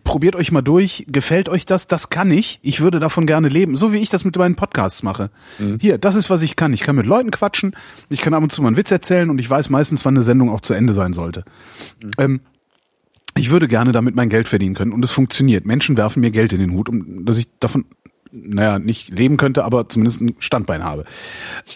probiert 0.05 0.35
euch 0.35 0.53
mal 0.53 0.61
durch, 0.61 1.05
gefällt 1.09 1.49
euch 1.49 1.65
das, 1.65 1.85
das 1.85 2.09
kann 2.09 2.31
ich, 2.31 2.59
ich 2.61 2.79
würde 2.79 2.99
davon 2.99 3.25
gerne 3.25 3.49
leben, 3.49 3.75
so 3.75 3.91
wie 3.91 3.97
ich 3.97 4.09
das 4.09 4.23
mit 4.23 4.37
meinen 4.37 4.55
Podcasts 4.55 5.03
mache. 5.03 5.29
Mhm. 5.59 5.79
Hier, 5.81 5.97
das 5.97 6.15
ist, 6.15 6.29
was 6.29 6.41
ich 6.41 6.55
kann. 6.55 6.71
Ich 6.71 6.81
kann 6.81 6.95
mit 6.95 7.05
Leuten 7.05 7.29
quatschen, 7.29 7.75
ich 8.09 8.21
kann 8.21 8.33
ab 8.33 8.41
und 8.41 8.51
zu 8.51 8.61
mal 8.61 8.69
einen 8.69 8.77
Witz 8.77 8.89
erzählen 8.89 9.29
und 9.29 9.37
ich 9.37 9.49
weiß 9.49 9.69
meistens, 9.69 10.05
wann 10.05 10.15
eine 10.15 10.23
Sendung 10.23 10.49
auch 10.49 10.61
zu 10.61 10.73
Ende 10.73 10.93
sein 10.93 11.13
sollte. 11.13 11.43
Mhm. 12.01 12.11
Ähm, 12.17 12.41
ich 13.39 13.49
würde 13.49 13.67
gerne 13.67 13.91
damit 13.91 14.15
mein 14.15 14.29
Geld 14.29 14.47
verdienen 14.47 14.75
können 14.75 14.91
und 14.91 15.03
es 15.03 15.11
funktioniert. 15.11 15.65
Menschen 15.65 15.97
werfen 15.97 16.19
mir 16.19 16.31
Geld 16.31 16.53
in 16.53 16.59
den 16.59 16.71
Hut, 16.73 16.89
um 16.89 17.25
dass 17.25 17.37
ich 17.37 17.47
davon 17.59 17.85
naja, 18.31 18.77
nicht 18.79 19.09
leben 19.09 19.37
könnte, 19.37 19.63
aber 19.63 19.89
zumindest 19.89 20.21
ein 20.21 20.35
Standbein 20.39 20.83
habe. 20.83 21.05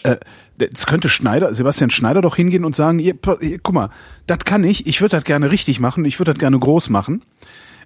Äh, 0.04 0.16
jetzt 0.60 0.86
könnte 0.86 1.08
Schneider, 1.08 1.52
Sebastian 1.54 1.90
Schneider 1.90 2.20
doch 2.20 2.36
hingehen 2.36 2.64
und 2.64 2.76
sagen, 2.76 2.98
hier, 2.98 3.14
hier, 3.40 3.58
guck 3.58 3.74
mal, 3.74 3.90
das 4.26 4.38
kann 4.40 4.62
ich, 4.62 4.86
ich 4.86 5.00
würde 5.00 5.16
das 5.16 5.24
gerne 5.24 5.50
richtig 5.50 5.80
machen, 5.80 6.04
ich 6.04 6.20
würde 6.20 6.32
das 6.32 6.38
gerne 6.38 6.58
groß 6.58 6.90
machen. 6.90 7.22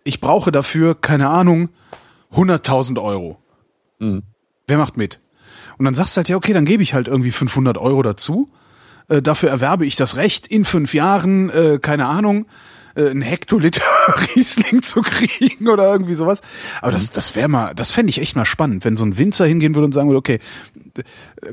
Ich 0.05 0.21
brauche 0.21 0.53
dafür, 0.53 0.95
keine 0.95 1.29
Ahnung, 1.29 1.71
100.000 2.35 3.03
Euro. 3.03 3.39
Mhm. 4.01 4.23
Wer 4.67 4.79
macht 4.79 4.97
mit? 4.97 5.21
Und 5.79 5.85
dann 5.85 5.95
sagst 5.95 6.17
du 6.17 6.19
halt, 6.19 6.29
ja, 6.29 6.37
okay, 6.37 6.53
dann 6.53 6.65
gebe 6.65 6.83
ich 6.83 6.93
halt 6.93 7.09
irgendwie 7.09 7.31
500 7.31 7.79
Euro 7.79 8.03
dazu. 8.03 8.51
Äh, 9.09 9.23
dafür 9.23 9.49
erwerbe 9.49 9.87
ich 9.87 9.97
das 9.97 10.17
Recht, 10.17 10.47
in 10.47 10.65
fünf 10.65 10.93
Jahren, 10.93 11.49
äh, 11.51 11.79
keine 11.81 12.07
Ahnung, 12.07 12.47
äh, 12.99 13.11
ein 13.11 13.23
Hektoliter 13.23 13.83
Riesling 14.35 14.83
zu 14.83 15.03
kriegen 15.03 15.69
oder 15.69 15.93
irgendwie 15.93 16.15
sowas. 16.15 16.43
Aber 16.83 16.93
das, 16.93 17.11
mhm. 17.11 17.15
das 17.15 17.37
wäre 17.37 17.49
mal, 17.49 17.75
das 17.75 17.91
fände 17.91 18.11
ich 18.11 18.21
echt 18.21 18.37
mal 18.37 18.45
spannend, 18.45 18.85
wenn 18.85 18.97
so 18.97 19.05
ein 19.05 19.17
Winzer 19.17 19.47
hingehen 19.47 19.75
würde 19.75 19.87
und 19.87 19.93
sagen 19.93 20.09
würde, 20.09 20.19
okay, 20.19 20.41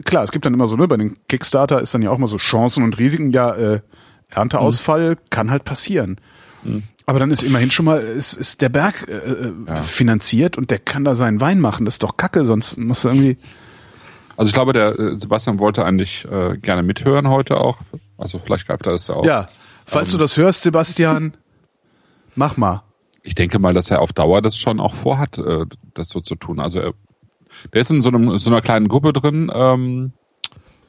klar, 0.03 0.23
es 0.23 0.31
gibt 0.31 0.45
dann 0.45 0.53
immer 0.53 0.67
so, 0.67 0.75
ne, 0.75 0.87
bei 0.87 0.97
den 0.97 1.15
Kickstarter 1.29 1.81
ist 1.81 1.93
dann 1.93 2.01
ja 2.01 2.09
auch 2.09 2.17
mal 2.17 2.27
so 2.27 2.37
Chancen 2.37 2.83
und 2.83 2.97
Risiken, 2.97 3.31
ja, 3.31 3.53
äh, 3.55 3.79
Ernteausfall 4.31 5.11
mhm. 5.11 5.17
kann 5.29 5.51
halt 5.51 5.63
passieren. 5.63 6.17
Mhm. 6.63 6.83
Aber 7.05 7.19
dann 7.19 7.29
ist 7.29 7.43
immerhin 7.43 7.69
schon 7.69 7.85
mal, 7.85 8.01
ist, 8.01 8.33
ist 8.33 8.61
der 8.61 8.69
Berg 8.69 9.07
äh, 9.07 9.11
äh, 9.11 9.53
ja. 9.67 9.75
finanziert 9.75 10.57
und 10.57 10.71
der 10.71 10.79
kann 10.79 11.03
da 11.03 11.13
seinen 11.13 11.39
Wein 11.39 11.59
machen. 11.59 11.85
Das 11.85 11.95
ist 11.95 12.03
doch 12.03 12.17
Kacke, 12.17 12.45
sonst 12.45 12.77
muss 12.77 13.05
er 13.05 13.11
irgendwie. 13.13 13.37
Also 14.37 14.49
ich 14.49 14.53
glaube, 14.53 14.73
der 14.73 14.99
äh, 14.99 15.19
Sebastian 15.19 15.59
wollte 15.59 15.85
eigentlich 15.85 16.25
äh, 16.25 16.57
gerne 16.57 16.81
mithören 16.81 17.29
heute 17.29 17.57
auch. 17.57 17.77
Also 18.17 18.39
vielleicht 18.39 18.65
greift 18.65 18.85
er 18.87 18.93
das 18.93 19.07
ja 19.07 19.15
auch. 19.15 19.25
Ja, 19.25 19.47
Falls 19.85 20.11
ähm, 20.11 20.17
du 20.17 20.23
das 20.23 20.37
hörst, 20.37 20.63
Sebastian, 20.63 21.33
mach 22.35 22.57
mal. 22.57 22.83
Ich 23.23 23.35
denke 23.35 23.59
mal, 23.59 23.73
dass 23.73 23.89
er 23.89 24.01
auf 24.01 24.13
Dauer 24.13 24.41
das 24.41 24.57
schon 24.57 24.79
auch 24.79 24.93
vorhat, 24.93 25.37
äh, 25.37 25.65
das 25.93 26.09
so 26.09 26.21
zu 26.21 26.35
tun. 26.35 26.59
Also 26.59 26.79
er, 26.79 26.93
der 27.73 27.81
ist 27.81 27.91
in 27.91 28.01
so, 28.01 28.09
einem, 28.09 28.37
so 28.37 28.49
einer 28.49 28.61
kleinen 28.61 28.87
Gruppe 28.87 29.13
drin 29.13 29.51
ähm, 29.53 30.13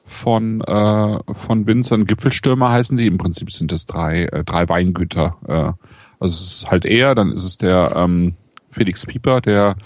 von 0.05 0.61
äh, 0.61 1.19
von 1.33 1.67
Winzern. 1.67 2.07
Gipfelstürmer 2.07 2.71
heißen 2.71 2.97
die. 2.97 3.07
Im 3.07 3.19
Prinzip 3.19 3.51
sind 3.51 3.73
das 3.73 3.87
drei 3.87 4.25
äh, 4.27 4.45
drei 4.45 4.69
Weingüter. 4.69 5.37
Äh, 5.47 5.73
also 6.21 6.35
es 6.35 6.41
ist 6.41 6.71
halt 6.71 6.85
er, 6.85 7.15
dann 7.15 7.33
ist 7.33 7.45
es 7.45 7.59
der 7.59 7.93
ähm, 7.97 8.35
Felix 8.71 9.05
Pieper, 9.05 9.41
der 9.41 9.77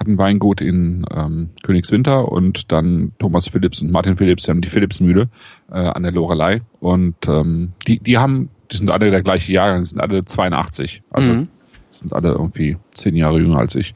hat 0.00 0.08
ein 0.08 0.18
Weingut 0.18 0.62
in 0.62 1.04
ähm, 1.14 1.50
Königswinter 1.62 2.32
und 2.32 2.72
dann 2.72 3.12
Thomas 3.18 3.48
Phillips 3.48 3.82
und 3.82 3.90
Martin 3.90 4.16
Phillips, 4.16 4.44
die 4.44 4.50
haben 4.50 4.62
die 4.62 4.68
Philippsmühle 4.68 5.28
äh, 5.70 5.74
an 5.74 6.02
der 6.02 6.12
Lorelei 6.12 6.62
und 6.80 7.16
ähm, 7.28 7.72
die, 7.86 7.98
die 7.98 8.16
haben, 8.16 8.48
die 8.72 8.78
sind 8.78 8.90
alle 8.90 9.10
der 9.10 9.22
gleiche 9.22 9.52
Jahrgang, 9.52 9.82
die 9.82 9.88
sind 9.88 10.00
alle 10.00 10.24
82, 10.24 11.02
also 11.10 11.30
mhm. 11.30 11.48
sind 11.92 12.14
alle 12.14 12.30
irgendwie 12.30 12.78
zehn 12.94 13.14
Jahre 13.14 13.40
jünger 13.40 13.58
als 13.58 13.74
ich. 13.74 13.92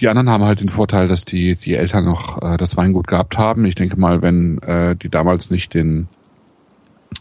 Die 0.00 0.08
anderen 0.08 0.28
haben 0.28 0.44
halt 0.44 0.60
den 0.60 0.70
Vorteil, 0.70 1.06
dass 1.06 1.24
die, 1.24 1.54
die 1.54 1.76
Eltern 1.76 2.04
noch 2.04 2.42
äh, 2.42 2.56
das 2.56 2.76
Weingut 2.76 3.06
gehabt 3.06 3.38
haben. 3.38 3.64
Ich 3.64 3.76
denke 3.76 4.00
mal, 4.00 4.22
wenn 4.22 4.58
äh, 4.62 4.96
die 4.96 5.10
damals 5.10 5.50
nicht 5.50 5.72
den, 5.74 6.08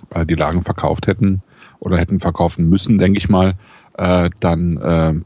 äh, 0.09 0.25
die 0.25 0.35
Lagen 0.35 0.63
verkauft 0.63 1.05
hätten 1.05 1.43
oder 1.79 1.97
hätten 1.97 2.19
verkaufen 2.19 2.67
müssen, 2.67 2.97
denke 2.97 3.19
ich 3.19 3.29
mal, 3.29 3.55
äh, 3.97 4.29
dann 4.39 4.77
äh, 4.77 5.19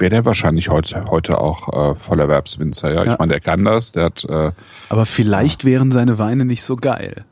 wäre 0.00 0.10
der 0.10 0.24
wahrscheinlich 0.24 0.68
heute, 0.68 1.04
heute 1.06 1.40
auch 1.40 1.92
äh, 1.92 1.94
Vollerwerbswinzer. 1.94 2.92
Ja? 2.92 3.04
ja. 3.04 3.12
Ich 3.12 3.18
meine, 3.18 3.32
der 3.32 3.40
kann 3.40 3.64
das, 3.64 3.92
der 3.92 4.04
hat. 4.04 4.24
Äh, 4.24 4.52
Aber 4.88 5.06
vielleicht 5.06 5.64
ja. 5.64 5.70
wären 5.70 5.92
seine 5.92 6.18
Weine 6.18 6.44
nicht 6.44 6.62
so 6.62 6.76
geil. 6.76 7.24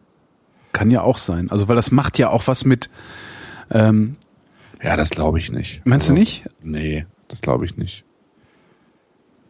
Kann 0.73 0.91
ja 0.91 1.03
auch 1.03 1.19
sein. 1.19 1.51
Also 1.51 1.69
weil 1.69 1.77
das 1.77 1.91
macht 1.91 2.19
ja 2.19 2.31
auch 2.31 2.47
was 2.47 2.65
mit. 2.65 2.91
Ähm, 3.71 4.17
ja, 4.83 4.97
das 4.97 5.11
glaube 5.11 5.39
ich 5.39 5.51
nicht. 5.51 5.83
Meinst 5.85 6.07
also, 6.07 6.15
du 6.15 6.21
nicht? 6.21 6.45
Nee, 6.63 7.07
das 7.29 7.41
glaube 7.41 7.65
ich 7.65 7.77
nicht. 7.77 8.05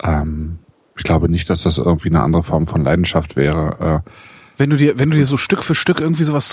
Ähm, 0.03 0.59
ich 0.97 1.05
glaube 1.05 1.29
nicht, 1.29 1.51
dass 1.51 1.63
das 1.63 1.79
irgendwie 1.79 2.09
eine 2.09 2.23
andere 2.23 2.43
Form 2.43 2.67
von 2.67 2.83
Leidenschaft 2.83 3.37
wäre. 3.37 4.03
Äh, 4.07 4.11
wenn 4.57 4.71
du 4.71 4.77
dir, 4.77 4.99
wenn 4.99 5.11
du 5.11 5.17
dir 5.17 5.27
so 5.27 5.37
Stück 5.37 5.63
für 5.63 5.75
Stück 5.75 6.01
irgendwie 6.01 6.25
sowas 6.25 6.49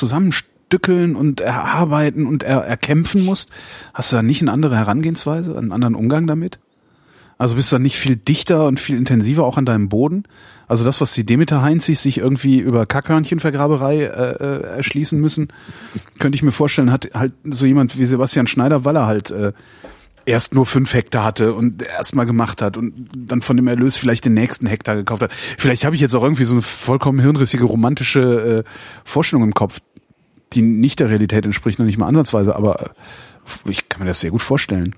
zusammenstückeln 0.74 1.16
und 1.16 1.42
erarbeiten 1.42 2.26
und 2.26 2.44
er, 2.44 2.60
erkämpfen 2.62 3.24
musst, 3.26 3.50
hast 3.94 4.12
du 4.12 4.18
da 4.18 4.24
nicht 4.24 4.42
eine 4.42 4.52
andere 4.52 4.76
Herangehensweise, 4.76 5.58
einen 5.58 5.72
anderen 5.72 5.96
Umgang 5.96 6.28
damit? 6.28 6.60
Also 7.38 7.56
bist 7.56 7.72
du 7.72 7.76
dann 7.76 7.82
nicht 7.82 7.98
viel 7.98 8.16
dichter 8.16 8.68
und 8.68 8.80
viel 8.80 8.96
intensiver 8.96 9.44
auch 9.44 9.58
an 9.58 9.66
deinem 9.66 9.90
Boden? 9.90 10.24
Also 10.68 10.86
das, 10.86 11.02
was 11.02 11.14
die 11.14 11.26
Demeter 11.26 11.62
Heinzis 11.62 12.02
sich 12.02 12.20
irgendwie 12.20 12.60
über 12.60 12.86
Kackhörnchenvergraberei 12.86 14.04
äh, 14.04 14.32
äh, 14.32 14.64
erschließen 14.78 15.20
müssen, 15.20 15.50
könnte 16.20 16.36
ich 16.36 16.44
mir 16.44 16.52
vorstellen, 16.52 16.92
hat 16.92 17.10
halt 17.14 17.34
so 17.44 17.66
jemand 17.66 17.98
wie 17.98 18.06
Sebastian 18.06 18.48
Schneider, 18.48 18.86
weil 18.86 18.96
er 18.96 19.08
halt 19.08 19.32
äh, 19.32 19.52
erst 20.26 20.54
nur 20.54 20.66
fünf 20.66 20.94
Hektar 20.94 21.26
hatte 21.26 21.54
und 21.54 21.82
erst 21.82 22.16
mal 22.16 22.24
gemacht 22.24 22.62
hat 22.62 22.78
und 22.78 23.10
dann 23.16 23.42
von 23.42 23.58
dem 23.58 23.68
Erlös 23.68 23.98
vielleicht 23.98 24.26
den 24.26 24.36
nächsten 24.36 24.68
Hektar 24.68 24.96
gekauft 24.96 25.24
hat. 25.24 25.32
Vielleicht 25.58 25.84
habe 25.84 25.96
ich 25.96 26.02
jetzt 26.02 26.16
auch 26.16 26.24
irgendwie 26.24 26.46
so 26.46 26.54
eine 26.54 26.62
vollkommen 26.62 27.20
hirnrissige 27.20 27.66
romantische 27.66 28.64
äh, 28.66 28.70
Vorstellung 29.04 29.44
im 29.44 29.54
Kopf, 29.54 29.80
die 30.56 30.62
nicht 30.62 31.00
der 31.00 31.10
Realität 31.10 31.46
entspricht, 31.46 31.80
noch 31.80 31.86
nicht 31.86 31.98
mal 31.98 32.08
ansatzweise, 32.08 32.56
aber 32.56 32.82
äh, 32.82 32.90
ich 33.70 33.90
kann 33.90 34.02
mir 34.02 34.08
das 34.08 34.22
sehr 34.22 34.32
gut 34.32 34.42
vorstellen. 34.42 34.96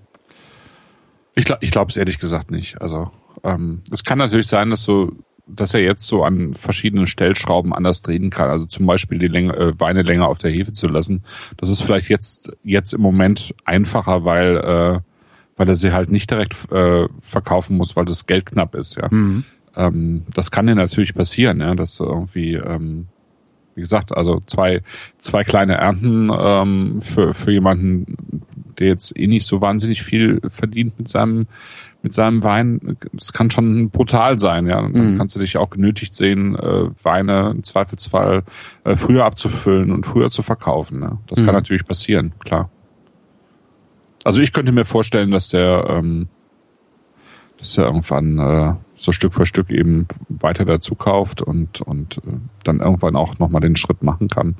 Ich 1.35 1.45
glaube 1.45 1.63
ich 1.63 1.71
glaube 1.71 1.89
es 1.89 1.97
ehrlich 1.97 2.19
gesagt 2.19 2.51
nicht. 2.51 2.81
Also 2.81 3.09
ähm, 3.43 3.81
es 3.91 4.03
kann 4.03 4.17
natürlich 4.17 4.47
sein, 4.47 4.69
dass 4.69 4.83
so 4.83 5.11
dass 5.47 5.73
er 5.73 5.81
jetzt 5.81 6.07
so 6.07 6.23
an 6.23 6.53
verschiedenen 6.55 7.05
Stellschrauben 7.05 7.71
anders 7.71 8.01
drehen 8.01 8.31
kann. 8.31 8.49
Also 8.49 8.65
zum 8.65 8.87
Beispiel 8.87 9.19
die 9.19 9.27
Länge, 9.27 9.55
äh, 9.55 9.79
Weine 9.79 10.01
länger 10.01 10.27
auf 10.27 10.39
der 10.39 10.51
Hefe 10.51 10.71
zu 10.71 10.87
lassen. 10.87 11.23
Das 11.57 11.69
ist 11.69 11.83
vielleicht 11.83 12.09
jetzt 12.09 12.51
jetzt 12.63 12.93
im 12.93 13.01
Moment 13.01 13.53
einfacher, 13.63 14.25
weil 14.25 14.57
äh, 14.57 14.99
weil 15.57 15.69
er 15.69 15.75
sie 15.75 15.93
halt 15.93 16.11
nicht 16.11 16.31
direkt 16.31 16.71
äh, 16.71 17.07
verkaufen 17.21 17.77
muss, 17.77 17.95
weil 17.95 18.05
das 18.05 18.25
Geld 18.25 18.45
knapp 18.45 18.75
ist, 18.75 18.97
ja. 18.97 19.07
Mhm. 19.09 19.45
Ähm, 19.75 20.23
das 20.33 20.51
kann 20.51 20.67
dir 20.67 20.75
natürlich 20.75 21.13
passieren, 21.13 21.59
ja, 21.59 21.75
dass 21.75 21.99
irgendwie, 21.99 22.55
ähm, 22.55 23.07
wie 23.75 23.81
gesagt, 23.81 24.15
also 24.15 24.41
zwei, 24.45 24.81
zwei 25.17 25.43
kleine 25.43 25.75
Ernten 25.75 26.31
ähm, 26.35 27.01
für, 27.01 27.33
für 27.33 27.51
jemanden, 27.51 28.41
der 28.79 28.87
jetzt 28.87 29.17
eh 29.17 29.27
nicht 29.27 29.45
so 29.45 29.61
wahnsinnig 29.61 30.01
viel 30.01 30.41
verdient 30.47 30.97
mit 30.97 31.09
seinem, 31.09 31.47
mit 32.01 32.13
seinem 32.13 32.43
Wein, 32.43 32.97
das 33.13 33.33
kann 33.33 33.51
schon 33.51 33.89
brutal 33.89 34.39
sein, 34.39 34.67
ja. 34.67 34.81
Dann 34.81 35.13
mhm. 35.13 35.17
kannst 35.17 35.35
du 35.35 35.39
dich 35.39 35.57
auch 35.57 35.69
genötigt 35.69 36.15
sehen, 36.15 36.55
äh, 36.55 36.89
Weine 37.03 37.51
im 37.51 37.63
Zweifelsfall 37.63 38.43
äh, 38.83 38.95
früher 38.95 39.25
abzufüllen 39.25 39.91
und 39.91 40.05
früher 40.05 40.29
zu 40.29 40.41
verkaufen. 40.41 40.99
Ne? 40.99 41.17
Das 41.27 41.39
mhm. 41.39 41.45
kann 41.45 41.55
natürlich 41.55 41.85
passieren, 41.85 42.33
klar. 42.39 42.69
Also 44.23 44.41
ich 44.41 44.53
könnte 44.53 44.71
mir 44.71 44.85
vorstellen, 44.85 45.31
dass 45.31 45.49
der, 45.49 45.85
ähm, 45.89 46.27
dass 47.57 47.73
der 47.73 47.85
irgendwann 47.85 48.39
äh, 48.39 48.73
so 48.95 49.11
Stück 49.11 49.33
für 49.33 49.45
Stück 49.45 49.69
eben 49.69 50.07
weiter 50.29 50.65
dazu 50.65 50.95
kauft 50.95 51.41
und, 51.41 51.81
und 51.81 52.17
äh, 52.19 52.37
dann 52.63 52.79
irgendwann 52.79 53.15
auch 53.15 53.37
nochmal 53.39 53.61
den 53.61 53.75
Schritt 53.75 54.03
machen 54.03 54.27
kann 54.27 54.55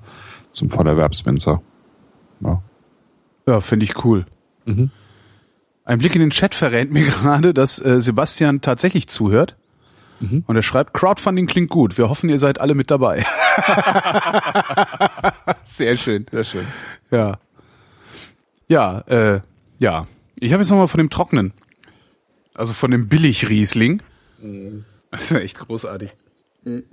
zum 0.51 0.69
Vollerwerbswinzer. 0.69 1.61
Ja, 2.41 2.61
ja 3.47 3.61
finde 3.61 3.86
ich 3.86 4.03
cool. 4.03 4.25
Mhm. 4.65 4.89
Ein 5.86 5.99
Blick 5.99 6.15
in 6.15 6.21
den 6.21 6.31
Chat 6.31 6.55
verrät 6.55 6.91
mir 6.91 7.05
gerade, 7.05 7.53
dass 7.53 7.79
äh, 7.79 8.01
Sebastian 8.01 8.61
tatsächlich 8.61 9.07
zuhört. 9.07 9.55
Mhm. 10.19 10.43
Und 10.47 10.55
er 10.55 10.63
schreibt, 10.63 10.93
Crowdfunding 10.93 11.45
klingt 11.45 11.69
gut. 11.69 11.97
Wir 11.97 12.09
hoffen, 12.09 12.29
ihr 12.29 12.39
seid 12.39 12.59
alle 12.59 12.73
mit 12.73 12.89
dabei. 12.89 13.23
sehr 15.63 15.97
schön. 15.97 16.25
Sehr 16.25 16.43
schön. 16.43 16.65
Ja. 17.11 17.38
Ja, 18.67 18.99
äh, 19.01 19.41
ja. 19.77 20.07
Ich 20.39 20.53
habe 20.53 20.63
jetzt 20.63 20.69
nochmal 20.69 20.88
von 20.88 20.99
dem 20.99 21.09
Trocknen. 21.09 21.53
Also 22.55 22.73
von 22.73 22.91
dem 22.91 23.09
Billig-Riesling. 23.09 24.01
Mhm. 24.39 24.86
Das 25.11 25.23
ist 25.31 25.41
echt 25.41 25.59
großartig. 25.59 26.15
Mhm. 26.63 26.83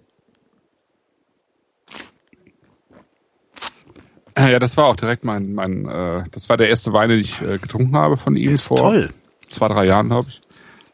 Ja, 4.38 4.58
das 4.58 4.76
war 4.78 4.86
auch 4.86 4.96
direkt 4.96 5.24
mein, 5.24 5.52
mein 5.52 5.86
äh, 5.86 6.24
das 6.30 6.48
war 6.48 6.56
der 6.56 6.68
erste 6.68 6.92
Wein, 6.92 7.10
den 7.10 7.20
ich 7.20 7.40
äh, 7.42 7.58
getrunken 7.58 7.94
habe 7.96 8.16
von 8.16 8.34
ihm 8.34 8.52
ist 8.54 8.68
vor 8.68 8.78
toll. 8.78 9.10
zwei, 9.50 9.68
drei 9.68 9.84
Jahren, 9.86 10.08
glaube 10.08 10.28
ich. 10.30 10.40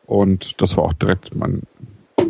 Und 0.07 0.61
das 0.61 0.77
war 0.77 0.85
auch 0.85 0.93
direkt 0.93 1.35
mein, 1.37 1.63
äh, 2.19 2.25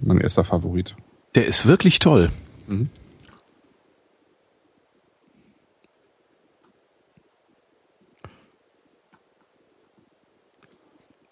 mein 0.00 0.20
erster 0.20 0.44
Favorit. 0.44 0.94
Der 1.34 1.46
ist 1.46 1.66
wirklich 1.66 1.98
toll. 1.98 2.30
Mhm. 2.68 2.90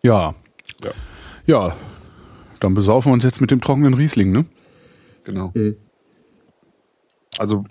Ja. 0.02 0.34
Ja. 0.82 0.90
Ja. 1.50 1.74
Dann 2.60 2.74
besaufen 2.74 3.10
wir 3.10 3.14
uns 3.14 3.24
jetzt 3.24 3.40
mit 3.40 3.50
dem 3.50 3.60
trockenen 3.60 3.94
Riesling, 3.94 4.30
ne? 4.30 4.44
Genau. 5.24 5.50
Mhm. 5.54 5.76
Also 7.38 7.64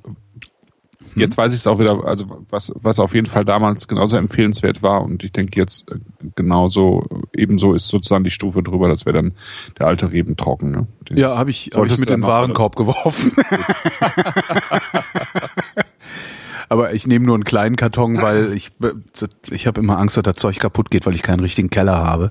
Jetzt 1.16 1.38
weiß 1.38 1.54
ich 1.54 1.60
es 1.60 1.68
auch 1.68 1.80
wieder, 1.80 2.06
also 2.06 2.46
was, 2.50 2.72
was 2.76 3.00
auf 3.00 3.16
jeden 3.16 3.28
Fall 3.28 3.44
damals 3.44 3.88
genauso 3.88 4.18
empfehlenswert 4.18 4.84
war 4.84 5.02
und 5.02 5.24
ich 5.24 5.32
denke 5.32 5.60
jetzt 5.60 5.90
äh, 5.92 5.96
genauso, 6.36 7.04
ebenso 7.36 7.74
ist 7.74 7.88
sozusagen 7.88 8.24
die 8.24 8.32
Stufe 8.32 8.62
drüber, 8.62 8.90
das 8.90 9.06
wäre 9.06 9.16
dann 9.16 9.34
der 9.80 9.88
alte 9.88 10.12
Reben 10.12 10.38
trocken. 10.38 10.72
Ne? 10.72 10.88
Den 11.10 11.18
ja, 11.18 11.36
habe 11.36 11.50
ich, 11.50 11.72
hab 11.74 11.86
ich 11.86 11.98
mit 11.98 12.10
in 12.10 12.22
den 12.22 12.24
Warenkorb 12.24 12.76
geworfen. 12.76 13.32
Aber 16.70 16.94
ich 16.94 17.08
nehme 17.08 17.26
nur 17.26 17.34
einen 17.34 17.46
kleinen 17.46 17.76
Karton, 17.76 18.22
weil 18.22 18.54
ich, 18.54 18.70
ich 19.50 19.66
habe 19.66 19.82
immer 19.82 19.98
Angst, 19.98 20.18
dass 20.18 20.24
das 20.24 20.36
Zeug 20.36 20.60
kaputt 20.60 20.92
geht, 20.92 21.08
weil 21.08 21.16
ich 21.16 21.24
keinen 21.24 21.40
richtigen 21.40 21.72
Keller 21.72 21.98
habe. 21.98 22.30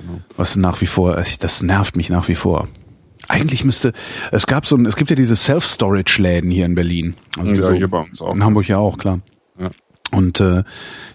Genau. 0.00 0.20
Was 0.36 0.56
nach 0.56 0.80
wie 0.80 0.86
vor, 0.86 1.22
das 1.40 1.62
nervt 1.62 1.96
mich 1.96 2.08
nach 2.10 2.28
wie 2.28 2.34
vor. 2.34 2.68
Eigentlich 3.28 3.64
müsste, 3.64 3.92
es 4.32 4.46
gab 4.46 4.64
so 4.66 4.76
ein, 4.76 4.86
es 4.86 4.96
gibt 4.96 5.10
ja 5.10 5.16
diese 5.16 5.36
Self-Storage-Läden 5.36 6.50
hier 6.50 6.64
in 6.64 6.74
Berlin. 6.74 7.14
Also 7.38 7.54
ja, 7.54 7.62
so, 7.62 7.72
hier 7.74 7.88
bei 7.88 8.00
uns 8.00 8.22
auch. 8.22 8.34
In 8.34 8.42
Hamburg 8.42 8.68
ja 8.68 8.78
auch, 8.78 8.96
klar. 8.96 9.20
Ja. 9.58 9.70
Und 10.10 10.40
äh, 10.40 10.64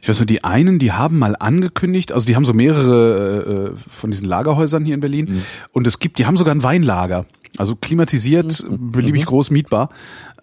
ich 0.01 0.09
weiß 0.09 0.19
nur, 0.19 0.27
die 0.27 0.43
einen, 0.43 0.77
die 0.77 0.91
haben 0.91 1.17
mal 1.17 1.35
angekündigt, 1.39 2.11
also 2.11 2.27
die 2.27 2.35
haben 2.35 2.45
so 2.45 2.53
mehrere 2.53 3.73
äh, 3.73 3.89
von 3.89 4.11
diesen 4.11 4.27
Lagerhäusern 4.27 4.85
hier 4.85 4.93
in 4.93 4.99
Berlin 4.99 5.25
mhm. 5.25 5.41
und 5.71 5.87
es 5.87 5.97
gibt, 5.97 6.19
die 6.19 6.27
haben 6.27 6.37
sogar 6.37 6.53
ein 6.53 6.61
Weinlager, 6.61 7.25
also 7.57 7.75
klimatisiert, 7.75 8.63
mhm. 8.69 8.91
beliebig 8.91 9.21
mhm. 9.21 9.25
groß 9.25 9.49
mietbar. 9.49 9.89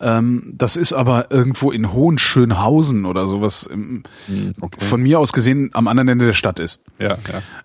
Ähm, 0.00 0.52
das 0.56 0.76
ist 0.76 0.92
aber 0.92 1.30
irgendwo 1.30 1.70
in 1.70 1.92
Hohenschönhausen 1.92 3.04
oder 3.04 3.26
sowas 3.26 3.64
im, 3.66 4.02
mhm, 4.26 4.52
okay. 4.60 4.84
von 4.84 5.00
mir 5.00 5.20
aus 5.20 5.32
gesehen 5.32 5.70
am 5.74 5.86
anderen 5.86 6.08
Ende 6.08 6.26
der 6.26 6.32
Stadt 6.32 6.58
ist. 6.58 6.80
Ja, 6.98 7.18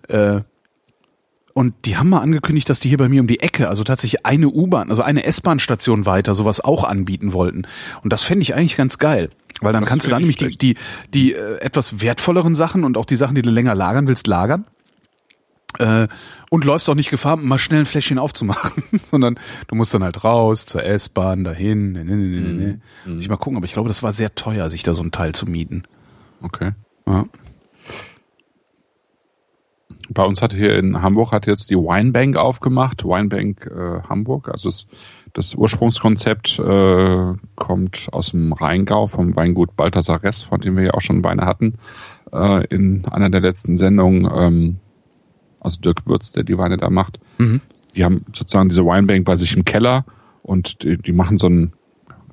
ja. 0.08 0.36
Äh, 0.36 0.42
und 1.56 1.72
die 1.86 1.96
haben 1.96 2.10
mal 2.10 2.20
angekündigt, 2.20 2.68
dass 2.68 2.80
die 2.80 2.90
hier 2.90 2.98
bei 2.98 3.08
mir 3.08 3.22
um 3.22 3.26
die 3.26 3.40
Ecke, 3.40 3.70
also 3.70 3.82
tatsächlich 3.82 4.26
eine 4.26 4.50
U-Bahn, 4.50 4.90
also 4.90 5.02
eine 5.02 5.24
S-Bahn-Station 5.24 6.04
weiter, 6.04 6.34
sowas 6.34 6.60
auch 6.60 6.84
anbieten 6.84 7.32
wollten. 7.32 7.66
Und 8.02 8.12
das 8.12 8.24
fände 8.24 8.42
ich 8.42 8.54
eigentlich 8.54 8.76
ganz 8.76 8.98
geil. 8.98 9.30
Weil 9.62 9.72
dann 9.72 9.84
das 9.84 9.88
kannst 9.88 10.06
du 10.06 10.10
dann 10.10 10.20
nämlich 10.20 10.36
die, 10.36 10.48
die, 10.50 10.76
die 11.14 11.32
äh, 11.32 11.56
etwas 11.60 12.02
wertvolleren 12.02 12.54
Sachen 12.54 12.84
und 12.84 12.98
auch 12.98 13.06
die 13.06 13.16
Sachen, 13.16 13.36
die 13.36 13.40
du 13.40 13.48
länger 13.48 13.74
lagern 13.74 14.06
willst, 14.06 14.26
lagern. 14.26 14.66
Äh, 15.78 16.08
und 16.50 16.66
läufst 16.66 16.90
auch 16.90 16.94
nicht 16.94 17.08
Gefahr, 17.08 17.36
mal 17.36 17.58
schnell 17.58 17.80
ein 17.80 17.86
Fläschchen 17.86 18.18
aufzumachen, 18.18 18.82
sondern 19.10 19.38
du 19.66 19.76
musst 19.76 19.94
dann 19.94 20.04
halt 20.04 20.24
raus 20.24 20.66
zur 20.66 20.84
S-Bahn, 20.84 21.42
dahin. 21.42 21.92
Ne, 21.92 22.04
ne, 22.04 22.16
ne, 22.16 22.26
ne, 22.26 22.52
ne. 22.52 22.80
Mhm. 23.06 23.18
Ich 23.18 23.30
mal 23.30 23.38
gucken, 23.38 23.56
aber 23.56 23.64
ich 23.64 23.72
glaube, 23.72 23.88
das 23.88 24.02
war 24.02 24.12
sehr 24.12 24.34
teuer, 24.34 24.68
sich 24.68 24.82
da 24.82 24.92
so 24.92 25.02
ein 25.02 25.10
Teil 25.10 25.34
zu 25.34 25.46
mieten. 25.46 25.84
Okay. 26.42 26.72
Ja. 27.06 27.24
Bei 30.16 30.24
uns 30.24 30.40
hat 30.40 30.54
hier 30.54 30.78
in 30.78 31.02
Hamburg 31.02 31.30
hat 31.32 31.46
jetzt 31.46 31.68
die 31.68 31.76
Winebank 31.76 32.38
aufgemacht, 32.38 33.04
Winebank 33.04 33.66
äh, 33.66 34.00
Hamburg. 34.08 34.48
Also 34.48 34.70
es, 34.70 34.86
das 35.34 35.54
Ursprungskonzept 35.54 36.58
äh, 36.58 37.34
kommt 37.54 38.08
aus 38.12 38.30
dem 38.30 38.54
Rheingau 38.54 39.08
vom 39.08 39.36
Weingut 39.36 39.76
Balthasar 39.76 40.22
Ress, 40.22 40.42
von 40.42 40.58
dem 40.58 40.78
wir 40.78 40.84
ja 40.84 40.94
auch 40.94 41.02
schon 41.02 41.22
Weine 41.22 41.42
hatten 41.44 41.74
äh, 42.32 42.64
in 42.68 43.04
einer 43.04 43.28
der 43.28 43.42
letzten 43.42 43.76
Sendungen. 43.76 44.26
Ähm, 44.34 44.76
also 45.60 45.82
Dirk 45.82 46.06
Würz, 46.06 46.32
der 46.32 46.44
die 46.44 46.56
Weine 46.56 46.78
da 46.78 46.88
macht. 46.88 47.20
Mhm. 47.36 47.60
Die 47.94 48.02
haben 48.02 48.24
sozusagen 48.32 48.70
diese 48.70 48.86
Winebank 48.86 49.26
bei 49.26 49.36
sich 49.36 49.54
im 49.54 49.66
Keller 49.66 50.06
und 50.42 50.82
die, 50.82 50.96
die 50.96 51.12
machen 51.12 51.36
so 51.36 51.48
ein 51.48 51.74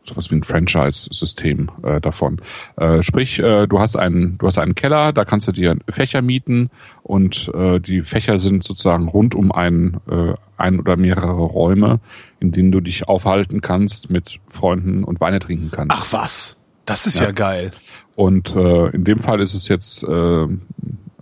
sowas 0.03 0.29
wie 0.31 0.35
ein 0.35 0.43
Franchise-System 0.43 1.69
äh, 1.83 2.01
davon. 2.01 2.41
Äh, 2.75 3.03
sprich, 3.03 3.39
äh, 3.39 3.67
du 3.67 3.79
hast 3.79 3.95
einen, 3.95 4.37
du 4.37 4.47
hast 4.47 4.57
einen 4.57 4.75
Keller, 4.75 5.13
da 5.13 5.25
kannst 5.25 5.47
du 5.47 5.51
dir 5.51 5.77
Fächer 5.89 6.21
mieten 6.21 6.69
und 7.01 7.49
äh, 7.53 7.79
die 7.79 8.01
Fächer 8.01 8.37
sind 8.37 8.63
sozusagen 8.63 9.07
rund 9.07 9.35
um 9.35 9.51
einen, 9.51 9.97
äh, 10.09 10.33
ein 10.57 10.79
oder 10.79 10.97
mehrere 10.97 11.31
Räume, 11.31 11.99
in 12.39 12.51
denen 12.51 12.71
du 12.71 12.81
dich 12.81 13.07
aufhalten 13.07 13.61
kannst 13.61 14.09
mit 14.09 14.39
Freunden 14.47 15.03
und 15.03 15.21
Weine 15.21 15.39
trinken 15.39 15.71
kannst. 15.71 15.95
Ach 15.97 16.11
was, 16.11 16.57
das 16.85 17.05
ist 17.05 17.19
ja, 17.19 17.27
ja 17.27 17.31
geil. 17.31 17.71
Und 18.15 18.55
äh, 18.55 18.89
in 18.89 19.05
dem 19.05 19.19
Fall 19.19 19.41
ist 19.41 19.53
es 19.53 19.67
jetzt 19.67 20.03
äh, 20.03 20.47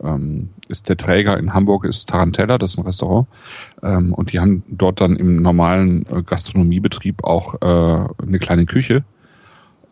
ähm, 0.04 0.50
ist 0.68 0.90
der 0.90 0.98
Träger 0.98 1.38
in 1.38 1.54
Hamburg 1.54 1.86
ist 1.86 2.10
Tarantella, 2.10 2.58
das 2.58 2.72
ist 2.72 2.78
ein 2.78 2.86
Restaurant. 2.86 3.28
Ähm, 3.84 4.14
und 4.14 4.34
die 4.34 4.40
haben 4.40 4.64
dort 4.68 5.02
dann 5.02 5.16
im 5.16 5.42
normalen 5.42 6.06
äh, 6.08 6.24
Gastronomiebetrieb 6.24 7.24
auch 7.24 7.56
äh, 7.62 8.26
eine 8.26 8.40
kleine 8.40 8.66
Küche, 8.66 9.04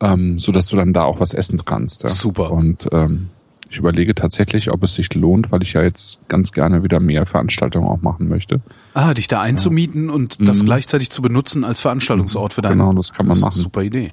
ähm, 0.00 0.38
so 0.38 0.52
dass 0.52 0.66
du 0.66 0.76
dann 0.76 0.92
da 0.92 1.04
auch 1.04 1.20
was 1.20 1.34
essen 1.34 1.64
kannst. 1.64 2.02
Ja? 2.02 2.08
Super. 2.08 2.50
Und 2.50 2.86
ähm, 2.92 3.30
ich 3.70 3.78
überlege 3.78 4.16
tatsächlich, 4.16 4.72
ob 4.72 4.82
es 4.82 4.94
sich 4.94 5.14
lohnt, 5.14 5.52
weil 5.52 5.62
ich 5.62 5.74
ja 5.74 5.82
jetzt 5.82 6.18
ganz 6.28 6.50
gerne 6.50 6.82
wieder 6.82 6.98
mehr 6.98 7.24
Veranstaltungen 7.24 7.86
auch 7.86 8.02
machen 8.02 8.28
möchte. 8.28 8.60
Ah, 8.94 9.14
dich 9.14 9.28
da 9.28 9.40
einzumieten 9.40 10.08
ja. 10.08 10.14
und 10.14 10.48
das 10.48 10.62
mhm. 10.62 10.66
gleichzeitig 10.66 11.10
zu 11.10 11.22
benutzen 11.22 11.64
als 11.64 11.80
Veranstaltungsort 11.80 12.52
für 12.52 12.62
deinen. 12.62 12.78
Genau, 12.78 12.92
das 12.94 13.12
kann 13.12 13.26
man 13.26 13.38
machen. 13.38 13.60
Super 13.60 13.82
Idee. 13.82 14.10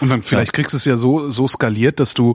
Und 0.00 0.08
dann 0.08 0.22
vielleicht 0.22 0.52
kriegst 0.52 0.72
du 0.72 0.78
es 0.78 0.84
ja 0.84 0.96
so, 0.96 1.30
so 1.30 1.46
skaliert, 1.46 2.00
dass 2.00 2.12
du 2.12 2.34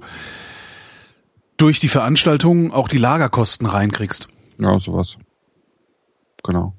durch 1.62 1.80
die 1.80 1.90
Veranstaltung 1.90 2.74
auch 2.74 2.88
die 2.88 2.98
Lagerkosten 2.98 3.68
reinkriegst. 3.68 4.28
Ja, 4.58 4.80
sowas. 4.80 5.18
Genau. 6.44 6.74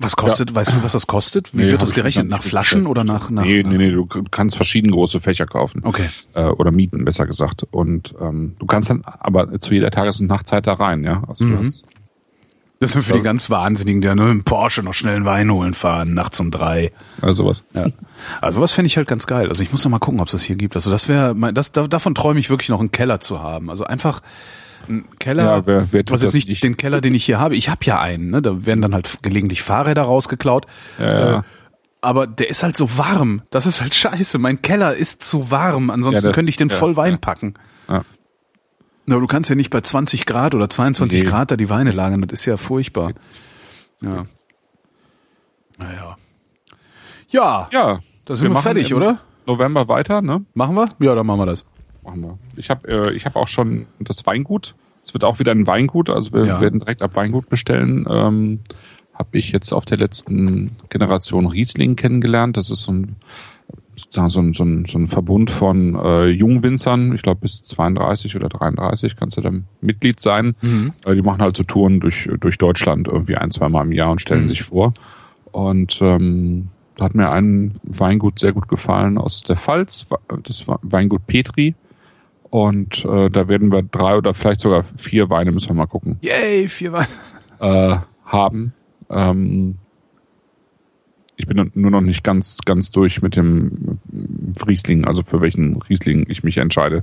Was 0.00 0.16
kostet, 0.16 0.50
ja. 0.50 0.56
weißt 0.56 0.72
du, 0.72 0.82
was 0.82 0.92
das 0.92 1.06
kostet? 1.06 1.52
Wie 1.52 1.62
nee, 1.62 1.70
wird 1.70 1.82
das 1.82 1.92
gerechnet? 1.92 2.26
Nach 2.26 2.42
Flaschen 2.42 2.86
oder 2.86 3.04
nach, 3.04 3.28
nach? 3.28 3.44
Nee, 3.44 3.62
nee, 3.62 3.76
nee, 3.76 3.90
du 3.90 4.06
kannst 4.06 4.56
verschiedene 4.56 4.92
große 4.94 5.20
Fächer 5.20 5.44
kaufen. 5.46 5.82
Okay. 5.84 6.08
Äh, 6.34 6.46
oder 6.46 6.72
mieten, 6.72 7.04
besser 7.04 7.26
gesagt. 7.26 7.66
Und 7.70 8.14
ähm, 8.18 8.56
du 8.58 8.66
kannst 8.66 8.88
dann 8.88 9.02
aber 9.04 9.60
zu 9.60 9.74
jeder 9.74 9.90
Tages- 9.90 10.20
und 10.20 10.26
Nachtzeit 10.26 10.66
da 10.66 10.72
rein, 10.72 11.04
ja. 11.04 11.22
Also 11.28 11.44
mhm. 11.44 11.50
du 11.50 11.58
hast 11.58 11.84
das 12.80 12.92
sind 12.92 13.02
für 13.02 13.12
die 13.12 13.22
ganz 13.22 13.50
Wahnsinnigen, 13.50 14.00
die 14.00 14.08
ja 14.08 14.14
nur 14.14 14.30
im 14.30 14.42
Porsche 14.42 14.82
noch 14.82 14.94
schnell 14.94 15.16
einen 15.16 15.26
Wein 15.26 15.50
holen 15.50 15.74
fahren, 15.74 16.14
nachts 16.14 16.40
um 16.40 16.50
drei. 16.50 16.92
Also 17.20 17.44
sowas. 17.44 17.62
Ja. 17.74 17.86
Also 18.40 18.56
sowas 18.56 18.72
fände 18.72 18.86
ich 18.86 18.96
halt 18.96 19.06
ganz 19.06 19.26
geil. 19.26 19.48
Also 19.48 19.62
ich 19.62 19.70
muss 19.70 19.84
noch 19.84 19.90
mal 19.90 19.98
gucken, 19.98 20.18
ob 20.20 20.28
es 20.28 20.32
das 20.32 20.42
hier 20.42 20.56
gibt. 20.56 20.74
Also 20.74 20.90
das 20.90 21.06
wäre, 21.06 21.34
das, 21.52 21.72
davon 21.72 22.14
träume 22.14 22.40
ich 22.40 22.48
wirklich 22.48 22.70
noch 22.70 22.80
einen 22.80 22.90
Keller 22.90 23.20
zu 23.20 23.42
haben. 23.42 23.68
Also 23.68 23.84
einfach 23.84 24.22
ein 24.88 25.04
Keller, 25.18 25.44
ja, 25.44 25.66
wer, 25.66 25.92
wer 25.92 26.04
was 26.08 26.22
jetzt 26.22 26.34
nicht, 26.34 26.48
nicht, 26.48 26.64
den 26.64 26.78
Keller, 26.78 27.02
den 27.02 27.14
ich 27.14 27.24
hier 27.24 27.38
habe. 27.38 27.54
Ich 27.54 27.68
habe 27.68 27.84
ja 27.84 28.00
einen, 28.00 28.30
ne? 28.30 28.40
Da 28.40 28.64
werden 28.64 28.80
dann 28.80 28.94
halt 28.94 29.18
gelegentlich 29.20 29.60
Fahrräder 29.60 30.02
rausgeklaut. 30.02 30.66
Ja. 30.98 31.38
Äh, 31.38 31.42
aber 32.00 32.26
der 32.26 32.48
ist 32.48 32.62
halt 32.62 32.78
so 32.78 32.96
warm. 32.96 33.42
Das 33.50 33.66
ist 33.66 33.82
halt 33.82 33.94
scheiße. 33.94 34.38
Mein 34.38 34.62
Keller 34.62 34.94
ist 34.94 35.22
zu 35.22 35.50
warm. 35.50 35.90
Ansonsten 35.90 36.24
ja, 36.24 36.30
das, 36.30 36.34
könnte 36.34 36.48
ich 36.48 36.56
den 36.56 36.70
voll 36.70 36.96
Wein 36.96 37.18
packen. 37.18 37.54
Ja. 37.88 38.04
Na, 39.10 39.18
du 39.18 39.26
kannst 39.26 39.50
ja 39.50 39.56
nicht 39.56 39.70
bei 39.70 39.80
20 39.80 40.24
Grad 40.24 40.54
oder 40.54 40.68
22 40.68 41.24
nee. 41.24 41.28
Grad 41.28 41.50
da 41.50 41.56
die 41.56 41.68
Weine 41.68 41.90
lagern, 41.90 42.22
das 42.22 42.38
ist 42.40 42.46
ja 42.46 42.56
furchtbar. 42.56 43.12
Ja. 44.00 44.26
Naja. 45.78 46.16
Ja. 47.28 47.68
Ja. 47.72 48.00
Da 48.24 48.36
sind 48.36 48.50
wir, 48.50 48.54
wir 48.54 48.62
fertig, 48.62 48.94
oder? 48.94 49.18
November 49.46 49.88
weiter, 49.88 50.22
ne? 50.22 50.44
Machen 50.54 50.76
wir? 50.76 50.88
Ja, 51.00 51.16
dann 51.16 51.26
machen 51.26 51.40
wir 51.40 51.46
das. 51.46 51.64
Machen 52.04 52.20
wir. 52.20 52.38
Ich 52.54 52.70
habe 52.70 52.86
äh, 52.88 53.12
ich 53.12 53.26
hab 53.26 53.34
auch 53.34 53.48
schon 53.48 53.88
das 53.98 54.24
Weingut. 54.26 54.76
Es 55.02 55.12
wird 55.12 55.24
auch 55.24 55.40
wieder 55.40 55.50
ein 55.50 55.66
Weingut, 55.66 56.08
also 56.08 56.32
wir 56.32 56.46
ja. 56.46 56.60
werden 56.60 56.78
direkt 56.78 57.02
ab 57.02 57.16
Weingut 57.16 57.48
bestellen. 57.48 58.06
Ähm, 58.08 58.60
habe 59.12 59.38
ich 59.38 59.50
jetzt 59.50 59.72
auf 59.72 59.86
der 59.86 59.98
letzten 59.98 60.76
Generation 60.88 61.46
Riesling 61.46 61.96
kennengelernt. 61.96 62.56
Das 62.56 62.70
ist 62.70 62.82
so 62.82 62.92
ein 62.92 63.16
sozusagen 64.00 64.30
so 64.30 64.40
ein, 64.40 64.52
so 64.54 64.64
ein, 64.64 64.84
so 64.86 64.98
ein 64.98 65.08
Verbund 65.08 65.50
von 65.50 65.94
äh, 65.94 66.26
Jungwinzern, 66.26 67.14
ich 67.14 67.22
glaube 67.22 67.42
bis 67.42 67.62
32 67.62 68.36
oder 68.36 68.48
33 68.48 69.16
kannst 69.16 69.36
du 69.36 69.40
da 69.40 69.50
Mitglied 69.80 70.20
sein. 70.20 70.54
Mhm. 70.60 70.92
Äh, 71.04 71.14
die 71.14 71.22
machen 71.22 71.42
halt 71.42 71.56
so 71.56 71.62
Touren 71.62 72.00
durch, 72.00 72.28
durch 72.40 72.58
Deutschland 72.58 73.08
irgendwie 73.08 73.36
ein, 73.36 73.50
zwei 73.50 73.68
Mal 73.68 73.82
im 73.82 73.92
Jahr 73.92 74.10
und 74.10 74.20
stellen 74.20 74.42
mhm. 74.42 74.48
sich 74.48 74.62
vor. 74.62 74.94
Und 75.52 76.00
ähm, 76.02 76.68
da 76.96 77.06
hat 77.06 77.14
mir 77.14 77.30
ein 77.30 77.72
Weingut 77.82 78.38
sehr 78.38 78.52
gut 78.52 78.68
gefallen 78.68 79.18
aus 79.18 79.42
der 79.42 79.56
Pfalz, 79.56 80.06
das 80.42 80.66
Weingut 80.82 81.26
Petri. 81.26 81.74
Und 82.50 83.04
äh, 83.04 83.30
da 83.30 83.48
werden 83.48 83.70
wir 83.70 83.82
drei 83.82 84.16
oder 84.16 84.34
vielleicht 84.34 84.60
sogar 84.60 84.82
vier 84.82 85.30
Weine, 85.30 85.52
müssen 85.52 85.70
wir 85.70 85.76
mal 85.76 85.86
gucken. 85.86 86.18
Yay, 86.20 86.68
vier 86.68 86.92
Weine. 86.92 87.08
Äh, 87.60 87.98
haben. 88.24 88.74
Ähm, 89.08 89.76
ich 91.40 91.46
bin 91.46 91.70
nur 91.74 91.90
noch 91.90 92.02
nicht 92.02 92.22
ganz, 92.22 92.58
ganz 92.66 92.90
durch 92.90 93.22
mit 93.22 93.34
dem 93.34 93.96
Riesling, 94.68 95.06
also 95.06 95.22
für 95.22 95.40
welchen 95.40 95.80
Riesling 95.80 96.26
ich 96.28 96.44
mich 96.44 96.58
entscheide 96.58 97.02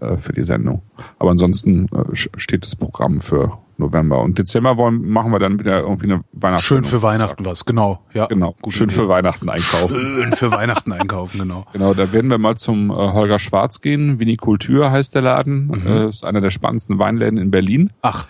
äh, 0.00 0.16
für 0.16 0.32
die 0.32 0.42
Sendung. 0.42 0.80
Aber 1.18 1.30
ansonsten 1.30 1.86
äh, 1.88 2.14
steht 2.14 2.64
das 2.64 2.76
Programm 2.76 3.20
für 3.20 3.58
November. 3.76 4.22
Und 4.22 4.38
Dezember 4.38 4.78
wollen, 4.78 5.06
machen 5.06 5.32
wir 5.32 5.38
dann 5.38 5.58
wieder 5.60 5.80
irgendwie 5.80 6.06
eine 6.06 6.24
Weihnachten. 6.32 6.62
Schön 6.62 6.84
für 6.84 7.02
Weihnachten 7.02 7.44
was, 7.44 7.66
genau. 7.66 8.00
Ja. 8.14 8.26
Genau. 8.26 8.54
Schön 8.68 8.88
Idee. 8.88 9.00
für 9.00 9.08
Weihnachten 9.08 9.50
einkaufen. 9.50 10.06
Schön 10.06 10.32
für 10.32 10.50
Weihnachten 10.50 10.92
einkaufen, 10.92 11.40
genau. 11.40 11.66
Genau, 11.74 11.92
da 11.92 12.12
werden 12.12 12.30
wir 12.30 12.38
mal 12.38 12.56
zum 12.56 12.90
äh, 12.90 12.94
Holger 12.94 13.38
Schwarz 13.38 13.82
gehen. 13.82 14.18
Vinikultur 14.18 14.90
heißt 14.90 15.14
der 15.14 15.22
Laden. 15.22 15.66
Mhm. 15.66 15.86
Äh, 15.86 16.08
ist 16.08 16.24
einer 16.24 16.40
der 16.40 16.50
spannendsten 16.50 16.98
Weinläden 16.98 17.38
in 17.38 17.50
Berlin. 17.50 17.90
Ach. 18.00 18.28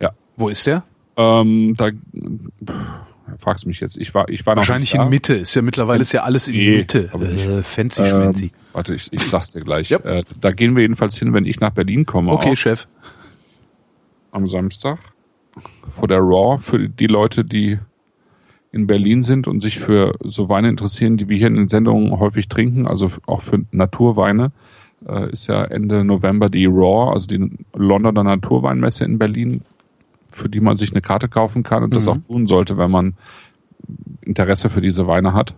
Ja. 0.00 0.12
Wo 0.36 0.48
ist 0.48 0.66
der? 0.66 0.84
Ähm, 1.16 1.74
da 1.76 1.90
fragst 3.38 3.66
mich 3.66 3.80
jetzt. 3.80 3.96
Ich 3.96 4.14
war, 4.14 4.28
ich 4.28 4.44
war 4.46 4.56
wahrscheinlich 4.56 4.94
in 4.94 5.08
Mitte. 5.08 5.34
Ist 5.34 5.54
ja 5.54 5.62
mittlerweile 5.62 6.02
ist 6.02 6.12
ja 6.12 6.22
alles 6.22 6.48
in 6.48 6.56
nee, 6.56 6.76
Mitte. 6.78 7.10
Äh, 7.12 7.62
fancy 7.62 8.02
ähm, 8.02 8.08
schmancy. 8.08 8.52
Warte, 8.72 8.94
ich, 8.94 9.12
ich 9.12 9.22
sag's 9.22 9.50
dir 9.52 9.60
gleich. 9.60 9.90
Yep. 9.90 10.04
Äh, 10.04 10.24
da 10.40 10.52
gehen 10.52 10.76
wir 10.76 10.82
jedenfalls 10.82 11.18
hin, 11.18 11.32
wenn 11.32 11.46
ich 11.46 11.60
nach 11.60 11.70
Berlin 11.70 12.06
komme. 12.06 12.32
Okay, 12.32 12.52
auch. 12.52 12.56
Chef. 12.56 12.86
Am 14.30 14.46
Samstag 14.46 14.98
vor 15.88 16.08
der 16.08 16.18
Raw 16.18 16.58
für 16.58 16.88
die 16.88 17.06
Leute, 17.06 17.44
die 17.44 17.78
in 18.72 18.88
Berlin 18.88 19.22
sind 19.22 19.46
und 19.46 19.60
sich 19.60 19.78
für 19.78 20.14
so 20.24 20.48
Weine 20.48 20.68
interessieren, 20.68 21.16
die 21.16 21.28
wir 21.28 21.36
hier 21.36 21.46
in 21.46 21.54
den 21.54 21.68
Sendungen 21.68 22.18
häufig 22.18 22.48
trinken, 22.48 22.88
also 22.88 23.08
auch 23.26 23.40
für 23.40 23.64
Naturweine, 23.70 24.50
äh, 25.06 25.30
ist 25.30 25.46
ja 25.46 25.64
Ende 25.64 26.04
November 26.04 26.48
die 26.48 26.66
Raw, 26.66 27.12
also 27.12 27.28
die 27.28 27.50
Londoner 27.74 28.24
Naturweinmesse 28.24 29.04
in 29.04 29.18
Berlin 29.18 29.62
für 30.34 30.48
die 30.48 30.60
man 30.60 30.76
sich 30.76 30.92
eine 30.92 31.00
Karte 31.00 31.28
kaufen 31.28 31.62
kann 31.62 31.82
und 31.82 31.90
mhm. 31.90 31.94
das 31.94 32.08
auch 32.08 32.18
tun 32.18 32.46
sollte, 32.46 32.76
wenn 32.76 32.90
man 32.90 33.14
Interesse 34.22 34.70
für 34.70 34.80
diese 34.80 35.06
Weine 35.06 35.34
hat. 35.34 35.54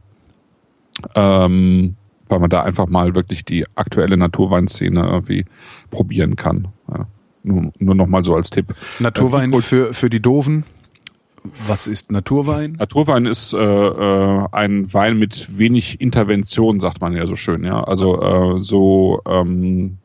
Ähm, 1.15 1.97
weil 2.28 2.40
man 2.40 2.51
da 2.51 2.62
einfach 2.62 2.89
mal 2.89 3.15
wirklich 3.15 3.44
die 3.44 3.66
aktuelle 3.77 4.16
Naturweinszene 4.16 5.07
irgendwie 5.07 5.44
probieren 5.90 6.36
kann. 6.36 6.69
Ja. 6.89 7.07
Nur, 7.44 7.73
nur 7.78 7.94
noch 7.94 8.07
mal 8.07 8.24
so 8.24 8.35
als 8.35 8.51
Tipp. 8.51 8.74
Naturwein 8.98 9.53
äh, 9.53 9.61
für, 9.61 9.94
für 9.94 10.11
die 10.11 10.20
Doofen. 10.20 10.65
Was 11.69 11.86
ist 11.86 12.11
Naturwein? 12.11 12.73
Naturwein 12.73 13.27
ist 13.27 13.53
äh, 13.53 13.59
äh, 13.59 14.48
ein 14.51 14.93
Wein 14.93 15.16
mit 15.16 15.57
wenig 15.57 16.01
Intervention, 16.01 16.81
sagt 16.81 17.01
man 17.01 17.12
ja 17.12 17.24
so 17.27 17.36
schön. 17.36 17.62
Ja, 17.62 17.85
also 17.85 18.20
äh, 18.20 18.61
so 18.61 19.20
ähm, 19.28 19.98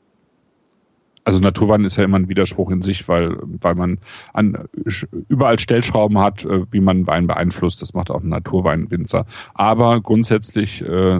also 1.23 1.39
Naturwein 1.39 1.83
ist 1.85 1.97
ja 1.97 2.03
immer 2.03 2.17
ein 2.17 2.29
Widerspruch 2.29 2.71
in 2.71 2.81
sich, 2.81 3.07
weil, 3.07 3.37
weil 3.41 3.75
man 3.75 3.99
an, 4.33 4.57
überall 5.27 5.59
Stellschrauben 5.59 6.17
hat, 6.17 6.45
äh, 6.45 6.65
wie 6.71 6.79
man 6.79 7.07
Wein 7.07 7.27
beeinflusst. 7.27 7.81
Das 7.81 7.93
macht 7.93 8.09
auch 8.09 8.21
ein 8.21 8.29
Naturweinwinzer. 8.29 9.25
Aber 9.53 10.01
grundsätzlich 10.01 10.81
äh, 10.81 11.19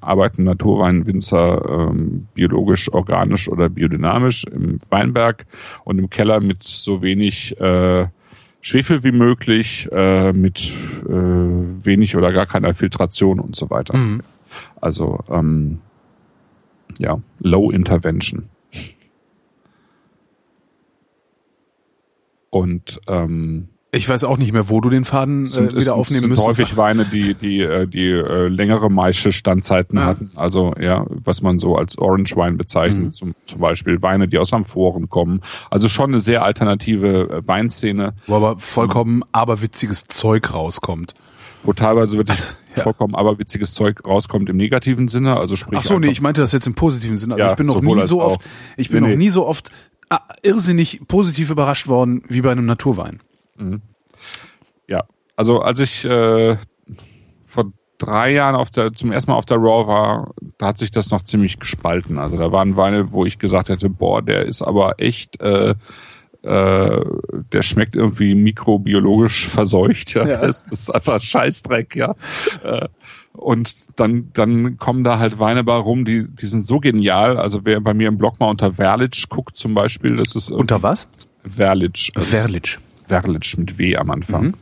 arbeiten 0.00 0.44
Naturweinwinzer 0.44 1.90
äh, 1.90 1.94
biologisch, 2.34 2.92
organisch 2.92 3.48
oder 3.48 3.68
biodynamisch 3.68 4.44
im 4.44 4.78
Weinberg 4.88 5.46
und 5.84 5.98
im 5.98 6.10
Keller 6.10 6.40
mit 6.40 6.62
so 6.62 7.02
wenig 7.02 7.58
äh, 7.60 8.06
Schwefel 8.62 9.04
wie 9.04 9.12
möglich, 9.12 9.88
äh, 9.90 10.32
mit 10.32 10.60
äh, 11.08 11.12
wenig 11.12 12.14
oder 12.16 12.32
gar 12.32 12.46
keiner 12.46 12.74
Filtration 12.74 13.40
und 13.40 13.56
so 13.56 13.70
weiter. 13.70 13.96
Mhm. 13.96 14.20
Also 14.80 15.20
ähm, 15.30 15.78
ja, 16.98 17.18
Low 17.40 17.70
Intervention. 17.70 18.48
Und 22.50 23.00
ähm, 23.06 23.68
ich 23.92 24.08
weiß 24.08 24.22
auch 24.22 24.36
nicht 24.36 24.52
mehr, 24.52 24.68
wo 24.68 24.80
du 24.80 24.88
den 24.88 25.04
Faden 25.04 25.44
äh, 25.44 25.48
sind, 25.48 25.76
wieder 25.76 25.96
aufnehmen 25.96 26.28
müsstest. 26.28 26.46
häufig 26.46 26.76
Weine, 26.76 27.04
die 27.04 27.34
die 27.34 27.60
äh, 27.60 27.86
die 27.86 28.10
äh, 28.10 28.46
längere 28.46 28.88
Maische 28.88 29.32
Standzeiten 29.32 29.98
ja. 29.98 30.04
hatten. 30.04 30.30
Also 30.36 30.74
ja, 30.80 31.06
was 31.08 31.42
man 31.42 31.58
so 31.58 31.76
als 31.76 31.98
Orange 31.98 32.36
Wein 32.36 32.56
bezeichnet, 32.56 33.04
mhm. 33.06 33.12
zum, 33.12 33.34
zum 33.46 33.60
Beispiel 33.60 34.00
Weine, 34.00 34.28
die 34.28 34.38
aus 34.38 34.52
Amphoren 34.52 35.08
kommen. 35.08 35.40
Also 35.70 35.88
schon 35.88 36.10
eine 36.10 36.20
sehr 36.20 36.44
alternative 36.44 37.30
äh, 37.30 37.48
Weinszene. 37.48 38.14
Wo 38.28 38.36
aber 38.36 38.58
vollkommen 38.58 39.22
aberwitziges 39.32 40.04
Zeug 40.04 40.54
rauskommt. 40.54 41.14
Wo 41.64 41.72
teilweise 41.72 42.16
wirklich 42.16 42.38
ja. 42.76 42.84
vollkommen 42.84 43.16
aberwitziges 43.16 43.74
Zeug 43.74 44.04
rauskommt 44.06 44.48
im 44.48 44.56
negativen 44.56 45.08
Sinne. 45.08 45.36
Also 45.36 45.56
sprich. 45.56 45.78
Ach 45.78 45.82
so, 45.82 45.98
nee, 45.98 46.10
ich 46.10 46.20
meinte 46.20 46.40
das 46.40 46.52
jetzt 46.52 46.68
im 46.68 46.74
positiven 46.74 47.18
Sinne. 47.18 47.34
Also 47.34 47.44
ja, 47.44 47.50
ich 47.50 47.56
bin 47.56 47.66
noch 47.66 47.82
nie 47.82 48.02
so 48.02 48.22
oft, 48.22 48.40
ich 48.76 48.88
bin 48.88 49.02
nee, 49.02 49.10
noch 49.10 49.16
nie 49.16 49.30
so 49.30 49.46
oft 49.46 49.70
irrsinnig 50.42 51.00
positiv 51.06 51.50
überrascht 51.50 51.88
worden 51.88 52.22
wie 52.28 52.40
bei 52.40 52.52
einem 52.52 52.66
Naturwein. 52.66 53.20
Mhm. 53.56 53.82
Ja, 54.86 55.04
also 55.36 55.60
als 55.60 55.80
ich 55.80 56.04
äh, 56.04 56.56
vor 57.44 57.72
drei 57.98 58.32
Jahren 58.32 58.56
auf 58.56 58.70
der 58.70 58.92
zum 58.92 59.12
ersten 59.12 59.30
Mal 59.30 59.36
auf 59.36 59.46
der 59.46 59.58
Raw 59.58 59.86
war, 59.86 60.34
da 60.58 60.68
hat 60.68 60.78
sich 60.78 60.90
das 60.90 61.10
noch 61.10 61.22
ziemlich 61.22 61.58
gespalten. 61.58 62.18
Also 62.18 62.36
da 62.36 62.50
waren 62.50 62.76
Weine, 62.76 63.12
wo 63.12 63.24
ich 63.24 63.38
gesagt 63.38 63.68
hätte, 63.68 63.88
boah, 63.90 64.22
der 64.22 64.46
ist 64.46 64.62
aber 64.62 64.98
echt 64.98 65.40
äh, 65.42 65.74
äh, 66.42 67.04
der 67.52 67.62
schmeckt 67.62 67.96
irgendwie 67.96 68.34
mikrobiologisch 68.34 69.48
verseucht, 69.48 70.14
ja. 70.14 70.26
ja. 70.26 70.40
Das, 70.40 70.64
das, 70.64 70.80
ist 70.80 70.90
einfach 70.90 71.20
Scheißdreck, 71.20 71.96
ja. 71.96 72.14
Und 73.32 73.98
dann, 73.98 74.30
dann 74.34 74.76
kommen 74.76 75.04
da 75.04 75.18
halt 75.18 75.38
Weine 75.38 75.62
bei 75.62 75.76
rum, 75.76 76.04
die, 76.04 76.26
die 76.28 76.46
sind 76.46 76.66
so 76.66 76.80
genial. 76.80 77.38
Also 77.38 77.60
wer 77.64 77.80
bei 77.80 77.94
mir 77.94 78.08
im 78.08 78.18
Blog 78.18 78.40
mal 78.40 78.50
unter 78.50 78.74
Verlic 78.74 79.28
guckt 79.28 79.56
zum 79.56 79.74
Beispiel, 79.74 80.16
das 80.16 80.34
ist 80.34 80.50
unter 80.50 80.82
was? 80.82 81.08
Verlic. 81.44 82.10
Also 82.14 82.36
Verlic. 82.36 82.78
Verlic 83.06 83.56
mit 83.56 83.78
W 83.78 83.96
am 83.96 84.10
Anfang. 84.10 84.44
Mhm. 84.44 84.54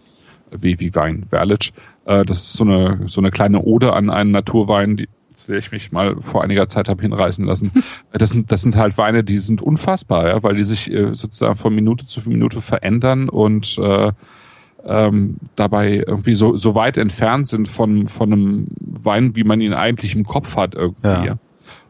W 0.51 0.77
wie 0.79 0.95
Wein, 0.95 1.27
Verlic. 1.31 1.73
Äh, 2.05 2.25
das 2.25 2.39
ist 2.39 2.53
so 2.55 2.65
eine 2.65 3.01
so 3.07 3.21
eine 3.21 3.31
kleine 3.31 3.63
Ode 3.63 3.93
an 3.93 4.11
einen 4.11 4.31
Naturwein, 4.31 4.97
die, 4.97 5.09
zu 5.35 5.49
der 5.53 5.59
ich 5.59 5.73
mich 5.73 5.93
mal 5.93 6.21
vor 6.21 6.43
einiger 6.43 6.69
Zeit 6.69 6.89
habe 6.89 7.03
hinreißen 7.03 7.45
lassen. 7.45 7.73
Das 8.13 8.31
sind, 8.31 8.51
das 8.51 8.63
sind 8.63 8.77
halt 8.77 8.97
Weine, 8.97 9.23
die 9.23 9.39
sind 9.39 9.61
unfassbar, 9.61 10.29
ja, 10.29 10.43
weil 10.43 10.57
die 10.57 10.65
sich 10.65 10.91
äh, 10.91 11.15
sozusagen 11.15 11.57
von 11.57 11.75
Minute 11.75 12.07
zu 12.07 12.27
Minute 12.29 12.61
verändern 12.61 13.29
und 13.29 13.79
äh, 13.79 14.13
ähm, 14.89 15.37
dabei 15.55 16.03
irgendwie 16.07 16.35
so, 16.35 16.57
so 16.57 16.75
weit 16.75 16.97
entfernt 16.97 17.47
sind 17.47 17.69
von, 17.69 18.07
von 18.07 18.33
einem 18.33 18.67
Wein, 18.81 19.37
wie 19.37 19.45
man 19.45 19.61
ihn 19.61 19.75
eigentlich 19.75 20.15
im 20.15 20.25
Kopf 20.25 20.57
hat 20.57 20.75
irgendwie. 20.75 21.07
Ja. 21.07 21.39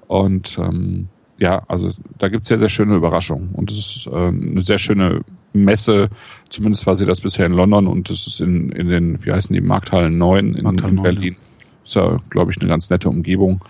Und 0.08 0.58
ähm, 0.58 1.08
ja, 1.38 1.62
also 1.68 1.90
da 2.18 2.28
gibt's 2.28 2.48
sehr, 2.48 2.58
sehr 2.58 2.68
schöne 2.68 2.96
Überraschungen. 2.96 3.50
Und 3.52 3.70
es 3.70 3.78
ist 3.78 4.06
äh, 4.08 4.10
eine 4.10 4.62
sehr 4.62 4.78
schöne 4.78 5.20
Messe, 5.52 6.10
zumindest 6.48 6.86
war 6.86 6.96
sie 6.96 7.06
das 7.06 7.20
bisher 7.20 7.46
in 7.46 7.52
London 7.52 7.86
und 7.86 8.10
es 8.10 8.26
ist 8.26 8.40
in, 8.40 8.70
in 8.70 8.88
den, 8.88 9.24
wie 9.24 9.32
heißen 9.32 9.54
die, 9.54 9.60
Markthallen 9.60 10.18
9 10.18 10.54
in, 10.54 10.64
Markthallen 10.64 10.96
in 10.98 11.02
Berlin. 11.02 11.32
9, 11.34 11.36
Ist 11.84 11.94
ja, 11.94 12.16
glaube 12.30 12.50
ich, 12.50 12.60
eine 12.60 12.68
ganz 12.68 12.90
nette 12.90 13.08
Umgebung. 13.08 13.62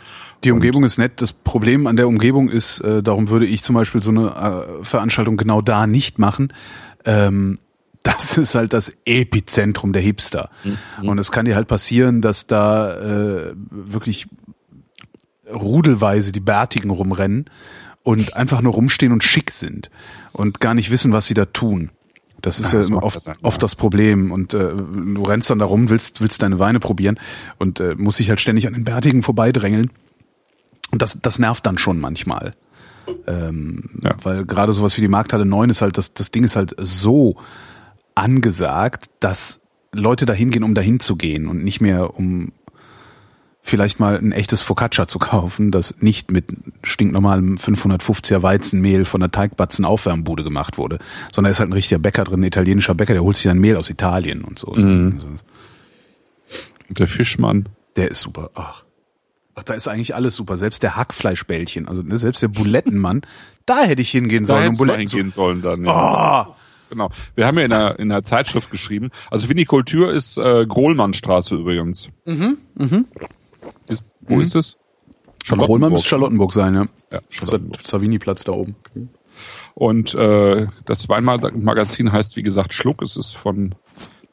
Die 0.45 0.53
Umgebung 0.53 0.83
und 0.83 0.87
ist 0.87 0.99
nett. 0.99 1.21
Das 1.21 1.33
Problem 1.33 1.87
an 1.87 1.97
der 1.97 2.09
Umgebung 2.09 2.49
ist, 2.49 2.81
äh, 2.81 3.03
darum 3.03 3.29
würde 3.29 3.47
ich 3.47 3.63
zum 3.63 3.75
Beispiel 3.75 4.03
so 4.03 4.11
eine 4.11 4.79
äh, 4.81 4.85
Veranstaltung 4.85 5.37
genau 5.37 5.61
da 5.61 5.87
nicht 5.87 6.19
machen. 6.19 6.53
Ähm, 7.05 7.59
das 8.12 8.39
ist 8.39 8.55
halt 8.55 8.72
das 8.72 8.93
Epizentrum 9.05 9.93
der 9.93 10.02
Hipster. 10.02 10.51
Mhm. 10.64 11.09
Und 11.09 11.18
es 11.18 11.30
kann 11.30 11.44
dir 11.44 11.56
halt 11.56 11.68
passieren, 11.68 12.22
dass 12.22 12.47
da 12.47 12.97
äh, 12.97 13.52
wirklich 13.70 14.26
rudelweise 15.52 16.32
die 16.32 16.40
Bärtigen 16.40 16.90
rumrennen 16.90 17.47
und 18.02 18.36
einfach 18.36 18.60
nur 18.62 18.72
rumstehen 18.72 19.12
und 19.12 19.24
schick 19.24 19.51
sind 19.51 19.90
und 20.32 20.60
gar 20.60 20.74
nicht 20.74 20.90
wissen, 20.90 21.12
was 21.12 21.26
sie 21.26 21.35
da 21.35 21.44
tun. 21.44 21.90
Das 22.40 22.60
ist 22.60 22.72
ja, 22.72 22.80
ja 22.80 22.97
oft, 22.97 23.20
sein, 23.20 23.36
oft 23.43 23.62
das 23.62 23.74
Problem. 23.74 24.30
Und 24.30 24.55
äh, 24.55 24.59
du 24.59 25.22
rennst 25.22 25.51
dann 25.51 25.59
da 25.59 25.64
rum, 25.64 25.90
willst, 25.90 26.20
willst 26.20 26.43
deine 26.43 26.59
Weine 26.59 26.80
probieren 26.80 27.18
und 27.59 27.80
äh, 27.80 27.94
musst 27.97 28.20
dich 28.20 28.28
halt 28.28 28.40
ständig 28.40 28.66
an 28.66 28.74
den 28.74 28.85
Bärtigen 28.85 29.22
vorbeidrängeln. 29.22 29.90
Und 30.90 31.02
das, 31.02 31.18
das 31.20 31.39
nervt 31.39 31.66
dann 31.66 31.78
schon 31.78 32.01
manchmal. 32.01 32.55
Ähm, 33.26 33.90
ja. 34.02 34.14
Weil 34.22 34.44
gerade 34.44 34.72
sowas 34.72 34.97
wie 34.97 35.01
die 35.01 35.09
Markthalle 35.09 35.44
9 35.44 35.70
ist 35.70 35.82
halt, 35.82 35.98
das, 35.98 36.14
das 36.14 36.30
Ding 36.30 36.44
ist 36.44 36.56
halt 36.56 36.74
so 36.78 37.36
angesagt, 38.19 39.07
dass 39.20 39.61
Leute 39.93 40.27
dahin 40.27 40.51
gehen, 40.51 40.65
um 40.65 40.74
dahin 40.74 41.01
zu 41.01 41.16
gehen 41.16 41.47
und 41.49 41.65
nicht 41.65 41.81
mehr 41.81 42.15
um 42.19 42.53
vielleicht 43.62 44.01
mal 44.01 44.16
ein 44.16 44.32
echtes 44.32 44.62
Focaccia 44.62 45.07
zu 45.09 45.19
kaufen, 45.19 45.70
das 45.70 45.97
nicht 46.01 46.31
mit 46.31 46.47
stinknormalem 46.82 47.57
550er 47.57 48.43
Weizenmehl 48.43 49.05
von 49.05 49.20
der 49.20 49.31
Teigbatzen 49.31 49.85
Aufwärmbude 49.85 50.43
gemacht 50.43 50.78
wurde, 50.78 50.99
sondern 51.32 51.51
ist 51.51 51.61
halt 51.61 51.69
ein 51.69 51.74
richtiger 51.74 51.99
Bäcker 51.99 52.24
drin, 52.24 52.40
ein 52.40 52.45
italienischer 52.45 52.95
Bäcker, 52.95 53.12
der 53.12 53.23
holt 53.23 53.36
sich 53.36 53.45
sein 53.45 53.59
Mehl 53.59 53.77
aus 53.77 53.90
Italien 53.90 54.43
und 54.43 54.59
so. 54.59 54.73
Mhm. 54.74 55.12
Also, 55.16 55.28
der 56.90 57.07
Fischmann. 57.09 57.69
Der 57.97 58.11
ist 58.11 58.20
super. 58.20 58.51
Ach. 58.55 58.85
Ach, 59.55 59.62
da 59.65 59.74
ist 59.74 59.89
eigentlich 59.89 60.15
alles 60.15 60.35
super. 60.36 60.57
Selbst 60.57 60.82
der 60.85 60.97
Hackfleischbällchen, 60.97 61.89
also 61.89 62.03
ne, 62.03 62.16
selbst 62.16 62.43
der 62.43 62.49
Bulettenmann, 62.49 63.23
da 63.66 63.82
hätte 63.82 64.01
ich 64.03 64.11
hingehen 64.11 64.45
Da 64.45 64.55
sollen. 64.55 64.69
um 64.69 64.73
mal 64.73 64.78
Buletten 64.78 65.07
zu- 65.09 65.16
hingehen 65.16 65.31
sollen 65.31 65.62
dann. 65.62 65.85
Ja. 65.85 66.49
Oh, 66.49 66.55
Genau. 66.90 67.10
Wir 67.35 67.47
haben 67.47 67.59
ja 67.59 67.65
in 67.65 67.70
der, 67.70 67.98
in 67.98 68.09
der 68.09 68.23
Zeitschrift 68.23 68.70
geschrieben. 68.70 69.10
Also 69.31 69.48
Vinikultur 69.48 70.12
ist 70.12 70.39
äh, 70.39 70.65
Grohlmannstraße 70.66 71.56
übrigens. 71.56 72.09
Mhm, 72.24 72.59
mhm. 72.74 73.06
Ist, 73.86 74.15
wo 74.20 74.40
ist 74.40 74.55
es? 74.55 74.78
Rollmann 75.51 75.93
müsste 75.93 76.09
Charlottenburg 76.09 76.52
sein, 76.52 76.74
ja. 76.74 76.82
Ja, 76.82 76.89
Das 77.10 77.20
ist 77.28 77.35
Charlottenburg. 77.36 77.78
der 77.78 77.89
Savini-Platz 77.89 78.44
da 78.44 78.52
oben. 78.52 78.77
Und 79.74 80.15
äh, 80.15 80.66
das 80.85 81.09
Weinmagazin 81.09 82.12
heißt, 82.12 82.36
wie 82.36 82.43
gesagt, 82.43 82.74
Schluck. 82.74 83.01
Es 83.02 83.16
ist 83.16 83.36
von 83.36 83.74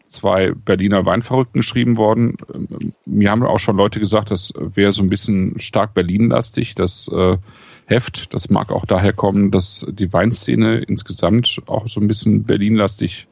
zwei 0.03 0.51
Berliner 0.51 1.05
Weinverrückten 1.05 1.61
geschrieben 1.61 1.97
worden. 1.97 2.35
Ähm, 2.53 2.93
Mir 3.05 3.31
haben 3.31 3.43
auch 3.43 3.59
schon 3.59 3.77
Leute 3.77 3.99
gesagt, 3.99 4.31
das 4.31 4.53
wäre 4.57 4.91
so 4.91 5.03
ein 5.03 5.09
bisschen 5.09 5.59
stark 5.59 5.93
Berlin-lastig, 5.93 6.75
das 6.75 7.07
äh, 7.07 7.37
Heft. 7.85 8.33
Das 8.33 8.49
mag 8.49 8.71
auch 8.71 8.85
daher 8.85 9.13
kommen, 9.13 9.51
dass 9.51 9.85
die 9.89 10.11
Weinszene 10.11 10.79
insgesamt 10.79 11.61
auch 11.67 11.87
so 11.87 11.99
ein 12.01 12.07
bisschen 12.07 12.43
Berlin-lastig 12.43 13.27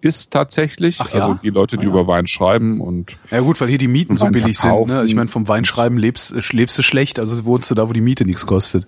ist 0.00 0.32
tatsächlich. 0.32 0.98
Ach 1.00 1.08
ja? 1.14 1.14
Also 1.26 1.38
die 1.42 1.48
Leute, 1.50 1.76
die 1.76 1.86
Ah 1.86 1.88
ja. 1.88 1.94
über 1.94 2.06
Wein 2.06 2.26
schreiben 2.26 2.80
und 2.80 3.16
Ja 3.30 3.40
gut, 3.40 3.60
weil 3.60 3.68
hier 3.68 3.78
die 3.78 3.88
Mieten 3.88 4.16
so 4.16 4.26
billig 4.26 4.58
sind. 4.58 4.86
Ne? 4.88 5.04
Ich 5.04 5.14
meine, 5.14 5.28
vom 5.28 5.48
Weinschreiben 5.48 5.96
lebst, 5.96 6.34
lebst 6.52 6.76
du 6.78 6.82
schlecht, 6.82 7.18
also 7.18 7.44
wohnst 7.46 7.70
du 7.70 7.74
da, 7.74 7.88
wo 7.88 7.92
die 7.92 8.00
Miete 8.02 8.24
nichts 8.26 8.44
kostet. 8.46 8.86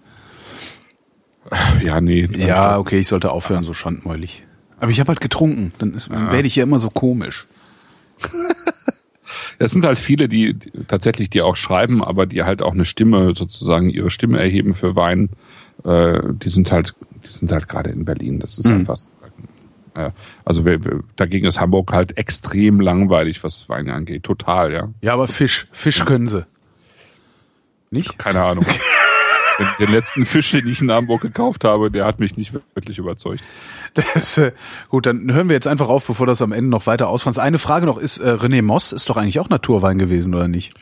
ja, 1.83 2.01
nee. 2.01 2.28
Ja, 2.37 2.78
okay, 2.78 2.99
ich 2.99 3.09
sollte 3.09 3.31
aufhören, 3.31 3.62
so 3.62 3.73
schandmäulig. 3.73 4.45
Aber 4.78 4.91
ich 4.91 5.01
habe 5.01 5.09
halt 5.09 5.20
getrunken, 5.20 5.73
dann, 5.78 5.95
ist- 5.95 6.11
dann 6.11 6.31
werde 6.33 6.47
ich 6.49 6.57
ja 6.57 6.65
immer 6.65 6.81
so 6.81 6.91
komisch. 6.91 7.47
Es 9.59 9.73
sind 9.73 9.85
halt 9.85 9.99
viele, 9.99 10.29
die, 10.29 10.55
die 10.55 10.71
tatsächlich 10.87 11.31
die 11.31 11.43
auch 11.43 11.57
schreiben, 11.57 12.03
aber 12.03 12.27
die 12.27 12.43
halt 12.43 12.63
auch 12.63 12.73
eine 12.73 12.85
Stimme 12.85 13.35
sozusagen 13.35 13.91
ihre 13.91 14.11
Stimme 14.11 14.39
erheben 14.39 14.75
für 14.75 14.97
Wein. 14.97 15.31
Äh, 15.85 16.21
die 16.33 16.51
sind 16.51 16.73
halt, 16.73 16.95
die 17.25 17.33
sind 17.33 17.53
halt 17.53 17.69
gerade 17.69 17.91
in 17.91 18.05
Berlin. 18.05 18.41
Das 18.41 18.59
ist 18.59 18.67
einfach. 18.67 18.97
Äh, 19.95 20.11
also 20.45 20.65
wir, 20.65 20.85
wir, 20.85 21.01
dagegen 21.17 21.47
ist 21.47 21.61
Hamburg 21.61 21.93
halt 21.93 22.17
extrem 22.17 22.81
langweilig, 22.81 23.43
was 23.43 23.69
Wein 23.69 23.91
angeht. 23.91 24.25
Total, 24.25 24.73
ja. 24.73 24.89
Ja, 25.01 25.15
aber 25.15 25.27
Fisch, 25.27 25.69
Fisch 25.73 26.05
können 26.05 26.29
sie. 26.29 26.47
Nicht? 27.91 28.19
Keine 28.19 28.43
Ahnung. 28.43 28.67
den, 29.78 29.91
letzten 29.91 30.27
Fisch, 30.27 30.51
den 30.51 30.66
ich 30.66 30.81
in 30.81 30.91
Hamburg 30.91 31.23
gekauft 31.23 31.65
habe, 31.65 31.91
der 31.91 32.05
hat 32.05 32.20
mich 32.20 32.37
nicht 32.37 32.53
wirklich 32.74 32.99
überzeugt. 32.99 33.43
Das, 34.15 34.37
äh, 34.37 34.53
gut, 34.91 35.07
dann 35.07 35.33
hören 35.33 35.49
wir 35.49 35.55
jetzt 35.55 35.66
einfach 35.66 35.89
auf, 35.89 36.07
bevor 36.07 36.27
das 36.27 36.43
am 36.43 36.53
Ende 36.53 36.70
noch 36.70 36.87
weiter 36.87 37.09
ausfranst. 37.09 37.39
Eine 37.39 37.59
Frage 37.59 37.87
noch 37.87 37.97
ist, 37.97 38.19
äh, 38.19 38.33
René 38.33 38.62
Moss 38.62 38.93
ist 38.93 39.09
doch 39.09 39.16
eigentlich 39.16 39.41
auch 39.41 39.49
Naturwein 39.49 39.99
gewesen, 39.99 40.35
oder 40.35 40.49
nicht? 40.49 40.74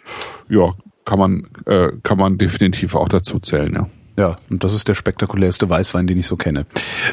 Ja, 0.49 0.73
kann 1.05 1.19
man, 1.19 1.47
äh, 1.67 1.91
kann 2.03 2.19
man 2.19 2.39
definitiv 2.39 2.95
auch 2.97 3.09
dazu 3.09 3.39
zählen, 3.39 3.73
ja. 3.73 3.89
Ja, 4.17 4.37
und 4.49 4.63
das 4.63 4.75
ist 4.75 4.87
der 4.87 4.95
spektakulärste 4.95 5.69
Weißwein, 5.69 6.07
den 6.07 6.19
ich 6.19 6.29
so 6.29 6.37
kenne. 6.37 6.67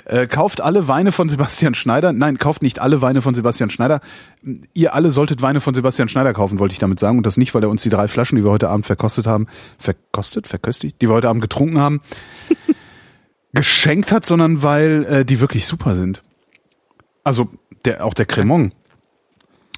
Äh, 0.06 0.28
kauft 0.28 0.62
alle 0.62 0.88
Weine 0.88 1.12
von 1.12 1.30
Sebastian 1.30 1.74
Schneider. 1.74 2.14
Nein, 2.14 2.38
kauft 2.38 2.62
nicht 2.62 2.80
alle 2.80 3.02
Weine 3.02 3.24
von 3.24 3.34
Sebastian 3.34 3.72
Schneider. 3.72 4.02
Ihr 4.74 4.94
alle 4.94 5.10
solltet 5.10 5.42
Weine 5.42 5.62
von 5.62 5.74
Sebastian 5.74 6.10
Schneider 6.10 6.34
kaufen, 6.34 6.60
wollte 6.60 6.74
ich 6.74 6.80
damit 6.80 7.00
sagen. 7.00 7.18
Und 7.18 7.26
das 7.26 7.38
nicht, 7.38 7.56
weil 7.56 7.64
er 7.64 7.70
uns 7.70 7.82
die 7.82 7.90
drei 7.90 8.08
Flaschen, 8.08 8.36
die 8.38 8.44
wir 8.44 8.52
heute 8.52 8.70
Abend 8.70 8.86
verkostet 8.86 9.26
haben, 9.26 9.48
verkostet, 9.80 10.46
verköstigt, 10.48 11.02
die 11.02 11.10
wir 11.10 11.16
heute 11.16 11.30
Abend 11.30 11.42
getrunken 11.42 11.80
haben, 11.80 12.02
geschenkt 13.54 14.12
hat, 14.12 14.26
sondern 14.26 14.62
weil 14.62 15.06
äh, 15.06 15.26
die 15.26 15.40
wirklich 15.42 15.66
super 15.66 15.96
sind. 15.96 16.22
Also 17.24 17.50
der, 17.86 18.06
auch 18.06 18.14
der 18.14 18.26
Cremant. 18.26 18.74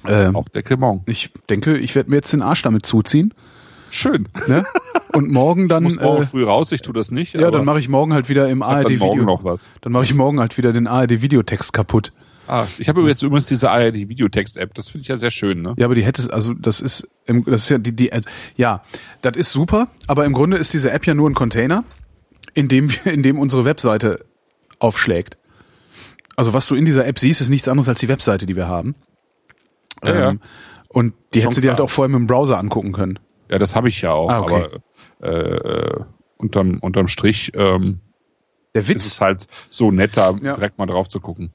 Äh, 0.04 0.28
Auch 0.34 0.48
der 0.50 0.62
Cremant. 0.62 1.02
ich 1.06 1.30
denke, 1.48 1.78
ich 1.78 1.94
werde 1.94 2.10
mir 2.10 2.16
jetzt 2.16 2.32
den 2.34 2.42
Arsch 2.42 2.60
damit 2.60 2.84
zuziehen. 2.84 3.32
Schön. 3.94 4.28
Ne? 4.48 4.64
Und 5.12 5.30
morgen 5.30 5.68
dann. 5.68 5.84
Ich 5.86 5.94
muss 5.94 6.02
morgen 6.02 6.24
äh, 6.24 6.26
früh 6.26 6.44
raus, 6.44 6.72
ich 6.72 6.82
tue 6.82 6.92
das 6.92 7.12
nicht. 7.12 7.34
ja, 7.34 7.52
dann 7.52 7.64
mache 7.64 7.78
ich 7.78 7.88
morgen 7.88 8.12
halt 8.12 8.28
wieder 8.28 8.48
im 8.48 8.64
ARD 8.64 8.86
dann 8.86 8.96
morgen 8.96 9.20
Video. 9.20 9.24
noch 9.24 9.44
was. 9.44 9.68
Dann 9.82 9.92
mache 9.92 10.02
ich 10.02 10.14
morgen 10.14 10.40
halt 10.40 10.58
wieder 10.58 10.72
den 10.72 10.88
ARD-Videotext 10.88 11.72
kaputt. 11.72 12.12
Ah, 12.48 12.66
ich 12.78 12.88
habe 12.88 13.00
jetzt 13.02 13.22
übrigens 13.22 13.46
diese 13.46 13.70
ARD-Videotext-App. 13.70 14.74
Das 14.74 14.90
finde 14.90 15.02
ich 15.02 15.08
ja 15.08 15.16
sehr 15.16 15.30
schön, 15.30 15.62
ne? 15.62 15.74
Ja, 15.78 15.86
aber 15.86 15.94
die 15.94 16.02
hätte 16.02 16.20
es, 16.20 16.28
also 16.28 16.54
das 16.54 16.80
ist, 16.80 17.08
das 17.26 17.62
ist 17.62 17.68
ja 17.68 17.78
die, 17.78 17.94
die, 17.94 18.10
ja, 18.56 18.82
das 19.22 19.36
ist 19.36 19.52
super, 19.52 19.86
aber 20.08 20.24
im 20.24 20.32
Grunde 20.32 20.56
ist 20.56 20.74
diese 20.74 20.90
App 20.90 21.06
ja 21.06 21.14
nur 21.14 21.30
ein 21.30 21.34
Container, 21.34 21.84
in 22.52 22.66
dem 22.66 22.90
wir, 22.90 23.12
in 23.12 23.22
dem 23.22 23.38
unsere 23.38 23.64
Webseite 23.64 24.24
aufschlägt. 24.80 25.38
Also 26.34 26.52
was 26.52 26.66
du 26.66 26.74
in 26.74 26.84
dieser 26.84 27.06
App 27.06 27.20
siehst, 27.20 27.40
ist 27.40 27.48
nichts 27.48 27.68
anderes 27.68 27.88
als 27.88 28.00
die 28.00 28.08
Webseite, 28.08 28.44
die 28.44 28.56
wir 28.56 28.66
haben. 28.66 28.96
Ja, 30.02 30.18
ja. 30.18 30.34
Und 30.88 31.14
die 31.32 31.38
Schon 31.38 31.42
hättest 31.44 31.58
du 31.58 31.62
dir 31.62 31.70
halt 31.70 31.80
auch 31.80 31.90
vorher 31.90 32.08
mit 32.08 32.18
dem 32.18 32.26
Browser 32.26 32.58
angucken 32.58 32.92
können. 32.92 33.20
Ja, 33.50 33.58
das 33.58 33.76
habe 33.76 33.88
ich 33.88 34.00
ja 34.02 34.12
auch. 34.12 34.28
Ah, 34.30 34.40
okay. 34.40 34.68
Aber 35.20 35.28
äh, 35.28 35.56
äh, 35.98 36.00
unterm, 36.38 36.78
unterm 36.80 37.08
Strich 37.08 37.52
ähm, 37.54 38.00
Der 38.74 38.82
ist 38.82 38.88
Witz, 38.88 39.06
es 39.06 39.20
halt 39.20 39.46
so 39.68 39.90
nett, 39.90 40.16
da 40.16 40.30
Ja. 40.42 40.54
direkt 40.54 40.78
mal 40.78 40.86
drauf 40.86 41.08
zu 41.08 41.20
gucken. 41.20 41.54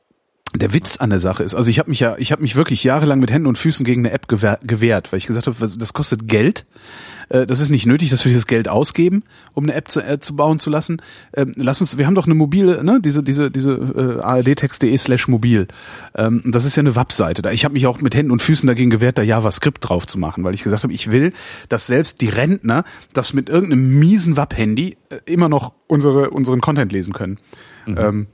Der 0.60 0.74
Witz 0.74 0.98
an 0.98 1.10
der 1.10 1.20
Sache 1.20 1.44
ist, 1.44 1.56
also 1.56 1.70
ich 1.70 1.80
habe 1.80 1.90
mich 1.90 2.00
ja, 2.00 2.16
ich 2.18 2.32
habe 2.32 2.42
mich 2.42 2.56
wirklich 2.56 2.84
jahrelang 2.84 3.20
mit 3.20 3.32
Händen 3.32 3.48
und 3.48 3.58
Füßen 3.58 3.86
gegen 3.86 4.06
eine 4.06 4.14
App 4.14 4.28
gewehr, 4.28 4.60
gewehrt, 4.64 5.12
weil 5.12 5.18
ich 5.18 5.28
gesagt 5.28 5.48
habe, 5.48 5.56
das 5.60 5.94
kostet 5.94 6.28
Geld. 6.28 6.66
Äh, 7.30 7.46
Das 7.46 7.60
ist 7.60 7.70
nicht 7.70 7.86
nötig, 7.86 8.10
dass 8.10 8.26
wir 8.26 8.30
dieses 8.30 8.48
Geld 8.48 8.68
ausgeben, 8.68 9.24
um 9.54 9.64
eine 9.64 9.74
App 9.74 9.90
zu, 9.90 10.02
äh, 10.02 10.20
zu 10.20 10.36
bauen 10.36 10.60
zu 10.60 10.70
lassen. 10.70 11.02
Ähm, 11.34 11.54
lass 11.56 11.80
uns, 11.82 11.98
wir 11.98 12.06
haben 12.06 12.16
doch 12.16 12.26
eine 12.26 12.36
mobile, 12.36 12.84
ne, 12.84 13.00
diese 13.02 13.24
diese 13.24 13.50
diese 13.52 13.72
äh, 13.72 14.22
ardtext.de 14.22 14.98
slash 14.98 15.28
mobil. 15.28 15.68
Ähm, 16.16 16.42
das 16.46 16.66
ist 16.66 16.76
ja 16.76 16.82
eine 16.82 16.96
Webseite. 16.96 17.42
Da 17.42 17.52
ich 17.52 17.66
habe 17.66 17.74
mich 17.74 17.88
auch 17.88 18.02
mit 18.02 18.16
Händen 18.16 18.32
und 18.32 18.42
Füßen 18.42 18.68
dagegen 18.68 18.90
gewehrt, 18.90 19.18
da 19.18 19.22
JavaScript 19.22 19.88
drauf 19.88 20.08
zu 20.08 20.18
machen, 20.20 20.44
weil 20.44 20.54
ich 20.54 20.64
gesagt 20.64 20.84
habe, 20.84 20.94
ich 20.94 21.12
will, 21.12 21.34
dass 21.70 21.88
selbst 21.88 22.22
die 22.22 22.30
Rentner 22.30 22.84
das 23.14 23.34
mit 23.34 23.48
irgendeinem 23.50 24.00
miesen 24.00 24.36
Web-Handy 24.36 24.98
äh, 25.10 25.18
immer 25.26 25.50
noch 25.50 25.74
unsere 25.88 26.32
unseren 26.32 26.62
Content 26.62 26.92
lesen 26.92 27.14
können. 27.14 27.38
Ähm, 27.88 28.28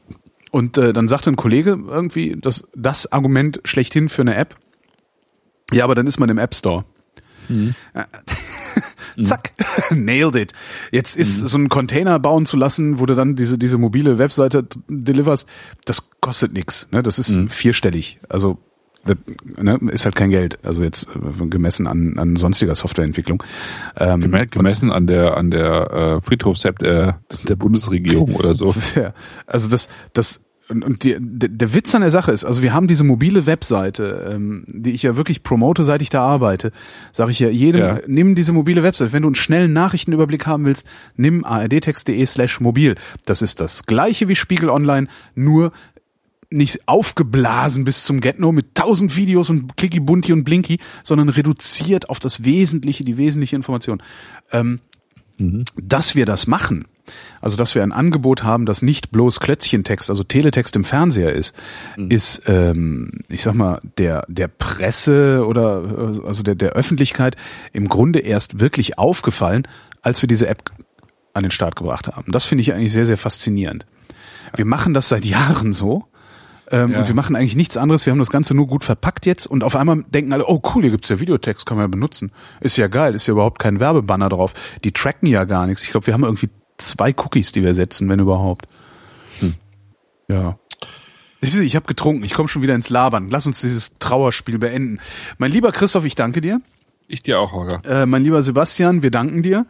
und 0.55 0.77
äh, 0.77 0.93
dann 0.93 1.09
sagte 1.09 1.29
ein 1.29 1.35
Kollege 1.35 1.77
irgendwie, 1.85 2.37
dass 2.39 2.69
das 2.73 3.11
Argument 3.11 3.59
schlechthin 3.65 4.07
für 4.07 4.21
eine 4.21 4.37
App. 4.37 4.55
Ja, 5.73 5.83
aber 5.83 5.95
dann 5.95 6.07
ist 6.07 6.17
man 6.17 6.29
im 6.29 6.37
App 6.37 6.55
Store. 6.55 6.85
Äh, 7.93 8.05
Zack, 9.25 9.51
nailed 9.91 10.35
it. 10.35 10.53
Jetzt 10.93 11.17
ist 11.17 11.39
so 11.39 11.57
ein 11.57 11.67
Container 11.67 12.19
bauen 12.19 12.45
zu 12.45 12.55
lassen, 12.55 12.99
wo 12.99 13.05
du 13.05 13.15
dann 13.15 13.35
diese 13.35 13.57
diese 13.57 13.77
mobile 13.77 14.17
Webseite 14.17 14.65
deliverst, 14.87 15.45
das 15.83 16.09
kostet 16.21 16.53
nix. 16.53 16.87
Ne? 16.89 17.03
Das 17.03 17.19
ist 17.19 17.51
vierstellig. 17.51 18.21
Also 18.29 18.57
das, 19.05 19.17
ne, 19.61 19.79
ist 19.91 20.05
halt 20.05 20.15
kein 20.15 20.29
Geld. 20.31 20.59
Also 20.63 20.83
jetzt 20.83 21.07
äh, 21.07 21.45
gemessen 21.47 21.87
an, 21.87 22.17
an 22.17 22.35
sonstiger 22.35 22.75
Softwareentwicklung. 22.75 23.43
Ähm, 23.97 24.21
Geme 24.21 24.47
gemessen 24.47 24.91
an 24.91 25.07
der 25.07 25.37
an 25.37 25.51
der 25.51 25.91
äh, 25.93 26.21
Friedhofs-App 26.21 26.79
der, 26.79 27.21
der 27.47 27.55
Bundesregierung 27.55 28.35
oder 28.35 28.53
so. 28.53 28.75
Ja, 28.95 29.13
also 29.45 29.69
das, 29.69 29.89
das 30.13 30.41
und, 30.69 30.83
und 30.83 31.03
die, 31.03 31.15
der, 31.19 31.49
der 31.49 31.73
Witz 31.73 31.93
an 31.93 32.01
der 32.01 32.09
Sache 32.09 32.31
ist, 32.31 32.43
also 32.43 32.61
wir 32.63 32.73
haben 32.73 32.87
diese 32.87 33.03
mobile 33.03 33.45
Webseite, 33.45 34.31
ähm, 34.33 34.63
die 34.67 34.91
ich 34.91 35.03
ja 35.03 35.15
wirklich 35.15 35.43
promote, 35.43 35.83
seit 35.83 36.01
ich 36.01 36.09
da 36.09 36.21
arbeite, 36.21 36.71
sage 37.11 37.31
ich 37.31 37.39
ja 37.39 37.49
jedem, 37.49 37.81
Ja. 37.81 37.99
nimm 38.07 38.35
diese 38.35 38.51
mobile 38.53 38.81
Webseite. 38.81 39.13
Wenn 39.13 39.21
du 39.21 39.27
einen 39.27 39.35
schnellen 39.35 39.73
Nachrichtenüberblick 39.73 40.47
haben 40.47 40.65
willst, 40.65 40.87
nimm 41.17 41.43
ardtext.de 41.45 42.25
slash 42.25 42.59
mobil. 42.61 42.95
Das 43.25 43.41
ist 43.41 43.59
das 43.59 43.85
gleiche 43.85 44.27
wie 44.27 44.35
Spiegel 44.35 44.69
Online, 44.69 45.07
nur 45.35 45.71
nicht 46.55 46.87
aufgeblasen 46.87 47.83
bis 47.83 48.03
zum 48.03 48.21
Get-No 48.21 48.51
mit 48.51 48.75
tausend 48.75 49.15
Videos 49.15 49.49
und 49.49 49.77
Clicky 49.77 49.99
Bunti 49.99 50.33
und 50.33 50.43
Blinky, 50.43 50.79
sondern 51.03 51.29
reduziert 51.29 52.09
auf 52.09 52.19
das 52.19 52.43
Wesentliche, 52.43 53.03
die 53.03 53.17
wesentliche 53.17 53.55
Information. 53.55 54.01
Ähm, 54.51 54.79
Dass 55.75 56.15
wir 56.15 56.25
das 56.25 56.47
machen, 56.47 56.85
also 57.41 57.57
dass 57.57 57.75
wir 57.75 57.83
ein 57.83 57.91
Angebot 57.91 58.43
haben, 58.43 58.65
das 58.65 58.81
nicht 58.81 59.11
bloß 59.11 59.41
Klötzchentext, 59.41 60.09
also 60.09 60.23
Teletext 60.23 60.75
im 60.77 60.85
Fernseher 60.85 61.33
ist, 61.33 61.53
ist, 62.09 62.43
ähm, 62.47 63.19
ich 63.27 63.43
sag 63.43 63.53
mal, 63.53 63.81
der 63.97 64.25
der 64.29 64.47
Presse 64.47 65.45
oder 65.45 66.15
also 66.25 66.41
der 66.41 66.55
der 66.55 66.71
Öffentlichkeit 66.71 67.35
im 67.73 67.89
Grunde 67.89 68.19
erst 68.19 68.61
wirklich 68.61 68.97
aufgefallen, 68.97 69.67
als 70.01 70.21
wir 70.23 70.27
diese 70.27 70.47
App 70.47 70.71
an 71.33 71.43
den 71.43 71.51
Start 71.51 71.75
gebracht 71.75 72.07
haben. 72.07 72.31
Das 72.31 72.45
finde 72.45 72.61
ich 72.61 72.73
eigentlich 72.73 72.93
sehr 72.93 73.05
sehr 73.05 73.17
faszinierend. 73.17 73.85
Wir 74.55 74.65
machen 74.65 74.93
das 74.93 75.09
seit 75.09 75.25
Jahren 75.25 75.73
so. 75.73 76.05
Ähm, 76.71 76.91
Ja. 76.91 76.99
Und 76.99 77.07
wir 77.07 77.15
machen 77.15 77.35
eigentlich 77.35 77.55
nichts 77.55 77.77
anderes. 77.77 78.05
Wir 78.05 78.11
haben 78.11 78.19
das 78.19 78.29
Ganze 78.29 78.55
nur 78.55 78.67
gut 78.67 78.83
verpackt 78.83 79.25
jetzt 79.25 79.45
und 79.45 79.63
auf 79.63 79.75
einmal 79.75 80.03
denken 80.07 80.33
alle, 80.33 80.47
oh 80.47 80.61
cool, 80.73 80.83
hier 80.83 80.91
gibt's 80.91 81.09
ja 81.09 81.19
Videotext, 81.19 81.65
kann 81.65 81.77
man 81.77 81.83
ja 81.85 81.87
benutzen. 81.87 82.31
Ist 82.61 82.77
ja 82.77 82.87
geil, 82.87 83.13
ist 83.15 83.27
ja 83.27 83.33
überhaupt 83.33 83.59
kein 83.59 83.79
Werbebanner 83.79 84.29
drauf. 84.29 84.53
Die 84.83 84.91
tracken 84.91 85.27
ja 85.27 85.43
gar 85.43 85.67
nichts. 85.67 85.83
Ich 85.83 85.91
glaube, 85.91 86.07
wir 86.07 86.13
haben 86.13 86.23
irgendwie 86.23 86.49
zwei 86.77 87.13
Cookies, 87.17 87.51
die 87.51 87.63
wir 87.63 87.73
setzen, 87.75 88.09
wenn 88.09 88.19
überhaupt. 88.19 88.67
Hm. 89.39 89.55
Ja. 90.29 90.57
Siehst 91.41 91.57
du, 91.59 91.63
Ich 91.63 91.75
habe 91.75 91.85
getrunken, 91.85 92.23
ich 92.23 92.33
komme 92.33 92.49
schon 92.49 92.63
wieder 92.63 92.73
ins 92.73 92.89
Labern. 92.89 93.29
Lass 93.29 93.45
uns 93.45 93.61
dieses 93.61 93.99
Trauerspiel 93.99 94.57
beenden. 94.57 94.99
Mein 95.37 95.51
lieber 95.51 95.71
Christoph, 95.71 96.05
ich 96.05 96.15
danke 96.15 96.41
dir. 96.41 96.61
Ich 97.07 97.21
dir 97.21 97.39
auch, 97.39 97.51
Holger. 97.53 97.81
Äh, 97.85 98.07
mein 98.07 98.23
lieber 98.23 98.41
Sebastian, 98.41 99.03
wir 99.03 99.11
danken 99.11 99.43
dir. 99.43 99.67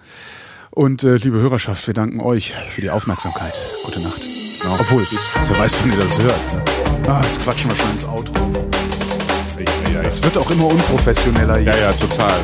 Und 0.72 1.04
äh, 1.04 1.16
liebe 1.16 1.38
Hörerschaft, 1.38 1.86
wir 1.88 1.94
danken 1.94 2.22
euch 2.22 2.54
für 2.70 2.82
die 2.82 2.90
Aufmerksamkeit. 2.90 3.54
Gute 3.84 4.02
Nacht. 4.02 4.22
Obwohl, 4.80 5.06
wer 5.50 5.60
weiß, 5.60 5.84
wann 5.84 5.92
ihr 5.92 5.98
das 5.98 6.20
hört. 6.22 6.85
Ah, 7.08 7.22
jetzt 7.24 7.42
quatschen 7.42 7.70
wir 7.70 7.78
schon 7.78 7.92
ins 7.92 8.06
Auto. 8.06 8.32
Es 10.08 10.22
wird 10.24 10.38
auch 10.38 10.50
immer 10.50 10.66
unprofessioneller 10.66 11.58
hier. 11.58 11.72
Ja, 11.72 11.78
ja, 11.78 11.92
total. 11.92 12.40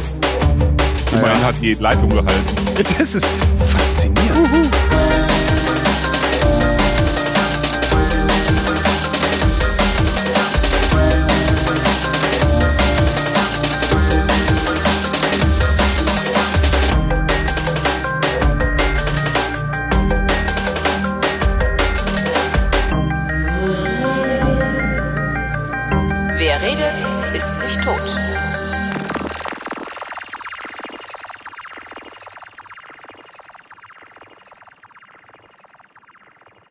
Immerhin 1.14 1.44
hat 1.44 1.56
die 1.62 1.74
Leitung 1.74 2.10
gehalten. 2.10 2.32
Das 2.98 3.16
ist 3.16 3.28
faszinierend. 3.60 4.41